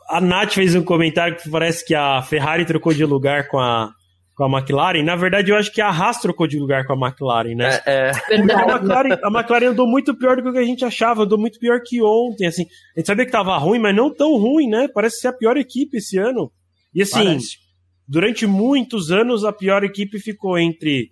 a 0.09 0.21
Nath 0.21 0.53
fez 0.53 0.75
um 0.75 0.83
comentário 0.83 1.37
que 1.37 1.49
parece 1.49 1.85
que 1.85 1.95
a 1.95 2.21
Ferrari 2.21 2.65
trocou 2.65 2.93
de 2.93 3.05
lugar 3.05 3.47
com 3.47 3.59
a, 3.59 3.91
com 4.35 4.43
a 4.43 4.59
McLaren. 4.59 5.03
Na 5.03 5.15
verdade, 5.15 5.51
eu 5.51 5.57
acho 5.57 5.71
que 5.71 5.81
a 5.81 5.89
Haas 5.89 6.19
trocou 6.19 6.47
de 6.47 6.59
lugar 6.59 6.85
com 6.85 6.93
a 6.93 7.07
McLaren, 7.07 7.55
né? 7.55 7.79
É, 7.85 8.11
é. 8.11 8.11
A, 8.11 8.39
McLaren, 8.39 9.17
a 9.23 9.27
McLaren 9.29 9.67
andou 9.69 9.87
muito 9.87 10.15
pior 10.15 10.41
do 10.41 10.51
que 10.51 10.57
a 10.57 10.63
gente 10.63 10.83
achava, 10.83 11.23
andou 11.23 11.37
muito 11.37 11.59
pior 11.59 11.79
que 11.83 12.01
ontem. 12.01 12.47
Assim, 12.47 12.65
a 12.95 12.99
gente 12.99 13.07
sabia 13.07 13.25
que 13.25 13.31
tava 13.31 13.57
ruim, 13.57 13.79
mas 13.79 13.95
não 13.95 14.13
tão 14.13 14.37
ruim, 14.37 14.67
né? 14.67 14.87
Parece 14.93 15.19
ser 15.19 15.29
a 15.29 15.33
pior 15.33 15.57
equipe 15.57 15.97
esse 15.97 16.17
ano. 16.17 16.51
E 16.93 17.01
assim, 17.01 17.25
Parece. 17.25 17.57
durante 18.07 18.45
muitos 18.45 19.11
anos, 19.11 19.43
a 19.43 19.51
pior 19.51 19.83
equipe 19.83 20.19
ficou 20.19 20.57
entre 20.57 21.09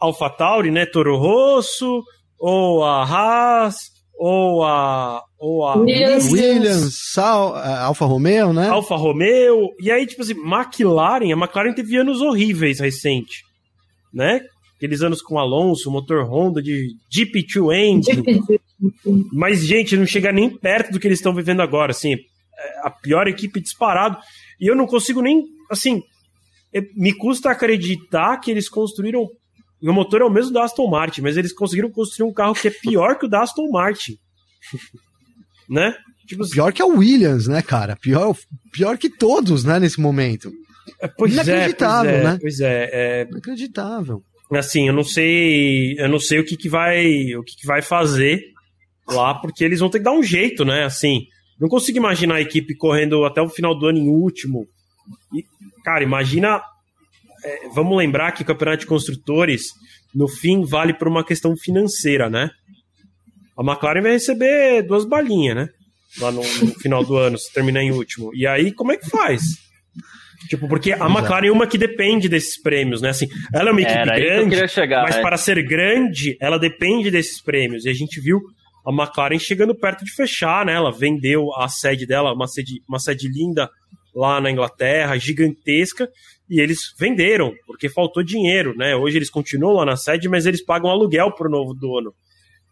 AlphaTauri, 0.00 0.70
né? 0.70 0.86
Toro 0.86 1.16
Rosso, 1.16 2.02
ou 2.38 2.84
a 2.84 3.04
Haas, 3.04 3.95
ou 4.18 4.64
a. 4.64 5.22
Ou 5.38 5.66
a 5.66 5.76
Williams, 5.76 6.32
Williams 6.32 6.98
Sal, 7.12 7.54
Alfa 7.54 8.06
Romeo, 8.06 8.52
né? 8.52 8.68
Alfa 8.68 8.96
Romeo. 8.96 9.68
E 9.78 9.90
aí, 9.90 10.06
tipo 10.06 10.22
assim, 10.22 10.32
McLaren, 10.32 11.30
a 11.30 11.36
McLaren 11.36 11.74
teve 11.74 11.94
anos 11.96 12.22
horríveis 12.22 12.80
recente, 12.80 13.42
né? 14.12 14.40
Aqueles 14.76 15.02
anos 15.02 15.20
com 15.20 15.38
Alonso, 15.38 15.90
motor 15.90 16.24
Honda 16.24 16.62
de 16.62 16.88
GP2 17.14 17.74
Engine. 17.74 18.42
Mas, 19.32 19.66
gente, 19.66 19.96
não 19.96 20.06
chega 20.06 20.32
nem 20.32 20.48
perto 20.50 20.92
do 20.92 21.00
que 21.00 21.06
eles 21.06 21.18
estão 21.18 21.34
vivendo 21.34 21.60
agora, 21.60 21.90
assim. 21.90 22.14
É 22.14 22.18
a 22.84 22.90
pior 22.90 23.28
equipe 23.28 23.60
disparado. 23.60 24.16
E 24.60 24.66
eu 24.70 24.74
não 24.74 24.86
consigo 24.86 25.20
nem, 25.20 25.42
assim, 25.70 26.02
é, 26.74 26.80
me 26.94 27.12
custa 27.12 27.50
acreditar 27.50 28.38
que 28.38 28.50
eles 28.50 28.68
construíram 28.68 29.28
e 29.80 29.88
o 29.88 29.92
motor 29.92 30.22
é 30.22 30.24
o 30.24 30.30
mesmo 30.30 30.52
da 30.52 30.64
Aston 30.64 30.88
Martin, 30.88 31.20
mas 31.20 31.36
eles 31.36 31.52
conseguiram 31.52 31.90
construir 31.90 32.28
um 32.28 32.32
carro 32.32 32.54
que 32.54 32.68
é 32.68 32.70
pior 32.70 33.18
que 33.18 33.26
o 33.26 33.28
da 33.28 33.42
Aston 33.42 33.68
Martin. 33.70 34.18
né? 35.68 35.94
Tipo, 36.26 36.48
pior 36.48 36.72
que 36.72 36.82
a 36.82 36.86
Williams, 36.86 37.46
né, 37.46 37.62
cara? 37.62 37.96
Pior, 37.96 38.36
pior 38.72 38.98
que 38.98 39.08
todos, 39.08 39.64
né, 39.64 39.78
nesse 39.78 40.00
momento. 40.00 40.50
É, 41.00 41.08
pois 41.08 41.32
Inacreditável, 41.32 42.10
é, 42.10 42.14
pois 42.14 42.24
é, 42.24 42.32
né? 42.32 42.38
Pois 42.40 42.60
é, 42.60 42.90
é. 42.92 43.28
Inacreditável. 43.30 44.22
Assim, 44.52 44.88
eu 44.88 44.94
não 44.94 45.04
sei. 45.04 45.98
Eu 45.98 46.08
não 46.08 46.20
sei 46.20 46.38
o 46.38 46.44
que, 46.44 46.56
que 46.56 46.68
vai. 46.68 47.34
O 47.34 47.42
que, 47.42 47.56
que 47.56 47.66
vai 47.66 47.82
fazer 47.82 48.40
lá, 49.08 49.34
porque 49.34 49.64
eles 49.64 49.80
vão 49.80 49.90
ter 49.90 49.98
que 49.98 50.04
dar 50.04 50.12
um 50.12 50.22
jeito, 50.22 50.64
né? 50.64 50.84
Assim. 50.84 51.26
Não 51.58 51.68
consigo 51.68 51.98
imaginar 51.98 52.36
a 52.36 52.40
equipe 52.40 52.76
correndo 52.76 53.24
até 53.24 53.40
o 53.40 53.48
final 53.48 53.76
do 53.76 53.86
ano 53.86 53.98
em 53.98 54.08
último. 54.08 54.66
E, 55.34 55.42
cara, 55.82 56.04
imagina 56.04 56.60
é, 57.46 57.68
vamos 57.72 57.96
lembrar 57.96 58.32
que 58.32 58.42
o 58.42 58.44
campeonato 58.44 58.80
de 58.80 58.86
construtores, 58.86 59.62
no 60.12 60.26
fim, 60.26 60.64
vale 60.64 60.92
por 60.92 61.06
uma 61.06 61.24
questão 61.24 61.56
financeira, 61.56 62.28
né? 62.28 62.50
A 63.56 63.62
McLaren 63.62 64.02
vai 64.02 64.12
receber 64.12 64.82
duas 64.82 65.04
balinhas, 65.04 65.56
né? 65.56 65.68
Lá 66.20 66.32
no, 66.32 66.40
no 66.40 66.74
final 66.80 67.04
do 67.04 67.16
ano, 67.16 67.38
se 67.38 67.52
terminar 67.52 67.82
em 67.82 67.92
último. 67.92 68.34
E 68.34 68.46
aí, 68.46 68.72
como 68.72 68.90
é 68.92 68.96
que 68.96 69.08
faz? 69.08 69.42
Tipo, 70.48 70.68
porque 70.68 70.92
a 70.92 71.06
McLaren 71.06 71.46
é 71.46 71.52
uma 71.52 71.66
que 71.66 71.78
depende 71.78 72.28
desses 72.28 72.60
prêmios, 72.60 73.00
né? 73.00 73.10
Assim, 73.10 73.28
ela 73.54 73.70
é 73.70 73.72
uma 73.72 73.80
equipe 73.80 73.98
Era 73.98 74.18
grande, 74.18 74.68
chegar, 74.68 75.02
mas 75.04 75.16
é. 75.16 75.22
para 75.22 75.36
ser 75.36 75.62
grande, 75.62 76.36
ela 76.40 76.58
depende 76.58 77.10
desses 77.10 77.40
prêmios. 77.40 77.84
E 77.84 77.88
a 77.88 77.94
gente 77.94 78.20
viu 78.20 78.40
a 78.84 78.90
McLaren 78.90 79.38
chegando 79.38 79.74
perto 79.74 80.04
de 80.04 80.12
fechar, 80.12 80.66
né? 80.66 80.74
Ela 80.74 80.90
vendeu 80.90 81.54
a 81.56 81.68
sede 81.68 82.06
dela, 82.06 82.32
uma 82.32 82.46
sede, 82.46 82.82
uma 82.88 82.98
sede 82.98 83.28
linda 83.28 83.68
lá 84.14 84.40
na 84.40 84.50
Inglaterra, 84.50 85.18
gigantesca, 85.18 86.08
e 86.48 86.60
eles 86.60 86.94
venderam, 86.98 87.52
porque 87.66 87.88
faltou 87.88 88.22
dinheiro, 88.22 88.74
né? 88.76 88.94
Hoje 88.94 89.18
eles 89.18 89.30
continuam 89.30 89.74
lá 89.74 89.84
na 89.84 89.96
sede, 89.96 90.28
mas 90.28 90.46
eles 90.46 90.64
pagam 90.64 90.90
aluguel 90.90 91.32
para 91.32 91.48
o 91.48 91.50
novo 91.50 91.74
dono. 91.74 92.14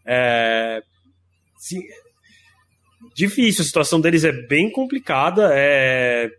É... 0.07 0.81
Sim, 1.57 1.81
difícil, 3.15 3.63
a 3.63 3.65
situação 3.65 3.99
deles 3.99 4.23
é 4.23 4.31
bem 4.31 4.71
complicada, 4.71 5.49
é... 5.53 6.29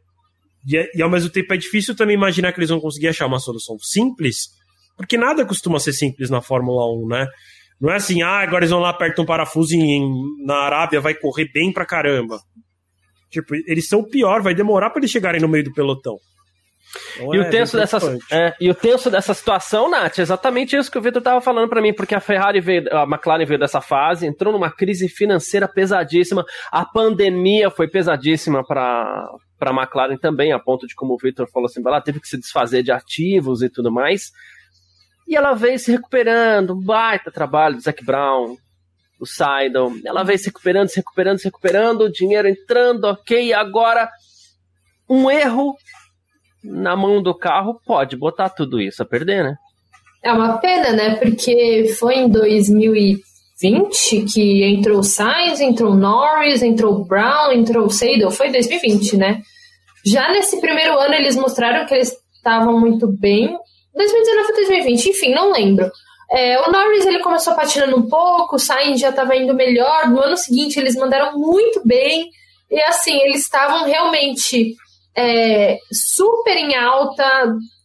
E, 0.66 0.76
é... 0.76 0.90
e, 0.94 1.02
ao 1.02 1.10
mesmo 1.10 1.30
tempo 1.30 1.52
é 1.52 1.56
difícil 1.56 1.94
também 1.94 2.14
imaginar 2.14 2.52
que 2.52 2.58
eles 2.58 2.70
vão 2.70 2.80
conseguir 2.80 3.08
achar 3.08 3.26
uma 3.26 3.38
solução 3.38 3.78
simples, 3.78 4.48
porque 4.96 5.18
nada 5.18 5.44
costuma 5.44 5.78
ser 5.78 5.92
simples 5.92 6.30
na 6.30 6.40
Fórmula 6.40 6.90
1, 7.04 7.08
né? 7.08 7.26
Não 7.78 7.90
é 7.90 7.96
assim, 7.96 8.22
ah, 8.22 8.38
agora 8.38 8.64
eles 8.64 8.70
vão 8.70 8.80
lá, 8.80 8.88
apertam 8.88 9.24
um 9.24 9.26
parafuso 9.26 9.74
em, 9.74 10.10
na 10.46 10.56
Arábia, 10.56 11.00
vai 11.00 11.14
correr 11.14 11.50
bem 11.52 11.70
pra 11.70 11.84
caramba. 11.84 12.40
Tipo, 13.30 13.54
eles 13.66 13.86
são 13.86 14.00
o 14.00 14.08
pior, 14.08 14.40
vai 14.40 14.54
demorar 14.54 14.88
para 14.88 15.00
eles 15.00 15.10
chegarem 15.10 15.40
no 15.40 15.48
meio 15.48 15.64
do 15.64 15.72
pelotão. 15.74 16.16
Então 17.16 17.34
e, 17.34 17.38
é, 17.38 17.40
o 17.40 17.50
tenso 17.50 17.76
dessa, 17.76 17.98
é, 18.30 18.54
e 18.60 18.70
o 18.70 18.74
tenso 18.74 19.10
dessa 19.10 19.34
situação, 19.34 19.90
Nath, 19.90 20.18
é 20.18 20.22
exatamente 20.22 20.76
isso 20.76 20.90
que 20.90 20.98
o 20.98 21.02
Vitor 21.02 21.20
estava 21.20 21.40
falando 21.40 21.68
para 21.68 21.82
mim, 21.82 21.92
porque 21.92 22.14
a 22.14 22.20
Ferrari 22.20 22.60
veio, 22.60 22.84
a 22.92 23.04
McLaren 23.04 23.44
veio 23.44 23.60
dessa 23.60 23.80
fase, 23.80 24.26
entrou 24.26 24.52
numa 24.52 24.70
crise 24.70 25.08
financeira 25.08 25.68
pesadíssima, 25.68 26.44
a 26.70 26.84
pandemia 26.84 27.70
foi 27.70 27.88
pesadíssima 27.88 28.64
para 28.64 29.28
para 29.58 29.70
a 29.70 29.74
McLaren 29.74 30.18
também, 30.18 30.52
a 30.52 30.58
ponto 30.58 30.86
de, 30.86 30.94
como 30.94 31.14
o 31.14 31.18
Victor 31.18 31.48
falou 31.50 31.66
assim, 31.66 31.80
ela 31.84 32.00
teve 32.00 32.20
que 32.20 32.28
se 32.28 32.38
desfazer 32.38 32.82
de 32.82 32.92
ativos 32.92 33.62
e 33.62 33.70
tudo 33.70 33.90
mais. 33.90 34.30
E 35.26 35.34
ela 35.34 35.54
veio 35.54 35.78
se 35.78 35.90
recuperando, 35.90 36.74
um 36.74 36.84
baita 36.84 37.32
trabalho 37.32 37.76
do 37.76 37.80
Zac 37.80 38.04
Brown, 38.04 38.56
do 39.18 39.26
Seidel. 39.26 39.92
Ela 40.04 40.22
veio 40.22 40.38
se 40.38 40.46
recuperando, 40.46 40.88
se 40.88 40.96
recuperando, 40.96 41.38
se 41.38 41.44
recuperando, 41.46 42.02
o 42.02 42.12
dinheiro 42.12 42.48
entrando, 42.48 43.04
ok, 43.04 43.52
agora 43.52 44.10
um 45.08 45.30
erro 45.30 45.74
na 46.62 46.96
mão 46.96 47.22
do 47.22 47.34
carro 47.34 47.80
pode 47.86 48.16
botar 48.16 48.48
tudo 48.48 48.80
isso 48.80 49.02
a 49.02 49.06
perder, 49.06 49.44
né? 49.44 49.56
É 50.22 50.32
uma 50.32 50.58
pena, 50.58 50.92
né? 50.92 51.16
Porque 51.16 51.94
foi 51.98 52.16
em 52.16 52.28
2020 52.28 54.24
que 54.32 54.64
entrou 54.64 54.98
o 54.98 55.04
Sainz, 55.04 55.60
entrou 55.60 55.92
o 55.92 55.96
Norris, 55.96 56.62
entrou 56.62 56.94
o 56.94 57.04
Brown, 57.04 57.52
entrou 57.52 57.86
o 57.86 57.90
Seidel. 57.90 58.30
Foi 58.30 58.50
2020, 58.50 59.16
né? 59.16 59.40
Já 60.04 60.32
nesse 60.32 60.60
primeiro 60.60 60.98
ano 60.98 61.14
eles 61.14 61.36
mostraram 61.36 61.86
que 61.86 61.94
eles 61.94 62.12
estavam 62.34 62.78
muito 62.80 63.06
bem. 63.06 63.56
2019 63.94 64.48
ou 64.48 64.54
2020, 64.54 65.06
enfim, 65.06 65.32
não 65.32 65.52
lembro. 65.52 65.90
É, 66.30 66.60
o 66.60 66.72
Norris 66.72 67.06
ele 67.06 67.20
começou 67.20 67.54
patinando 67.54 67.96
um 67.96 68.08
pouco, 68.08 68.56
o 68.56 68.58
Sainz 68.58 69.00
já 69.00 69.10
estava 69.10 69.36
indo 69.36 69.54
melhor. 69.54 70.08
No 70.08 70.20
ano 70.20 70.36
seguinte 70.36 70.78
eles 70.78 70.96
mandaram 70.96 71.38
muito 71.38 71.82
bem 71.84 72.28
e 72.70 72.80
assim 72.82 73.16
eles 73.20 73.42
estavam 73.42 73.84
realmente 73.84 74.74
é, 75.16 75.78
super 75.92 76.56
em 76.56 76.74
alta. 76.76 77.24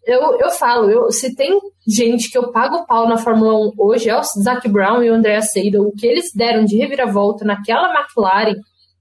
Eu, 0.06 0.40
eu 0.40 0.49
falo, 0.52 0.90
eu, 0.90 1.12
se 1.12 1.36
tem 1.36 1.60
gente 1.88 2.30
que 2.30 2.38
eu 2.38 2.52
pago 2.52 2.86
pau 2.86 3.08
na 3.08 3.18
Fórmula 3.18 3.53
1 3.53 3.74
hoje 3.78 4.10
é 4.10 4.18
o 4.18 4.24
Zac 4.24 4.68
Brown 4.68 5.03
e 5.03 5.10
o 5.10 5.14
Andrea 5.14 5.41
Seidel. 5.41 5.84
O 5.84 5.95
que 5.95 6.06
eles 6.06 6.34
deram 6.34 6.66
de 6.66 6.78
reviravolta 6.78 7.45
naquela 7.45 7.94
McLaren, 7.94 8.56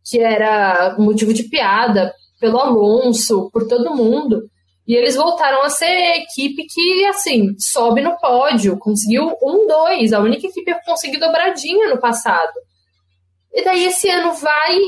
que 0.04 0.20
era 0.20 0.96
motivo 0.98 1.32
de 1.32 1.44
piada 1.44 2.12
pelo 2.40 2.58
Alonso, 2.58 3.50
por 3.52 3.66
todo 3.66 3.94
mundo. 3.94 4.42
E 4.86 4.94
eles 4.94 5.14
voltaram 5.14 5.62
a 5.62 5.70
ser 5.70 5.86
equipe 6.16 6.66
que, 6.66 7.06
assim, 7.06 7.54
sobe 7.58 8.00
no 8.00 8.18
pódio, 8.18 8.78
conseguiu 8.78 9.36
um, 9.40 9.66
dois, 9.66 10.12
a 10.12 10.20
única 10.20 10.46
equipe 10.46 10.74
que 10.74 10.84
conseguiu 10.84 11.20
dobradinha 11.20 11.88
no 11.88 12.00
passado. 12.00 12.52
E 13.52 13.62
daí 13.64 13.84
esse 13.84 14.08
ano 14.08 14.32
vai. 14.34 14.78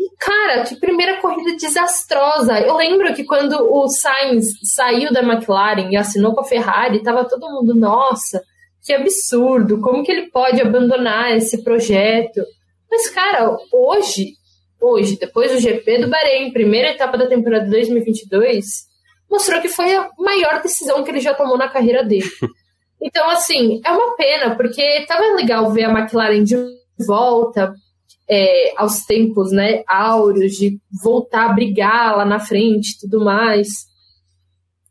E, 0.00 0.16
cara, 0.16 0.64
que 0.64 0.76
primeira 0.76 1.20
corrida 1.20 1.58
desastrosa. 1.58 2.58
Eu 2.58 2.74
lembro 2.74 3.12
que 3.12 3.22
quando 3.22 3.52
o 3.70 3.86
Sainz 3.86 4.46
saiu 4.62 5.12
da 5.12 5.20
McLaren 5.20 5.90
e 5.90 5.96
assinou 5.96 6.32
com 6.32 6.40
a 6.40 6.44
Ferrari, 6.44 7.02
tava 7.02 7.28
todo 7.28 7.50
mundo, 7.50 7.74
nossa, 7.74 8.42
que 8.82 8.94
absurdo, 8.94 9.78
como 9.78 10.02
que 10.02 10.10
ele 10.10 10.30
pode 10.30 10.58
abandonar 10.62 11.36
esse 11.36 11.62
projeto? 11.62 12.40
Mas, 12.90 13.10
cara, 13.10 13.54
hoje, 13.70 14.36
hoje, 14.80 15.18
depois 15.18 15.52
do 15.52 15.60
GP 15.60 15.98
do 15.98 16.08
Bahrein, 16.08 16.50
primeira 16.50 16.92
etapa 16.92 17.18
da 17.18 17.26
temporada 17.26 17.68
2022, 17.68 18.88
mostrou 19.30 19.60
que 19.60 19.68
foi 19.68 19.94
a 19.94 20.08
maior 20.18 20.62
decisão 20.62 21.04
que 21.04 21.10
ele 21.10 21.20
já 21.20 21.34
tomou 21.34 21.58
na 21.58 21.68
carreira 21.68 22.02
dele. 22.02 22.30
Então, 23.02 23.28
assim, 23.30 23.80
é 23.84 23.90
uma 23.90 24.14
pena, 24.14 24.56
porque 24.56 25.06
tava 25.06 25.34
legal 25.34 25.70
ver 25.72 25.84
a 25.84 25.90
McLaren 25.90 26.42
de 26.42 26.54
volta 27.06 27.74
é, 28.30 28.72
aos 28.76 29.04
tempos, 29.04 29.50
né, 29.50 29.82
áureos, 29.88 30.52
de 30.52 30.78
voltar 31.02 31.46
a 31.46 31.52
brigar 31.52 32.16
lá 32.16 32.24
na 32.24 32.38
frente 32.38 32.92
e 32.92 32.98
tudo 33.00 33.24
mais. 33.24 33.68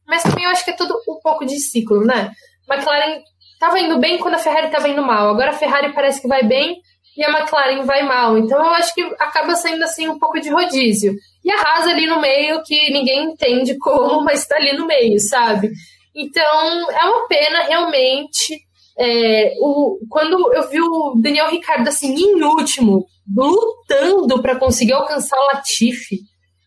Mas 0.06 0.24
também 0.24 0.44
eu 0.44 0.50
acho 0.50 0.66
que 0.66 0.72
é 0.72 0.76
tudo 0.76 0.96
um 1.08 1.20
pouco 1.22 1.46
de 1.46 1.58
ciclo, 1.60 2.04
né? 2.04 2.32
McLaren 2.70 3.22
tava 3.60 3.80
indo 3.80 4.00
bem 4.00 4.18
quando 4.18 4.36
a 4.36 4.40
Ferrari 4.40 4.70
tava 4.70 4.90
indo 4.90 5.02
mal. 5.02 5.30
Agora 5.30 5.52
a 5.52 5.54
Ferrari 5.54 5.94
parece 5.94 6.22
que 6.22 6.28
vai 6.28 6.44
bem 6.44 6.82
e 7.16 7.24
a 7.24 7.30
McLaren 7.30 7.84
vai 7.84 8.04
mal. 8.04 8.38
Então 8.38 8.58
eu 8.58 8.72
acho 8.72 8.94
que 8.94 9.02
acaba 9.20 9.56
saindo 9.56 9.84
assim 9.84 10.08
um 10.08 10.20
pouco 10.20 10.40
de 10.42 10.50
rodízio. 10.50 11.14
E 11.44 11.52
a 11.52 11.62
Haas 11.62 11.88
ali 11.88 12.08
no 12.08 12.20
meio 12.20 12.62
que 12.64 12.92
ninguém 12.92 13.32
entende 13.32 13.78
como, 13.78 14.24
mas 14.24 14.42
está 14.42 14.58
ali 14.58 14.76
no 14.76 14.86
meio, 14.86 15.20
sabe? 15.20 15.72
Então 16.14 16.92
é 16.92 17.06
uma 17.06 17.28
pena 17.28 17.64
realmente. 17.64 18.68
É, 19.00 19.54
o, 19.62 19.98
quando 20.10 20.54
eu 20.54 20.70
vi 20.70 20.82
o 20.82 21.16
Daniel 21.22 21.50
Ricardo 21.50 21.88
assim 21.88 22.14
em 22.14 22.44
último, 22.44 23.06
lutando 23.34 24.42
para 24.42 24.60
conseguir 24.60 24.94
alcançar 24.94 25.38
o 25.38 25.56
Latifi, 25.56 26.18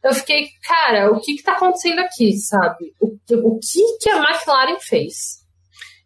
eu 0.03 0.15
fiquei, 0.15 0.49
cara, 0.67 1.13
o 1.13 1.21
que 1.21 1.33
está 1.33 1.53
acontecendo 1.53 2.01
aqui, 2.01 2.33
sabe? 2.37 2.93
O, 3.01 3.09
o 3.09 3.59
que, 3.59 3.99
que 4.01 4.11
a 4.11 4.17
McLaren 4.17 4.79
fez? 4.81 5.43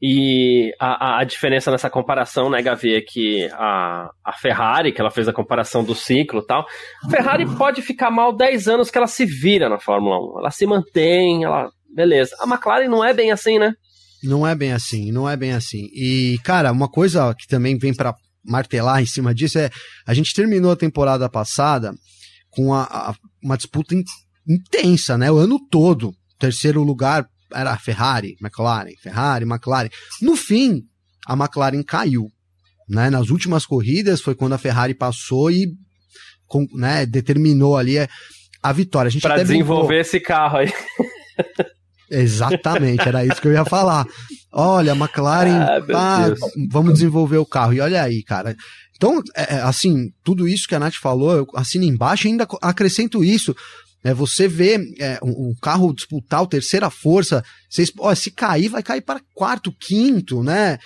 E 0.01 0.75
a, 0.79 1.21
a, 1.21 1.25
diferença 1.25 1.71
nessa 1.71 1.89
comparação, 1.89 2.51
né, 2.51 2.61
Gavi, 2.61 2.95
é 2.95 3.01
que 3.01 3.49
a, 3.53 4.11
a 4.23 4.33
Ferrari, 4.35 4.93
que 4.93 5.01
ela 5.01 5.11
fez 5.11 5.27
a 5.27 5.33
comparação 5.33 5.83
do 5.83 5.95
ciclo 5.95 6.41
e 6.41 6.47
tal, 6.47 6.67
a 7.05 7.09
Ferrari 7.09 7.47
pode 7.57 7.81
ficar 7.81 8.11
mal 8.11 8.37
10 8.37 8.69
anos 8.69 8.91
que 8.91 8.99
ela 8.99 9.07
se 9.07 9.25
vira 9.25 9.71
na 9.71 9.79
Fórmula 9.79 10.19
1. 10.37 10.41
Ela 10.41 10.51
se 10.51 10.67
mantém, 10.67 11.45
ela. 11.45 11.71
Beleza. 11.89 12.37
A 12.41 12.47
McLaren 12.47 12.89
não 12.89 13.03
é 13.03 13.15
bem 13.15 13.33
assim, 13.33 13.59
né? 13.59 13.73
Não 14.23 14.47
é 14.47 14.55
bem 14.55 14.73
assim, 14.73 15.13
não 15.13 15.29
é 15.29 15.37
bem 15.37 15.53
assim. 15.53 15.89
E, 15.93 16.39
cara, 16.43 16.73
uma 16.73 16.89
coisa 16.89 17.35
que 17.35 17.47
também 17.47 17.79
vem 17.79 17.95
para 17.95 18.15
martelar 18.45 19.03
em 19.03 19.07
cima 19.07 19.35
disso 19.35 19.59
é: 19.59 19.71
a 20.07 20.15
gente 20.15 20.35
terminou 20.35 20.71
a 20.73 20.77
temporada 20.77 21.29
passada 21.29 21.95
com 22.51 22.73
a, 22.73 22.85
a, 22.85 23.15
uma 23.43 23.57
disputa 23.57 23.95
in, 23.95 24.03
intensa, 24.49 25.19
né? 25.19 25.31
O 25.31 25.37
ano 25.37 25.59
todo. 25.71 26.15
Terceiro 26.39 26.83
lugar 26.83 27.27
era 27.53 27.77
Ferrari, 27.79 28.37
McLaren, 28.43 28.93
Ferrari, 29.03 29.45
McLaren. 29.45 29.89
No 30.21 30.37
fim, 30.37 30.83
a 31.27 31.35
McLaren 31.35 31.83
caiu. 31.83 32.31
Né? 32.89 33.11
Nas 33.11 33.31
últimas 33.31 33.65
corridas 33.67 34.21
foi 34.21 34.35
quando 34.35 34.53
a 34.53 34.59
Ferrari 34.59 34.95
passou 34.95 35.51
e 35.51 35.73
com, 36.47 36.67
né, 36.75 37.05
determinou 37.07 37.77
ali 37.77 37.97
a 38.63 38.73
vitória. 38.73 39.11
Para 39.21 39.43
desenvolver 39.43 39.87
brincou. 39.87 40.01
esse 40.01 40.21
carro 40.21 40.59
aí. 40.59 40.73
Exatamente, 42.11 43.09
era 43.09 43.25
isso 43.25 43.41
que 43.41 43.49
eu 43.49 43.53
ia 43.53 43.65
falar. 43.65 44.07
Olha, 44.53 44.93
a 44.93 44.97
McLaren, 44.97 45.67
ah, 45.95 46.33
vamos 46.71 46.95
desenvolver 46.95 47.39
o 47.39 47.47
carro. 47.47 47.75
E 47.75 47.81
olha 47.81 48.03
aí, 48.03 48.23
cara. 48.23 48.57
Então, 48.97 49.21
é, 49.37 49.57
é, 49.57 49.61
assim, 49.61 50.11
tudo 50.25 50.49
isso 50.49 50.67
que 50.67 50.75
a 50.75 50.79
Nath 50.79 50.95
falou, 50.95 51.37
eu 51.37 51.47
assino 51.55 51.85
embaixo 51.85 52.27
e 52.27 52.31
ainda 52.31 52.47
acrescento 52.63 53.23
isso. 53.23 53.55
É, 54.03 54.15
você 54.15 54.47
vê 54.47 54.79
é, 54.99 55.19
um, 55.23 55.49
um, 55.49 55.55
carro 55.61 55.93
disputar 55.93 56.43
o 56.43 56.47
terceira 56.47 56.89
força, 56.91 57.45
vocês, 57.69 57.91
ó, 57.99 58.15
se 58.15 58.31
cair, 58.31 58.69
vai 58.69 58.83
cair 58.83 59.01
para 59.01 59.21
quarto, 59.35 59.73
quinto, 59.73 60.43
né? 60.43 60.79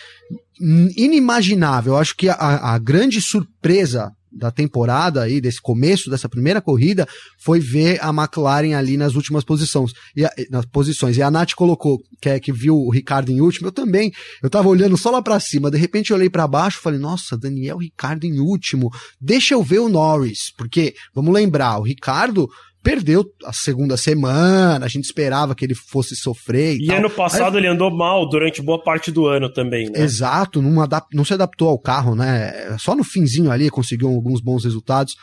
Inimaginável. 0.97 1.93
Eu 1.95 1.99
acho 1.99 2.17
que 2.17 2.29
a, 2.29 2.35
a 2.75 2.79
grande 2.79 3.21
surpresa 3.21 4.11
da 4.33 4.51
temporada 4.51 5.23
aí, 5.23 5.41
desse 5.41 5.61
começo 5.61 6.11
dessa 6.11 6.29
primeira 6.29 6.61
corrida, 6.61 7.07
foi 7.39 7.61
ver 7.61 7.99
a 8.03 8.11
McLaren 8.11 8.75
ali 8.75 8.97
nas 8.97 9.15
últimas 9.15 9.45
posições. 9.45 9.93
E 10.15 10.25
a, 10.25 10.33
nas 10.51 10.65
posições. 10.67 11.17
E 11.17 11.23
a 11.23 11.31
Nath 11.31 11.55
colocou, 11.55 12.01
que 12.21 12.29
é 12.29 12.41
que 12.41 12.53
viu 12.53 12.77
o 12.77 12.91
Ricardo 12.91 13.31
em 13.31 13.41
último, 13.41 13.69
eu 13.69 13.73
também, 13.73 14.13
eu 14.43 14.51
tava 14.51 14.69
olhando 14.69 14.97
só 14.97 15.11
lá 15.11 15.23
para 15.23 15.41
cima, 15.41 15.71
de 15.71 15.79
repente 15.79 16.11
eu 16.11 16.17
olhei 16.17 16.31
para 16.31 16.47
baixo, 16.47 16.81
falei, 16.81 16.99
nossa, 16.99 17.37
Daniel 17.37 17.79
Ricardo 17.79 18.25
em 18.25 18.39
último, 18.41 18.91
deixa 19.21 19.55
eu 19.55 19.63
ver 19.63 19.81
o 19.81 19.89
Norris, 19.89 20.53
porque, 20.57 20.95
vamos 21.15 21.33
lembrar, 21.33 21.79
o 21.79 21.83
Ricardo 21.83 22.49
perdeu 22.83 23.25
a 23.45 23.53
segunda 23.53 23.97
semana, 23.97 24.85
a 24.85 24.89
gente 24.89 25.05
esperava 25.05 25.55
que 25.55 25.65
ele 25.65 25.75
fosse 25.75 26.17
sofrer. 26.17 26.77
E, 26.77 26.87
e 26.87 26.93
ano 26.93 27.11
passado 27.11 27.57
Aí, 27.57 27.63
ele 27.63 27.69
andou 27.69 27.95
mal 27.95 28.29
durante 28.29 28.63
boa 28.63 28.83
parte 28.83 29.11
do 29.11 29.27
ano 29.27 29.53
também, 29.53 29.91
né? 29.91 30.01
Exato, 30.01 30.63
não, 30.63 30.81
adap 30.81 31.07
não 31.15 31.25
se 31.25 31.35
adaptou 31.35 31.69
ao 31.69 31.79
carro, 31.79 32.15
né? 32.15 32.77
Só 32.79 32.95
no 32.95 33.05
finzinho 33.05 33.51
ali 33.51 33.71
conseguiu 33.71 34.09
alguns 34.09 34.41
bons 34.41 34.65
resultados. 34.65 35.15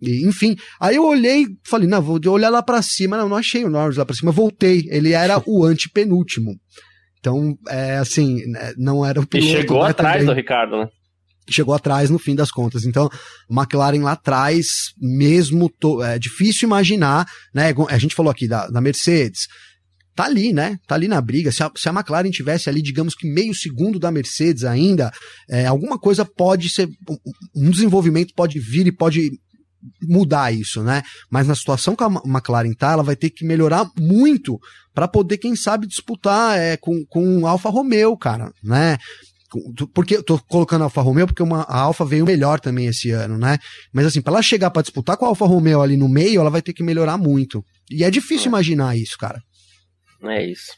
E, 0.00 0.26
enfim, 0.26 0.56
aí 0.80 0.96
eu 0.96 1.04
olhei, 1.04 1.46
falei, 1.64 1.88
não, 1.88 2.00
vou 2.00 2.20
olhar 2.28 2.50
lá 2.50 2.62
para 2.62 2.82
cima, 2.82 3.16
não, 3.16 3.28
não 3.28 3.36
achei 3.36 3.64
o 3.64 3.70
Norris 3.70 3.96
lá 3.96 4.04
para 4.04 4.14
cima, 4.14 4.30
voltei, 4.30 4.84
ele 4.90 5.12
era 5.12 5.42
o 5.46 5.64
antepenúltimo. 5.66 6.52
Então, 7.18 7.56
é 7.68 7.96
assim, 7.96 8.46
né, 8.46 8.72
não 8.76 9.04
era 9.04 9.20
o 9.20 9.26
piloto. 9.26 9.48
E 9.48 9.56
chegou 9.56 9.82
né, 9.82 9.90
atrás 9.90 10.18
também. 10.18 10.26
do 10.26 10.32
Ricardo, 10.36 10.78
né? 10.78 10.88
Chegou 11.50 11.74
atrás 11.74 12.10
no 12.10 12.18
fim 12.18 12.34
das 12.34 12.50
contas. 12.50 12.84
Então, 12.84 13.08
McLaren 13.50 14.02
lá 14.02 14.12
atrás, 14.12 14.92
mesmo 14.98 15.68
to, 15.68 16.02
é 16.02 16.18
difícil 16.18 16.66
imaginar, 16.66 17.26
né? 17.54 17.74
A 17.88 17.98
gente 17.98 18.14
falou 18.14 18.30
aqui 18.30 18.46
da, 18.46 18.68
da 18.68 18.80
Mercedes. 18.80 19.46
Tá 20.14 20.24
ali, 20.24 20.52
né? 20.52 20.78
Tá 20.86 20.96
ali 20.96 21.06
na 21.06 21.20
briga. 21.20 21.52
Se 21.52 21.62
a, 21.62 21.70
se 21.76 21.88
a 21.88 21.92
McLaren 21.92 22.30
tivesse 22.30 22.68
ali, 22.68 22.82
digamos 22.82 23.14
que 23.14 23.28
meio 23.28 23.54
segundo 23.54 24.00
da 24.00 24.10
Mercedes 24.10 24.64
ainda, 24.64 25.12
é, 25.48 25.66
alguma 25.66 25.98
coisa 25.98 26.24
pode 26.24 26.68
ser. 26.70 26.88
Um 27.54 27.70
desenvolvimento 27.70 28.34
pode 28.34 28.58
vir 28.58 28.88
e 28.88 28.92
pode 28.92 29.30
mudar 30.02 30.52
isso, 30.52 30.82
né? 30.82 31.02
Mas 31.30 31.46
na 31.46 31.54
situação 31.54 31.94
que 31.94 32.02
a 32.02 32.08
McLaren 32.24 32.72
tá, 32.74 32.92
ela 32.92 33.02
vai 33.02 33.16
ter 33.16 33.30
que 33.30 33.44
melhorar 33.44 33.88
muito 33.98 34.58
para 34.94 35.06
poder, 35.06 35.38
quem 35.38 35.54
sabe, 35.54 35.86
disputar 35.86 36.58
é, 36.58 36.76
com, 36.76 37.04
com 37.06 37.46
Alfa 37.46 37.68
Romeo, 37.68 38.16
cara, 38.16 38.52
né? 38.62 38.98
Porque 39.94 40.16
eu 40.16 40.22
tô 40.22 40.38
colocando 40.38 40.82
a 40.82 40.84
Alfa 40.84 41.00
Romeo 41.00 41.26
porque 41.26 41.42
uma, 41.42 41.62
a 41.62 41.80
Alfa 41.80 42.04
veio 42.04 42.26
melhor 42.26 42.60
também 42.60 42.86
esse 42.86 43.10
ano, 43.10 43.38
né? 43.38 43.58
Mas 43.92 44.06
assim, 44.06 44.20
para 44.20 44.34
ela 44.34 44.42
chegar 44.42 44.70
para 44.70 44.82
disputar 44.82 45.16
com 45.16 45.24
a 45.24 45.28
Alfa 45.28 45.46
Romeo 45.46 45.80
ali 45.80 45.96
no 45.96 46.08
meio, 46.08 46.40
ela 46.40 46.50
vai 46.50 46.60
ter 46.60 46.72
que 46.72 46.82
melhorar 46.82 47.16
muito. 47.16 47.64
E 47.90 48.04
é 48.04 48.10
difícil 48.10 48.46
é. 48.46 48.48
imaginar 48.48 48.96
isso, 48.96 49.16
cara. 49.18 49.40
É 50.24 50.44
isso. 50.44 50.72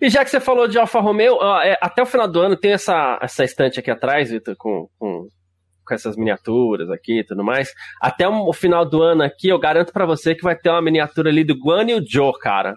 E 0.00 0.10
já 0.10 0.24
que 0.24 0.30
você 0.30 0.40
falou 0.40 0.68
de 0.68 0.78
Alfa 0.78 1.00
Romeo, 1.00 1.38
é, 1.62 1.76
até 1.80 2.02
o 2.02 2.06
final 2.06 2.28
do 2.28 2.40
ano 2.40 2.56
tem 2.56 2.72
essa, 2.72 3.18
essa 3.20 3.44
estante 3.44 3.80
aqui 3.80 3.90
atrás, 3.90 4.30
Vitor, 4.30 4.54
com, 4.56 4.88
com, 4.98 5.26
com, 5.86 5.94
essas 5.94 6.16
miniaturas 6.16 6.90
aqui 6.90 7.20
e 7.20 7.24
tudo 7.24 7.42
mais. 7.42 7.72
Até 8.00 8.28
o 8.28 8.52
final 8.52 8.88
do 8.88 9.02
ano 9.02 9.22
aqui, 9.22 9.48
eu 9.48 9.58
garanto 9.58 9.92
para 9.92 10.04
você 10.04 10.34
que 10.34 10.42
vai 10.42 10.56
ter 10.56 10.70
uma 10.70 10.82
miniatura 10.82 11.30
ali 11.30 11.44
do 11.44 11.58
Guan 11.58 11.84
e 11.90 11.94
o 11.94 12.04
Joe, 12.06 12.32
cara. 12.38 12.74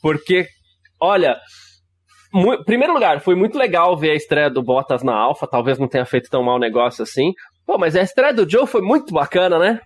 Porque, 0.00 0.46
olha, 1.00 1.38
primeiro 2.64 2.92
lugar, 2.92 3.20
foi 3.20 3.34
muito 3.34 3.58
legal 3.58 3.96
ver 3.96 4.10
a 4.10 4.14
estreia 4.14 4.50
do 4.50 4.62
Bottas 4.62 5.02
na 5.02 5.14
Alpha, 5.14 5.46
talvez 5.46 5.78
não 5.78 5.88
tenha 5.88 6.04
feito 6.04 6.30
tão 6.30 6.42
mau 6.42 6.58
negócio 6.58 7.02
assim. 7.02 7.32
Pô, 7.66 7.78
mas 7.78 7.96
a 7.96 8.02
estreia 8.02 8.32
do 8.32 8.48
Joe 8.48 8.66
foi 8.66 8.80
muito 8.80 9.12
bacana, 9.12 9.58
né? 9.58 9.80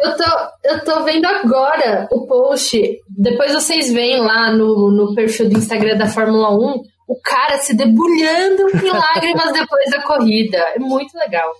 Eu 0.00 0.16
tô, 0.16 0.24
eu 0.64 0.84
tô 0.84 1.04
vendo 1.04 1.26
agora 1.26 2.08
o 2.10 2.26
post. 2.26 2.80
Depois 3.08 3.52
vocês 3.52 3.92
veem 3.92 4.20
lá 4.20 4.50
no, 4.50 4.90
no 4.90 5.14
perfil 5.14 5.48
do 5.48 5.58
Instagram 5.58 5.96
da 5.96 6.06
Fórmula 6.06 6.50
1 6.50 6.82
o 7.06 7.20
cara 7.20 7.58
se 7.58 7.76
debulhando 7.76 8.68
em 8.68 8.90
lágrimas 8.96 9.52
depois 9.52 9.90
da 9.90 10.02
corrida. 10.02 10.58
É 10.74 10.78
muito 10.78 11.12
legal. 11.18 11.50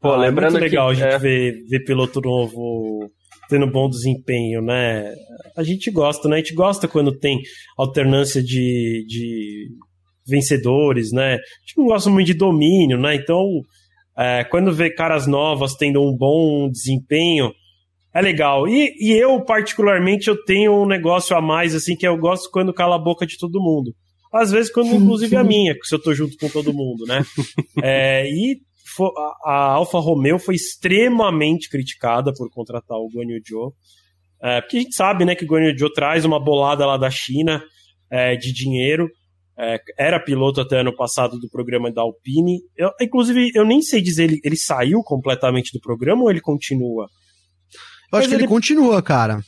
Pô, 0.00 0.16
lembrando 0.16 0.56
é 0.56 0.60
muito 0.60 0.70
legal 0.70 0.88
que, 0.88 0.92
a 0.92 0.94
gente 1.04 1.14
é... 1.14 1.18
ver, 1.18 1.54
ver 1.68 1.84
piloto 1.84 2.20
novo 2.20 3.10
tendo 3.50 3.70
bom 3.70 3.88
desempenho, 3.88 4.62
né? 4.62 5.12
A 5.56 5.62
gente 5.62 5.90
gosta, 5.90 6.28
né? 6.28 6.36
A 6.36 6.38
gente 6.38 6.54
gosta 6.54 6.88
quando 6.88 7.18
tem 7.18 7.40
alternância 7.76 8.42
de, 8.42 9.04
de 9.06 9.68
vencedores, 10.26 11.12
né? 11.12 11.34
A 11.34 11.36
gente 11.36 11.76
não 11.76 11.86
gosta 11.86 12.08
muito 12.08 12.28
de 12.28 12.34
domínio, 12.34 12.98
né? 12.98 13.16
Então, 13.16 13.44
é, 14.16 14.44
quando 14.44 14.72
vê 14.72 14.90
caras 14.90 15.26
novas 15.26 15.74
tendo 15.74 16.00
um 16.00 16.16
bom 16.16 16.70
desempenho, 16.70 17.52
é 18.14 18.20
legal. 18.22 18.68
E, 18.68 18.94
e 19.00 19.12
eu, 19.12 19.40
particularmente, 19.44 20.28
eu 20.28 20.42
tenho 20.44 20.82
um 20.82 20.86
negócio 20.86 21.36
a 21.36 21.40
mais, 21.40 21.74
assim, 21.74 21.96
que 21.96 22.06
eu 22.06 22.16
gosto 22.16 22.50
quando 22.50 22.72
cala 22.72 22.96
a 22.96 23.02
boca 23.02 23.26
de 23.26 23.36
todo 23.36 23.60
mundo. 23.60 23.92
Às 24.32 24.52
vezes, 24.52 24.72
quando, 24.72 24.94
inclusive, 24.94 25.34
a 25.36 25.42
minha, 25.42 25.74
se 25.82 25.94
eu 25.94 26.00
tô 26.00 26.14
junto 26.14 26.36
com 26.38 26.48
todo 26.48 26.72
mundo, 26.72 27.04
né? 27.06 27.24
É, 27.82 28.28
e 28.28 28.60
a 29.44 29.72
Alfa 29.72 29.98
Romeo 29.98 30.38
foi 30.38 30.54
extremamente 30.54 31.68
criticada 31.68 32.32
por 32.32 32.50
contratar 32.50 32.98
o 32.98 33.08
Guan 33.08 33.24
Yu 33.24 33.40
Zhou. 33.46 33.74
É, 34.42 34.60
porque 34.60 34.78
a 34.78 34.80
gente 34.80 34.94
sabe 34.94 35.24
né, 35.24 35.34
que 35.34 35.44
o 35.44 35.48
Guan 35.48 35.62
Yu 35.62 35.78
Zhou 35.78 35.92
traz 35.92 36.24
uma 36.24 36.42
bolada 36.42 36.86
lá 36.86 36.96
da 36.96 37.10
China 37.10 37.62
é, 38.10 38.36
de 38.36 38.52
dinheiro. 38.52 39.08
É, 39.58 39.78
era 39.98 40.18
piloto 40.18 40.60
até 40.60 40.80
ano 40.80 40.94
passado 40.94 41.38
do 41.38 41.48
programa 41.50 41.92
da 41.92 42.00
Alpine. 42.02 42.60
Eu, 42.76 42.90
inclusive, 43.00 43.50
eu 43.54 43.64
nem 43.64 43.82
sei 43.82 44.00
dizer, 44.00 44.24
ele, 44.24 44.40
ele 44.42 44.56
saiu 44.56 45.02
completamente 45.02 45.70
do 45.72 45.80
programa 45.80 46.22
ou 46.22 46.30
ele 46.30 46.40
continua? 46.40 47.04
Eu 48.12 48.18
acho 48.18 48.26
Mas 48.26 48.26
que 48.26 48.34
ele, 48.34 48.42
ele 48.42 48.48
continua, 48.48 49.02
cara. 49.02 49.40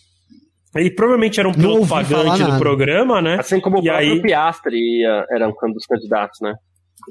Ele 0.74 0.90
provavelmente 0.90 1.38
era 1.38 1.48
um 1.48 1.52
piloto 1.52 1.86
pagante 1.86 2.44
do 2.44 2.58
programa, 2.58 3.20
né? 3.20 3.36
Assim 3.38 3.60
como 3.60 3.78
o 3.78 3.82
próprio 3.82 4.12
aí... 4.12 4.22
Piastri 4.22 5.02
era 5.30 5.48
um 5.48 5.72
dos 5.72 5.86
candidatos, 5.86 6.38
né? 6.40 6.54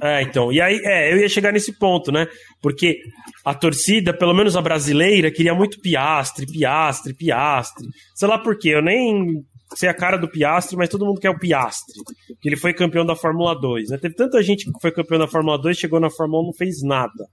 É, 0.01 0.21
então, 0.21 0.51
e 0.51 0.61
aí, 0.61 0.79
é, 0.83 1.11
eu 1.11 1.17
ia 1.17 1.27
chegar 1.27 1.51
nesse 1.51 1.77
ponto, 1.77 2.11
né? 2.11 2.27
Porque 2.61 2.99
a 3.43 3.53
torcida, 3.53 4.13
pelo 4.13 4.33
menos 4.33 4.55
a 4.55 4.61
brasileira, 4.61 5.31
queria 5.31 5.53
muito 5.53 5.81
Piastre, 5.81 6.45
Piastre, 6.45 7.13
Piastre. 7.13 7.87
Sei 8.15 8.27
lá 8.27 8.37
por 8.37 8.57
quê, 8.57 8.69
eu 8.69 8.81
nem 8.81 9.43
sei 9.75 9.89
a 9.89 9.93
cara 9.93 10.17
do 10.17 10.29
Piastre, 10.29 10.77
mas 10.77 10.89
todo 10.89 11.05
mundo 11.05 11.19
quer 11.19 11.29
o 11.29 11.39
Piastre. 11.39 11.93
Que 12.41 12.49
ele 12.49 12.57
foi 12.57 12.73
campeão 12.73 13.05
da 13.05 13.15
Fórmula 13.15 13.59
2, 13.59 13.89
né? 13.89 13.97
Teve 13.97 14.15
tanta 14.15 14.41
gente 14.41 14.65
que 14.65 14.79
foi 14.79 14.91
campeão 14.91 15.19
da 15.19 15.27
Fórmula 15.27 15.57
2, 15.57 15.77
chegou 15.77 15.99
na 15.99 16.09
Fórmula 16.09 16.43
1 16.43 16.45
não 16.47 16.53
fez 16.53 16.81
nada, 16.83 17.25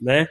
né? 0.00 0.26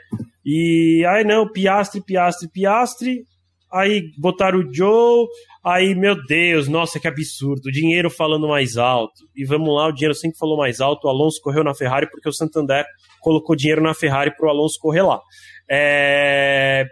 E 0.46 1.06
aí, 1.08 1.24
não, 1.24 1.50
Piastre, 1.50 2.02
Piastre, 2.04 2.50
Piastre. 2.50 3.26
Aí 3.72 4.12
botaram 4.18 4.60
o 4.60 4.74
Joe, 4.74 5.28
Aí, 5.64 5.94
meu 5.94 6.16
Deus, 6.26 6.68
nossa, 6.68 7.00
que 7.00 7.08
absurdo. 7.08 7.68
O 7.68 7.72
dinheiro 7.72 8.10
falando 8.10 8.48
mais 8.48 8.78
alto. 8.78 9.30
E 9.36 9.46
vamos 9.46 9.70
lá, 9.74 9.88
o 9.88 9.92
dinheiro 9.92 10.16
sempre 10.16 10.38
falou 10.38 10.58
mais 10.58 10.82
alto. 10.82 11.06
O 11.06 11.10
Alonso 11.10 11.40
correu 11.40 11.64
na 11.64 11.76
Ferrari 11.76 12.10
porque 12.10 12.28
o 12.28 12.34
Santander 12.34 12.84
colocou 13.20 13.56
dinheiro 13.56 13.82
na 13.82 13.94
Ferrari 13.94 14.36
para 14.36 14.48
o 14.48 14.50
Alonso 14.50 14.80
correr 14.80 15.04
lá. 15.04 15.22
É... 15.70 16.86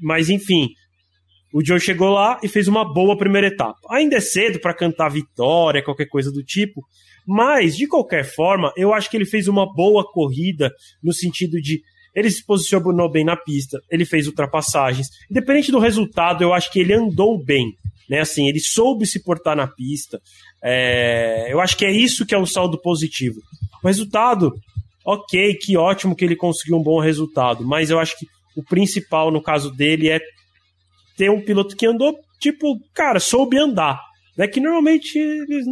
Mas, 0.00 0.28
enfim, 0.28 0.70
o 1.54 1.64
Joe 1.64 1.78
chegou 1.78 2.10
lá 2.10 2.40
e 2.42 2.48
fez 2.48 2.66
uma 2.66 2.84
boa 2.84 3.16
primeira 3.16 3.46
etapa. 3.46 3.78
Ainda 3.90 4.16
é 4.16 4.20
cedo 4.20 4.58
para 4.58 4.74
cantar 4.74 5.08
vitória, 5.08 5.84
qualquer 5.84 6.06
coisa 6.06 6.32
do 6.32 6.42
tipo. 6.42 6.82
Mas, 7.24 7.76
de 7.76 7.86
qualquer 7.86 8.24
forma, 8.24 8.72
eu 8.76 8.92
acho 8.92 9.08
que 9.08 9.16
ele 9.16 9.24
fez 9.24 9.46
uma 9.46 9.72
boa 9.72 10.04
corrida 10.04 10.72
no 11.00 11.12
sentido 11.12 11.60
de 11.60 11.80
ele 12.16 12.30
se 12.30 12.44
posicionou 12.44 13.10
bem 13.10 13.26
na 13.26 13.36
pista, 13.36 13.78
ele 13.90 14.06
fez 14.06 14.26
ultrapassagens. 14.26 15.08
Independente 15.30 15.70
do 15.70 15.78
resultado, 15.78 16.42
eu 16.42 16.54
acho 16.54 16.72
que 16.72 16.80
ele 16.80 16.94
andou 16.94 17.38
bem. 17.38 17.76
Né, 18.08 18.20
assim, 18.20 18.48
ele 18.48 18.60
soube 18.60 19.04
se 19.04 19.22
portar 19.22 19.56
na 19.56 19.66
pista. 19.66 20.20
É, 20.62 21.52
eu 21.52 21.60
acho 21.60 21.76
que 21.76 21.84
é 21.84 21.90
isso 21.90 22.24
que 22.24 22.34
é 22.34 22.38
o 22.38 22.46
saldo 22.46 22.80
positivo. 22.80 23.40
O 23.82 23.86
resultado, 23.86 24.54
ok, 25.04 25.54
que 25.54 25.76
ótimo 25.76 26.14
que 26.16 26.24
ele 26.24 26.36
conseguiu 26.36 26.76
um 26.76 26.82
bom 26.82 27.00
resultado, 27.00 27.66
mas 27.66 27.90
eu 27.90 27.98
acho 27.98 28.16
que 28.16 28.26
o 28.56 28.62
principal 28.62 29.30
no 29.30 29.42
caso 29.42 29.70
dele 29.72 30.08
é 30.08 30.20
ter 31.16 31.30
um 31.30 31.44
piloto 31.44 31.76
que 31.76 31.84
andou, 31.84 32.16
tipo, 32.38 32.80
cara, 32.94 33.20
soube 33.20 33.58
andar. 33.58 34.00
Né, 34.38 34.46
que 34.46 34.60
normalmente, 34.60 35.18
eles, 35.18 35.66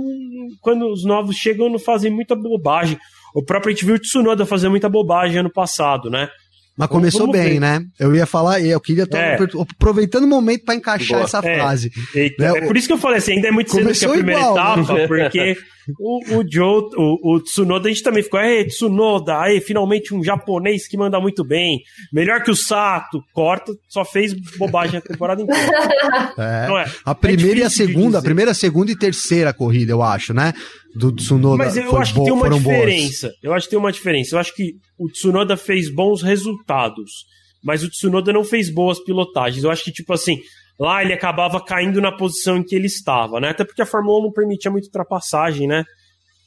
quando 0.60 0.90
os 0.90 1.04
novos 1.04 1.36
chegam, 1.36 1.70
não 1.70 1.78
fazem 1.78 2.10
muita 2.10 2.34
bobagem. 2.34 2.98
O 3.34 3.42
próprio 3.42 3.70
a 3.70 3.74
gente 3.74 3.84
viu 3.84 3.96
o 3.96 3.98
Tsunoda 3.98 4.46
fazer 4.46 4.68
muita 4.68 4.88
bobagem 4.88 5.38
ano 5.38 5.50
passado, 5.50 6.08
né? 6.08 6.28
Mas 6.76 6.88
começou 6.88 7.30
bem, 7.30 7.54
ver. 7.54 7.60
né? 7.60 7.84
Eu 7.98 8.14
ia 8.14 8.26
falar, 8.26 8.60
eu 8.60 8.80
queria 8.80 9.04
estar 9.04 9.18
é. 9.18 9.38
aproveitando 9.76 10.24
o 10.24 10.28
momento 10.28 10.64
para 10.64 10.74
encaixar 10.74 11.18
Boa. 11.18 11.24
essa 11.24 11.38
é. 11.38 11.56
frase. 11.56 11.92
né? 12.14 12.58
é 12.58 12.66
por 12.66 12.76
isso 12.76 12.86
que 12.86 12.92
eu 12.92 12.98
falei 12.98 13.18
assim, 13.18 13.32
ainda 13.34 13.48
é 13.48 13.50
muito 13.50 13.70
cedo 13.70 13.92
que 13.92 14.04
a 14.04 14.08
primeira 14.08 14.40
igual, 14.40 14.54
etapa, 14.54 14.94
né? 14.94 15.06
porque 15.06 15.56
o, 15.98 16.38
o 16.38 16.44
Joe, 16.50 16.82
o, 16.96 17.34
o, 17.34 17.40
Tsunoda, 17.40 17.88
a 17.88 17.92
gente 17.92 18.02
também 18.02 18.22
ficou, 18.22 18.40
é, 18.40 18.64
Tsunoda, 18.64 19.38
aí 19.40 19.60
finalmente 19.60 20.14
um 20.14 20.22
japonês 20.22 20.86
que 20.86 20.96
manda 20.96 21.20
muito 21.20 21.44
bem, 21.44 21.80
melhor 22.12 22.42
que 22.42 22.50
o 22.50 22.56
Sato, 22.56 23.22
corta, 23.32 23.72
só 23.88 24.04
fez 24.04 24.34
bobagem 24.56 24.98
a 24.98 25.02
temporada 25.02 25.42
inteira. 25.42 26.34
É. 26.38 26.82
é. 26.82 26.92
A 27.04 27.14
primeira 27.14 27.60
é 27.60 27.62
e 27.62 27.64
a 27.64 27.70
segunda, 27.70 28.18
a 28.18 28.22
primeira, 28.22 28.50
a 28.50 28.54
segunda 28.54 28.90
e 28.90 28.98
terceira 28.98 29.52
corrida, 29.52 29.92
eu 29.92 30.02
acho, 30.02 30.32
né? 30.32 30.52
do 30.94 31.10
Tsunoda. 31.10 31.56
Mas 31.56 31.76
eu 31.76 31.96
acho 31.96 32.14
que 32.14 32.22
tem 32.22 32.32
uma 32.32 32.48
diferença. 32.48 33.26
Boas. 33.26 33.38
Eu 33.42 33.52
acho 33.52 33.66
que 33.66 33.70
tem 33.70 33.78
uma 33.78 33.92
diferença. 33.92 34.34
Eu 34.34 34.38
acho 34.38 34.54
que 34.54 34.74
o 34.96 35.08
Tsunoda 35.08 35.56
fez 35.56 35.92
bons 35.92 36.22
resultados, 36.22 37.26
mas 37.62 37.82
o 37.82 37.90
Tsunoda 37.90 38.32
não 38.32 38.44
fez 38.44 38.70
boas 38.70 39.02
pilotagens. 39.02 39.64
Eu 39.64 39.70
acho 39.70 39.84
que, 39.84 39.92
tipo 39.92 40.12
assim, 40.12 40.40
lá 40.78 41.02
ele 41.02 41.12
acabava 41.12 41.62
caindo 41.64 42.00
na 42.00 42.12
posição 42.12 42.58
em 42.58 42.64
que 42.64 42.74
ele 42.74 42.86
estava, 42.86 43.40
né? 43.40 43.50
Até 43.50 43.64
porque 43.64 43.82
a 43.82 43.86
Fórmula 43.86 44.18
1 44.20 44.22
não 44.24 44.32
permitia 44.32 44.70
muita 44.70 44.88
ultrapassagem, 44.88 45.66
né? 45.66 45.84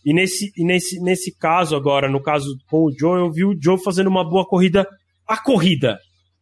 E 0.06 0.14
nesse, 0.14 0.52
e 0.56 0.64
nesse, 0.64 1.02
nesse 1.02 1.38
caso 1.38 1.76
agora, 1.76 2.10
no 2.10 2.22
caso 2.22 2.56
com 2.70 2.86
o 2.86 2.92
Joe, 2.98 3.20
eu 3.20 3.32
vi 3.32 3.44
o 3.44 3.58
Joe 3.60 3.82
fazendo 3.84 4.08
uma 4.08 4.24
boa 4.24 4.46
corrida. 4.46 4.88
A 5.28 5.38
corrida, 5.38 5.98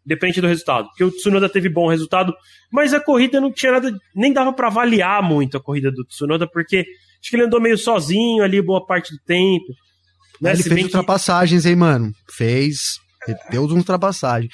depende 0.06 0.40
do 0.40 0.48
resultado. 0.48 0.88
Porque 0.90 1.04
o 1.04 1.12
Tsunoda 1.12 1.50
teve 1.50 1.68
bom 1.70 1.88
resultado, 1.88 2.34
mas 2.72 2.94
a 2.94 3.00
corrida 3.00 3.42
não 3.42 3.52
tinha 3.52 3.72
nada, 3.72 3.92
nem 4.16 4.32
dava 4.32 4.54
para 4.54 4.68
avaliar 4.68 5.24
muito 5.24 5.58
a 5.58 5.62
corrida 5.62 5.92
do 5.92 6.04
Tsunoda, 6.06 6.48
porque 6.48 6.86
Acho 7.26 7.32
que 7.32 7.36
ele 7.38 7.46
andou 7.46 7.60
meio 7.60 7.76
sozinho 7.76 8.44
ali 8.44 8.62
boa 8.62 8.86
parte 8.86 9.12
do 9.12 9.20
tempo. 9.26 9.66
Né? 10.40 10.52
Ele 10.52 10.62
Se 10.62 10.70
fez 10.70 10.84
ultrapassagens, 10.84 11.64
que... 11.64 11.70
hein, 11.70 11.76
mano? 11.76 12.12
Fez. 12.32 13.00
Deu 13.50 13.64
ultrapassagens. 13.64 14.54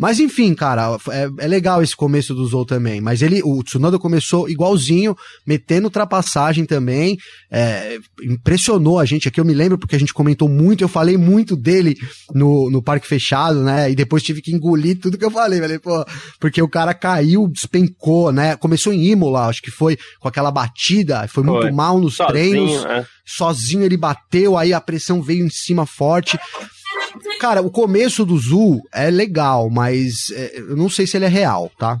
Mas 0.00 0.18
enfim, 0.18 0.54
cara, 0.54 0.96
é, 1.10 1.28
é, 1.44 1.46
legal 1.46 1.82
esse 1.82 1.94
começo 1.94 2.34
do 2.34 2.46
Zou 2.46 2.64
também. 2.64 3.02
Mas 3.02 3.20
ele, 3.20 3.42
o 3.44 3.62
Tsunoda 3.62 3.98
começou 3.98 4.48
igualzinho, 4.48 5.14
metendo 5.46 5.88
ultrapassagem 5.88 6.64
também. 6.64 7.18
É, 7.50 7.98
impressionou 8.22 8.98
a 8.98 9.04
gente 9.04 9.28
aqui, 9.28 9.38
eu 9.38 9.44
me 9.44 9.52
lembro 9.52 9.76
porque 9.76 9.94
a 9.94 9.98
gente 9.98 10.14
comentou 10.14 10.48
muito, 10.48 10.82
eu 10.82 10.88
falei 10.88 11.18
muito 11.18 11.54
dele 11.54 11.94
no, 12.34 12.70
no 12.70 12.82
Parque 12.82 13.06
Fechado, 13.06 13.62
né? 13.62 13.90
E 13.90 13.94
depois 13.94 14.22
tive 14.22 14.40
que 14.40 14.54
engolir 14.54 14.98
tudo 14.98 15.18
que 15.18 15.24
eu 15.24 15.30
falei. 15.30 15.60
Falei, 15.60 15.78
pô, 15.78 16.02
porque 16.40 16.62
o 16.62 16.68
cara 16.68 16.94
caiu, 16.94 17.46
despencou, 17.46 18.32
né? 18.32 18.56
Começou 18.56 18.94
em 18.94 19.04
Imola, 19.06 19.48
acho 19.48 19.60
que 19.60 19.70
foi 19.70 19.98
com 20.18 20.28
aquela 20.28 20.50
batida, 20.50 21.28
foi 21.28 21.44
muito 21.44 21.60
foi. 21.60 21.72
mal 21.72 22.00
nos 22.00 22.14
Sozinho, 22.14 22.32
treinos. 22.32 22.84
É. 22.86 23.06
Sozinho 23.26 23.84
ele 23.84 23.98
bateu, 23.98 24.56
aí 24.56 24.72
a 24.72 24.80
pressão 24.80 25.20
veio 25.20 25.44
em 25.44 25.50
cima 25.50 25.84
forte. 25.84 26.38
Cara, 27.40 27.62
o 27.62 27.70
começo 27.70 28.26
do 28.26 28.36
Zul 28.36 28.82
é 28.92 29.10
legal, 29.10 29.70
mas 29.70 30.30
é, 30.30 30.58
eu 30.58 30.76
não 30.76 30.90
sei 30.90 31.06
se 31.06 31.16
ele 31.16 31.24
é 31.24 31.28
real, 31.28 31.72
tá? 31.78 31.98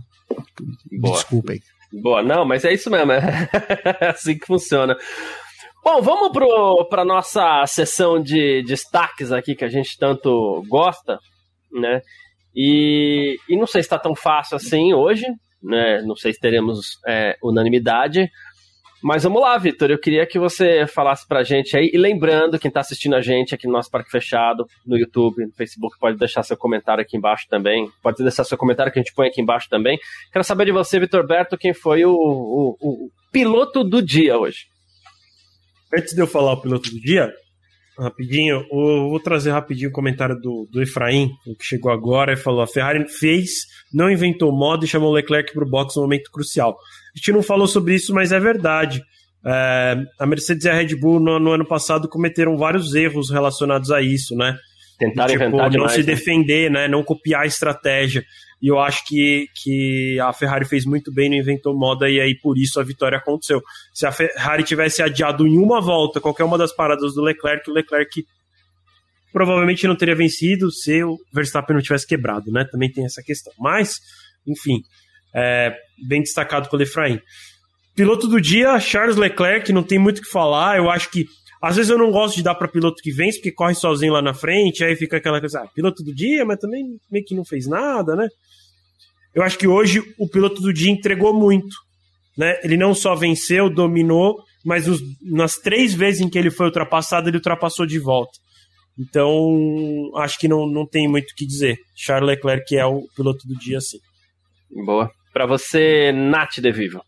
Boa. 1.00 1.14
Desculpem. 1.14 1.62
Boa, 1.90 2.22
não, 2.22 2.44
mas 2.44 2.62
é 2.62 2.74
isso 2.74 2.90
mesmo, 2.90 3.10
é 3.10 3.48
assim 4.14 4.36
que 4.38 4.46
funciona. 4.46 4.94
Bom, 5.82 6.02
vamos 6.02 6.30
para 6.90 7.06
nossa 7.06 7.64
sessão 7.66 8.22
de 8.22 8.62
destaques 8.64 9.32
aqui 9.32 9.54
que 9.54 9.64
a 9.64 9.68
gente 9.68 9.96
tanto 9.98 10.62
gosta, 10.68 11.18
né? 11.72 12.02
E, 12.54 13.38
e 13.48 13.56
não 13.56 13.66
sei 13.66 13.82
se 13.82 13.86
está 13.86 13.98
tão 13.98 14.14
fácil 14.14 14.56
assim 14.58 14.92
hoje, 14.92 15.24
né? 15.62 16.02
Não 16.02 16.16
sei 16.16 16.34
se 16.34 16.38
teremos 16.38 16.98
é, 17.08 17.34
unanimidade, 17.42 18.28
mas 19.02 19.22
vamos 19.22 19.40
lá, 19.40 19.56
Vitor. 19.56 19.90
Eu 19.90 19.98
queria 19.98 20.26
que 20.26 20.38
você 20.38 20.86
falasse 20.86 21.26
pra 21.26 21.42
gente 21.42 21.76
aí. 21.76 21.90
E 21.92 21.98
lembrando, 21.98 22.58
quem 22.58 22.70
tá 22.70 22.80
assistindo 22.80 23.14
a 23.14 23.20
gente 23.20 23.54
aqui 23.54 23.66
no 23.66 23.72
nosso 23.72 23.90
Parque 23.90 24.10
Fechado, 24.10 24.66
no 24.86 24.96
YouTube, 24.96 25.46
no 25.46 25.52
Facebook, 25.52 25.98
pode 25.98 26.18
deixar 26.18 26.42
seu 26.42 26.56
comentário 26.56 27.02
aqui 27.02 27.16
embaixo 27.16 27.46
também. 27.48 27.88
Pode 28.02 28.22
deixar 28.22 28.44
seu 28.44 28.58
comentário 28.58 28.92
que 28.92 28.98
a 28.98 29.02
gente 29.02 29.14
põe 29.14 29.28
aqui 29.28 29.40
embaixo 29.40 29.68
também. 29.70 29.98
Quero 30.32 30.44
saber 30.44 30.66
de 30.66 30.72
você, 30.72 31.00
Vitor 31.00 31.26
Berto, 31.26 31.56
quem 31.56 31.72
foi 31.72 32.04
o, 32.04 32.12
o, 32.12 32.76
o 32.80 33.10
piloto 33.32 33.82
do 33.82 34.02
dia 34.02 34.38
hoje. 34.38 34.66
Antes 35.96 36.14
de 36.14 36.20
eu 36.20 36.26
falar 36.26 36.52
o 36.52 36.60
piloto 36.60 36.90
do 36.90 37.00
dia, 37.00 37.32
rapidinho, 37.98 38.64
eu 38.70 39.08
vou 39.08 39.20
trazer 39.20 39.50
rapidinho 39.50 39.90
o 39.90 39.92
comentário 39.92 40.38
do, 40.40 40.68
do 40.70 40.82
Efraim, 40.82 41.30
que 41.58 41.64
chegou 41.64 41.92
agora 41.92 42.32
e 42.32 42.36
falou: 42.36 42.60
a 42.60 42.66
Ferrari 42.66 43.06
fez, 43.08 43.66
não 43.92 44.10
inventou 44.10 44.52
moda 44.52 44.84
e 44.84 44.88
chamou 44.88 45.12
Leclerc 45.12 45.52
para 45.52 45.64
o 45.64 45.68
box 45.68 45.96
no 45.96 46.02
momento 46.02 46.30
crucial. 46.30 46.76
A 47.14 47.18
gente 47.18 47.32
não 47.32 47.42
falou 47.42 47.66
sobre 47.66 47.94
isso, 47.94 48.14
mas 48.14 48.32
é 48.32 48.40
verdade. 48.40 49.02
É, 49.44 49.96
a 50.18 50.26
Mercedes 50.26 50.64
e 50.64 50.68
a 50.68 50.74
Red 50.74 50.94
Bull 50.96 51.18
no, 51.18 51.38
no, 51.38 51.52
ano 51.52 51.66
passado 51.66 52.08
cometeram 52.08 52.58
vários 52.58 52.94
erros 52.94 53.30
relacionados 53.30 53.90
a 53.90 54.02
isso, 54.02 54.36
né? 54.36 54.56
Tentaram 54.98 55.32
tipo, 55.32 55.44
inventar 55.44 55.64
não 55.64 55.70
demais, 55.70 55.92
se 55.92 56.00
né? 56.00 56.04
defender, 56.04 56.70
né? 56.70 56.88
Não 56.88 57.02
copiar 57.02 57.42
a 57.42 57.46
estratégia. 57.46 58.22
E 58.60 58.68
eu 58.68 58.78
acho 58.78 59.06
que, 59.06 59.46
que 59.62 60.20
a 60.20 60.32
Ferrari 60.32 60.66
fez 60.66 60.84
muito 60.84 61.12
bem, 61.12 61.30
não 61.30 61.36
inventou 61.36 61.74
moda, 61.74 62.10
e 62.10 62.20
aí 62.20 62.34
por 62.34 62.58
isso 62.58 62.78
a 62.78 62.84
vitória 62.84 63.16
aconteceu. 63.16 63.62
Se 63.94 64.06
a 64.06 64.12
Ferrari 64.12 64.62
tivesse 64.64 65.02
adiado 65.02 65.46
em 65.46 65.56
uma 65.56 65.80
volta 65.80 66.20
qualquer 66.20 66.44
uma 66.44 66.58
das 66.58 66.74
paradas 66.74 67.14
do 67.14 67.22
Leclerc, 67.22 67.70
o 67.70 67.72
Leclerc 67.72 68.24
provavelmente 69.32 69.86
não 69.86 69.96
teria 69.96 70.14
vencido 70.14 70.70
se 70.70 71.02
o 71.02 71.16
Verstappen 71.32 71.74
não 71.74 71.82
tivesse 71.82 72.06
quebrado, 72.06 72.50
né? 72.50 72.66
Também 72.70 72.90
tem 72.90 73.04
essa 73.04 73.22
questão. 73.22 73.52
Mas, 73.58 73.98
enfim, 74.46 74.82
é, 75.34 75.74
bem 76.06 76.20
destacado 76.20 76.68
com 76.68 76.76
o 76.76 76.82
Efraim. 76.82 77.20
Piloto 77.94 78.26
do 78.28 78.40
dia, 78.40 78.78
Charles 78.78 79.16
Leclerc, 79.16 79.72
não 79.72 79.82
tem 79.82 79.98
muito 79.98 80.18
o 80.18 80.22
que 80.22 80.30
falar. 80.30 80.76
Eu 80.76 80.90
acho 80.90 81.10
que 81.10 81.26
Às 81.60 81.76
vezes 81.76 81.90
eu 81.90 81.98
não 81.98 82.10
gosto 82.10 82.36
de 82.36 82.42
dar 82.42 82.54
para 82.54 82.68
piloto 82.68 83.02
que 83.02 83.12
vence, 83.12 83.38
porque 83.38 83.52
corre 83.52 83.74
sozinho 83.74 84.12
lá 84.12 84.22
na 84.22 84.32
frente, 84.32 84.82
aí 84.82 84.96
fica 84.96 85.18
aquela 85.18 85.40
coisa, 85.40 85.60
ah, 85.60 85.68
piloto 85.74 86.02
do 86.02 86.14
dia, 86.14 86.44
mas 86.44 86.58
também 86.58 86.98
meio 87.10 87.24
que 87.24 87.34
não 87.34 87.44
fez 87.44 87.66
nada, 87.66 88.16
né? 88.16 88.28
Eu 89.34 89.42
acho 89.42 89.58
que 89.58 89.68
hoje 89.68 90.02
o 90.18 90.26
piloto 90.26 90.60
do 90.62 90.72
dia 90.72 90.90
entregou 90.90 91.34
muito, 91.34 91.76
né? 92.36 92.58
Ele 92.62 92.76
não 92.76 92.94
só 92.94 93.14
venceu, 93.14 93.68
dominou, 93.68 94.42
mas 94.64 94.88
os, 94.88 95.00
nas 95.22 95.56
três 95.56 95.92
vezes 95.92 96.22
em 96.22 96.30
que 96.30 96.38
ele 96.38 96.50
foi 96.50 96.66
ultrapassado, 96.66 97.28
ele 97.28 97.36
ultrapassou 97.36 97.84
de 97.86 97.98
volta. 97.98 98.32
Então, 98.98 100.10
acho 100.16 100.38
que 100.38 100.48
não, 100.48 100.66
não 100.66 100.86
tem 100.86 101.08
muito 101.08 101.30
o 101.30 101.34
que 101.34 101.46
dizer. 101.46 101.78
Charles 101.94 102.28
Leclerc 102.28 102.76
é 102.76 102.84
o 102.84 103.02
piloto 103.14 103.46
do 103.46 103.56
dia, 103.56 103.80
sim. 103.80 103.98
Boa. 104.84 105.10
Para 105.32 105.46
você, 105.46 106.12
Nath 106.12 106.58
De 106.58 106.72
Vivo. 106.72 107.02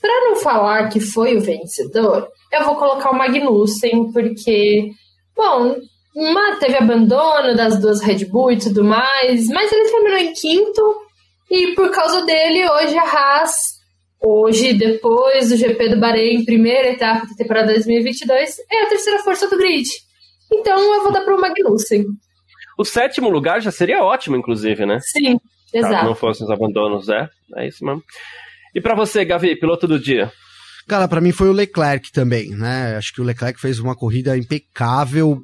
Para 0.00 0.20
não 0.20 0.36
falar 0.36 0.88
que 0.88 1.00
foi 1.00 1.36
o 1.36 1.40
vencedor, 1.40 2.28
eu 2.52 2.64
vou 2.64 2.76
colocar 2.76 3.10
o 3.10 3.16
Magnussen, 3.16 4.12
porque, 4.12 4.90
bom, 5.34 5.76
uma, 6.14 6.56
teve 6.56 6.76
abandono 6.76 7.56
das 7.56 7.80
duas 7.80 8.02
Red 8.02 8.26
Bull 8.26 8.52
e 8.52 8.58
tudo 8.58 8.84
mais, 8.84 9.48
mas 9.48 9.72
ele 9.72 9.90
terminou 9.90 10.18
em 10.18 10.32
quinto, 10.34 10.96
e 11.50 11.74
por 11.74 11.90
causa 11.90 12.24
dele, 12.26 12.68
hoje 12.70 12.96
a 12.98 13.02
Haas, 13.02 13.80
hoje, 14.20 14.74
depois 14.74 15.48
do 15.48 15.56
GP 15.56 15.88
do 15.88 16.00
Bahrein, 16.00 16.44
primeira 16.44 16.90
etapa 16.90 17.26
da 17.26 17.34
temporada 17.34 17.72
2022, 17.72 18.58
é 18.70 18.82
a 18.82 18.88
terceira 18.88 19.18
força 19.20 19.48
do 19.48 19.56
grid. 19.56 19.88
Então 20.52 20.94
eu 20.94 21.02
vou 21.02 21.12
dar 21.12 21.22
para 21.22 21.34
o 21.34 21.40
Magnussen. 21.40 22.04
O 22.78 22.84
sétimo 22.84 23.30
lugar 23.30 23.60
já 23.60 23.70
seria 23.70 24.04
ótimo, 24.04 24.36
inclusive, 24.36 24.84
né? 24.84 24.98
Sim, 25.00 25.38
exato. 25.72 25.94
Caso 25.94 26.06
não 26.06 26.14
fossem 26.14 26.46
os 26.46 26.50
abandonos, 26.50 27.08
é. 27.08 27.28
É 27.56 27.66
isso 27.66 27.84
mesmo. 27.84 28.02
E 28.74 28.80
para 28.80 28.94
você, 28.94 29.24
Gavi, 29.24 29.56
piloto 29.56 29.86
do 29.86 29.98
dia? 29.98 30.32
Cara, 30.86 31.06
para 31.08 31.20
mim 31.20 31.32
foi 31.32 31.48
o 31.48 31.52
Leclerc 31.52 32.10
também, 32.12 32.50
né? 32.50 32.96
Acho 32.96 33.12
que 33.12 33.20
o 33.20 33.24
Leclerc 33.24 33.60
fez 33.60 33.78
uma 33.78 33.94
corrida 33.94 34.36
impecável, 34.36 35.40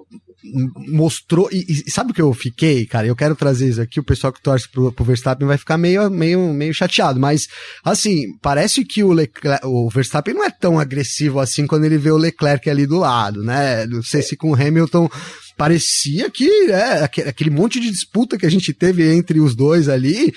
mostrou. 0.88 1.48
E, 1.52 1.64
e, 1.86 1.90
sabe 1.90 2.10
o 2.10 2.14
que 2.14 2.22
eu 2.22 2.32
fiquei, 2.32 2.86
cara? 2.86 3.06
Eu 3.06 3.16
quero 3.16 3.34
trazer 3.34 3.68
isso 3.68 3.80
aqui. 3.80 4.00
O 4.00 4.04
pessoal 4.04 4.32
que 4.32 4.42
torce 4.42 4.68
pro, 4.68 4.92
pro 4.92 5.04
Verstappen 5.04 5.46
vai 5.46 5.58
ficar 5.58 5.78
meio, 5.78 6.10
meio, 6.10 6.52
meio 6.52 6.74
chateado. 6.74 7.18
Mas, 7.18 7.46
assim, 7.84 8.36
parece 8.40 8.84
que 8.84 9.02
o, 9.02 9.12
Leclerc, 9.12 9.66
o 9.66 9.88
Verstappen 9.88 10.34
não 10.34 10.44
é 10.44 10.50
tão 10.50 10.78
agressivo 10.78 11.40
assim 11.40 11.66
quando 11.66 11.84
ele 11.84 11.98
vê 11.98 12.10
o 12.10 12.16
Leclerc 12.16 12.68
ali 12.68 12.86
do 12.86 12.98
lado, 12.98 13.42
né? 13.42 13.86
Não 13.86 14.02
sei 14.02 14.22
se 14.22 14.36
com 14.36 14.50
o 14.50 14.54
Hamilton 14.54 15.08
parecia 15.56 16.30
que 16.30 16.48
é, 16.70 17.02
aquele 17.02 17.50
monte 17.50 17.80
de 17.80 17.90
disputa 17.90 18.38
que 18.38 18.46
a 18.46 18.50
gente 18.50 18.72
teve 18.72 19.12
entre 19.12 19.40
os 19.40 19.56
dois 19.56 19.88
ali. 19.88 20.32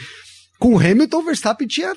Com 0.58 0.76
o 0.76 0.80
Hamilton, 0.80 1.18
o 1.18 1.26
Verstappen 1.26 1.68
tinha 1.68 1.94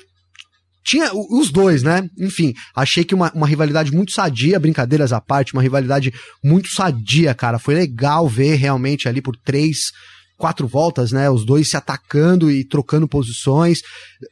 tinha 0.85 1.09
os 1.13 1.49
dois, 1.49 1.81
né? 1.81 2.07
Enfim, 2.17 2.53
achei 2.75 3.03
que 3.03 3.15
uma, 3.15 3.31
uma 3.33 3.47
rivalidade 3.47 3.91
muito 3.91 4.11
sadia, 4.11 4.59
brincadeiras 4.59 5.11
à 5.11 5.19
parte, 5.19 5.53
uma 5.53 5.61
rivalidade 5.63 6.13
muito 6.43 6.69
sadia, 6.69 7.33
cara. 7.33 7.57
Foi 7.57 7.73
legal 7.73 8.29
ver 8.29 8.53
realmente 8.53 9.09
ali 9.09 9.19
por 9.19 9.35
três, 9.35 9.91
quatro 10.37 10.67
voltas, 10.67 11.11
né? 11.11 11.27
Os 11.27 11.43
dois 11.43 11.71
se 11.71 11.75
atacando 11.75 12.51
e 12.51 12.63
trocando 12.63 13.07
posições, 13.07 13.79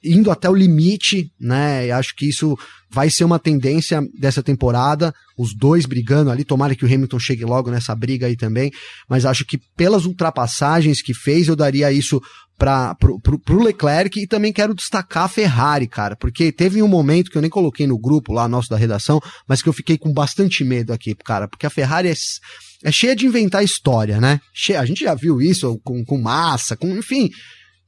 indo 0.04 0.30
até 0.30 0.48
o 0.48 0.54
limite, 0.54 1.32
né? 1.42 1.88
E 1.88 1.92
acho 1.92 2.16
que 2.16 2.30
isso 2.30 2.56
vai 2.94 3.10
ser 3.10 3.24
uma 3.24 3.40
tendência 3.40 4.02
dessa 4.18 4.44
temporada, 4.44 5.14
os 5.36 5.56
dois 5.56 5.88
brigando 5.88 6.30
ali, 6.30 6.44
tomara 6.44 6.76
que 6.76 6.86
o 6.86 6.88
Hamilton 6.88 7.18
chegue 7.18 7.44
logo 7.44 7.72
nessa 7.72 7.96
briga 7.96 8.28
aí 8.28 8.38
também, 8.38 8.72
mas 9.10 9.26
acho 9.26 9.44
que 9.44 9.60
pelas 9.76 10.06
ultrapassagens 10.06 11.02
que 11.02 11.14
fez, 11.14 11.48
eu 11.48 11.56
daria 11.56 11.92
isso 11.92 12.22
para 12.56 12.94
pro, 12.96 13.20
pro, 13.20 13.40
pro, 13.40 13.64
Leclerc 13.64 14.20
e 14.20 14.28
também 14.28 14.54
quero 14.54 14.76
destacar 14.76 15.24
a 15.24 15.28
Ferrari, 15.28 15.88
cara, 15.88 16.16
porque 16.16 16.52
teve 16.52 16.84
um 16.84 16.88
momento 16.88 17.32
que 17.32 17.38
eu 17.38 17.42
nem 17.42 17.50
coloquei 17.50 17.88
no 17.88 17.98
grupo 17.98 18.32
lá 18.32 18.48
nosso 18.48 18.70
da 18.70 18.78
redação, 18.78 19.20
mas 19.48 19.60
que 19.60 19.68
eu 19.68 19.74
fiquei 19.74 19.98
com 19.98 20.14
bastante 20.14 20.64
medo 20.64 20.94
aqui, 20.94 21.16
cara, 21.16 21.48
porque 21.48 21.66
a 21.66 21.72
Ferrari 21.72 22.10
é, 22.10 22.14
é 22.84 22.92
cheia 22.92 23.16
de 23.16 23.26
inventar 23.26 23.64
história, 23.64 24.22
né? 24.22 24.40
Cheia, 24.54 24.80
a 24.80 24.86
gente 24.86 25.04
já 25.04 25.16
viu 25.16 25.42
isso 25.42 25.80
com, 25.84 26.06
com 26.06 26.22
massa, 26.22 26.78
com, 26.78 26.96
enfim, 26.96 27.32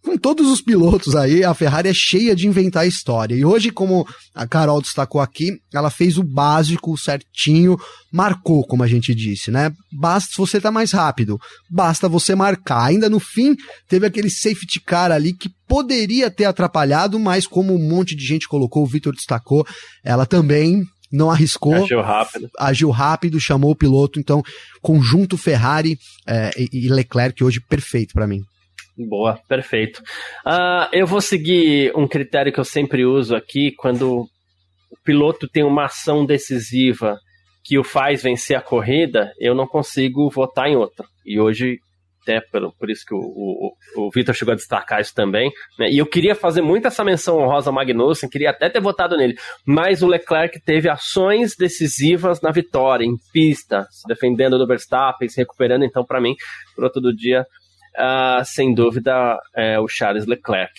com 0.06 0.18
todos 0.18 0.49
os 0.49 0.61
pilotos 0.61 1.15
aí, 1.15 1.44
a 1.44 1.53
Ferrari 1.53 1.90
é 1.90 1.94
cheia 1.94 2.36
de 2.36 2.48
inventar 2.48 2.88
história. 2.88 3.36
E 3.36 3.44
hoje, 3.44 3.72
como 3.72 4.07
a 4.34 4.48
Carol 4.48 4.82
destacou 4.82 5.19
aqui, 5.19 5.60
ela 5.73 5.90
fez 5.90 6.18
o 6.18 6.23
básico 6.23 6.95
certinho, 6.98 7.76
marcou, 8.14 8.65
como 8.65 8.84
a 8.84 8.88
gente 8.88 9.14
disse, 9.15 9.49
né? 9.49 9.72
Basta 9.91 10.34
você 10.38 10.61
tá 10.61 10.72
mais 10.72 10.91
rápido, 10.91 11.40
basta 11.69 12.07
você 12.07 12.36
marcar. 12.36 12.86
Ainda 12.86 13.10
no 13.10 13.19
fim, 13.19 13.56
teve 13.90 14.06
aquele 14.06 14.30
safety 14.30 14.80
car 14.80 15.11
ali 15.11 15.34
que 15.34 15.49
poderia 15.68 16.30
ter 16.30 16.45
atrapalhado, 16.45 17.19
mas 17.19 17.48
como 17.48 17.73
um 17.73 17.90
monte 17.90 18.15
de 18.15 18.23
gente 18.23 18.48
colocou, 18.48 18.84
o 18.84 18.88
Victor 18.88 19.14
destacou, 19.14 19.65
ela 20.03 20.26
também 20.26 20.84
não 21.11 21.32
arriscou. 21.32 21.73
Agiu 21.84 22.02
rápido. 22.02 22.49
Agiu 22.60 22.90
rápido, 22.91 23.40
chamou 23.40 23.72
o 23.72 23.76
piloto. 23.76 24.19
Então, 24.19 24.44
conjunto 24.82 25.38
Ferrari 25.38 25.98
é, 26.27 26.52
e 26.72 26.88
Leclerc 26.90 27.44
hoje 27.44 27.60
perfeito 27.60 28.14
para 28.14 28.27
mim. 28.27 28.41
Boa, 28.98 29.38
perfeito. 29.48 30.02
Uh, 30.46 30.88
eu 30.94 31.06
vou 31.06 31.20
seguir 31.20 31.92
um 31.96 32.08
critério 32.08 32.52
que 32.52 32.60
eu 32.60 32.64
sempre 32.64 33.06
uso 33.06 33.36
aqui 33.36 33.72
quando 33.78 34.22
o 34.90 34.98
piloto 35.04 35.48
tem 35.50 35.64
uma 35.64 35.86
ação 35.86 36.26
decisiva 36.26 37.18
que 37.66 37.78
o 37.78 37.84
faz 37.84 38.24
vencer 38.24 38.56
a 38.56 38.62
corrida, 38.62 39.34
eu 39.40 39.56
não 39.56 39.68
consigo 39.68 40.30
votar 40.30 40.68
em 40.68 40.78
outro. 40.78 41.06
E 41.26 41.40
hoje, 41.40 41.80
até 42.22 42.40
por, 42.40 42.72
por 42.78 42.90
isso 42.90 43.04
que 43.06 43.14
o, 43.14 43.18
o, 43.18 43.74
o 43.98 44.12
Vitor 44.12 44.36
chegou 44.36 44.54
a 44.54 44.56
destacar 44.56 45.02
isso 45.02 45.14
também, 45.14 45.52
né? 45.78 45.90
e 45.90 45.98
eu 45.98 46.06
queria 46.06 46.36
fazer 46.36 46.62
muito 46.62 46.88
essa 46.88 47.04
menção 47.04 47.40
honrosa 47.40 47.72
ao 47.72 47.74
Magnussen, 47.74 48.30
queria 48.30 48.52
até 48.52 48.70
ter 48.70 48.80
votado 48.80 49.18
nele, 49.18 49.36
mas 49.66 50.04
o 50.04 50.08
Leclerc 50.08 50.60
teve 50.64 50.88
ações 50.88 51.56
decisivas 51.58 52.40
na 52.40 52.52
vitória, 52.52 53.04
em 53.04 53.16
pista, 53.34 53.88
se 53.90 54.08
defendendo 54.08 54.60
do 54.60 54.68
Verstappen, 54.68 55.28
se 55.28 55.38
recuperando, 55.38 55.84
então 55.84 56.06
para 56.06 56.22
mim, 56.22 56.36
piloto 56.76 57.02
do 57.02 57.14
dia, 57.14 57.46
uh, 57.98 58.44
sem 58.46 58.74
dúvida, 58.74 59.40
é 59.56 59.80
o 59.80 59.88
Charles 59.88 60.26
Leclerc. 60.26 60.74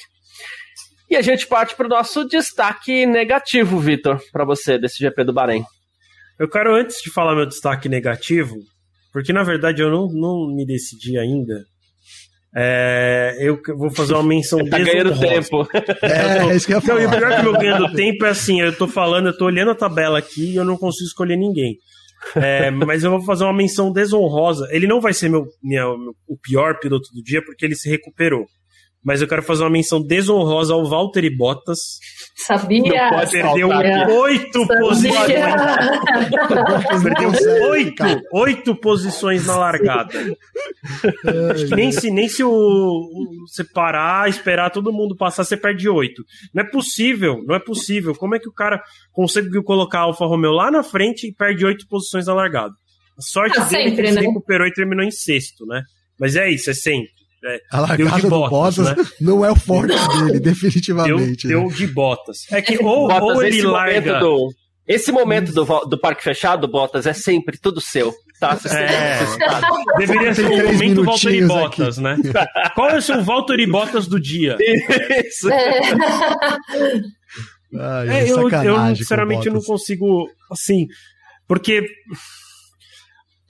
E 1.09 1.17
a 1.17 1.23
gente 1.23 1.47
parte 1.47 1.75
para 1.75 1.87
o 1.87 1.89
nosso 1.89 2.25
destaque 2.25 3.07
negativo, 3.07 3.79
Vitor, 3.79 4.21
para 4.33 4.45
você, 4.45 4.79
desse 4.79 4.99
GP 4.99 5.25
do 5.25 5.33
Bahrein. 5.33 5.65
Eu 6.39 6.49
quero, 6.49 6.75
antes 6.75 7.01
de 7.01 7.11
falar 7.11 7.35
meu 7.35 7.47
destaque 7.47 7.89
negativo, 7.89 8.57
porque 9.13 9.33
na 9.33 9.43
verdade 9.43 9.83
eu 9.83 9.91
não, 9.91 10.09
não 10.09 10.55
me 10.55 10.67
decidi 10.67 11.19
ainda. 11.19 11.65
É, 12.55 13.37
eu 13.39 13.61
vou 13.77 13.91
fazer 13.91 14.15
uma 14.15 14.23
menção 14.23 14.59
Tá 14.69 14.79
ganhando 14.79 15.19
tempo. 15.19 15.69
É, 16.03 16.51
é 16.51 16.57
isso 16.57 16.67
que 16.67 16.73
eu 16.73 16.79
ia 16.79 16.83
falar. 16.83 17.01
Não, 17.01 17.03
e 17.03 17.07
o 17.07 17.19
pior 17.19 17.37
que 17.37 17.43
meu 17.43 17.53
ganhando 17.53 17.93
tempo 17.93 18.25
é 18.25 18.31
assim, 18.31 18.61
eu 18.61 18.75
tô 18.75 18.89
falando, 18.89 19.27
eu 19.27 19.37
tô 19.37 19.45
olhando 19.45 19.71
a 19.71 19.75
tabela 19.75 20.19
aqui 20.19 20.53
e 20.53 20.57
eu 20.57 20.65
não 20.65 20.77
consigo 20.77 21.07
escolher 21.07 21.37
ninguém. 21.37 21.77
É, 22.35 22.71
mas 22.71 23.05
eu 23.05 23.11
vou 23.11 23.23
fazer 23.23 23.45
uma 23.45 23.53
menção 23.53 23.93
desonrosa. 23.93 24.67
Ele 24.71 24.87
não 24.87 25.01
vai 25.01 25.13
ser 25.13 25.29
meu, 25.29 25.47
minha, 25.63 25.87
o 26.27 26.37
pior 26.41 26.79
piloto 26.79 27.09
do 27.15 27.23
dia 27.23 27.43
porque 27.45 27.65
ele 27.65 27.75
se 27.75 27.89
recuperou. 27.89 28.47
Mas 29.07 29.23
eu 29.23 29.29
quero 29.29 29.41
fazer 29.41 29.63
uma 29.63 29.71
menção 29.71 30.03
desonrosa 30.03 30.75
ao 30.75 30.85
Valtteri 30.85 31.31
Bottas. 31.31 32.01
Sabia? 32.35 33.09
Não 33.09 33.11
pode 33.11 33.31
perdeu 33.31 33.69
oito 33.69 34.67
posições. 34.67 35.33
perdeu 37.05 37.31
oito, 37.71 38.03
oito 38.33 38.75
posições 38.75 39.47
na 39.47 39.57
largada. 39.57 40.13
Acho 41.53 41.69
que 41.69 41.77
nem 41.77 41.93
se, 41.93 42.11
nem 42.11 42.29
se 42.29 42.43
o, 42.43 42.51
o, 42.51 43.47
você 43.47 43.63
parar, 43.63 44.29
esperar 44.29 44.71
todo 44.71 44.93
mundo 44.93 45.17
passar, 45.17 45.45
você 45.45 45.57
perde 45.57 45.89
oito. 45.89 46.25
Não 46.53 46.65
é 46.65 46.67
possível, 46.69 47.45
não 47.47 47.55
é 47.55 47.61
possível. 47.61 48.13
Como 48.13 48.35
é 48.35 48.41
que 48.41 48.49
o 48.49 48.53
cara 48.53 48.83
conseguiu 49.13 49.63
colocar 49.63 50.01
a 50.01 50.03
Alfa 50.03 50.27
Romeo 50.27 50.51
lá 50.51 50.69
na 50.69 50.83
frente 50.83 51.29
e 51.29 51.33
perde 51.33 51.65
oito 51.65 51.87
posições 51.87 52.27
na 52.27 52.35
largada? 52.35 52.75
A 53.17 53.23
sorte 53.23 53.57
ah, 53.61 53.65
dele 53.67 53.91
é 53.91 53.93
que 53.93 54.01
ele 54.01 54.11
né? 54.11 54.21
se 54.21 54.27
recuperou 54.27 54.67
e 54.67 54.73
terminou 54.73 55.05
em 55.05 55.13
sexto, 55.13 55.65
né? 55.65 55.85
Mas 56.19 56.35
é 56.35 56.51
isso, 56.51 56.71
é 56.71 56.75
sempre. 56.75 57.16
É, 57.45 57.61
a 57.71 57.81
largada 57.81 58.21
de 58.21 58.27
botas, 58.29 58.77
do 58.77 58.83
Bottas 58.83 58.97
né? 58.97 59.05
não 59.21 59.45
é 59.45 59.51
o 59.51 59.57
forte 59.57 59.95
dele, 59.95 60.41
definitivamente. 60.41 61.47
Deu, 61.47 61.61
né? 61.61 61.69
deu, 61.69 61.77
de 61.77 61.87
botas. 61.87 62.39
É 62.51 62.63
que 62.63 62.83
ou, 62.83 63.09
Bottas, 63.09 63.37
ou 63.37 63.43
ele 63.43 63.63
larga... 63.63 64.19
Do, 64.21 64.51
esse 64.87 65.11
momento 65.11 65.53
do, 65.53 65.65
do 65.87 65.99
parque 65.99 66.23
fechado, 66.23 66.69
Bottas, 66.69 67.07
é 67.07 67.13
sempre 67.13 67.59
tudo 67.59 67.81
seu. 67.81 68.15
Tá, 68.39 68.57
é, 68.71 69.19
deveria 69.97 70.35
ser 70.35 70.47
o 70.47 70.73
momento 70.73 71.05
Valtteri 71.05 71.45
Bottas, 71.47 71.99
né? 71.99 72.17
Qual 72.75 72.91
é 72.91 72.99
o 72.99 73.03
seu 73.03 73.23
Valtteri 73.23 73.67
Bottas 73.67 74.07
do 74.07 74.21
dia? 74.21 74.57
Isso. 74.61 75.51
É. 75.51 75.81
Ai, 77.79 78.09
é, 78.09 78.31
eu, 78.31 78.49
eu, 78.49 78.97
sinceramente, 78.97 79.51
não 79.51 79.61
consigo, 79.61 80.31
assim, 80.51 80.87
porque... 81.49 81.85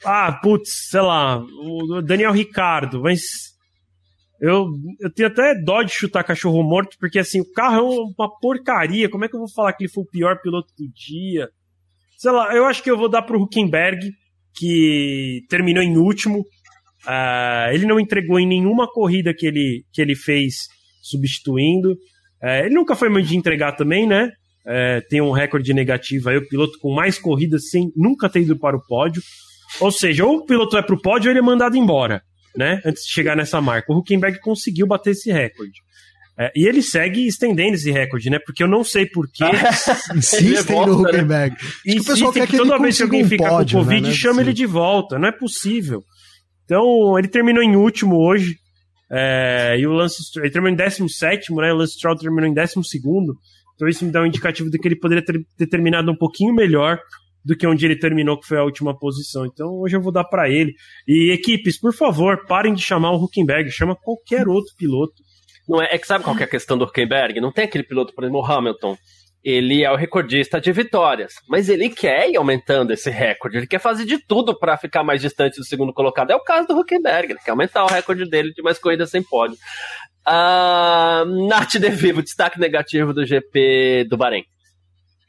Ah, 0.05 0.33
putz, 0.33 0.89
sei 0.89 1.01
lá, 1.01 1.39
o 1.39 2.01
Daniel 2.01 2.33
Ricardo, 2.33 3.03
mas 3.03 3.56
eu, 4.41 4.67
eu 5.01 5.13
tenho 5.13 5.29
até 5.29 5.55
dó 5.55 5.83
de 5.83 5.93
chutar 5.93 6.25
cachorro 6.25 6.63
morto, 6.63 6.97
porque 6.99 7.19
assim, 7.19 7.41
o 7.41 7.53
carro 7.53 7.77
é 7.77 8.23
uma 8.23 8.39
porcaria. 8.41 9.09
Como 9.09 9.25
é 9.25 9.29
que 9.29 9.35
eu 9.35 9.41
vou 9.41 9.53
falar 9.53 9.73
que 9.73 9.85
ele 9.85 9.93
foi 9.93 10.05
o 10.05 10.11
pior 10.11 10.41
piloto 10.41 10.73
do 10.79 10.87
dia? 10.93 11.49
Sei 12.17 12.31
lá, 12.31 12.55
eu 12.55 12.65
acho 12.65 12.83
que 12.83 12.91
eu 12.91 12.97
vou 12.97 13.09
dar 13.09 13.23
pro 13.23 13.41
Huckenberg, 13.41 14.11
que 14.55 15.43
terminou 15.49 15.83
em 15.83 15.97
último. 15.97 16.41
Uh, 16.41 17.73
ele 17.73 17.87
não 17.87 18.01
entregou 18.01 18.39
em 18.39 18.47
nenhuma 18.47 18.91
corrida 18.91 19.35
que 19.35 19.47
ele, 19.47 19.85
que 19.93 20.03
ele 20.03 20.15
fez 20.15 20.69
substituindo. 21.03 21.93
Uh, 22.43 22.65
ele 22.65 22.75
nunca 22.75 22.97
foi 22.97 23.09
muito 23.09 23.29
de 23.29 23.37
entregar 23.37 23.73
também, 23.73 24.07
né? 24.07 24.31
é, 24.67 25.01
tem 25.09 25.21
um 25.21 25.31
recorde 25.31 25.73
negativo 25.73 26.29
aí, 26.29 26.37
o 26.37 26.49
piloto 26.49 26.79
com 26.81 26.93
mais 26.93 27.19
corridas 27.19 27.71
sem 27.71 27.93
nunca 27.95 28.29
ter 28.29 28.41
ido 28.41 28.59
para 28.59 28.77
o 28.77 28.85
pódio. 28.85 29.23
Ou 29.81 29.93
seja, 29.93 30.25
ou 30.25 30.39
o 30.39 30.45
piloto 30.45 30.73
vai 30.73 30.83
para 30.83 30.95
o 30.95 31.01
pódio 31.01 31.29
ou 31.29 31.33
ele 31.33 31.39
é 31.39 31.43
mandado 31.43 31.77
embora, 31.77 32.23
né? 32.57 32.81
Antes 32.85 33.05
de 33.05 33.13
chegar 33.13 33.37
nessa 33.37 33.61
marca. 33.61 33.93
O 33.93 33.99
Huckenberg 33.99 34.41
conseguiu 34.41 34.87
bater 34.87 35.11
esse 35.11 35.31
recorde. 35.31 35.85
É, 36.39 36.53
e 36.55 36.67
ele 36.67 36.83
segue 36.83 37.27
estendendo 37.27 37.77
esse 37.77 37.91
recorde, 37.91 38.29
né? 38.29 38.39
Porque 38.45 38.63
eu 38.63 38.69
não 38.69 38.85
sei 38.85 39.07
porquê. 39.07 39.45
Insistem 40.15 40.77
no 40.87 41.03
né? 41.03 41.09
Huckenberg. 41.09 41.57
E 41.85 41.99
o 41.99 42.05
pessoal 42.05 42.33
quer 42.33 42.47
que 42.47 42.59
toda 42.59 42.79
vez 42.79 42.97
que 42.97 43.03
alguém 43.03 43.25
um 43.25 43.29
fica 43.29 43.49
pódio, 43.49 43.79
com 43.79 43.85
Covid, 43.85 44.09
né? 44.09 44.15
Chama 44.15 44.43
ele 44.43 44.53
de 44.53 44.67
volta. 44.67 45.19
Não 45.19 45.29
é 45.29 45.33
possível. 45.33 46.05
Então, 46.65 47.19
ele 47.19 47.29
terminou 47.29 47.63
em 47.63 47.75
último 47.77 48.17
hoje. 48.17 48.57
É, 49.11 49.77
e 49.79 49.87
o 49.87 49.93
Lance 49.93 50.17
ele 50.37 50.51
terminou 50.51 50.75
em 50.75 50.77
17, 50.77 51.55
né? 51.55 51.73
O 51.73 51.77
Lance 51.77 51.95
Stroll 51.95 52.17
terminou 52.17 52.51
em 52.51 52.53
12. 52.53 52.75
Então, 53.75 53.89
isso 53.89 54.05
me 54.05 54.11
dá 54.11 54.21
um 54.21 54.27
indicativo 54.27 54.71
de 54.71 54.79
que 54.79 54.89
ele 54.89 54.97
poderia 54.97 55.25
ter, 55.25 55.41
ter 55.57 55.67
terminado 55.67 56.11
um 56.11 56.17
pouquinho 56.17 56.53
melhor 56.53 56.99
do 57.47 57.57
que 57.57 57.65
onde 57.65 57.87
ele 57.87 57.97
terminou, 57.97 58.39
que 58.39 58.47
foi 58.47 58.59
a 58.59 58.65
última 58.65 58.99
posição. 58.99 59.47
Então 59.47 59.69
hoje 59.79 59.97
eu 59.97 60.03
vou 60.03 60.13
dar 60.13 60.25
para 60.25 60.51
ele. 60.51 60.75
E 61.07 61.31
equipes, 61.31 61.79
por 61.79 61.95
favor, 61.95 62.45
parem 62.45 62.75
de 62.75 62.83
chamar 62.83 63.13
o 63.13 63.23
Huckenberg, 63.23 63.71
chama 63.71 63.95
qualquer 63.95 64.49
outro 64.49 64.75
piloto. 64.77 65.15
Não 65.69 65.81
é, 65.81 65.91
é 65.93 65.99
que 65.99 66.07
sabe 66.07 66.25
qual 66.25 66.35
que 66.35 66.43
é 66.43 66.47
a 66.47 66.51
questão 66.51 66.77
do 66.77 66.85
Huckenberg? 66.85 67.41
Não 67.41 67.53
tem 67.53 67.65
aquele 67.65 67.85
piloto, 67.85 68.13
por 68.13 68.25
exemplo, 68.25 68.41
o 68.41 68.45
Hamilton. 68.45 68.97
Ele 69.45 69.85
é 69.85 69.93
o 69.93 69.95
recordista 69.95 70.61
de 70.61 70.73
vitórias, 70.73 71.35
mas 71.49 71.69
ele 71.69 71.89
quer 71.89 72.29
ir 72.29 72.37
aumentando 72.37 72.93
esse 72.93 73.11
recorde. 73.11 73.59
Ele 73.59 73.67
quer 73.69 73.79
fazer 73.79 74.05
de 74.05 74.19
tudo 74.19 74.59
para 74.59 74.77
ficar 74.77 75.05
mais 75.05 75.21
distante 75.21 75.57
do 75.57 75.65
segundo 75.65 75.93
colocado. 75.93 76.33
É 76.33 76.35
o 76.35 76.43
caso 76.43 76.67
do 76.67 76.77
Huckenberg. 76.77 77.31
Ele 77.31 77.39
quer 77.39 77.53
aumentar 77.53 77.85
o 77.85 77.89
recorde 77.89 78.29
dele 78.29 78.53
de 78.53 78.61
mais 78.61 78.77
corridas 78.77 79.09
sem 79.09 79.23
pódio. 79.23 79.57
Uh, 80.27 81.47
Nath 81.47 81.77
De 81.79 81.91
Vivo, 81.91 82.25
destaque 82.25 82.59
negativo 82.59 83.15
do 83.15 83.25
GP 83.25 84.09
do 84.11 84.17
Bahrein. 84.17 84.43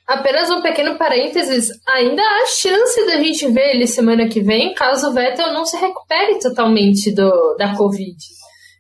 Apenas 0.08 0.50
um 0.50 0.62
pequeno 0.62 0.98
parênteses, 0.98 1.68
ainda 1.86 2.22
há 2.22 2.46
chance 2.46 3.06
da 3.06 3.18
gente 3.18 3.46
ver 3.52 3.76
ele 3.76 3.86
semana 3.86 4.30
que 4.30 4.40
vem, 4.40 4.74
caso 4.74 5.10
o 5.10 5.14
Vettel 5.14 5.52
não 5.52 5.66
se 5.66 5.76
recupere 5.76 6.40
totalmente 6.40 7.14
do, 7.14 7.56
da 7.58 7.76
Covid. 7.76 8.16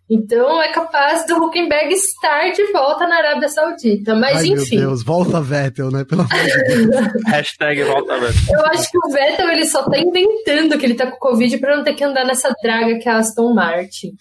Então 0.10 0.62
é 0.62 0.72
capaz 0.72 1.28
do 1.28 1.36
Huckenberg 1.36 1.94
estar 1.94 2.50
de 2.52 2.72
volta 2.72 3.06
na 3.06 3.18
Arábia 3.18 3.50
Saudita. 3.50 4.16
Mas 4.16 4.38
Ai, 4.38 4.48
enfim. 4.48 4.78
Meu 4.78 4.88
Deus, 4.88 5.04
volta 5.04 5.42
Vettel, 5.42 5.92
né? 5.92 6.06
Pelo 6.06 6.22
amor 6.22 6.34
de 6.34 6.64
Deus. 6.64 6.96
Hashtag 7.28 7.84
volta 7.84 8.18
Vettel. 8.18 8.56
Eu 8.58 8.66
acho 8.68 8.90
que 8.90 8.98
o 8.98 9.12
Vettel 9.12 9.50
ele 9.50 9.66
só 9.66 9.84
tá 9.84 10.00
inventando 10.00 10.78
que 10.78 10.86
ele 10.86 10.96
tá 10.96 11.12
com 11.12 11.18
Covid 11.18 11.58
para 11.58 11.76
não 11.76 11.84
ter 11.84 11.94
que 11.94 12.06
andar 12.06 12.26
nessa 12.26 12.56
draga 12.64 12.98
que 13.00 13.10
é 13.10 13.12
a 13.12 13.18
Aston 13.18 13.54
Martin. 13.54 14.14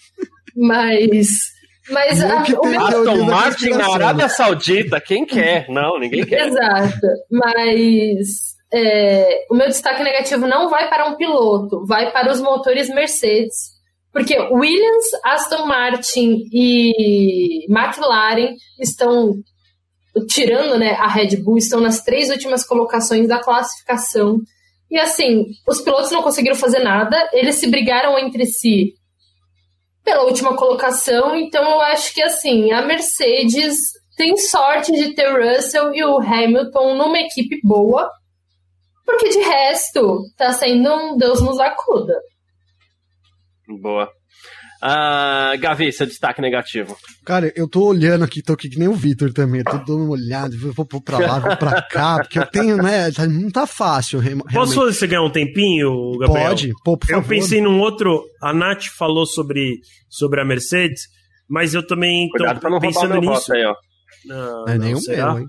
Mas. 0.56 1.54
Mas 1.90 2.22
a, 2.22 2.42
o 2.60 2.66
meu... 2.66 2.80
Aston 2.80 3.24
Martin 3.24 3.70
na 3.70 3.94
Arábia 3.94 4.28
Saudita, 4.28 5.00
quem 5.00 5.24
quer? 5.24 5.68
Não, 5.68 5.98
ninguém 5.98 6.24
quer. 6.24 6.48
Exato. 6.48 7.06
Mas 7.30 8.56
é, 8.72 9.46
o 9.50 9.54
meu 9.54 9.68
destaque 9.68 10.02
negativo 10.02 10.46
não 10.46 10.68
vai 10.68 10.88
para 10.88 11.08
um 11.08 11.16
piloto, 11.16 11.84
vai 11.86 12.10
para 12.10 12.32
os 12.32 12.40
motores 12.40 12.88
Mercedes. 12.88 13.76
Porque 14.12 14.36
Williams, 14.38 15.06
Aston 15.24 15.66
Martin 15.66 16.44
e 16.52 17.66
McLaren 17.68 18.54
estão 18.80 19.34
tirando 20.28 20.78
né, 20.78 20.92
a 20.92 21.06
Red 21.06 21.36
Bull, 21.36 21.58
estão 21.58 21.80
nas 21.80 22.02
três 22.02 22.30
últimas 22.30 22.66
colocações 22.66 23.28
da 23.28 23.38
classificação. 23.38 24.38
E 24.90 24.98
assim, 24.98 25.44
os 25.68 25.80
pilotos 25.82 26.10
não 26.10 26.22
conseguiram 26.22 26.56
fazer 26.56 26.78
nada, 26.78 27.16
eles 27.32 27.56
se 27.56 27.68
brigaram 27.68 28.18
entre 28.18 28.46
si 28.46 28.94
pela 30.06 30.22
última 30.22 30.56
colocação, 30.56 31.34
então 31.36 31.68
eu 31.68 31.80
acho 31.80 32.14
que 32.14 32.22
assim, 32.22 32.70
a 32.70 32.80
Mercedes 32.80 33.76
tem 34.16 34.36
sorte 34.36 34.92
de 34.92 35.14
ter 35.14 35.28
o 35.28 35.36
Russell 35.36 35.92
e 35.92 36.02
o 36.04 36.18
Hamilton 36.18 36.94
numa 36.94 37.18
equipe 37.18 37.60
boa, 37.64 38.08
porque 39.04 39.28
de 39.28 39.40
resto 39.40 40.22
tá 40.36 40.52
sendo 40.52 40.94
um 40.94 41.16
Deus 41.18 41.42
nos 41.42 41.58
acuda. 41.58 42.14
Boa. 43.80 44.08
Uh, 44.82 45.58
Gavi, 45.58 45.90
seu 45.90 46.06
destaque 46.06 46.40
negativo. 46.40 46.96
Cara, 47.24 47.50
eu 47.56 47.66
tô 47.66 47.86
olhando 47.86 48.24
aqui, 48.24 48.42
tô 48.42 48.52
aqui 48.52 48.68
que 48.68 48.78
nem 48.78 48.88
o 48.88 48.92
Vitor 48.92 49.32
também, 49.32 49.62
tô 49.64 49.78
dando 49.78 50.04
uma 50.04 50.12
olhada, 50.12 50.54
vou 50.56 50.84
pra 51.00 51.18
lá, 51.18 51.38
vou 51.38 51.56
pra 51.56 51.82
cá, 51.82 52.18
porque 52.18 52.38
eu 52.38 52.46
tenho, 52.46 52.76
né, 52.76 53.10
tá, 53.10 53.26
não 53.26 53.50
tá 53.50 53.66
fácil. 53.66 54.18
Realmente. 54.18 54.52
Posso 54.52 54.74
fazer 54.74 54.92
você 54.92 55.06
ganhar 55.06 55.22
um 55.22 55.30
tempinho, 55.30 56.12
Gabriel? 56.18 56.48
Pode, 56.48 56.72
pô, 56.84 56.96
por 56.98 57.10
Eu 57.10 57.22
pensei 57.22 57.60
num 57.60 57.80
outro, 57.80 58.22
a 58.42 58.52
Nath 58.52 58.84
falou 58.98 59.24
sobre, 59.24 59.80
sobre 60.10 60.40
a 60.40 60.44
Mercedes, 60.44 61.02
mas 61.48 61.72
eu 61.72 61.86
também 61.86 62.28
Cuidado 62.28 62.60
tô 62.60 62.80
pensando 62.80 63.18
nisso. 63.20 63.52
Aí, 63.54 63.64
ó. 63.64 63.74
Não, 64.26 64.64
é 64.68 64.78
nenhum 64.78 65.00
meu, 65.06 65.38
hein? 65.38 65.46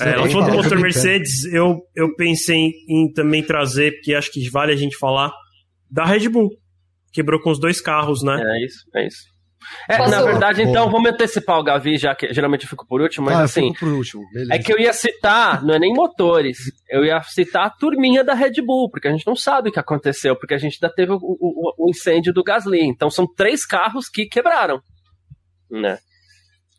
É, 0.00 0.10
ela 0.10 0.28
falou 0.28 0.50
do 0.50 0.56
motor 0.56 0.78
Mercedes, 0.78 1.44
eu, 1.44 1.78
eu 1.96 2.14
pensei 2.14 2.72
em 2.88 3.10
também 3.14 3.42
trazer, 3.42 3.92
porque 3.92 4.12
acho 4.12 4.30
que 4.30 4.46
vale 4.50 4.72
a 4.72 4.76
gente 4.76 4.96
falar, 4.98 5.32
da 5.90 6.04
Red 6.04 6.28
Bull 6.28 6.50
quebrou 7.12 7.40
com 7.40 7.50
os 7.50 7.60
dois 7.60 7.80
carros, 7.80 8.22
né? 8.22 8.34
É 8.34 8.64
isso, 8.64 8.84
é 8.94 9.06
isso. 9.06 9.40
É, 9.88 10.08
na 10.08 10.22
verdade, 10.22 10.62
então, 10.62 10.90
vamos 10.90 11.10
antecipar 11.10 11.58
o 11.58 11.62
Gavi, 11.62 11.98
já 11.98 12.14
que 12.14 12.32
geralmente 12.32 12.62
eu 12.62 12.68
fico 12.68 12.86
por 12.86 13.00
último, 13.00 13.26
mas 13.26 13.36
ah, 13.36 13.42
assim. 13.42 13.72
por 13.74 13.88
último, 13.88 14.22
é 14.50 14.58
que 14.58 14.72
eu 14.72 14.78
ia 14.78 14.92
citar, 14.92 15.62
não 15.62 15.74
é 15.74 15.78
nem 15.78 15.92
motores, 15.92 16.58
eu 16.88 17.04
ia 17.04 17.20
citar 17.22 17.66
a 17.66 17.70
turminha 17.70 18.24
da 18.24 18.32
Red 18.32 18.62
Bull, 18.64 18.88
porque 18.90 19.06
a 19.06 19.10
gente 19.10 19.26
não 19.26 19.36
sabe 19.36 19.68
o 19.68 19.72
que 19.72 19.78
aconteceu, 19.78 20.34
porque 20.34 20.54
a 20.54 20.58
gente 20.58 20.78
ainda 20.82 20.94
teve 20.94 21.12
o, 21.12 21.18
o, 21.20 21.74
o 21.78 21.90
incêndio 21.90 22.32
do 22.32 22.42
Gasly. 22.42 22.84
Então 22.84 23.10
são 23.10 23.26
três 23.26 23.66
carros 23.66 24.08
que 24.08 24.24
quebraram. 24.26 24.80
Né? 25.70 25.98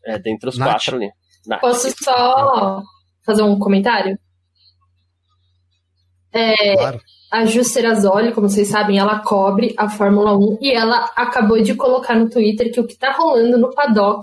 É, 0.04 0.18
dentre 0.18 0.48
os 0.48 0.58
Nath. 0.58 0.70
quatro 0.70 0.96
ali. 0.96 1.10
Nath. 1.46 1.60
Posso 1.60 1.88
só 2.02 2.82
fazer 3.24 3.42
um 3.42 3.58
comentário? 3.60 4.18
É, 6.32 6.74
claro 6.74 7.00
a 7.32 7.46
Ju 7.46 7.62
como 8.34 8.48
vocês 8.48 8.68
sabem, 8.68 8.98
ela 8.98 9.20
cobre 9.20 9.74
a 9.78 9.88
Fórmula 9.88 10.36
1 10.36 10.58
e 10.60 10.70
ela 10.70 11.10
acabou 11.16 11.60
de 11.62 11.74
colocar 11.74 12.14
no 12.14 12.28
Twitter 12.28 12.70
que 12.70 12.78
o 12.78 12.86
que 12.86 12.92
está 12.92 13.10
rolando 13.10 13.56
no 13.56 13.74
paddock 13.74 14.20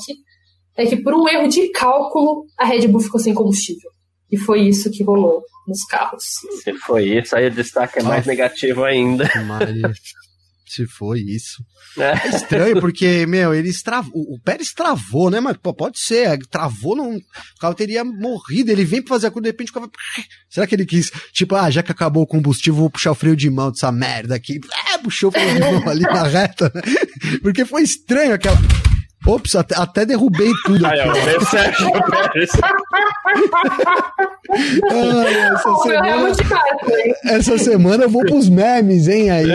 é 0.77 0.85
que 0.85 0.95
por 0.97 1.15
um 1.15 1.27
erro 1.27 1.47
de 1.47 1.69
cálculo 1.71 2.45
a 2.55 2.65
Red 2.65 2.87
Bull 2.87 3.01
ficou 3.01 3.19
sem 3.19 3.33
combustível. 3.33 3.89
E 4.31 4.37
foi 4.37 4.61
isso 4.61 4.91
que 4.91 5.03
rolou 5.03 5.41
nos 5.67 5.83
carros. 5.85 6.23
Se 6.63 6.71
foi 6.75 7.17
isso, 7.17 7.35
aí 7.35 7.47
o 7.47 7.51
destaque 7.51 7.97
é 7.97 8.03
mais 8.03 8.27
negativo 8.27 8.83
ainda. 8.83 9.27
Maria. 9.47 9.91
Se 10.69 10.85
foi 10.85 11.21
isso. 11.21 11.65
É. 11.97 12.27
é 12.27 12.29
estranho, 12.29 12.79
porque, 12.79 13.25
meu, 13.25 13.55
ele 13.55 13.73
travou. 13.73 14.21
O 14.21 14.39
Pérez 14.39 14.71
travou, 14.71 15.31
né? 15.31 15.39
Mas 15.39 15.57
pô, 15.57 15.73
pode 15.73 15.99
ser. 15.99 16.37
Travou, 16.45 16.95
não, 16.95 17.15
o 17.15 17.21
carro 17.59 17.73
teria 17.73 18.03
morrido. 18.03 18.71
Ele 18.71 18.85
vem 18.85 19.01
pra 19.01 19.15
fazer 19.15 19.27
a 19.27 19.31
curva, 19.31 19.45
de 19.45 19.49
repente 19.49 19.71
o 19.71 19.73
carro 19.73 19.91
vai. 19.91 20.23
Será 20.47 20.67
que 20.67 20.75
ele 20.75 20.85
quis? 20.85 21.11
Tipo, 21.33 21.55
ah, 21.55 21.71
já 21.71 21.81
que 21.81 21.91
acabou 21.91 22.21
o 22.21 22.27
combustível, 22.27 22.81
vou 22.81 22.89
puxar 22.89 23.11
o 23.11 23.15
freio 23.15 23.35
de 23.35 23.49
mão 23.49 23.71
dessa 23.71 23.91
merda 23.91 24.35
aqui. 24.35 24.59
É, 24.93 24.99
puxou 24.99 25.29
o 25.29 25.31
freio 25.31 25.55
de 25.55 25.59
mão 25.59 25.89
ali 25.89 26.03
na 26.03 26.21
reta, 26.21 26.71
né? 26.75 26.81
Porque 27.41 27.65
foi 27.65 27.81
estranho 27.81 28.35
aquela. 28.35 28.57
Ops, 29.25 29.55
até, 29.55 29.75
até 29.75 30.05
derrubei 30.05 30.51
tudo. 30.65 30.85
Aí, 30.85 30.99
ó, 31.01 31.11
o 31.11 31.45
Sérgio 31.45 31.91
Pérez. 31.91 32.51
essa, 34.51 35.75
semana, 35.83 36.33
essa 37.25 37.57
semana 37.57 38.03
eu 38.03 38.09
vou 38.09 38.23
pros 38.23 38.49
memes, 38.49 39.07
hein? 39.07 39.29
Aí, 39.29 39.45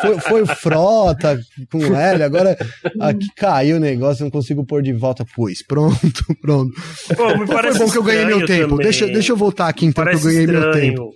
foi, 0.00 0.20
foi 0.20 0.46
frota 0.46 1.38
com 1.70 1.94
L, 1.94 2.22
agora 2.22 2.56
aqui 3.00 3.26
caiu 3.36 3.76
o 3.76 3.80
negócio, 3.80 4.24
não 4.24 4.30
consigo 4.30 4.64
pôr 4.64 4.82
de 4.82 4.92
volta. 4.92 5.24
Pois, 5.34 5.64
pronto, 5.66 6.24
pronto. 6.40 6.72
Pô, 7.16 7.36
me 7.36 7.46
parece 7.46 7.78
foi 7.78 7.86
bom 7.86 7.92
que 7.92 7.98
eu 7.98 8.02
ganhei 8.02 8.24
meu 8.24 8.46
tempo. 8.46 8.76
Deixa, 8.76 9.06
deixa 9.06 9.32
eu 9.32 9.36
voltar 9.36 9.68
aqui 9.68 9.86
então, 9.86 10.04
parece 10.04 10.22
que 10.22 10.28
eu 10.28 10.32
ganhei 10.32 10.44
estranho. 10.44 10.62
meu 10.62 10.72
tempo. 10.72 11.14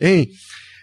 Hein? 0.00 0.28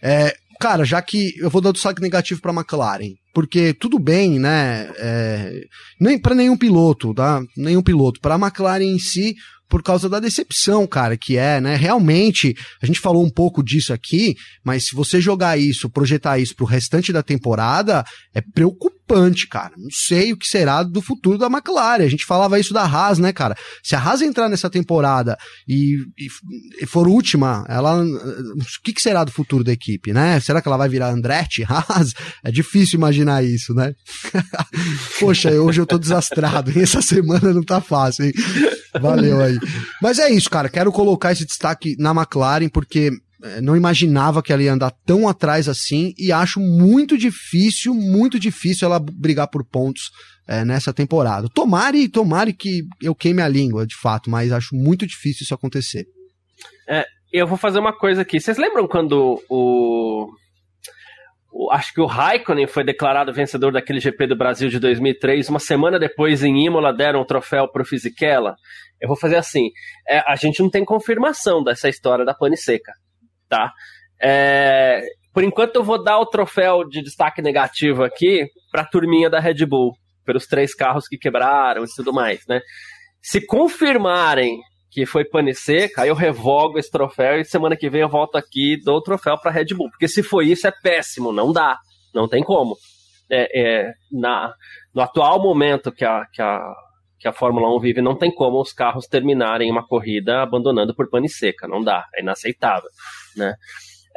É, 0.02 0.34
cara, 0.60 0.84
já 0.84 1.02
que 1.02 1.34
eu 1.40 1.50
vou 1.50 1.62
dar 1.62 1.70
o 1.70 1.74
destaque 1.74 2.02
negativo 2.02 2.42
pra 2.42 2.54
McLaren 2.54 3.14
porque 3.34 3.74
tudo 3.74 4.00
bem, 4.00 4.40
né? 4.40 4.92
É, 4.98 5.62
nem 6.00 6.20
para 6.20 6.36
nenhum 6.36 6.58
piloto, 6.58 7.14
tá? 7.14 7.42
Nenhum 7.56 7.82
piloto. 7.82 8.20
Para 8.20 8.36
a 8.36 8.40
McLaren 8.40 8.84
em 8.84 9.00
si, 9.00 9.36
por 9.70 9.84
causa 9.84 10.10
da 10.10 10.20
decepção, 10.20 10.88
cara, 10.88 11.16
que 11.16 11.38
é, 11.38 11.62
né? 11.62 11.76
Realmente, 11.76 12.56
a 12.82 12.86
gente 12.86 13.00
falou 13.00 13.24
um 13.24 13.30
pouco 13.30 13.64
disso 13.64 13.94
aqui, 13.94 14.36
mas 14.64 14.88
se 14.88 14.96
você 14.96 15.22
jogar 15.22 15.60
isso, 15.60 15.90
projetar 15.90 16.40
isso 16.40 16.56
pro 16.56 16.66
restante 16.66 17.14
da 17.14 17.22
temporada, 17.22 18.04
é 18.34 18.42
preocupante, 18.42 18.99
cara. 19.50 19.72
Não 19.78 19.90
sei 19.92 20.34
o 20.34 20.38
que 20.38 20.48
será 20.48 20.84
do 20.84 21.02
futuro 21.02 21.38
da 21.38 21.48
McLaren. 21.48 22.04
A 22.04 22.10
gente 22.10 22.26
falava 22.26 22.60
isso 22.60 22.74
da 22.74 22.84
Haas, 22.84 23.20
né, 23.20 23.34
cara? 23.34 23.56
Se 23.84 23.96
a 23.96 24.00
Haas 24.00 24.22
entrar 24.22 24.50
nessa 24.50 24.70
temporada 24.70 25.38
e, 25.68 25.98
e 26.82 26.86
for 26.86 27.08
última, 27.08 27.66
ela. 27.68 28.04
O 28.04 28.84
que, 28.84 28.94
que 28.94 29.02
será 29.02 29.24
do 29.24 29.32
futuro 29.32 29.64
da 29.64 29.72
equipe, 29.72 30.14
né? 30.14 30.40
Será 30.40 30.62
que 30.62 30.68
ela 30.68 30.78
vai 30.78 30.90
virar 30.90 31.10
Andretti? 31.10 31.64
Haas? 31.68 32.14
É 32.44 32.52
difícil 32.52 32.98
imaginar 32.98 33.44
isso, 33.44 33.74
né? 33.74 33.94
Poxa, 35.20 35.52
hoje 35.52 35.82
eu 35.82 35.86
tô 35.86 35.98
desastrado? 35.98 36.72
Essa 36.80 37.02
semana 37.02 37.54
não 37.54 37.64
tá 37.64 37.82
fácil, 37.82 38.26
hein? 38.26 38.34
Valeu 39.00 39.42
aí. 39.42 39.58
Mas 40.02 40.20
é 40.20 40.30
isso, 40.32 40.50
cara. 40.50 40.70
Quero 40.70 40.92
colocar 40.92 41.32
esse 41.32 41.46
destaque 41.46 41.96
na 42.00 42.12
McLaren, 42.12 42.70
porque 42.70 43.12
não 43.62 43.76
imaginava 43.76 44.44
que 44.44 44.52
ela 44.52 44.64
ia 44.64 44.74
andar 44.74 44.92
tão 45.06 45.28
atrás 45.28 45.70
assim 45.70 46.14
e 46.18 46.32
acho 46.32 46.60
muito 46.60 47.18
difícil, 47.18 47.94
muito 47.94 48.40
difícil 48.40 48.86
ela 48.86 49.00
brigar 49.00 49.48
por 49.48 49.64
pontos 49.64 50.12
é, 50.48 50.66
nessa 50.66 50.94
temporada. 50.94 51.48
Tomare, 51.54 52.10
tomare 52.10 52.54
que 52.54 52.84
eu 53.02 53.16
queime 53.16 53.42
a 53.42 53.48
língua, 53.48 53.86
de 53.86 53.96
fato, 53.96 54.30
mas 54.30 54.52
acho 54.52 54.76
muito 54.76 55.06
difícil 55.06 55.44
isso 55.44 55.54
acontecer. 55.54 56.06
É, 56.88 57.06
eu 57.32 57.48
vou 57.48 57.58
fazer 57.58 57.80
uma 57.80 57.96
coisa 57.96 58.24
aqui. 58.24 58.40
Vocês 58.40 58.58
lembram 58.58 58.88
quando 58.88 59.40
o, 59.48 60.28
o, 61.52 61.72
acho 61.72 61.94
que 61.94 62.02
o 62.02 62.08
Raikkonen 62.08 62.68
foi 62.68 62.84
declarado 62.84 63.32
vencedor 63.32 63.72
daquele 63.72 64.00
GP 64.00 64.28
do 64.28 64.36
Brasil 64.36 64.70
de 64.70 64.80
2003. 64.80 65.50
Uma 65.50 65.60
semana 65.60 66.00
depois, 66.00 66.44
em 66.44 66.66
Imola, 66.66 66.92
deram 66.92 67.22
o 67.22 67.26
troféu 67.26 67.68
para 67.72 67.84
o 67.84 67.86
Fisichella. 67.86 68.56
Eu 69.00 69.08
vou 69.08 69.16
fazer 69.16 69.36
assim: 69.36 69.70
é, 70.08 70.20
a 70.28 70.36
gente 70.36 70.62
não 70.62 70.70
tem 70.70 70.84
confirmação 70.84 71.64
dessa 71.64 71.88
história 71.88 72.26
da 72.26 72.34
pane 72.34 72.58
seca, 72.58 72.92
tá? 73.50 73.74
É, 74.22 75.02
por 75.34 75.44
enquanto, 75.44 75.76
eu 75.76 75.84
vou 75.84 76.02
dar 76.04 76.20
o 76.20 76.26
troféu 76.26 76.88
de 76.88 77.02
destaque 77.02 77.42
negativo 77.42 78.04
aqui 78.04 78.48
para 78.72 78.82
a 78.82 78.86
turminha 78.86 79.30
da 79.30 79.40
Red 79.40 79.66
Bull, 79.66 79.94
pelos 80.26 80.46
três 80.46 80.76
carros 80.76 81.08
que 81.08 81.18
quebraram 81.18 81.84
e 81.84 81.88
tudo 81.96 82.14
mais, 82.14 82.46
né? 82.48 82.62
Se 83.22 83.46
confirmarem 83.46 84.60
que 84.92 85.06
foi 85.06 85.24
pane 85.24 85.54
seca, 85.54 86.06
eu 86.06 86.16
revogo 86.16 86.80
esse 86.80 86.90
troféu 86.90 87.40
e 87.40 87.46
semana 87.46 87.78
que 87.78 87.90
vem 87.90 88.02
eu 88.02 88.10
volto 88.10 88.38
aqui 88.38 88.74
e 88.74 88.84
dou 88.84 88.98
o 88.98 89.02
troféu 89.02 89.38
para 89.38 89.52
Red 89.52 89.68
Bull. 89.76 89.90
Porque 89.90 90.08
se 90.08 90.24
foi 90.24 90.48
isso, 90.48 90.68
é 90.68 90.72
péssimo, 90.72 91.32
não 91.32 91.54
dá, 91.54 91.78
não 92.14 92.28
tem 92.28 92.44
como. 92.44 92.76
É, 93.32 93.62
é, 93.62 93.94
na, 94.12 94.52
no 94.94 95.02
atual 95.02 95.40
momento 95.40 95.92
que 95.92 96.04
a, 96.04 96.26
que, 96.34 96.42
a, 96.42 96.60
que 97.20 97.28
a 97.28 97.34
Fórmula 97.34 97.74
1 97.76 97.80
vive, 97.80 98.02
não 98.02 98.18
tem 98.18 98.34
como 98.34 98.60
os 98.60 98.74
carros 98.74 99.06
terminarem 99.06 99.70
uma 99.70 99.86
corrida 99.86 100.42
abandonando 100.42 100.96
por 100.96 101.08
pane 101.10 101.30
seca, 101.30 101.68
não 101.68 101.84
dá, 101.84 102.06
é 102.16 102.22
inaceitável. 102.22 102.90
Né? 103.36 103.54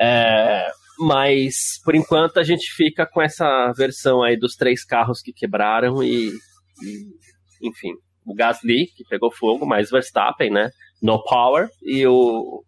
É, 0.01 0.69
mas, 0.99 1.81
por 1.85 1.95
enquanto, 1.95 2.39
a 2.39 2.43
gente 2.43 2.71
fica 2.73 3.07
com 3.07 3.21
essa 3.21 3.73
versão 3.77 4.23
aí 4.23 4.37
dos 4.37 4.55
três 4.55 4.85
carros 4.85 5.21
que 5.21 5.33
quebraram 5.33 6.03
e, 6.03 6.29
e 6.29 7.69
enfim, 7.69 7.93
o 8.25 8.35
Gasly, 8.35 8.87
que 8.97 9.05
pegou 9.09 9.33
fogo, 9.33 9.67
mais 9.67 9.91
Verstappen, 9.91 10.51
né? 10.51 10.71
No 11.01 11.23
power, 11.25 11.69
e 11.83 12.07
o, 12.07 12.63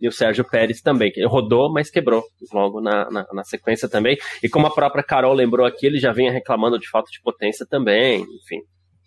e 0.00 0.08
o 0.08 0.12
Sérgio 0.12 0.44
Pérez 0.44 0.80
também, 0.80 1.10
que 1.12 1.24
rodou, 1.24 1.72
mas 1.72 1.90
quebrou 1.90 2.22
logo 2.52 2.80
na, 2.80 3.10
na, 3.10 3.26
na, 3.32 3.44
sequência 3.44 3.88
também. 3.88 4.16
E 4.42 4.48
como 4.48 4.66
a 4.66 4.74
própria 4.74 5.02
Carol 5.02 5.34
lembrou 5.34 5.66
aqui, 5.66 5.86
ele 5.86 5.98
já 5.98 6.12
vinha 6.12 6.32
reclamando 6.32 6.78
de 6.78 6.88
falta 6.88 7.10
de 7.10 7.20
potência 7.22 7.66
também. 7.68 8.22
Enfim, 8.22 8.60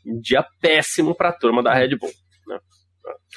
um 0.05 0.19
dia 0.19 0.45
péssimo 0.61 1.15
para 1.15 1.29
a 1.29 1.37
turma 1.37 1.63
da 1.63 1.73
Red 1.73 1.97
Bull. 1.97 2.11
Né? 2.47 2.59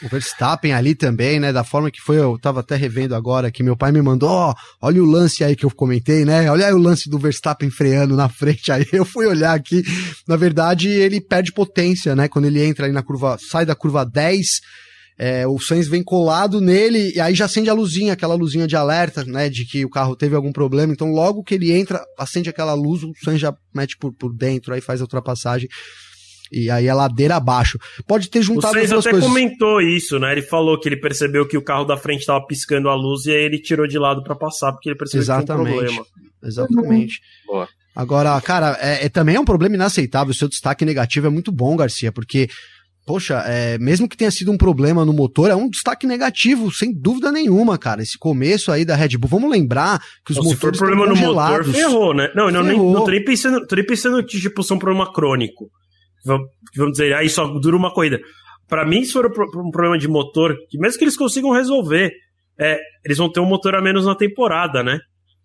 O 0.02 0.08
Verstappen 0.08 0.72
ali 0.72 0.94
também, 0.94 1.38
né? 1.38 1.52
Da 1.52 1.62
forma 1.62 1.90
que 1.90 2.00
foi, 2.00 2.18
eu 2.18 2.38
tava 2.38 2.60
até 2.60 2.74
revendo 2.74 3.14
agora 3.14 3.50
que 3.50 3.62
meu 3.62 3.76
pai 3.76 3.92
me 3.92 4.00
mandou, 4.00 4.30
ó, 4.30 4.54
olha 4.80 5.02
o 5.02 5.06
lance 5.06 5.44
aí 5.44 5.54
que 5.54 5.64
eu 5.64 5.70
comentei, 5.70 6.24
né? 6.24 6.50
Olha 6.50 6.66
aí 6.66 6.72
o 6.72 6.78
lance 6.78 7.10
do 7.10 7.18
Verstappen 7.18 7.70
freando 7.70 8.16
na 8.16 8.28
frente. 8.30 8.72
Aí 8.72 8.86
eu 8.92 9.04
fui 9.04 9.26
olhar 9.26 9.54
aqui. 9.54 9.82
Na 10.26 10.36
verdade, 10.36 10.88
ele 10.88 11.20
perde 11.20 11.52
potência, 11.52 12.16
né? 12.16 12.28
Quando 12.28 12.46
ele 12.46 12.64
entra 12.64 12.86
ali 12.86 12.94
na 12.94 13.02
curva, 13.02 13.36
sai 13.38 13.66
da 13.66 13.74
curva 13.74 14.04
10. 14.04 14.60
É, 15.22 15.46
o 15.46 15.58
Sainz 15.58 15.86
vem 15.86 16.02
colado 16.02 16.62
nele 16.62 17.12
e 17.14 17.20
aí 17.20 17.34
já 17.34 17.44
acende 17.44 17.68
a 17.68 17.74
luzinha, 17.74 18.14
aquela 18.14 18.34
luzinha 18.34 18.66
de 18.66 18.74
alerta, 18.74 19.22
né, 19.22 19.50
de 19.50 19.66
que 19.66 19.84
o 19.84 19.90
carro 19.90 20.16
teve 20.16 20.34
algum 20.34 20.50
problema. 20.50 20.94
Então, 20.94 21.12
logo 21.12 21.44
que 21.44 21.54
ele 21.56 21.72
entra, 21.72 22.02
acende 22.18 22.48
aquela 22.48 22.72
luz, 22.72 23.02
o 23.02 23.12
Sainz 23.22 23.38
já 23.38 23.54
mete 23.74 23.98
por, 23.98 24.14
por 24.14 24.34
dentro, 24.34 24.72
aí 24.72 24.80
faz 24.80 25.02
a 25.02 25.04
ultrapassagem. 25.04 25.68
E 26.50 26.68
aí 26.70 26.86
é 26.86 26.94
ladeira 26.94 27.36
abaixo. 27.36 27.78
Pode 28.06 28.28
ter 28.28 28.42
juntado 28.42 28.78
as 28.78 28.88
duas 28.88 29.06
até 29.06 29.10
coisas. 29.12 29.28
comentou 29.28 29.80
isso, 29.80 30.18
né? 30.18 30.32
Ele 30.32 30.42
falou 30.42 30.78
que 30.78 30.88
ele 30.88 30.96
percebeu 30.96 31.46
que 31.46 31.56
o 31.56 31.62
carro 31.62 31.84
da 31.84 31.96
frente 31.96 32.20
estava 32.20 32.44
piscando 32.44 32.88
a 32.88 32.94
luz 32.94 33.26
e 33.26 33.30
aí 33.30 33.44
ele 33.44 33.58
tirou 33.58 33.86
de 33.86 33.98
lado 33.98 34.22
para 34.22 34.34
passar 34.34 34.72
porque 34.72 34.88
ele 34.88 34.98
percebeu 34.98 35.22
Exatamente. 35.22 35.46
que 35.48 35.54
tinha 35.54 35.78
um 35.78 35.84
problema. 35.84 36.06
Exatamente. 36.42 37.20
Boa. 37.46 37.68
Agora, 37.94 38.40
cara, 38.40 38.78
é, 38.80 39.06
é, 39.06 39.08
também 39.08 39.36
é 39.36 39.40
um 39.40 39.44
problema 39.44 39.74
inaceitável. 39.74 40.30
O 40.30 40.34
seu 40.34 40.48
destaque 40.48 40.84
negativo 40.84 41.26
é 41.26 41.30
muito 41.30 41.52
bom, 41.52 41.76
Garcia, 41.76 42.10
porque 42.10 42.48
poxa, 43.06 43.42
é, 43.46 43.76
mesmo 43.78 44.08
que 44.08 44.16
tenha 44.16 44.30
sido 44.30 44.52
um 44.52 44.56
problema 44.56 45.04
no 45.04 45.12
motor, 45.12 45.50
é 45.50 45.54
um 45.54 45.68
destaque 45.68 46.06
negativo, 46.06 46.70
sem 46.72 46.92
dúvida 46.92 47.32
nenhuma, 47.32 47.76
cara. 47.76 48.02
Esse 48.02 48.16
começo 48.16 48.70
aí 48.70 48.84
da 48.84 48.94
Red 48.94 49.18
Bull, 49.18 49.28
vamos 49.28 49.50
lembrar 49.50 50.00
que 50.24 50.30
os 50.30 50.36
Não, 50.36 50.44
motores 50.44 50.78
se 50.78 50.84
for 50.84 50.86
problema 50.86 51.06
no 51.06 51.16
motor, 51.16 51.64
ferrou, 51.64 52.14
né? 52.14 52.30
Não, 52.36 52.50
não, 52.50 52.62
nem, 52.62 52.78
não 52.78 53.04
tô 53.04 53.10
nem 53.10 53.24
pensando, 53.24 53.66
tô 53.66 53.74
nem 53.74 53.84
pensando 53.84 54.24
que 54.24 54.40
tipo 54.40 54.62
são 54.62 54.78
problema 54.78 55.12
crônico 55.12 55.68
vamos 56.24 56.92
dizer, 56.92 57.14
aí 57.14 57.28
só 57.28 57.46
dura 57.46 57.76
uma 57.76 57.92
corrida. 57.92 58.20
Para 58.68 58.86
mim, 58.86 59.04
se 59.04 59.12
for 59.12 59.26
um 59.26 59.70
problema 59.70 59.98
de 59.98 60.06
motor, 60.06 60.56
que 60.68 60.78
mesmo 60.78 60.98
que 60.98 61.04
eles 61.04 61.16
consigam 61.16 61.50
resolver, 61.50 62.12
é, 62.58 62.78
eles 63.04 63.18
vão 63.18 63.30
ter 63.30 63.40
um 63.40 63.46
motor 63.46 63.74
a 63.74 63.82
menos 63.82 64.06
na 64.06 64.14
temporada, 64.14 64.82
né? 64.82 64.98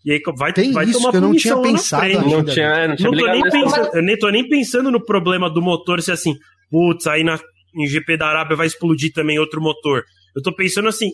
E 0.06 0.12
aí 0.12 0.22
vai, 0.38 0.54
Tem 0.54 0.72
vai 0.72 0.86
isso, 0.86 1.00
tomar 1.00 1.10
que 1.10 1.18
eu 1.18 1.22
não 1.22 1.36
tinha 1.36 1.60
pensado 1.60 2.08
Não 2.14 2.46
tinha, 2.46 2.88
não 2.88 2.96
tinha 2.96 3.10
não 3.10 3.18
tô 3.18 3.26
nem 3.26 3.42
pensando, 3.42 3.90
Eu 3.96 4.04
nem 4.04 4.18
tô 4.20 4.30
nem 4.30 4.48
pensando 4.48 4.92
no 4.92 5.04
problema 5.04 5.50
do 5.50 5.62
motor, 5.64 6.00
se 6.02 6.12
assim, 6.12 6.36
putz, 6.70 7.08
aí 7.08 7.24
na, 7.24 7.40
em 7.76 7.88
GP 7.88 8.18
da 8.18 8.28
Arábia 8.28 8.56
vai 8.56 8.68
explodir 8.68 9.12
também 9.12 9.40
outro 9.40 9.60
motor. 9.60 10.04
Eu 10.36 10.44
tô 10.44 10.54
pensando 10.54 10.88
assim, 10.88 11.10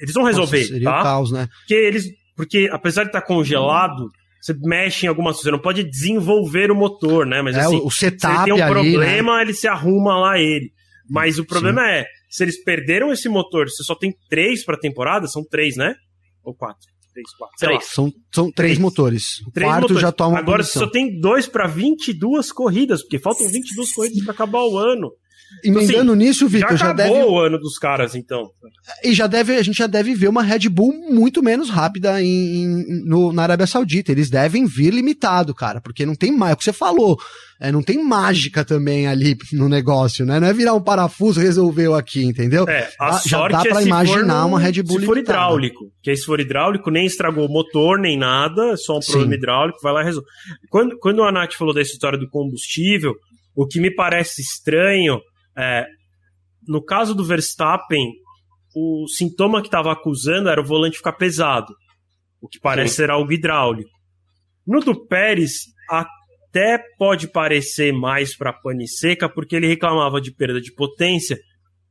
eles 0.00 0.14
vão 0.14 0.24
resolver, 0.24 0.58
Nossa, 0.58 0.72
seria 0.72 0.90
tá? 0.90 1.02
caos, 1.02 1.30
né? 1.30 1.48
Porque 1.60 1.74
eles, 1.74 2.06
porque 2.34 2.68
apesar 2.72 3.02
de 3.02 3.10
estar 3.10 3.20
tá 3.20 3.26
congelado, 3.26 4.08
você 4.44 4.52
mexe 4.60 5.06
em 5.06 5.08
algumas 5.08 5.36
coisas, 5.36 5.44
você 5.44 5.50
não 5.50 5.58
pode 5.58 5.82
desenvolver 5.82 6.70
o 6.70 6.74
motor, 6.74 7.24
né? 7.24 7.40
Mas 7.40 7.56
é, 7.56 7.60
assim, 7.60 7.80
o 7.82 7.90
setup 7.90 8.36
se 8.36 8.44
tem 8.44 8.52
um 8.52 8.62
ali, 8.62 8.92
problema, 8.92 9.36
né? 9.36 9.42
ele 9.42 9.54
se 9.54 9.66
arruma 9.66 10.18
lá 10.18 10.38
ele. 10.38 10.70
Mas 11.08 11.38
o 11.38 11.46
problema 11.46 11.80
Sim. 11.80 11.88
é, 11.88 12.06
se 12.28 12.44
eles 12.44 12.62
perderam 12.62 13.10
esse 13.10 13.26
motor, 13.26 13.70
você 13.70 13.82
só 13.82 13.94
tem 13.94 14.14
três 14.28 14.62
pra 14.62 14.76
temporada, 14.76 15.26
são 15.26 15.42
três, 15.42 15.76
né? 15.76 15.94
Ou 16.42 16.54
quatro? 16.54 16.86
Três, 17.14 17.34
quatro. 17.38 17.56
Três. 17.58 17.84
São, 17.86 18.12
são 18.30 18.44
três, 18.52 18.72
três. 18.72 18.78
motores. 18.78 19.40
O 19.46 19.50
três 19.50 19.66
quarto 19.66 19.82
motores. 19.82 20.02
já 20.02 20.12
toma 20.12 20.38
Agora 20.38 20.62
você 20.62 20.78
só 20.78 20.86
tem 20.90 21.18
dois 21.18 21.46
para 21.46 21.66
22 21.66 22.52
corridas, 22.52 23.00
porque 23.00 23.18
faltam 23.18 23.48
22 23.48 23.94
corridas 23.94 24.24
para 24.24 24.34
acabar 24.34 24.62
o 24.62 24.76
ano. 24.76 25.10
Emendando 25.62 25.92
então, 25.92 26.14
assim, 26.14 26.24
nisso, 26.24 26.48
Vitor, 26.48 26.76
já, 26.76 26.86
já 26.86 26.92
deve. 26.92 27.10
o 27.10 27.38
ano 27.38 27.58
dos 27.58 27.78
caras, 27.78 28.14
então. 28.14 28.50
E 29.02 29.14
já 29.14 29.26
deve, 29.26 29.56
a 29.56 29.62
gente 29.62 29.76
já 29.76 29.86
deve 29.86 30.14
ver 30.14 30.28
uma 30.28 30.42
Red 30.42 30.68
Bull 30.68 30.92
muito 31.10 31.42
menos 31.42 31.70
rápida 31.70 32.22
em, 32.22 32.64
em 32.64 33.04
no, 33.04 33.32
na 33.32 33.42
Arábia 33.42 33.66
Saudita. 33.66 34.12
Eles 34.12 34.30
devem 34.30 34.66
vir 34.66 34.92
limitado, 34.92 35.54
cara, 35.54 35.80
porque 35.80 36.04
não 36.04 36.14
tem 36.14 36.32
mais, 36.32 36.52
é 36.52 36.54
o 36.54 36.56
que 36.56 36.64
você 36.64 36.72
falou, 36.72 37.18
é, 37.60 37.70
não 37.70 37.82
tem 37.82 38.02
mágica 38.02 38.64
também 38.64 39.06
ali 39.06 39.36
no 39.52 39.68
negócio, 39.68 40.26
né? 40.26 40.40
Não 40.40 40.46
é 40.46 40.52
virar 40.52 40.74
um 40.74 40.82
parafuso 40.82 41.40
resolveu 41.40 41.94
aqui, 41.94 42.24
entendeu? 42.24 42.68
É, 42.68 42.90
a 43.00 43.12
já 43.12 43.38
sorte 43.38 43.52
dá 43.52 43.62
pra 43.62 43.80
é 43.80 43.84
imaginar 43.84 44.42
no, 44.42 44.48
uma 44.48 44.60
Red 44.60 44.82
Bull 44.82 45.00
Se 45.00 45.06
for 45.06 45.14
limitada. 45.14 45.38
hidráulico, 45.38 45.84
que 46.02 46.16
se 46.16 46.24
for 46.24 46.40
hidráulico, 46.40 46.90
nem 46.90 47.06
estragou 47.06 47.46
o 47.46 47.52
motor, 47.52 47.98
nem 47.98 48.18
nada, 48.18 48.72
é 48.72 48.76
só 48.76 48.98
um 48.98 49.00
problema 49.00 49.32
Sim. 49.32 49.38
hidráulico, 49.38 49.78
vai 49.82 49.92
lá 49.92 50.02
e 50.02 50.04
resolve. 50.04 50.28
Quando, 50.68 50.98
quando 50.98 51.22
a 51.22 51.32
Nath 51.32 51.54
falou 51.54 51.72
dessa 51.72 51.92
história 51.92 52.18
do 52.18 52.28
combustível, 52.28 53.14
o 53.54 53.66
que 53.66 53.80
me 53.80 53.94
parece 53.94 54.42
estranho 54.42 55.20
é 55.56 55.86
no 56.66 56.82
caso 56.82 57.14
do 57.14 57.24
Verstappen, 57.24 58.10
o 58.74 59.06
sintoma 59.08 59.60
que 59.60 59.68
estava 59.68 59.92
acusando 59.92 60.48
era 60.48 60.60
o 60.60 60.64
volante 60.64 60.96
ficar 60.96 61.12
pesado, 61.12 61.72
o 62.40 62.48
que 62.48 62.58
parece 62.58 62.90
Sim. 62.90 62.96
ser 63.02 63.10
algo 63.10 63.30
hidráulico. 63.32 63.90
No 64.66 64.80
do 64.80 65.06
Pérez, 65.06 65.66
até 65.90 66.82
pode 66.98 67.28
parecer 67.28 67.92
mais 67.92 68.34
para 68.36 68.52
pane 68.52 68.88
seca, 68.88 69.28
porque 69.28 69.54
ele 69.56 69.66
reclamava 69.66 70.20
de 70.20 70.32
perda 70.32 70.60
de 70.60 70.72
potência. 70.72 71.38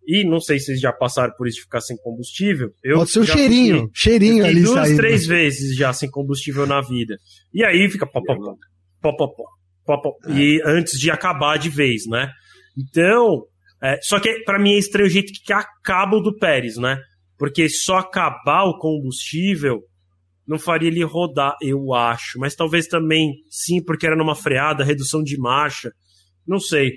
E 0.06 0.26
não 0.28 0.40
sei 0.42 0.60
se 0.60 0.66
vocês 0.66 0.82
já 0.82 0.92
passaram 0.92 1.34
por 1.38 1.48
isso 1.48 1.58
de 1.58 1.64
ficar 1.64 1.80
sem 1.80 1.96
combustível. 1.98 2.72
Eu 2.84 2.98
Pode 2.98 3.12
ser 3.12 3.20
um 3.20 3.26
cheirinho, 3.26 3.76
fiquei- 3.76 3.92
cheirinho 3.94 4.44
ali 4.46 4.64
duas, 4.64 4.88
saindo. 4.88 4.98
três 4.98 5.26
vezes 5.26 5.78
já 5.78 5.94
sem 5.94 6.10
combustível 6.10 6.66
na 6.68 6.82
vida. 6.82 7.16
E 7.54 7.64
aí 7.64 7.88
fica 7.90 8.06
pó, 8.06 8.20
pó, 8.22 8.36
pó, 8.36 8.56
pó, 9.02 9.16
pó, 9.16 9.28
pó, 9.86 9.98
pó, 10.02 10.12
pó. 10.12 10.30
E 10.32 10.62
antes 10.66 11.00
de 11.00 11.10
acabar 11.12 11.58
de 11.58 11.70
vez, 11.70 12.06
né? 12.08 12.30
Então, 12.78 13.44
é, 13.84 14.00
só 14.02 14.20
que 14.20 14.44
pra 14.46 14.58
mim 14.60 14.74
é 14.74 14.78
estranho 14.80 15.08
o 15.08 15.12
jeito 15.12 15.32
que 15.44 15.52
acaba 15.54 16.16
o 16.16 16.22
do 16.22 16.36
Pérez, 16.38 16.78
né? 16.78 16.98
Porque 17.38 17.68
só 17.68 17.98
acabar 17.98 18.64
o 18.64 18.78
combustível 18.78 19.82
não 20.48 20.58
faria 20.60 20.88
ele 20.90 21.04
rodar, 21.04 21.56
eu 21.62 21.94
acho. 21.94 22.40
Mas 22.40 22.56
talvez 22.56 22.88
também 22.88 23.34
sim, 23.50 23.84
porque 23.84 24.06
era 24.06 24.16
numa 24.16 24.36
freada, 24.36 24.84
redução 24.84 25.22
de 25.24 25.38
marcha. 25.38 25.90
Não 26.48 26.60
sei. 26.60 26.92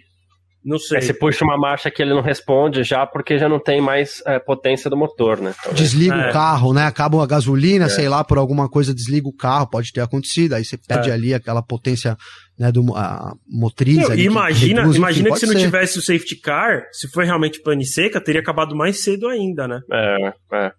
Não 0.65 0.79
sei. 0.81 0.99
Aí 0.99 1.05
você 1.05 1.15
puxa 1.15 1.45
uma 1.45 1.57
marcha 1.57 1.89
que 1.93 2.03
ele 2.03 2.13
não 2.13 2.23
responde 2.23 2.83
já, 2.83 3.07
porque 3.07 3.39
já 3.39 3.49
não 3.49 3.61
tem 3.61 3.81
mais 3.81 4.21
é, 4.27 4.41
potência 4.41 4.91
do 4.91 4.97
motor, 4.97 5.41
né? 5.41 5.55
Talvez. 5.63 5.81
Desliga 5.81 6.15
É. 6.17 6.31
o 6.31 6.33
carro, 6.33 6.73
né? 6.75 6.83
Acaba 6.87 7.23
a 7.23 7.27
gasolina, 7.27 7.85
É. 7.85 7.89
sei 7.89 8.09
lá, 8.09 8.25
por 8.25 8.37
alguma 8.37 8.69
coisa 8.69 8.93
desliga 8.93 9.29
o 9.29 9.33
carro, 9.37 9.71
pode 9.71 9.93
ter 9.93 10.01
acontecido. 10.01 10.55
Aí 10.55 10.65
você 10.65 10.77
perde 10.77 11.09
É. 11.09 11.13
ali 11.13 11.33
aquela 11.33 11.63
potência 11.63 12.17
né, 12.59 12.73
do, 12.73 12.95
a 12.95 13.35
motriz. 13.49 13.97
Não, 13.97 14.07
ali, 14.07 14.23
que 14.23 14.29
imagina, 14.29 14.81
reduz, 14.81 14.97
enfim, 14.97 14.99
imagina 14.99 15.31
que 15.31 15.39
se 15.39 15.47
não 15.47 15.53
ser. 15.53 15.61
tivesse 15.61 15.99
o 15.99 16.03
safety 16.03 16.37
car, 16.37 16.85
se 16.93 17.09
foi 17.09 17.25
realmente 17.25 17.61
pane 17.61 17.85
seca, 17.85 18.21
teria 18.21 18.41
acabado 18.41 18.75
mais 18.75 19.03
cedo 19.03 19.29
ainda, 19.29 19.69
né? 19.69 19.81
É, 19.93 20.33
é. 20.53 20.73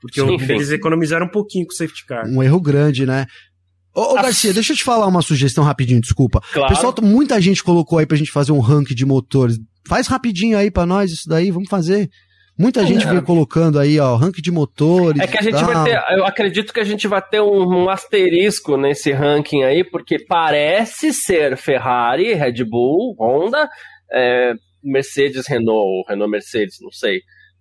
Porque 0.00 0.20
Sim, 0.20 0.36
eles 0.52 0.70
economizaram 0.70 1.26
um 1.26 1.30
pouquinho 1.30 1.66
com 1.66 1.72
o 1.72 1.76
safety 1.76 2.06
car. 2.06 2.26
Um 2.26 2.42
erro 2.42 2.60
grande, 2.60 3.04
né? 3.04 3.26
Ô, 3.94 4.12
ô 4.12 4.14
Garcia, 4.14 4.54
deixa 4.54 4.72
eu 4.72 4.76
te 4.76 4.84
falar 4.84 5.06
uma 5.06 5.22
sugestão 5.22 5.64
rapidinho, 5.64 6.00
desculpa. 6.00 6.40
Claro. 6.52 6.72
Pessoal, 6.72 6.94
muita 7.02 7.40
gente 7.40 7.64
colocou 7.64 7.98
aí 7.98 8.06
pra 8.06 8.16
gente 8.16 8.30
fazer 8.30 8.52
um 8.52 8.60
ranking 8.60 8.94
de 8.94 9.04
motores. 9.04 9.58
Faz 9.86 10.06
rapidinho 10.06 10.56
aí 10.56 10.70
pra 10.70 10.86
nós 10.86 11.10
isso 11.10 11.28
daí, 11.28 11.50
vamos 11.50 11.68
fazer. 11.68 12.08
Muita 12.58 12.84
gente 12.84 13.06
veio 13.06 13.22
colocando 13.22 13.78
aí, 13.78 14.00
ó, 14.00 14.16
ranking 14.16 14.42
de 14.42 14.50
motores. 14.50 15.22
É 15.22 15.28
que 15.28 15.38
a 15.38 15.42
gente 15.42 15.54
tal. 15.54 15.72
vai 15.72 15.84
ter, 15.84 16.02
eu 16.16 16.26
acredito 16.26 16.72
que 16.72 16.80
a 16.80 16.84
gente 16.84 17.06
vai 17.06 17.22
ter 17.22 17.40
um, 17.40 17.84
um 17.84 17.88
asterisco 17.88 18.76
nesse 18.76 19.12
ranking 19.12 19.62
aí, 19.62 19.84
porque 19.84 20.18
parece 20.18 21.12
ser 21.12 21.56
Ferrari, 21.56 22.34
Red 22.34 22.64
Bull, 22.64 23.14
Honda, 23.16 23.68
é, 24.12 24.54
Mercedes, 24.82 25.46
Renault, 25.46 25.86
ou 25.86 26.04
Renault 26.08 26.30
Mercedes, 26.32 26.78
não 26.80 26.90
sei. 26.90 27.20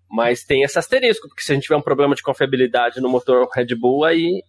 Mas 0.10 0.44
tem 0.44 0.64
esse 0.64 0.80
asterisco, 0.80 1.28
porque 1.28 1.44
se 1.44 1.52
a 1.52 1.56
gente 1.56 1.65
tiver 1.65 1.78
um 1.78 1.82
problema 1.82 2.15
de 2.15 2.24
confiabilidade 2.24 2.99
no 2.99 3.10
motor 3.10 3.48
Red 3.53 3.76
Bull, 3.80 4.03
aí 4.03 4.41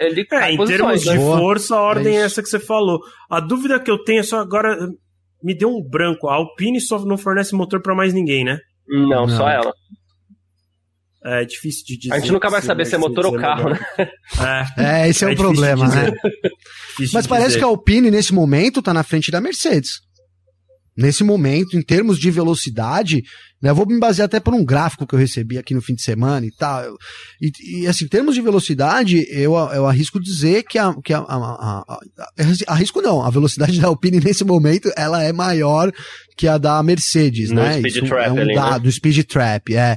ele 0.00 0.26
é, 0.32 0.52
em 0.52 0.64
termos 0.64 1.02
de 1.02 1.10
né? 1.10 1.16
força, 1.18 1.76
a 1.76 1.82
ordem 1.82 2.16
é, 2.16 2.20
é 2.20 2.24
essa 2.24 2.42
que 2.42 2.48
você 2.48 2.60
falou. 2.60 3.00
A 3.28 3.38
dúvida 3.40 3.80
que 3.80 3.90
eu 3.90 4.02
tenho 4.02 4.20
é 4.20 4.22
só 4.22 4.38
agora. 4.38 4.78
Me 5.42 5.56
deu 5.56 5.68
um 5.68 5.82
branco. 5.82 6.28
A 6.28 6.34
Alpine 6.34 6.80
só 6.80 6.98
não 7.04 7.18
fornece 7.18 7.54
motor 7.54 7.80
para 7.82 7.94
mais 7.94 8.14
ninguém, 8.14 8.44
né? 8.44 8.58
Não, 8.88 9.26
não, 9.26 9.28
só 9.28 9.48
ela. 9.48 9.72
É 11.24 11.44
difícil 11.44 11.84
de 11.84 11.98
dizer. 11.98 12.14
A 12.14 12.18
gente 12.20 12.32
nunca 12.32 12.48
vai 12.48 12.62
saber 12.62 12.86
se 12.86 12.94
é 12.94 12.98
motor 12.98 13.26
ou 13.26 13.36
carro, 13.36 13.70
né? 13.70 13.78
É, 14.78 15.02
é 15.04 15.08
esse 15.08 15.24
é, 15.24 15.30
é 15.30 15.32
o 15.32 15.36
problema, 15.36 15.88
né? 15.88 16.12
Mas 17.12 17.26
parece 17.26 17.48
dizer. 17.48 17.58
que 17.58 17.64
a 17.64 17.68
Alpine, 17.68 18.10
nesse 18.10 18.32
momento, 18.32 18.80
tá 18.80 18.94
na 18.94 19.02
frente 19.02 19.30
da 19.30 19.40
Mercedes. 19.40 20.00
Nesse 20.98 21.22
momento, 21.22 21.76
em 21.78 21.80
termos 21.80 22.18
de 22.18 22.28
velocidade, 22.28 23.22
né, 23.62 23.70
eu 23.70 23.74
vou 23.74 23.86
me 23.86 24.00
basear 24.00 24.26
até 24.26 24.40
por 24.40 24.52
um 24.52 24.64
gráfico 24.64 25.06
que 25.06 25.14
eu 25.14 25.18
recebi 25.18 25.56
aqui 25.56 25.72
no 25.72 25.80
fim 25.80 25.94
de 25.94 26.02
semana 26.02 26.44
e 26.44 26.50
tal. 26.50 26.82
E, 27.40 27.82
e 27.82 27.86
assim, 27.86 28.04
em 28.04 28.08
termos 28.08 28.34
de 28.34 28.40
velocidade, 28.40 29.24
eu, 29.30 29.54
eu 29.54 29.86
arrisco 29.86 30.18
dizer 30.20 30.64
que 30.64 30.76
a, 30.76 30.92
que 31.04 31.14
a, 31.14 31.20
a, 31.20 31.84
a, 31.88 32.00
arrisco 32.66 33.00
não, 33.00 33.22
a 33.22 33.30
velocidade 33.30 33.80
da 33.80 33.86
Alpine 33.86 34.18
nesse 34.24 34.42
momento 34.42 34.90
ela 34.96 35.22
é 35.22 35.32
maior 35.32 35.92
que 36.36 36.48
a 36.48 36.58
da 36.58 36.82
Mercedes, 36.82 37.50
no 37.50 37.62
né? 37.62 37.78
Speed 37.78 37.94
Isso 37.94 38.06
Trap 38.06 38.26
é 38.26 38.32
um 38.32 38.38
ali, 38.40 38.54
dado, 38.56 38.84
né? 38.86 38.90
Speed 38.90 39.24
Trap, 39.24 39.76
é. 39.76 39.96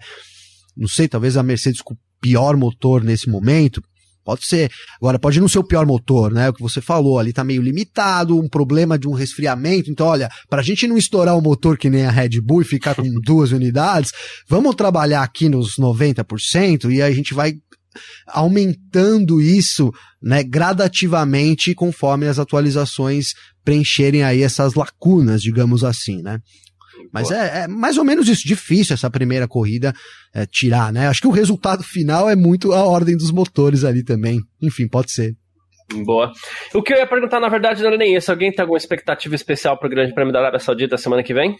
Não 0.78 0.88
sei, 0.88 1.08
talvez 1.08 1.36
a 1.36 1.42
Mercedes 1.42 1.82
com 1.82 1.96
pior 2.22 2.56
motor 2.56 3.04
nesse 3.04 3.28
momento, 3.28 3.82
Pode 4.24 4.46
ser. 4.46 4.72
Agora, 4.98 5.18
pode 5.18 5.40
não 5.40 5.48
ser 5.48 5.60
o 5.60 5.64
pior 5.64 5.86
motor, 5.86 6.32
né? 6.32 6.50
O 6.50 6.54
que 6.54 6.62
você 6.62 6.80
falou 6.80 7.18
ali 7.18 7.34
tá 7.34 7.44
meio 7.44 7.62
limitado, 7.62 8.40
um 8.40 8.48
problema 8.48 8.98
de 8.98 9.08
um 9.08 9.14
resfriamento. 9.14 9.90
Então, 9.90 10.08
olha, 10.08 10.30
pra 10.50 10.62
gente 10.62 10.88
não 10.88 10.98
estourar 10.98 11.38
o 11.38 11.42
motor 11.42 11.78
que 11.78 11.90
nem 11.90 12.06
a 12.06 12.12
Red 12.12 12.42
Bull 12.42 12.62
e 12.62 12.66
ficar 12.66 12.96
com 12.96 13.04
duas 13.24 13.52
unidades, 13.52 14.12
vamos 14.48 14.76
trabalhar 14.76 15.24
aqui 15.24 15.50
nos 15.50 15.76
90% 15.78 16.92
e 16.92 17.02
aí 17.02 17.12
a 17.12 17.16
gente 17.16 17.34
vai 17.34 17.54
aumentando 18.28 19.42
isso, 19.42 19.92
né, 20.22 20.44
gradativamente 20.44 21.76
conforme 21.76 22.28
as 22.28 22.40
atualizações 22.40 23.34
preencherem 23.66 24.24
aí 24.24 24.42
essas 24.42 24.74
lacunas, 24.74 25.42
digamos 25.42 25.84
assim, 25.84 26.22
né? 26.22 26.40
Mas 27.12 27.32
é, 27.32 27.64
é, 27.64 27.68
mais 27.68 27.98
ou 27.98 28.04
menos 28.04 28.28
isso, 28.28 28.48
difícil 28.48 28.94
essa 28.94 29.10
primeira 29.10 29.48
corrida 29.48 29.94
é, 30.34 30.46
tirar, 30.46 30.92
né? 30.92 31.08
Acho 31.08 31.22
que 31.22 31.28
o 31.28 31.32
resultado 31.32 31.84
final 31.84 32.30
é 32.30 32.36
muito 32.36 32.74
a 32.74 32.84
ordem 32.84 33.16
dos 33.16 33.32
motores 33.32 33.84
ali 33.84 34.04
também. 34.04 34.40
Enfim, 34.62 34.88
pode 34.88 35.12
ser. 35.12 35.36
Boa. 36.06 36.32
O 36.74 36.82
que 36.82 36.94
eu 36.94 36.98
ia 36.98 37.08
perguntar, 37.08 37.40
na 37.40 37.50
verdade, 37.50 37.82
não 37.82 37.90
era 37.90 37.98
nem 37.98 38.16
isso. 38.16 38.32
Alguém 38.32 38.52
tem 38.52 38.62
alguma 38.62 38.78
expectativa 38.78 39.36
especial 39.36 39.78
para 39.78 39.88
o 39.88 39.90
Grande 39.90 40.14
Prêmio 40.14 40.32
da 40.32 40.40
Arábia 40.40 40.60
Saudita 40.60 40.98
semana 40.98 41.24
que 41.24 41.34
vem? 41.34 41.56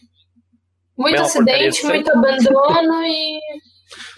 Muito 0.98 1.22
acidente, 1.22 1.84
muito 1.86 2.12
abandono 2.12 3.04
e. 3.06 3.40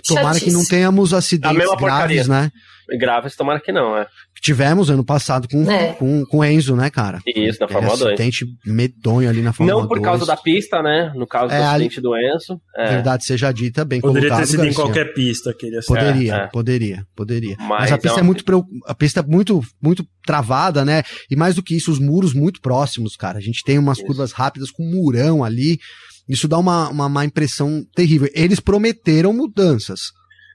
Tomara 0.08 0.40
que 0.40 0.52
não 0.52 0.64
tenhamos 0.66 1.14
acidentes 1.14 1.76
graves, 1.80 2.28
né? 2.28 2.52
Graves, 3.00 3.36
tomara 3.36 3.60
que 3.60 3.72
não, 3.72 3.98
é 3.98 4.06
tivemos 4.44 4.90
ano 4.90 5.06
passado 5.06 5.48
com, 5.48 5.72
é. 5.72 5.94
com, 5.94 6.26
com 6.26 6.44
Enzo, 6.44 6.76
né, 6.76 6.90
cara? 6.90 7.22
Isso, 7.26 7.60
na 7.62 7.68
Fórmula 7.70 7.96
2. 7.96 8.14
Acidente 8.14 8.46
medonho 8.66 9.30
ali 9.30 9.42
na 9.42 9.54
Fórmula 9.54 9.80
2. 9.80 9.84
Não 9.84 9.88
por 9.88 10.00
2. 10.00 10.06
causa 10.06 10.26
da 10.26 10.36
pista, 10.36 10.84
né? 10.84 11.14
No 11.16 11.26
caso 11.26 11.54
é, 11.54 11.58
do 11.58 11.64
acidente 11.64 12.02
do 12.02 12.14
Enzo. 12.18 12.60
É. 12.76 12.90
Verdade 12.90 13.24
seja 13.24 13.52
dita, 13.54 13.86
bem 13.86 14.02
Poderia 14.02 14.30
colocado. 14.30 14.46
Poderia 14.46 14.64
ter 14.64 14.70
sido 14.70 14.82
em 14.82 14.86
qualquer 14.86 15.14
pista, 15.14 15.54
queria 15.54 15.82
ser. 15.82 15.88
Poderia, 15.88 16.36
é, 16.36 16.38
é. 16.40 16.48
poderia, 16.48 17.08
poderia. 17.16 17.56
Mas, 17.58 17.70
Mas 17.70 17.92
a 17.94 17.98
pista 17.98 18.20
é, 18.20 18.22
uma... 18.22 18.22
é 18.22 18.24
muito 18.24 18.68
a 18.86 18.94
pista 18.94 19.20
é 19.22 19.24
muito 19.24 19.62
muito 19.82 20.06
travada, 20.26 20.84
né? 20.84 21.04
E 21.32 21.38
mais 21.38 21.56
do 21.56 21.64
que 21.64 21.76
isso, 21.76 21.90
os 21.90 22.00
muros 22.00 22.34
muito 22.34 22.60
próximos, 22.60 23.16
cara. 23.16 23.38
A 23.38 23.42
gente 23.42 23.64
tem 23.64 23.80
umas 23.80 23.98
isso. 23.98 24.06
curvas 24.06 24.34
rápidas 24.34 24.70
com 24.70 24.84
murão 24.84 25.42
ali. 25.42 25.80
Isso 26.28 26.48
dá 26.48 26.58
uma, 26.58 26.90
uma 26.90 27.08
má 27.08 27.24
impressão 27.24 27.84
terrível. 27.96 28.30
Eles 28.34 28.60
prometeram 28.60 29.34
mudanças. 29.34 30.12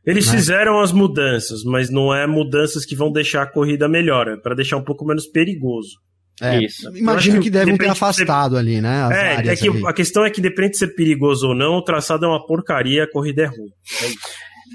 Eles 0.09 0.27
né? 0.27 0.33
fizeram 0.33 0.81
as 0.81 0.91
mudanças, 0.91 1.63
mas 1.65 1.91
não 1.91 2.15
é 2.15 2.27
mudanças 2.27 2.87
que 2.87 2.97
vão 2.97 3.13
deixar 3.13 3.43
a 3.43 3.47
corrida 3.47 3.87
melhor, 3.87 4.27
é 4.27 4.37
para 4.39 4.55
deixar 4.55 4.79
um 4.79 4.83
pouco 4.83 5.05
menos 5.05 5.27
perigoso. 5.27 5.99
É, 6.41 6.63
Isso. 6.63 6.89
Imagino 6.97 7.39
que, 7.39 7.45
que 7.45 7.51
devem 7.51 7.77
ter 7.77 7.89
afastado 7.89 8.55
ser... 8.55 8.59
ali, 8.59 8.81
né? 8.81 9.09
é, 9.13 9.49
é 9.49 9.57
que 9.57 9.69
ali. 9.69 9.87
a 9.87 9.93
questão 9.93 10.25
é 10.25 10.31
que 10.31 10.41
depende 10.41 10.71
de 10.71 10.79
ser 10.79 10.95
perigoso 10.95 11.49
ou 11.49 11.55
não, 11.55 11.75
o 11.75 11.83
traçado 11.83 12.25
é 12.25 12.29
uma 12.29 12.47
porcaria, 12.47 13.05
a 13.05 13.11
corrida 13.11 13.43
é 13.43 13.47
ruim. 13.47 13.71
É 14.03 14.07
isso. 14.07 14.19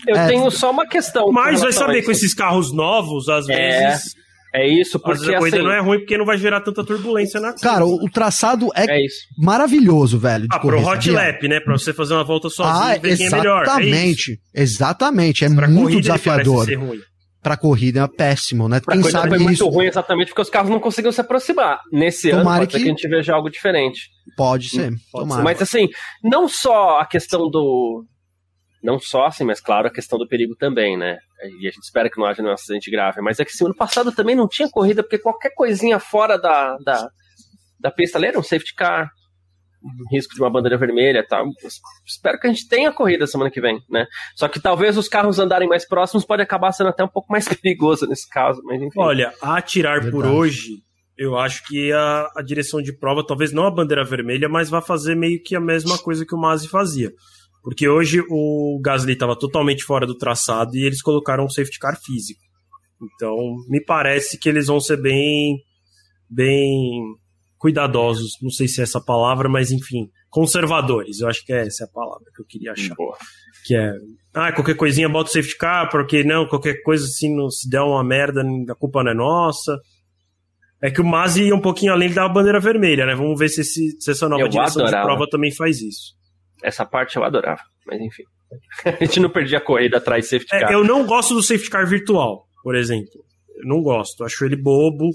Eu 0.08 0.16
é, 0.16 0.28
tenho 0.28 0.52
só 0.52 0.70
uma 0.70 0.86
questão. 0.86 1.32
Mas 1.32 1.62
vai 1.62 1.72
saber, 1.72 2.04
com 2.04 2.12
esses 2.12 2.34
carros 2.34 2.72
novos, 2.72 3.28
às 3.28 3.48
é. 3.50 3.90
vezes 3.90 4.16
é 4.54 4.68
isso, 4.68 5.00
porque 5.00 5.34
a 5.34 5.40
corrida 5.40 5.58
assim, 5.58 5.66
não 5.66 5.74
é 5.74 5.82
ruim 5.82 5.98
porque 5.98 6.16
não 6.16 6.26
vai 6.26 6.38
gerar 6.38 6.62
tanta 6.62 6.84
turbulência 6.84 7.40
na 7.40 7.54
Cara, 7.54 7.86
o, 7.86 8.06
o 8.06 8.10
traçado 8.10 8.70
é, 8.76 9.04
é 9.04 9.08
maravilhoso, 9.36 10.20
velho. 10.20 10.46
ah, 10.52 10.60
correr, 10.60 10.78
pro 10.78 10.88
hot 10.92 11.06
sabia? 11.06 11.14
lap, 11.14 11.48
né? 11.48 11.60
Pra 11.60 11.74
você 11.74 11.92
fazer 11.92 12.14
uma 12.14 12.24
volta 12.24 12.50
sozinho 12.50 12.86
ah, 12.86 12.96
e 12.96 13.00
ver 13.00 13.18
quem 13.18 13.26
é 13.26 13.30
melhor. 13.32 13.64
Exatamente, 13.64 14.40
é 14.54 14.62
exatamente. 14.62 15.46
É 15.46 15.50
pra 15.50 15.68
muito 15.68 16.00
desafiador. 16.00 16.68
Pra 17.42 17.58
corrida 17.58 18.02
é 18.02 18.08
péssimo, 18.08 18.70
né? 18.70 18.80
Pra 18.80 18.96
quem 18.96 19.10
sabe 19.10 19.30
foi 19.30 19.38
isso... 19.38 19.46
muito 19.46 19.68
ruim 19.70 19.88
exatamente 19.88 20.28
porque 20.30 20.44
os 20.44 20.50
carros 20.50 20.70
não 20.70 20.80
conseguiam 20.80 21.12
se 21.12 21.20
aproximar. 21.20 21.80
Nesse 21.92 22.30
Tomara 22.30 22.50
ano 22.50 22.60
pode 22.60 22.68
que... 22.68 22.78
que 22.78 22.84
a 22.84 22.88
gente 22.88 23.08
veja 23.08 23.34
algo 23.34 23.50
diferente. 23.50 24.02
Pode 24.38 24.70
ser. 24.70 24.94
Pode 25.12 25.34
ser. 25.34 25.42
Mas 25.42 25.62
assim, 25.62 25.90
não 26.24 26.48
só 26.48 27.00
a 27.00 27.06
questão 27.06 27.50
do, 27.50 28.06
não 28.84 29.00
só 29.00 29.26
assim, 29.26 29.46
mas 29.46 29.62
claro, 29.62 29.88
a 29.88 29.92
questão 29.92 30.20
do 30.20 30.28
perigo 30.28 30.56
também, 30.58 30.98
né? 30.98 31.18
E 31.46 31.68
a 31.68 31.72
gente 31.72 31.84
espera 31.84 32.10
que 32.10 32.20
não 32.20 32.26
haja 32.26 32.42
nenhum 32.42 32.54
acidente 32.54 32.90
grave. 32.90 33.22
Mas 33.22 33.40
é 33.40 33.46
que 33.46 33.52
assim, 33.52 33.66
ano 33.66 33.76
passado 33.76 34.12
também 34.12 34.36
não 34.36 34.48
tinha 34.48 34.70
corrida, 34.70 35.04
porque 35.04 35.18
qualquer 35.18 35.52
coisinha 35.56 36.00
fora 36.00 36.38
da, 36.38 36.78
da, 36.78 37.10
da 37.80 37.92
pista 37.92 38.18
ali 38.18 38.28
era 38.28 38.40
um 38.40 38.44
safety 38.44 38.74
car, 38.76 39.10
um 39.84 40.16
risco 40.16 40.34
de 40.34 40.42
uma 40.42 40.50
bandeira 40.50 40.78
vermelha 40.78 41.20
e 41.20 41.28
tal. 41.28 41.46
Espero 42.06 42.40
que 42.40 42.48
a 42.48 42.50
gente 42.50 42.68
tenha 42.68 42.92
corrida 42.92 43.28
semana 43.28 43.52
que 43.52 43.62
vem, 43.62 43.80
né? 43.90 44.06
Só 44.36 44.48
que 44.48 44.60
talvez 44.60 44.98
os 44.98 45.10
carros 45.10 45.40
andarem 45.40 45.68
mais 45.68 45.88
próximos 45.88 46.26
pode 46.26 46.42
acabar 46.42 46.72
sendo 46.72 46.90
até 46.90 47.04
um 47.04 47.10
pouco 47.10 47.32
mais 47.32 47.48
perigoso 47.50 48.08
nesse 48.08 48.28
caso, 48.30 48.62
mas 48.64 48.82
enfim. 48.82 49.00
Olha, 49.00 49.34
a 49.42 49.58
atirar 49.58 50.02
Verdade. 50.02 50.12
por 50.12 50.26
hoje, 50.26 50.78
eu 51.18 51.38
acho 51.38 51.66
que 51.68 51.92
a, 51.92 52.32
a 52.38 52.42
direção 52.42 52.82
de 52.82 52.98
prova, 52.98 53.26
talvez 53.26 53.52
não 53.52 53.66
a 53.66 53.72
bandeira 53.72 54.04
vermelha, 54.04 54.48
mas 54.48 54.70
vai 54.70 54.82
fazer 54.82 55.16
meio 55.16 55.42
que 55.44 55.56
a 55.56 55.62
mesma 55.62 55.98
coisa 55.98 56.26
que 56.26 56.34
o 56.34 56.40
Masi 56.40 56.68
fazia 56.68 57.12
porque 57.64 57.88
hoje 57.88 58.22
o 58.30 58.80
Gasly 58.84 59.14
estava 59.14 59.40
totalmente 59.40 59.84
fora 59.84 60.06
do 60.06 60.18
traçado 60.18 60.76
e 60.76 60.86
eles 60.86 61.02
colocaram 61.02 61.46
um 61.46 61.50
safety 61.50 61.80
car 61.80 61.98
físico. 62.00 62.42
Então, 63.02 63.36
me 63.70 63.84
parece 63.84 64.38
que 64.38 64.50
eles 64.50 64.68
vão 64.68 64.80
ser 64.80 65.02
bem 65.02 65.58
bem 66.30 67.16
cuidadosos, 67.58 68.32
não 68.42 68.50
sei 68.50 68.68
se 68.68 68.82
é 68.82 68.84
essa 68.84 69.00
palavra, 69.00 69.48
mas 69.48 69.72
enfim, 69.72 70.10
conservadores. 70.30 71.22
Eu 71.22 71.30
acho 71.30 71.46
que 71.46 71.54
é 71.54 71.66
essa 71.66 71.86
a 71.86 71.88
palavra 71.88 72.26
que 72.36 72.42
eu 72.42 72.46
queria 72.46 72.74
achar. 72.74 72.94
Boa. 72.96 73.18
Que 73.66 73.76
é, 73.76 73.94
ah, 74.34 74.52
qualquer 74.52 74.76
coisinha 74.76 75.08
bota 75.08 75.30
o 75.30 75.34
safety 75.34 75.58
car, 75.58 75.90
porque 75.90 76.24
não, 76.26 76.46
qualquer 76.46 76.82
coisa 76.84 77.06
assim, 77.06 77.34
não, 77.34 77.50
se 77.50 77.70
der 77.70 77.80
uma 77.82 78.04
merda, 78.04 78.44
a 78.70 78.76
culpa 78.76 79.02
não 79.02 79.12
é 79.12 79.14
nossa. 79.14 79.80
É 80.82 80.92
que 80.92 81.00
o 81.00 81.06
Masi 81.06 81.44
ia 81.44 81.56
um 81.56 81.62
pouquinho 81.62 81.94
além 81.94 82.12
da 82.14 82.28
bandeira 82.28 82.60
vermelha, 82.60 83.06
né? 83.06 83.16
Vamos 83.16 83.40
ver 83.40 83.48
se, 83.48 83.62
esse, 83.62 83.96
se 84.02 84.12
essa 84.12 84.28
nova 84.28 84.42
eu 84.42 84.50
direção 84.50 84.82
adorava. 84.82 85.02
de 85.02 85.08
prova 85.08 85.30
também 85.30 85.54
faz 85.56 85.80
isso. 85.80 86.14
Essa 86.64 86.86
parte 86.86 87.18
eu 87.18 87.24
adorava, 87.24 87.62
mas 87.86 88.00
enfim. 88.00 88.24
a 88.86 89.04
gente 89.04 89.20
não 89.20 89.30
perdia 89.30 89.58
a 89.58 89.62
corrida 89.62 89.98
atrás 89.98 90.24
de 90.24 90.30
safety 90.30 90.56
é, 90.56 90.60
car. 90.60 90.72
É, 90.72 90.76
eu 90.76 90.84
não 90.84 91.06
gosto 91.06 91.34
do 91.34 91.44
safety 91.44 91.70
car 91.70 91.88
virtual, 91.88 92.46
por 92.64 92.76
exemplo. 92.76 93.24
Eu 93.58 93.68
não 93.68 93.82
gosto. 93.82 94.24
Acho 94.24 94.46
ele 94.46 94.56
bobo, 94.56 95.10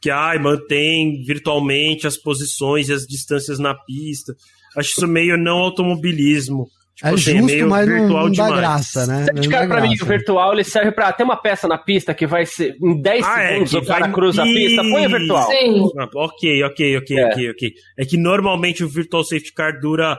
que 0.00 0.10
ai, 0.10 0.38
mantém 0.38 1.22
virtualmente 1.24 2.06
as 2.06 2.16
posições 2.16 2.88
e 2.88 2.92
as 2.92 3.06
distâncias 3.06 3.58
na 3.58 3.74
pista. 3.74 4.34
Acho 4.76 4.90
isso 4.90 5.06
meio 5.06 5.36
não 5.36 5.58
automobilismo. 5.58 6.66
Tipo, 6.96 7.08
é 7.08 7.12
assim, 7.12 7.32
justo, 7.32 7.46
meio 7.46 7.68
mas 7.68 7.86
virtual 7.86 8.08
não, 8.08 8.28
não 8.28 8.32
dá 8.32 8.44
demais. 8.44 8.60
graça, 8.60 9.06
né? 9.06 9.24
Safety 9.26 9.48
car, 9.50 9.68
pra 9.68 9.80
mim, 9.82 9.94
o 10.00 10.06
virtual 10.06 10.52
ele 10.54 10.64
serve 10.64 10.92
pra 10.92 11.12
ter 11.12 11.24
uma 11.24 11.36
peça 11.36 11.68
na 11.68 11.76
pista 11.76 12.14
que 12.14 12.26
vai 12.26 12.46
ser 12.46 12.74
em 12.82 13.02
10 13.02 13.22
ah, 13.22 13.42
é, 13.42 13.48
segundos 13.48 13.74
é, 13.74 13.78
o 13.78 13.84
cara 13.84 14.00
vai... 14.00 14.12
cruza 14.12 14.42
a 14.42 14.46
pista, 14.46 14.82
põe 14.82 15.06
o 15.06 15.10
virtual. 15.10 15.50
Sim. 15.50 15.90
Ah, 15.98 16.08
ok, 16.14 16.64
ok, 16.64 16.96
ok, 16.96 17.18
é. 17.18 17.26
ok, 17.26 17.50
ok. 17.50 17.72
É 17.98 18.04
que 18.06 18.16
normalmente 18.16 18.82
o 18.82 18.88
virtual 18.88 19.24
safety 19.24 19.52
car 19.52 19.78
dura 19.78 20.18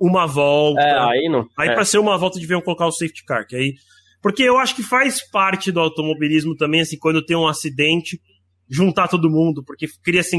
uma 0.00 0.26
volta. 0.26 0.80
É, 0.80 0.98
aí 0.98 1.28
não. 1.28 1.48
Aí 1.56 1.68
é. 1.68 1.74
para 1.74 1.84
ser 1.84 1.98
uma 1.98 2.16
volta 2.16 2.38
deviam 2.38 2.60
colocar 2.60 2.86
o 2.86 2.92
safety 2.92 3.24
car, 3.24 3.46
que 3.46 3.56
aí 3.56 3.74
porque 4.20 4.42
eu 4.42 4.58
acho 4.58 4.74
que 4.74 4.82
faz 4.82 5.22
parte 5.30 5.70
do 5.70 5.80
automobilismo 5.80 6.56
também 6.56 6.80
assim 6.80 6.98
quando 6.98 7.24
tem 7.24 7.36
um 7.36 7.46
acidente 7.46 8.20
juntar 8.68 9.08
todo 9.08 9.30
mundo, 9.30 9.64
porque 9.64 9.86
cria 10.02 10.20
essa 10.20 10.36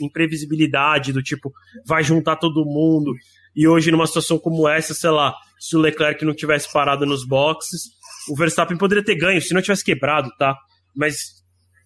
imprevisibilidade 0.00 1.12
do 1.12 1.22
tipo 1.22 1.52
vai 1.86 2.02
juntar 2.02 2.36
todo 2.36 2.64
mundo. 2.64 3.14
E 3.54 3.66
hoje 3.66 3.90
numa 3.90 4.06
situação 4.06 4.38
como 4.38 4.68
essa, 4.68 4.94
sei 4.94 5.10
lá, 5.10 5.34
se 5.58 5.76
o 5.76 5.80
Leclerc 5.80 6.24
não 6.24 6.34
tivesse 6.34 6.72
parado 6.72 7.06
nos 7.06 7.26
boxes, 7.26 7.82
o 8.30 8.36
Verstappen 8.36 8.76
poderia 8.76 9.04
ter 9.04 9.14
ganho, 9.14 9.40
se 9.40 9.54
não 9.54 9.62
tivesse 9.62 9.84
quebrado, 9.84 10.30
tá? 10.38 10.56
Mas 10.94 11.38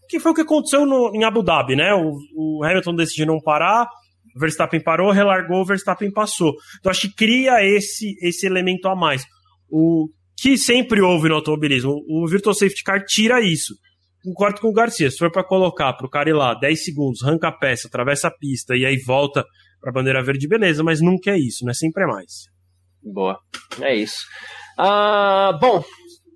que 0.08 0.20
foi 0.20 0.32
o 0.32 0.34
que 0.34 0.42
aconteceu 0.42 0.84
no, 0.84 1.14
em 1.14 1.24
Abu 1.24 1.42
Dhabi, 1.42 1.76
né? 1.76 1.94
O, 1.94 2.18
o 2.34 2.64
Hamilton 2.64 2.94
decidiu 2.94 3.26
não 3.26 3.40
parar, 3.40 3.88
Verstappen 4.36 4.82
parou, 4.82 5.10
relargou, 5.10 5.64
Verstappen 5.64 6.10
passou. 6.10 6.54
Então 6.78 6.90
acho 6.90 7.02
que 7.02 7.14
cria 7.14 7.64
esse, 7.64 8.14
esse 8.20 8.46
elemento 8.46 8.88
a 8.88 8.96
mais. 8.96 9.24
O 9.70 10.08
que 10.36 10.58
sempre 10.58 11.00
houve 11.00 11.28
no 11.28 11.36
automobilismo. 11.36 12.02
O 12.08 12.26
Virtual 12.26 12.54
Safety 12.54 12.82
Car 12.82 13.04
tira 13.04 13.40
isso. 13.40 13.74
Concordo 14.24 14.60
com 14.60 14.68
o 14.68 14.72
Garcia. 14.72 15.10
Se 15.10 15.18
for 15.18 15.30
para 15.30 15.44
colocar 15.44 15.92
para 15.92 16.06
o 16.06 16.10
cara 16.10 16.30
ir 16.30 16.32
lá 16.32 16.54
10 16.54 16.84
segundos, 16.84 17.22
arranca 17.22 17.48
a 17.48 17.52
peça, 17.52 17.88
atravessa 17.88 18.28
a 18.28 18.30
pista 18.30 18.76
e 18.76 18.84
aí 18.84 18.96
volta 18.98 19.44
para 19.80 19.90
a 19.90 19.92
bandeira 19.92 20.22
verde, 20.22 20.46
beleza, 20.46 20.82
mas 20.82 21.00
nunca 21.00 21.32
é 21.32 21.38
isso, 21.38 21.64
né? 21.64 21.74
Sempre 21.74 22.04
é 22.04 22.06
mais. 22.06 22.44
Boa, 23.02 23.38
é 23.80 23.96
isso. 23.96 24.24
Uh, 24.78 25.58
bom, 25.58 25.84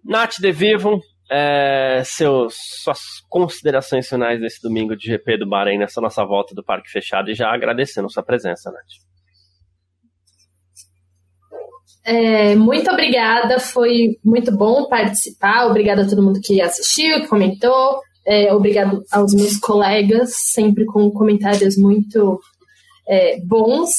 Nath 0.05 0.41
De 0.41 0.51
Vivo, 0.51 1.01
é, 1.31 2.03
seus, 2.05 2.55
suas 2.83 3.01
considerações 3.29 4.09
finais 4.09 4.41
desse 4.41 4.61
domingo 4.63 4.97
de 4.97 5.07
GP 5.07 5.39
do 5.39 5.49
Bahrein, 5.49 5.79
nessa 5.79 6.01
nossa 6.01 6.25
volta 6.25 6.55
do 6.55 6.65
Parque 6.65 6.91
Fechado, 6.91 7.31
e 7.31 7.35
já 7.35 7.53
agradecendo 7.53 8.11
sua 8.11 8.23
presença, 8.23 8.71
Nath. 8.71 9.07
É, 12.05 12.55
muito 12.55 12.89
obrigada, 12.89 13.59
foi 13.59 14.17
muito 14.25 14.57
bom 14.57 14.89
participar. 14.89 15.67
Obrigada 15.67 16.03
a 16.03 16.09
todo 16.09 16.23
mundo 16.23 16.41
que 16.41 16.63
assistiu, 16.63 17.21
que 17.21 17.27
comentou. 17.27 18.01
É, 18.25 18.53
obrigado 18.55 19.03
aos 19.11 19.35
meus 19.35 19.59
colegas, 19.59 20.31
sempre 20.37 20.85
com 20.85 21.11
comentários 21.11 21.77
muito 21.77 22.39
é, 23.09 23.41
bons. 23.45 23.91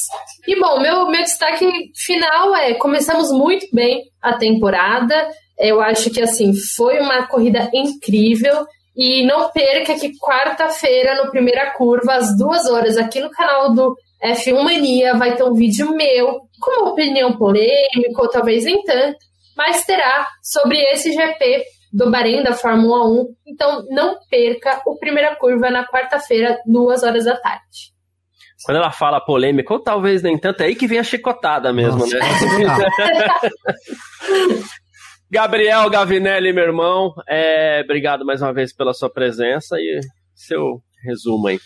E 0.48 0.58
bom, 0.58 0.80
meu, 0.80 1.10
meu 1.10 1.22
destaque 1.22 1.66
final 1.96 2.56
é: 2.56 2.74
começamos 2.76 3.30
muito 3.30 3.66
bem 3.74 4.04
a 4.22 4.38
temporada. 4.38 5.30
Eu 5.60 5.82
acho 5.82 6.12
que 6.12 6.22
assim 6.22 6.54
foi 6.76 7.00
uma 7.00 7.28
corrida 7.28 7.70
incrível. 7.74 8.66
E 8.96 9.26
não 9.28 9.52
perca 9.52 9.94
que 9.94 10.18
quarta-feira, 10.18 11.24
no 11.24 11.30
primeira 11.30 11.72
curva, 11.74 12.16
às 12.16 12.36
duas 12.36 12.68
horas, 12.68 12.98
aqui 12.98 13.20
no 13.20 13.30
canal 13.30 13.72
do 13.72 13.96
F1 14.24 14.64
Mania, 14.64 15.16
vai 15.16 15.36
ter 15.36 15.44
um 15.44 15.54
vídeo 15.54 15.96
meu 15.96 16.40
com 16.60 16.82
uma 16.82 16.92
opinião 16.92 17.38
polêmica, 17.38 18.20
ou 18.20 18.28
talvez 18.28 18.66
nem 18.66 18.82
tanto, 18.84 19.20
mas 19.56 19.86
terá 19.86 20.26
sobre 20.42 20.80
esse 20.80 21.14
GP 21.14 21.64
do 21.94 22.10
Bahrein 22.10 22.42
da 22.42 22.54
Fórmula 22.54 23.08
1. 23.08 23.28
Então 23.46 23.86
não 23.90 24.18
perca 24.32 24.82
o 24.88 24.98
primeira 24.98 25.36
curva 25.36 25.70
na 25.70 25.86
quarta-feira, 25.86 26.58
duas 26.66 27.04
horas 27.04 27.26
da 27.26 27.38
tarde. 27.38 27.96
Quando 28.66 28.78
ela 28.78 28.92
fala 28.92 29.22
polêmica, 29.22 29.72
ou 29.72 29.80
talvez 29.80 30.24
nem 30.24 30.40
tanto, 30.40 30.62
é 30.62 30.66
aí 30.66 30.76
que 30.76 30.88
vem 30.88 30.98
a 30.98 31.04
chicotada 31.04 31.72
mesmo, 31.72 32.00
Nossa, 32.00 32.18
né? 32.18 32.26
Gabriel 35.30 35.90
Gavinelli, 35.90 36.54
meu 36.54 36.64
irmão, 36.64 37.14
é, 37.28 37.82
obrigado 37.84 38.26
mais 38.26 38.42
uma 38.42 38.54
vez 38.54 38.74
pela 38.74 38.94
sua 38.94 39.10
presença 39.10 39.76
e 39.78 40.00
seu 40.34 40.82
resumo 41.04 41.48
aí. 41.48 41.60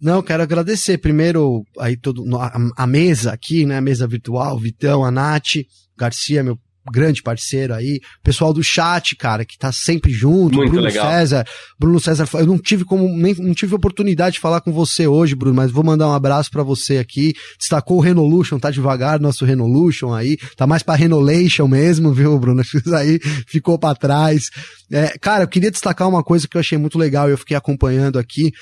Não, 0.00 0.22
quero 0.22 0.42
agradecer 0.42 0.98
primeiro 0.98 1.64
aí 1.78 1.96
todo 1.96 2.24
a, 2.36 2.52
a, 2.76 2.86
mesa 2.86 3.32
aqui, 3.32 3.64
né, 3.64 3.78
a 3.78 3.80
mesa 3.80 4.06
virtual, 4.06 4.58
Vitão, 4.58 5.04
a 5.04 5.10
Nath, 5.10 5.64
Garcia, 5.96 6.42
meu 6.42 6.58
grande 6.90 7.22
parceiro 7.22 7.74
aí, 7.74 8.00
pessoal 8.22 8.52
do 8.52 8.62
chat, 8.62 9.16
cara, 9.16 9.44
que 9.44 9.58
tá 9.58 9.72
sempre 9.72 10.12
junto, 10.12 10.56
Muito 10.56 10.70
Bruno 10.70 10.86
legal. 10.86 11.10
César, 11.10 11.46
Bruno 11.78 12.00
César, 12.00 12.28
eu 12.34 12.46
não 12.46 12.58
tive 12.58 12.84
como, 12.84 13.08
nem, 13.08 13.34
não 13.34 13.54
tive 13.54 13.74
oportunidade 13.74 14.34
de 14.34 14.40
falar 14.40 14.60
com 14.60 14.72
você 14.72 15.06
hoje, 15.06 15.34
Bruno, 15.34 15.56
mas 15.56 15.70
vou 15.70 15.84
mandar 15.84 16.08
um 16.08 16.12
abraço 16.12 16.50
para 16.50 16.62
você 16.62 16.98
aqui, 16.98 17.34
destacou 17.58 17.98
o 17.98 18.00
Renolution, 18.00 18.58
tá 18.58 18.70
devagar, 18.70 19.20
nosso 19.20 19.44
Renolution 19.44 20.12
aí, 20.12 20.36
tá 20.56 20.66
mais 20.66 20.82
pra 20.82 20.94
Renolation 20.94 21.66
mesmo, 21.66 22.12
viu, 22.14 22.38
Bruno, 22.38 22.62
isso 22.62 22.94
aí 22.94 23.18
ficou 23.46 23.78
para 23.78 23.94
trás, 23.94 24.50
é, 24.90 25.16
cara, 25.20 25.44
eu 25.44 25.48
queria 25.48 25.70
destacar 25.70 26.08
uma 26.08 26.22
coisa 26.22 26.48
que 26.48 26.56
eu 26.56 26.60
achei 26.60 26.78
muito 26.78 26.98
legal, 26.98 27.28
eu 27.28 27.38
fiquei 27.38 27.56
acompanhando 27.56 28.18
aqui, 28.18 28.52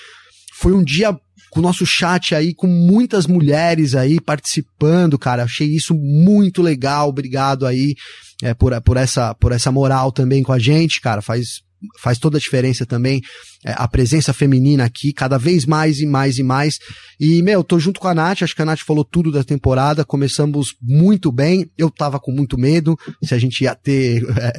foi 0.55 0.73
um 0.73 0.83
dia 0.83 1.17
com 1.51 1.61
o 1.61 1.63
nosso 1.63 1.87
chat 1.87 2.35
aí, 2.35 2.55
com 2.55 2.67
muitas 2.67 3.27
mulheres 3.27 3.95
aí 3.95 4.21
participando, 4.21 5.19
cara. 5.19 5.45
Achei 5.45 5.69
isso 5.69 5.95
muito 5.95 6.63
legal. 6.63 7.09
Obrigado 7.09 7.67
aí 7.67 7.95
é, 8.43 8.55
por, 8.55 8.79
por, 8.83 8.97
essa, 8.97 9.35
por 9.35 9.53
essa 9.53 9.73
moral 9.73 10.13
também 10.13 10.43
com 10.43 10.53
a 10.53 10.59
gente, 10.59 11.01
cara. 11.01 11.23
Faz, 11.23 11.63
faz 12.01 12.19
toda 12.19 12.39
a 12.39 12.41
diferença 12.41 12.87
também 12.87 13.23
é, 13.65 13.75
a 13.77 13.89
presença 13.89 14.33
feminina 14.33 14.85
aqui, 14.85 15.13
cada 15.13 15.39
vez 15.39 15.67
mais 15.67 15.99
e 15.99 16.07
mais 16.07 16.39
e 16.39 16.43
mais. 16.45 16.79
E, 17.19 17.43
meu, 17.43 17.65
tô 17.65 17.81
junto 17.81 17.99
com 17.99 18.07
a 18.07 18.15
Nath, 18.15 18.43
acho 18.43 18.55
que 18.55 18.63
a 18.63 18.65
Nath 18.65 18.81
falou 18.81 19.05
tudo 19.05 19.33
da 19.33 19.43
temporada, 19.43 20.05
começamos 20.05 20.77
muito 20.81 21.33
bem, 21.33 21.69
eu 21.77 21.91
tava 21.91 22.21
com 22.21 22.31
muito 22.31 22.57
medo 22.57 22.97
se 23.25 23.35
a 23.35 23.39
gente 23.39 23.65
ia 23.65 23.75
ter 23.75 24.23
é, 24.39 24.59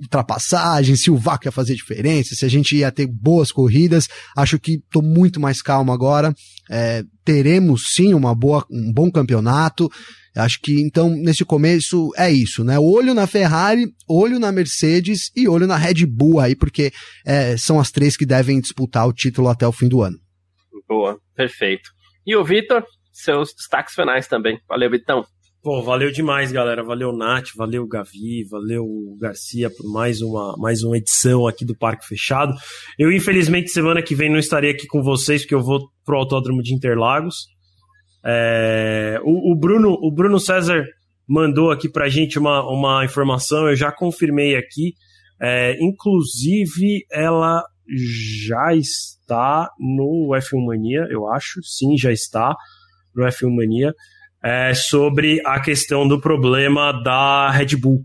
ultrapassagem, 0.00 0.94
se 0.94 1.10
o 1.10 1.16
vácuo 1.16 1.48
ia 1.48 1.52
fazer 1.52 1.74
diferença, 1.74 2.34
se 2.36 2.44
a 2.44 2.48
gente 2.48 2.76
ia 2.76 2.92
ter 2.92 3.06
boas 3.06 3.50
corridas. 3.50 4.08
Acho 4.36 4.58
que 4.58 4.74
estou 4.74 5.02
muito 5.02 5.40
mais 5.40 5.60
calmo 5.60 5.92
agora. 5.92 6.32
É, 6.70 7.04
teremos 7.24 7.92
sim 7.94 8.14
uma 8.14 8.34
boa, 8.34 8.64
um 8.70 8.92
bom 8.92 9.10
campeonato. 9.10 9.90
Acho 10.36 10.60
que 10.60 10.80
então 10.80 11.10
nesse 11.10 11.44
começo 11.44 12.10
é 12.16 12.30
isso, 12.30 12.64
né? 12.64 12.78
Olho 12.78 13.14
na 13.14 13.26
Ferrari, 13.26 13.86
olho 14.08 14.38
na 14.38 14.50
Mercedes 14.50 15.30
e 15.36 15.48
olho 15.48 15.66
na 15.66 15.76
Red 15.76 16.06
Bull 16.06 16.40
aí, 16.40 16.56
porque 16.56 16.92
é, 17.24 17.56
são 17.56 17.78
as 17.78 17.90
três 17.90 18.16
que 18.16 18.26
devem 18.26 18.60
disputar 18.60 19.06
o 19.06 19.12
título 19.12 19.48
até 19.48 19.66
o 19.66 19.72
fim 19.72 19.88
do 19.88 20.02
ano. 20.02 20.18
Boa, 20.88 21.18
perfeito. 21.34 21.90
E 22.26 22.34
o 22.34 22.44
Vitor, 22.44 22.84
seus 23.12 23.54
destaques 23.54 23.94
finais 23.94 24.26
também. 24.26 24.58
Valeu, 24.68 24.90
Vitão. 24.90 25.24
Pô, 25.62 25.82
valeu 25.82 26.12
demais, 26.12 26.52
galera. 26.52 26.84
Valeu, 26.84 27.10
Nath, 27.10 27.48
valeu, 27.56 27.86
Gavi, 27.86 28.44
valeu, 28.50 28.86
Garcia, 29.18 29.70
por 29.70 29.90
mais 29.90 30.20
uma, 30.20 30.54
mais 30.58 30.82
uma 30.82 30.98
edição 30.98 31.46
aqui 31.46 31.64
do 31.64 31.74
Parque 31.74 32.06
Fechado. 32.06 32.52
Eu, 32.98 33.10
infelizmente, 33.10 33.70
semana 33.70 34.02
que 34.02 34.14
vem 34.14 34.28
não 34.28 34.38
estarei 34.38 34.72
aqui 34.72 34.86
com 34.86 35.02
vocês, 35.02 35.40
porque 35.40 35.54
eu 35.54 35.62
vou 35.62 35.88
pro 36.04 36.18
Autódromo 36.18 36.62
de 36.62 36.74
Interlagos. 36.74 37.46
É, 38.24 39.20
o, 39.22 39.52
o, 39.52 39.56
Bruno, 39.56 39.92
o 40.00 40.10
Bruno 40.10 40.38
César 40.40 40.84
mandou 41.28 41.70
aqui 41.70 41.88
pra 41.88 42.08
gente 42.08 42.38
uma, 42.38 42.62
uma 42.68 43.04
informação, 43.04 43.68
eu 43.68 43.76
já 43.76 43.92
confirmei 43.92 44.56
aqui. 44.56 44.94
É, 45.40 45.76
inclusive, 45.80 47.04
ela 47.12 47.62
já 47.86 48.74
está 48.74 49.68
no 49.78 50.30
F1 50.34 50.66
Mania, 50.66 51.06
eu 51.10 51.30
acho. 51.30 51.62
Sim, 51.62 51.96
já 51.98 52.12
está 52.12 52.54
no 53.14 53.24
F1 53.24 53.54
Mania 53.54 53.92
é, 54.44 54.74
sobre 54.74 55.40
a 55.46 55.58
questão 55.58 56.06
do 56.06 56.20
problema 56.20 56.92
da 56.92 57.50
Red 57.50 57.76
Bull. 57.76 58.04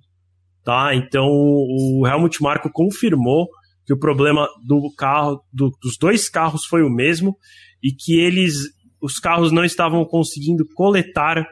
Tá? 0.64 0.96
Então 0.96 1.28
o 1.28 2.08
Helmut 2.08 2.42
Marko 2.42 2.70
confirmou 2.72 3.50
que 3.86 3.94
o 3.94 4.00
problema 4.00 4.48
do 4.66 4.94
carro, 4.96 5.44
do, 5.52 5.72
dos 5.82 5.98
dois 5.98 6.30
carros 6.30 6.66
foi 6.66 6.82
o 6.84 6.90
mesmo 6.90 7.36
e 7.84 7.92
que 7.92 8.20
eles, 8.20 8.54
os 9.02 9.20
carros 9.20 9.52
não 9.52 9.64
estavam 9.64 10.04
conseguindo 10.06 10.66
coletar 10.76 11.46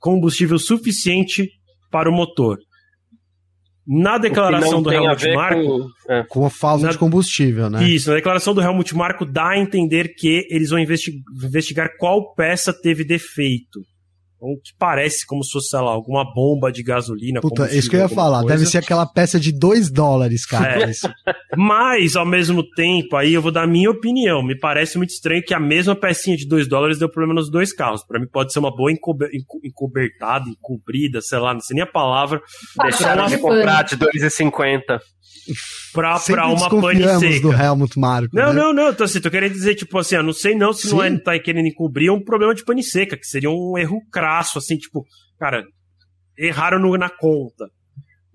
combustível 0.00 0.58
suficiente 0.58 1.50
para 1.90 2.10
o 2.10 2.12
motor. 2.12 2.58
Na 3.86 4.18
declaração 4.18 4.82
do 4.82 4.92
Helmut 4.92 5.32
Marko. 5.32 5.62
Com, 5.62 6.12
é. 6.12 6.24
com 6.24 6.46
a 6.46 6.50
falta 6.50 6.86
na, 6.86 6.92
de 6.92 6.98
combustível, 6.98 7.70
né? 7.70 7.84
Isso, 7.84 8.08
na 8.10 8.16
declaração 8.16 8.52
do 8.52 8.60
Helmut 8.60 8.96
Marko 8.96 9.24
dá 9.24 9.50
a 9.50 9.58
entender 9.58 10.14
que 10.16 10.46
eles 10.50 10.70
vão 10.70 10.80
investigar 10.80 11.96
qual 11.98 12.34
peça 12.34 12.72
teve 12.72 13.04
defeito 13.04 13.80
o 14.40 14.58
que 14.60 14.72
parece 14.78 15.26
como 15.26 15.42
se 15.42 15.52
fosse, 15.52 15.70
sei 15.70 15.80
lá, 15.80 15.90
alguma 15.90 16.24
bomba 16.24 16.70
de 16.70 16.82
gasolina. 16.82 17.40
Puta, 17.40 17.74
isso 17.74 17.88
que 17.88 17.96
eu 17.96 18.00
ia 18.00 18.08
falar, 18.08 18.40
coisa. 18.40 18.56
deve 18.56 18.66
ser 18.66 18.78
aquela 18.78 19.06
peça 19.06 19.40
de 19.40 19.52
2 19.52 19.90
dólares, 19.90 20.44
cara. 20.44 20.90
É. 20.90 20.92
Mas, 21.56 22.16
ao 22.16 22.26
mesmo 22.26 22.62
tempo, 22.74 23.16
aí 23.16 23.32
eu 23.32 23.42
vou 23.42 23.50
dar 23.50 23.62
a 23.62 23.66
minha 23.66 23.90
opinião. 23.90 24.42
Me 24.42 24.58
parece 24.58 24.98
muito 24.98 25.10
estranho 25.10 25.42
que 25.42 25.54
a 25.54 25.60
mesma 25.60 25.96
pecinha 25.96 26.36
de 26.36 26.46
2 26.46 26.68
dólares 26.68 26.98
deu 26.98 27.08
problema 27.08 27.34
nos 27.34 27.50
dois 27.50 27.72
carros. 27.72 28.04
Para 28.04 28.20
mim 28.20 28.26
pode 28.26 28.52
ser 28.52 28.58
uma 28.58 28.74
boa 28.74 28.92
encober, 28.92 29.30
encobertada, 29.64 30.48
encobrida, 30.48 31.20
sei 31.20 31.38
lá, 31.38 31.54
não 31.54 31.60
sei 31.60 31.74
nem 31.74 31.84
a 31.84 31.86
palavra. 31.86 32.40
Deixaram 32.82 33.26
de 33.26 33.38
comprar 33.38 33.82
de 33.84 33.96
2,50 33.96 35.00
pra, 35.92 36.18
pra 36.18 36.48
uma 36.48 36.68
pane 36.68 37.02
seca. 37.02 37.40
do 37.40 37.52
Helmut 37.52 37.98
Marko. 37.98 38.34
Não, 38.34 38.52
né? 38.52 38.60
não, 38.60 38.72
não. 38.72 38.94
Tô, 38.94 39.04
assim, 39.04 39.20
tô 39.20 39.30
querendo 39.30 39.52
dizer, 39.52 39.74
tipo 39.74 39.98
assim, 39.98 40.16
eu 40.16 40.22
não 40.22 40.32
sei 40.32 40.54
não 40.54 40.72
se 40.72 40.88
Sim. 40.88 40.94
não 40.94 41.02
é 41.02 41.18
tá 41.18 41.38
querendo 41.38 41.66
encobrir 41.66 42.10
um 42.10 42.22
problema 42.22 42.54
de 42.54 42.64
pane 42.64 42.82
seca, 42.82 43.16
que 43.16 43.26
seria 43.26 43.50
um 43.50 43.76
erro 43.78 44.00
crasso, 44.10 44.58
assim, 44.58 44.76
tipo, 44.76 45.04
cara, 45.38 45.64
erraram 46.38 46.80
no, 46.80 46.96
na 46.96 47.10
conta. 47.10 47.66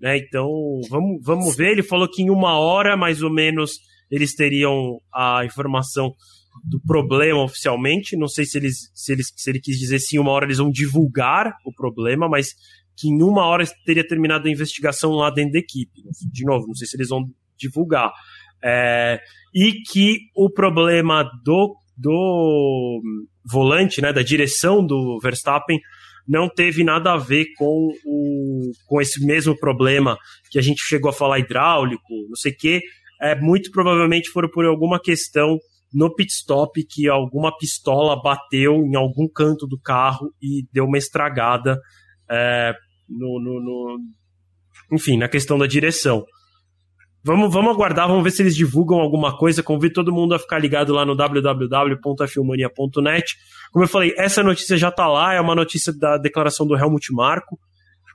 Né? 0.00 0.18
Então, 0.18 0.48
vamos, 0.90 1.20
vamos 1.24 1.56
ver. 1.56 1.72
Ele 1.72 1.82
falou 1.82 2.08
que 2.08 2.22
em 2.22 2.30
uma 2.30 2.58
hora, 2.58 2.96
mais 2.96 3.22
ou 3.22 3.32
menos, 3.32 3.72
eles 4.10 4.34
teriam 4.34 4.98
a 5.14 5.44
informação 5.44 6.12
do 6.64 6.80
problema 6.80 7.42
oficialmente. 7.42 8.16
Não 8.16 8.28
sei 8.28 8.44
se, 8.44 8.58
eles, 8.58 8.90
se, 8.94 9.12
eles, 9.12 9.32
se 9.36 9.50
ele 9.50 9.60
quis 9.60 9.78
dizer 9.78 9.98
se 10.00 10.16
em 10.16 10.18
uma 10.18 10.32
hora 10.32 10.44
eles 10.44 10.58
vão 10.58 10.70
divulgar 10.70 11.54
o 11.64 11.72
problema, 11.72 12.28
mas 12.28 12.48
que 12.96 13.08
em 13.08 13.22
uma 13.22 13.46
hora 13.46 13.64
teria 13.84 14.06
terminado 14.06 14.46
a 14.46 14.50
investigação 14.50 15.12
lá 15.12 15.30
dentro 15.30 15.52
da 15.52 15.58
equipe. 15.58 16.02
De 16.30 16.44
novo, 16.44 16.66
não 16.66 16.74
sei 16.74 16.86
se 16.86 16.96
eles 16.96 17.08
vão 17.08 17.28
divulgar. 17.56 18.12
É, 18.64 19.20
e 19.54 19.82
que 19.90 20.18
o 20.36 20.50
problema 20.50 21.24
do, 21.44 21.74
do 21.96 23.02
volante, 23.44 24.00
né, 24.00 24.12
da 24.12 24.22
direção 24.22 24.84
do 24.84 25.18
Verstappen, 25.20 25.80
não 26.26 26.48
teve 26.48 26.84
nada 26.84 27.12
a 27.12 27.16
ver 27.16 27.46
com, 27.56 27.88
o, 28.04 28.70
com 28.86 29.00
esse 29.00 29.24
mesmo 29.24 29.58
problema 29.58 30.16
que 30.50 30.58
a 30.58 30.62
gente 30.62 30.80
chegou 30.84 31.10
a 31.10 31.12
falar 31.12 31.40
hidráulico, 31.40 32.12
não 32.28 32.36
sei 32.36 32.52
o 32.52 32.56
quê. 32.56 32.80
É, 33.20 33.34
muito 33.40 33.70
provavelmente 33.70 34.30
foram 34.30 34.48
por 34.48 34.64
alguma 34.64 35.00
questão 35.00 35.58
no 35.92 36.14
pit 36.14 36.32
stop 36.32 36.82
que 36.84 37.08
alguma 37.08 37.56
pistola 37.56 38.20
bateu 38.20 38.76
em 38.76 38.96
algum 38.96 39.28
canto 39.28 39.66
do 39.66 39.78
carro 39.78 40.32
e 40.40 40.64
deu 40.72 40.84
uma 40.84 40.98
estragada 40.98 41.78
é, 42.32 42.74
no, 43.08 43.40
no, 43.40 43.60
no, 43.60 44.00
enfim, 44.90 45.16
na 45.18 45.28
questão 45.28 45.56
da 45.58 45.66
direção. 45.66 46.24
Vamos, 47.24 47.52
vamos 47.52 47.72
aguardar, 47.72 48.08
vamos 48.08 48.24
ver 48.24 48.32
se 48.32 48.42
eles 48.42 48.56
divulgam 48.56 48.98
alguma 48.98 49.36
coisa. 49.36 49.62
Convido 49.62 49.94
todo 49.94 50.12
mundo 50.12 50.34
a 50.34 50.40
ficar 50.40 50.58
ligado 50.58 50.92
lá 50.92 51.06
no 51.06 51.14
www.filmania.net. 51.14 53.36
Como 53.70 53.84
eu 53.84 53.88
falei, 53.88 54.12
essa 54.18 54.42
notícia 54.42 54.76
já 54.76 54.88
está 54.88 55.06
lá, 55.06 55.32
é 55.32 55.40
uma 55.40 55.54
notícia 55.54 55.96
da 55.96 56.18
declaração 56.18 56.66
do 56.66 56.76
Helmut 56.76 57.12
Marko. 57.12 57.56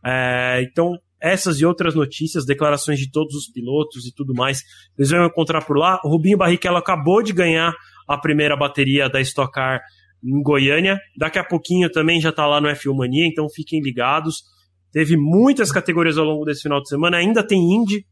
É, 0.06 0.62
então, 0.64 1.00
essas 1.22 1.62
e 1.62 1.66
outras 1.66 1.96
notícias, 1.96 2.46
declarações 2.46 3.00
de 3.00 3.10
todos 3.10 3.34
os 3.34 3.48
pilotos 3.48 4.06
e 4.06 4.14
tudo 4.14 4.34
mais, 4.34 4.62
eles 4.98 5.10
vão 5.10 5.26
encontrar 5.26 5.64
por 5.64 5.78
lá. 5.78 6.02
O 6.04 6.10
Rubinho 6.10 6.38
Barrichello 6.38 6.76
acabou 6.78 7.24
de 7.24 7.32
ganhar 7.32 7.74
a 8.08 8.18
primeira 8.18 8.58
bateria 8.58 9.08
da 9.10 9.22
Stock 9.22 9.54
Car 9.54 9.80
em 10.24 10.42
Goiânia. 10.42 11.00
Daqui 11.18 11.40
a 11.40 11.44
pouquinho 11.44 11.90
também 11.92 12.20
já 12.20 12.30
está 12.30 12.46
lá 12.46 12.60
no 12.60 12.68
F1 12.70 12.96
Mania, 12.96 13.28
então 13.28 13.48
fiquem 13.50 13.82
ligados. 13.82 14.44
Teve 14.92 15.16
muitas 15.18 15.72
categorias 15.72 16.18
ao 16.18 16.26
longo 16.26 16.46
desse 16.46 16.62
final 16.62 16.82
de 16.82 16.90
semana, 16.90 17.18
ainda 17.18 17.46
tem 17.46 17.60
Indy 17.60 18.06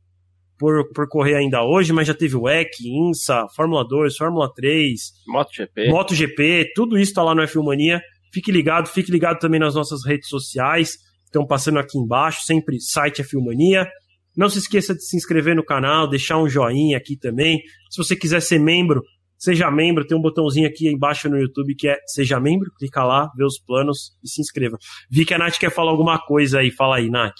por, 0.57 0.90
por 0.94 1.07
correr 1.07 1.36
ainda 1.36 1.64
hoje, 1.64 1.91
mas 1.91 2.07
já 2.07 2.14
teve 2.14 2.36
o 2.36 2.48
EC, 2.48 2.69
INSA, 2.82 3.45
Fórmula 3.56 3.86
2, 3.88 4.15
Fórmula 4.15 4.52
3, 4.53 4.99
MotoGP, 5.27 5.90
MotoGP 5.90 6.72
tudo 6.76 6.98
isso 6.98 7.11
está 7.11 7.23
lá 7.23 7.36
no 7.36 7.41
F1 7.44 7.64
Mania. 7.64 8.02
Fique 8.34 8.52
ligado, 8.52 8.88
fique 8.88 9.11
ligado 9.11 9.40
também 9.40 9.60
nas 9.60 9.76
nossas 9.76 10.06
redes 10.06 10.27
sociais, 10.27 10.98
estão 11.23 11.45
passando 11.45 11.80
aqui 11.80 11.98
embaixo, 11.98 12.44
sempre 12.44 12.80
site 12.80 13.23
F1 13.23 13.45
Mania. 13.45 13.88
Não 14.36 14.49
se 14.49 14.60
esqueça 14.60 14.94
de 14.94 15.06
se 15.06 15.15
inscrever 15.15 15.56
no 15.56 15.64
canal, 15.64 16.10
deixar 16.10 16.38
um 16.38 16.49
joinha 16.49 16.98
aqui 16.98 17.18
também. 17.18 17.60
Se 17.90 17.98
você 17.98 18.15
quiser 18.15 18.41
ser 18.41 18.60
membro, 18.60 19.02
seja 19.38 19.70
membro, 19.70 20.06
tem 20.06 20.18
um 20.18 20.22
botãozinho 20.22 20.68
aqui 20.68 20.88
embaixo 20.88 21.30
no 21.30 21.38
YouTube 21.38 21.76
que 21.76 21.88
é 21.88 21.98
Seja 22.06 22.40
Membro, 22.40 22.72
clica 22.78 23.03
lá, 23.03 23.30
vê 23.36 23.44
os 23.44 23.60
planos 23.60 24.12
e 24.24 24.30
se 24.30 24.41
inscreva. 24.41 24.78
Vi 25.10 25.26
que 25.26 25.34
a 25.34 25.38
Nath 25.38 25.57
quer 25.57 25.72
falar 25.72 25.91
alguma 25.91 26.20
coisa 26.20 26.60
aí, 26.60 26.72
fala 26.72 26.98
aí, 26.98 27.10
Nath. 27.10 27.34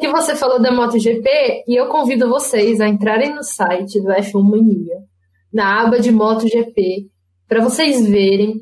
Que 0.00 0.08
você 0.08 0.36
falou 0.36 0.60
da 0.60 0.70
MotoGP 0.70 1.64
e 1.66 1.80
eu 1.80 1.88
convido 1.88 2.28
vocês 2.28 2.80
a 2.80 2.88
entrarem 2.88 3.34
no 3.34 3.42
site 3.42 4.00
do 4.02 4.08
F1 4.08 4.42
Mania, 4.42 4.96
na 5.52 5.82
aba 5.82 5.98
de 5.98 6.12
MotoGP, 6.12 7.06
para 7.48 7.62
vocês 7.62 8.06
verem 8.06 8.60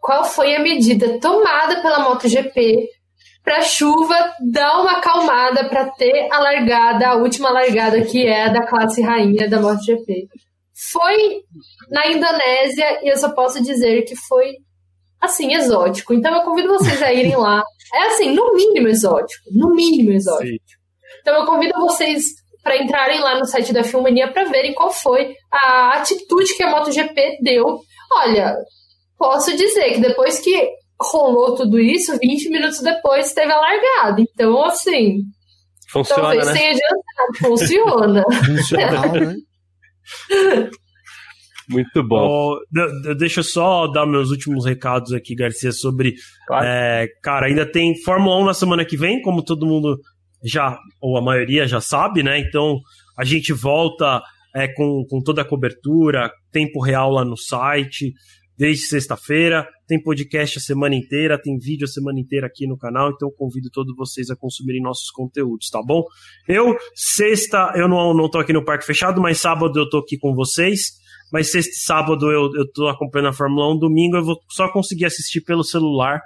qual 0.00 0.24
foi 0.24 0.54
a 0.54 0.62
medida 0.62 1.18
tomada 1.20 1.82
pela 1.82 2.08
MotoGP 2.08 2.88
para 3.42 3.58
a 3.58 3.62
chuva 3.62 4.14
dar 4.52 4.80
uma 4.80 4.98
acalmada 4.98 5.68
para 5.68 5.90
ter 5.90 6.28
a 6.30 6.38
largada, 6.38 7.08
a 7.08 7.16
última 7.16 7.50
largada 7.50 8.02
que 8.02 8.26
é 8.26 8.44
a 8.44 8.48
da 8.48 8.66
classe 8.66 9.02
rainha 9.02 9.48
da 9.48 9.60
MotoGP. 9.60 10.28
Foi 10.92 11.42
na 11.90 12.08
Indonésia 12.08 13.04
e 13.04 13.08
eu 13.12 13.16
só 13.16 13.34
posso 13.34 13.62
dizer 13.62 14.02
que 14.02 14.16
foi 14.16 14.52
assim 15.20 15.54
exótico. 15.54 16.14
Então 16.14 16.34
eu 16.34 16.42
convido 16.42 16.68
vocês 16.68 17.02
a 17.02 17.12
irem 17.12 17.36
lá. 17.36 17.62
É 17.92 18.06
assim, 18.06 18.34
no 18.34 18.54
mínimo 18.54 18.88
exótico, 18.88 19.44
no 19.52 19.74
mínimo 19.74 20.12
exótico. 20.12 20.46
Sim. 20.46 20.78
Então 21.20 21.34
eu 21.40 21.46
convido 21.46 21.78
vocês 21.80 22.24
para 22.62 22.82
entrarem 22.82 23.20
lá 23.20 23.38
no 23.38 23.44
site 23.44 23.72
da 23.72 23.84
Filmania 23.84 24.32
para 24.32 24.44
verem 24.44 24.74
qual 24.74 24.90
foi 24.90 25.34
a 25.52 25.98
atitude 25.98 26.54
que 26.56 26.62
a 26.62 26.70
MotoGP 26.70 27.38
deu. 27.42 27.80
Olha, 28.12 28.56
posso 29.18 29.56
dizer 29.56 29.94
que 29.94 30.00
depois 30.00 30.40
que 30.40 30.70
rolou 31.00 31.54
tudo 31.54 31.78
isso, 31.78 32.18
20 32.18 32.50
minutos 32.50 32.80
depois 32.80 33.32
teve 33.32 33.52
a 33.52 33.58
largada. 33.58 34.20
Então, 34.20 34.62
assim. 34.64 35.18
Funciona, 35.88 36.22
talvez 36.22 36.46
né? 36.46 36.52
tenha 36.52 36.70
adiantado. 36.70 37.38
Funciona. 37.38 38.24
Funcional, 38.46 39.12
né? 39.12 39.34
Muito 41.68 42.02
bom. 42.02 42.56
Oh, 42.56 43.14
deixa 43.14 43.40
eu 43.40 43.44
só 43.44 43.86
dar 43.86 44.04
meus 44.04 44.30
últimos 44.30 44.64
recados 44.64 45.12
aqui, 45.12 45.36
Garcia, 45.36 45.70
sobre. 45.70 46.14
Claro. 46.46 46.66
É, 46.66 47.06
cara, 47.22 47.46
ainda 47.46 47.64
tem 47.64 47.96
Fórmula 48.02 48.36
1 48.38 48.44
na 48.46 48.54
semana 48.54 48.84
que 48.84 48.96
vem, 48.96 49.22
como 49.22 49.44
todo 49.44 49.66
mundo 49.66 49.96
já, 50.42 50.76
ou 51.00 51.16
a 51.16 51.22
maioria 51.22 51.68
já 51.68 51.80
sabe, 51.80 52.24
né? 52.24 52.40
Então 52.40 52.80
a 53.16 53.24
gente 53.24 53.52
volta 53.52 54.20
é, 54.54 54.66
com, 54.66 55.04
com 55.08 55.22
toda 55.22 55.42
a 55.42 55.44
cobertura, 55.44 56.32
tempo 56.50 56.82
real 56.82 57.12
lá 57.12 57.24
no 57.24 57.36
site 57.36 58.12
desde 58.60 58.86
sexta-feira. 58.86 59.66
Tem 59.90 60.00
podcast 60.00 60.56
a 60.56 60.60
semana 60.60 60.94
inteira, 60.94 61.36
tem 61.36 61.58
vídeo 61.58 61.84
a 61.84 61.88
semana 61.88 62.20
inteira 62.20 62.46
aqui 62.46 62.64
no 62.64 62.78
canal, 62.78 63.10
então 63.10 63.28
convido 63.36 63.68
todos 63.72 63.92
vocês 63.96 64.30
a 64.30 64.36
consumirem 64.36 64.80
nossos 64.80 65.10
conteúdos, 65.10 65.68
tá 65.68 65.82
bom? 65.84 66.04
Eu, 66.46 66.76
sexta, 66.94 67.72
eu 67.74 67.88
não, 67.88 68.14
não 68.14 68.30
tô 68.30 68.38
aqui 68.38 68.52
no 68.52 68.64
Parque 68.64 68.86
Fechado, 68.86 69.20
mas 69.20 69.38
sábado 69.38 69.76
eu 69.76 69.90
tô 69.90 69.98
aqui 69.98 70.16
com 70.16 70.32
vocês. 70.32 70.92
Mas 71.32 71.50
sexta 71.50 71.72
e 71.72 71.74
sábado 71.74 72.30
eu, 72.30 72.52
eu 72.54 72.70
tô 72.72 72.86
acompanhando 72.86 73.30
a 73.30 73.32
Fórmula 73.32 73.74
1. 73.74 73.80
Domingo 73.80 74.16
eu 74.16 74.24
vou 74.24 74.38
só 74.48 74.70
conseguir 74.70 75.06
assistir 75.06 75.40
pelo 75.40 75.64
celular. 75.64 76.20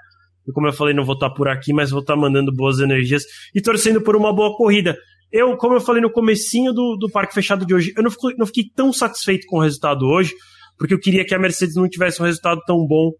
E 0.47 0.53
como 0.53 0.66
eu 0.66 0.73
falei, 0.74 0.93
não 0.93 1.07
vou 1.07 1.15
estar 1.15 1.31
por 1.31 1.49
aqui, 1.49 1.73
mas 1.73 1.91
vou 1.91 2.01
estar 2.01 2.16
mandando 2.16 2.55
boas 2.55 2.81
energias 2.81 3.23
e 3.55 3.62
torcendo 3.62 4.03
por 4.03 4.15
uma 4.15 4.31
boa 4.31 4.55
corrida. 4.55 4.95
Eu, 5.32 5.57
como 5.57 5.73
eu 5.73 5.81
falei 5.81 6.03
no 6.03 6.12
comecinho 6.12 6.70
do, 6.70 6.99
do 6.99 7.11
Parque 7.11 7.32
Fechado 7.32 7.65
de 7.65 7.74
hoje, 7.74 7.95
eu 7.97 8.03
não 8.03 8.11
fiquei, 8.11 8.35
não 8.36 8.45
fiquei 8.45 8.65
tão 8.77 8.93
satisfeito 8.93 9.47
com 9.47 9.57
o 9.57 9.62
resultado 9.62 10.05
hoje, 10.05 10.35
porque 10.77 10.93
eu 10.93 11.01
queria 11.01 11.24
que 11.24 11.35
a 11.35 11.39
Mercedes 11.39 11.77
não 11.77 11.89
tivesse 11.89 12.20
um 12.20 12.27
resultado 12.27 12.61
tão 12.66 12.86
bom, 12.86 13.11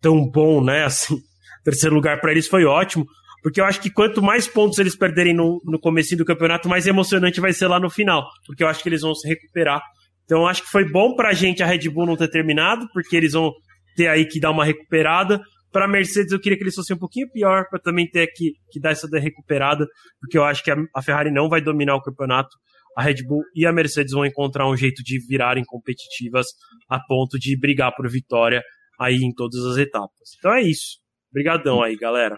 tão 0.00 0.28
bom, 0.28 0.62
né? 0.62 0.84
Assim, 0.84 1.16
terceiro 1.64 1.94
lugar 1.94 2.20
para 2.20 2.32
eles 2.32 2.46
foi 2.46 2.64
ótimo, 2.64 3.06
porque 3.42 3.60
eu 3.60 3.64
acho 3.64 3.80
que 3.80 3.90
quanto 3.90 4.22
mais 4.22 4.46
pontos 4.48 4.78
eles 4.78 4.96
perderem 4.96 5.34
no, 5.34 5.60
no 5.64 5.78
começo 5.78 6.16
do 6.16 6.24
campeonato, 6.24 6.68
mais 6.68 6.86
emocionante 6.86 7.40
vai 7.40 7.52
ser 7.52 7.68
lá 7.68 7.78
no 7.78 7.90
final, 7.90 8.26
porque 8.46 8.62
eu 8.62 8.68
acho 8.68 8.82
que 8.82 8.88
eles 8.88 9.02
vão 9.02 9.14
se 9.14 9.28
recuperar. 9.28 9.80
Então 10.24 10.46
acho 10.46 10.62
que 10.62 10.70
foi 10.70 10.84
bom 10.84 11.14
para 11.14 11.30
a 11.30 11.34
gente 11.34 11.62
a 11.62 11.66
Red 11.66 11.88
Bull 11.88 12.06
não 12.06 12.16
ter 12.16 12.28
terminado, 12.28 12.86
porque 12.92 13.16
eles 13.16 13.32
vão 13.32 13.52
ter 13.96 14.08
aí 14.08 14.26
que 14.26 14.40
dar 14.40 14.50
uma 14.50 14.64
recuperada. 14.64 15.40
Para 15.72 15.84
a 15.84 15.88
Mercedes 15.88 16.32
eu 16.32 16.40
queria 16.40 16.56
que 16.56 16.64
eles 16.64 16.74
fossem 16.74 16.96
um 16.96 16.98
pouquinho 16.98 17.30
pior, 17.30 17.66
para 17.68 17.78
também 17.78 18.08
ter 18.08 18.26
que, 18.28 18.52
que 18.70 18.80
dar 18.80 18.90
essa 18.90 19.08
recuperada, 19.18 19.86
porque 20.20 20.36
eu 20.36 20.44
acho 20.44 20.62
que 20.62 20.70
a, 20.70 20.76
a 20.94 21.02
Ferrari 21.02 21.30
não 21.30 21.48
vai 21.48 21.60
dominar 21.60 21.94
o 21.94 22.02
campeonato 22.02 22.50
a 22.98 23.02
Red 23.02 23.22
Bull 23.24 23.44
e 23.54 23.64
a 23.64 23.72
Mercedes 23.72 24.12
vão 24.12 24.26
encontrar 24.26 24.68
um 24.68 24.76
jeito 24.76 25.04
de 25.04 25.24
virarem 25.24 25.62
competitivas 25.64 26.46
a 26.90 26.98
ponto 26.98 27.38
de 27.38 27.56
brigar 27.56 27.94
por 27.94 28.10
vitória 28.10 28.60
aí 28.98 29.16
em 29.16 29.32
todas 29.32 29.64
as 29.64 29.76
etapas. 29.76 30.36
Então 30.38 30.52
é 30.52 30.62
isso. 30.62 30.98
Obrigadão 31.30 31.82
aí, 31.82 31.96
galera. 31.96 32.36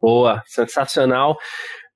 Boa, 0.00 0.42
sensacional. 0.46 1.36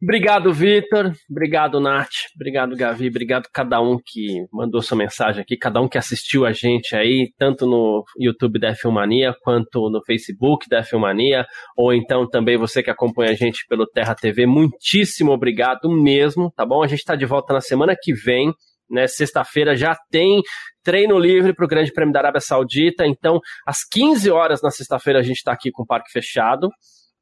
Obrigado, 0.03 0.53
Vitor. 0.53 1.13
Obrigado, 1.31 1.79
Nath. 1.79 2.11
Obrigado, 2.35 2.75
Gavi. 2.75 3.07
Obrigado 3.07 3.49
cada 3.53 3.81
um 3.81 3.97
que 4.05 4.45
mandou 4.53 4.83
sua 4.83 4.99
mensagem 4.99 5.41
aqui, 5.41 5.57
cada 5.57 5.81
um 5.81 5.89
que 5.89 5.97
assistiu 5.97 6.45
a 6.45 6.51
gente 6.51 6.97
aí, 6.97 7.33
tanto 7.39 7.67
no 7.67 8.03
YouTube 8.19 8.59
da 8.59 8.75
Filmania 8.75 9.33
quanto 9.43 9.89
no 9.89 10.03
Facebook 10.05 10.69
da 10.69 10.83
Filmania, 10.83 11.47
ou 11.77 11.95
então 11.95 12.29
também 12.29 12.59
você 12.59 12.83
que 12.83 12.91
acompanha 12.91 13.31
a 13.31 13.37
gente 13.37 13.65
pelo 13.69 13.87
Terra 13.87 14.17
TV. 14.17 14.45
Muitíssimo 14.45 15.31
obrigado 15.31 15.89
mesmo, 15.89 16.51
tá 16.51 16.67
bom? 16.67 16.83
A 16.83 16.89
gente 16.89 16.99
está 16.99 17.15
de 17.15 17.25
volta 17.25 17.55
na 17.55 17.61
semana 17.61 17.95
que 17.97 18.13
vem. 18.13 18.53
Né, 18.93 19.07
Sexta-feira 19.07 19.75
já 19.75 19.97
tem 20.11 20.43
treino 20.83 21.19
livre 21.19 21.55
para 21.55 21.65
o 21.65 21.69
Grande 21.69 21.93
Prêmio 21.93 22.13
da 22.13 22.21
Arábia 22.21 22.41
Saudita. 22.41 23.07
Então, 23.07 23.41
às 23.67 23.79
15 23.91 24.31
horas 24.31 24.61
na 24.63 24.71
sexta-feira, 24.71 25.21
a 25.21 25.23
gente 25.23 25.39
está 25.39 25.53
aqui 25.53 25.71
com 25.71 25.83
o 25.83 25.87
parque 25.87 26.11
fechado. 26.11 26.69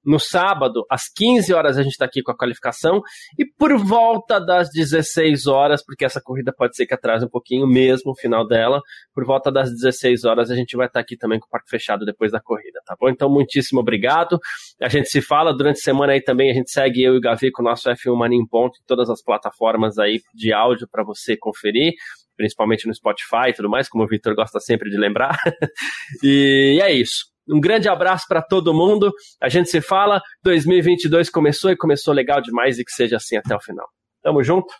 No 0.05 0.19
sábado, 0.19 0.85
às 0.91 1.09
15 1.15 1.53
horas, 1.53 1.77
a 1.77 1.83
gente 1.83 1.93
está 1.93 2.05
aqui 2.05 2.23
com 2.23 2.33
a 2.33 2.37
qualificação. 2.37 3.03
E 3.39 3.45
por 3.45 3.77
volta 3.77 4.41
das 4.41 4.69
16 4.71 5.47
horas, 5.47 5.85
porque 5.85 6.05
essa 6.05 6.21
corrida 6.21 6.53
pode 6.57 6.77
ser 6.77 6.87
que 6.87 6.95
atrase 6.95 7.25
um 7.25 7.29
pouquinho 7.29 7.67
mesmo 7.67 8.13
o 8.13 8.17
final 8.17 8.47
dela, 8.47 8.81
por 9.15 9.25
volta 9.25 9.51
das 9.53 9.71
16 9.71 10.25
horas 10.25 10.51
a 10.51 10.57
gente 10.57 10.77
vai 10.77 10.87
estar 10.87 11.01
tá 11.01 11.03
aqui 11.03 11.17
também 11.17 11.39
com 11.39 11.47
o 11.47 11.51
parque 11.51 11.69
fechado 11.69 12.05
depois 12.05 12.33
da 12.33 12.41
corrida, 12.41 12.81
tá 12.85 12.97
bom? 12.99 13.09
Então, 13.09 13.29
muitíssimo 13.29 13.81
obrigado. 13.81 14.39
A 14.81 14.89
gente 14.89 15.09
se 15.09 15.21
fala 15.21 15.53
durante 15.53 15.79
a 15.79 15.83
semana 15.83 16.13
aí 16.13 16.23
também. 16.23 16.51
A 16.51 16.55
gente 16.55 16.71
segue 16.71 17.03
eu 17.03 17.15
e 17.15 17.19
o 17.19 17.21
Gavi 17.21 17.51
com 17.51 17.63
o 17.63 17.65
nosso 17.65 17.91
F1 17.91 18.17
Mania 18.17 18.39
em 18.39 18.47
Ponto 18.47 18.79
em 18.81 18.87
todas 18.87 19.11
as 19.11 19.23
plataformas 19.23 19.99
aí 19.99 20.21
de 20.35 20.53
áudio 20.53 20.89
para 20.91 21.05
você 21.05 21.37
conferir 21.37 21.93
principalmente 22.37 22.87
no 22.87 22.95
Spotify 22.95 23.51
e 23.51 23.53
tudo 23.53 23.69
mais, 23.69 23.87
como 23.87 24.03
o 24.03 24.07
Victor 24.07 24.35
gosta 24.35 24.59
sempre 24.61 24.89
de 24.89 24.97
lembrar. 24.97 25.37
e 26.25 26.81
é 26.83 26.91
isso. 26.91 27.30
Um 27.51 27.61
grande 27.61 27.89
abraço 27.89 28.27
para 28.29 28.43
todo 28.43 28.75
mundo. 28.75 29.13
A 29.41 29.49
gente 29.49 29.69
se 29.69 29.81
fala. 29.81 30.21
2022 30.43 31.29
começou 31.31 31.71
e 31.71 31.77
começou 31.77 32.15
legal 32.15 32.41
demais 32.41 32.79
e 32.79 32.85
que 32.85 32.93
seja 32.93 33.17
assim 33.17 33.37
até 33.37 33.55
o 33.55 33.61
final. 33.61 33.89
Tamo 34.23 34.43
junto 34.43 34.73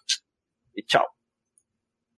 e 0.77 0.83
tchau. 0.83 1.20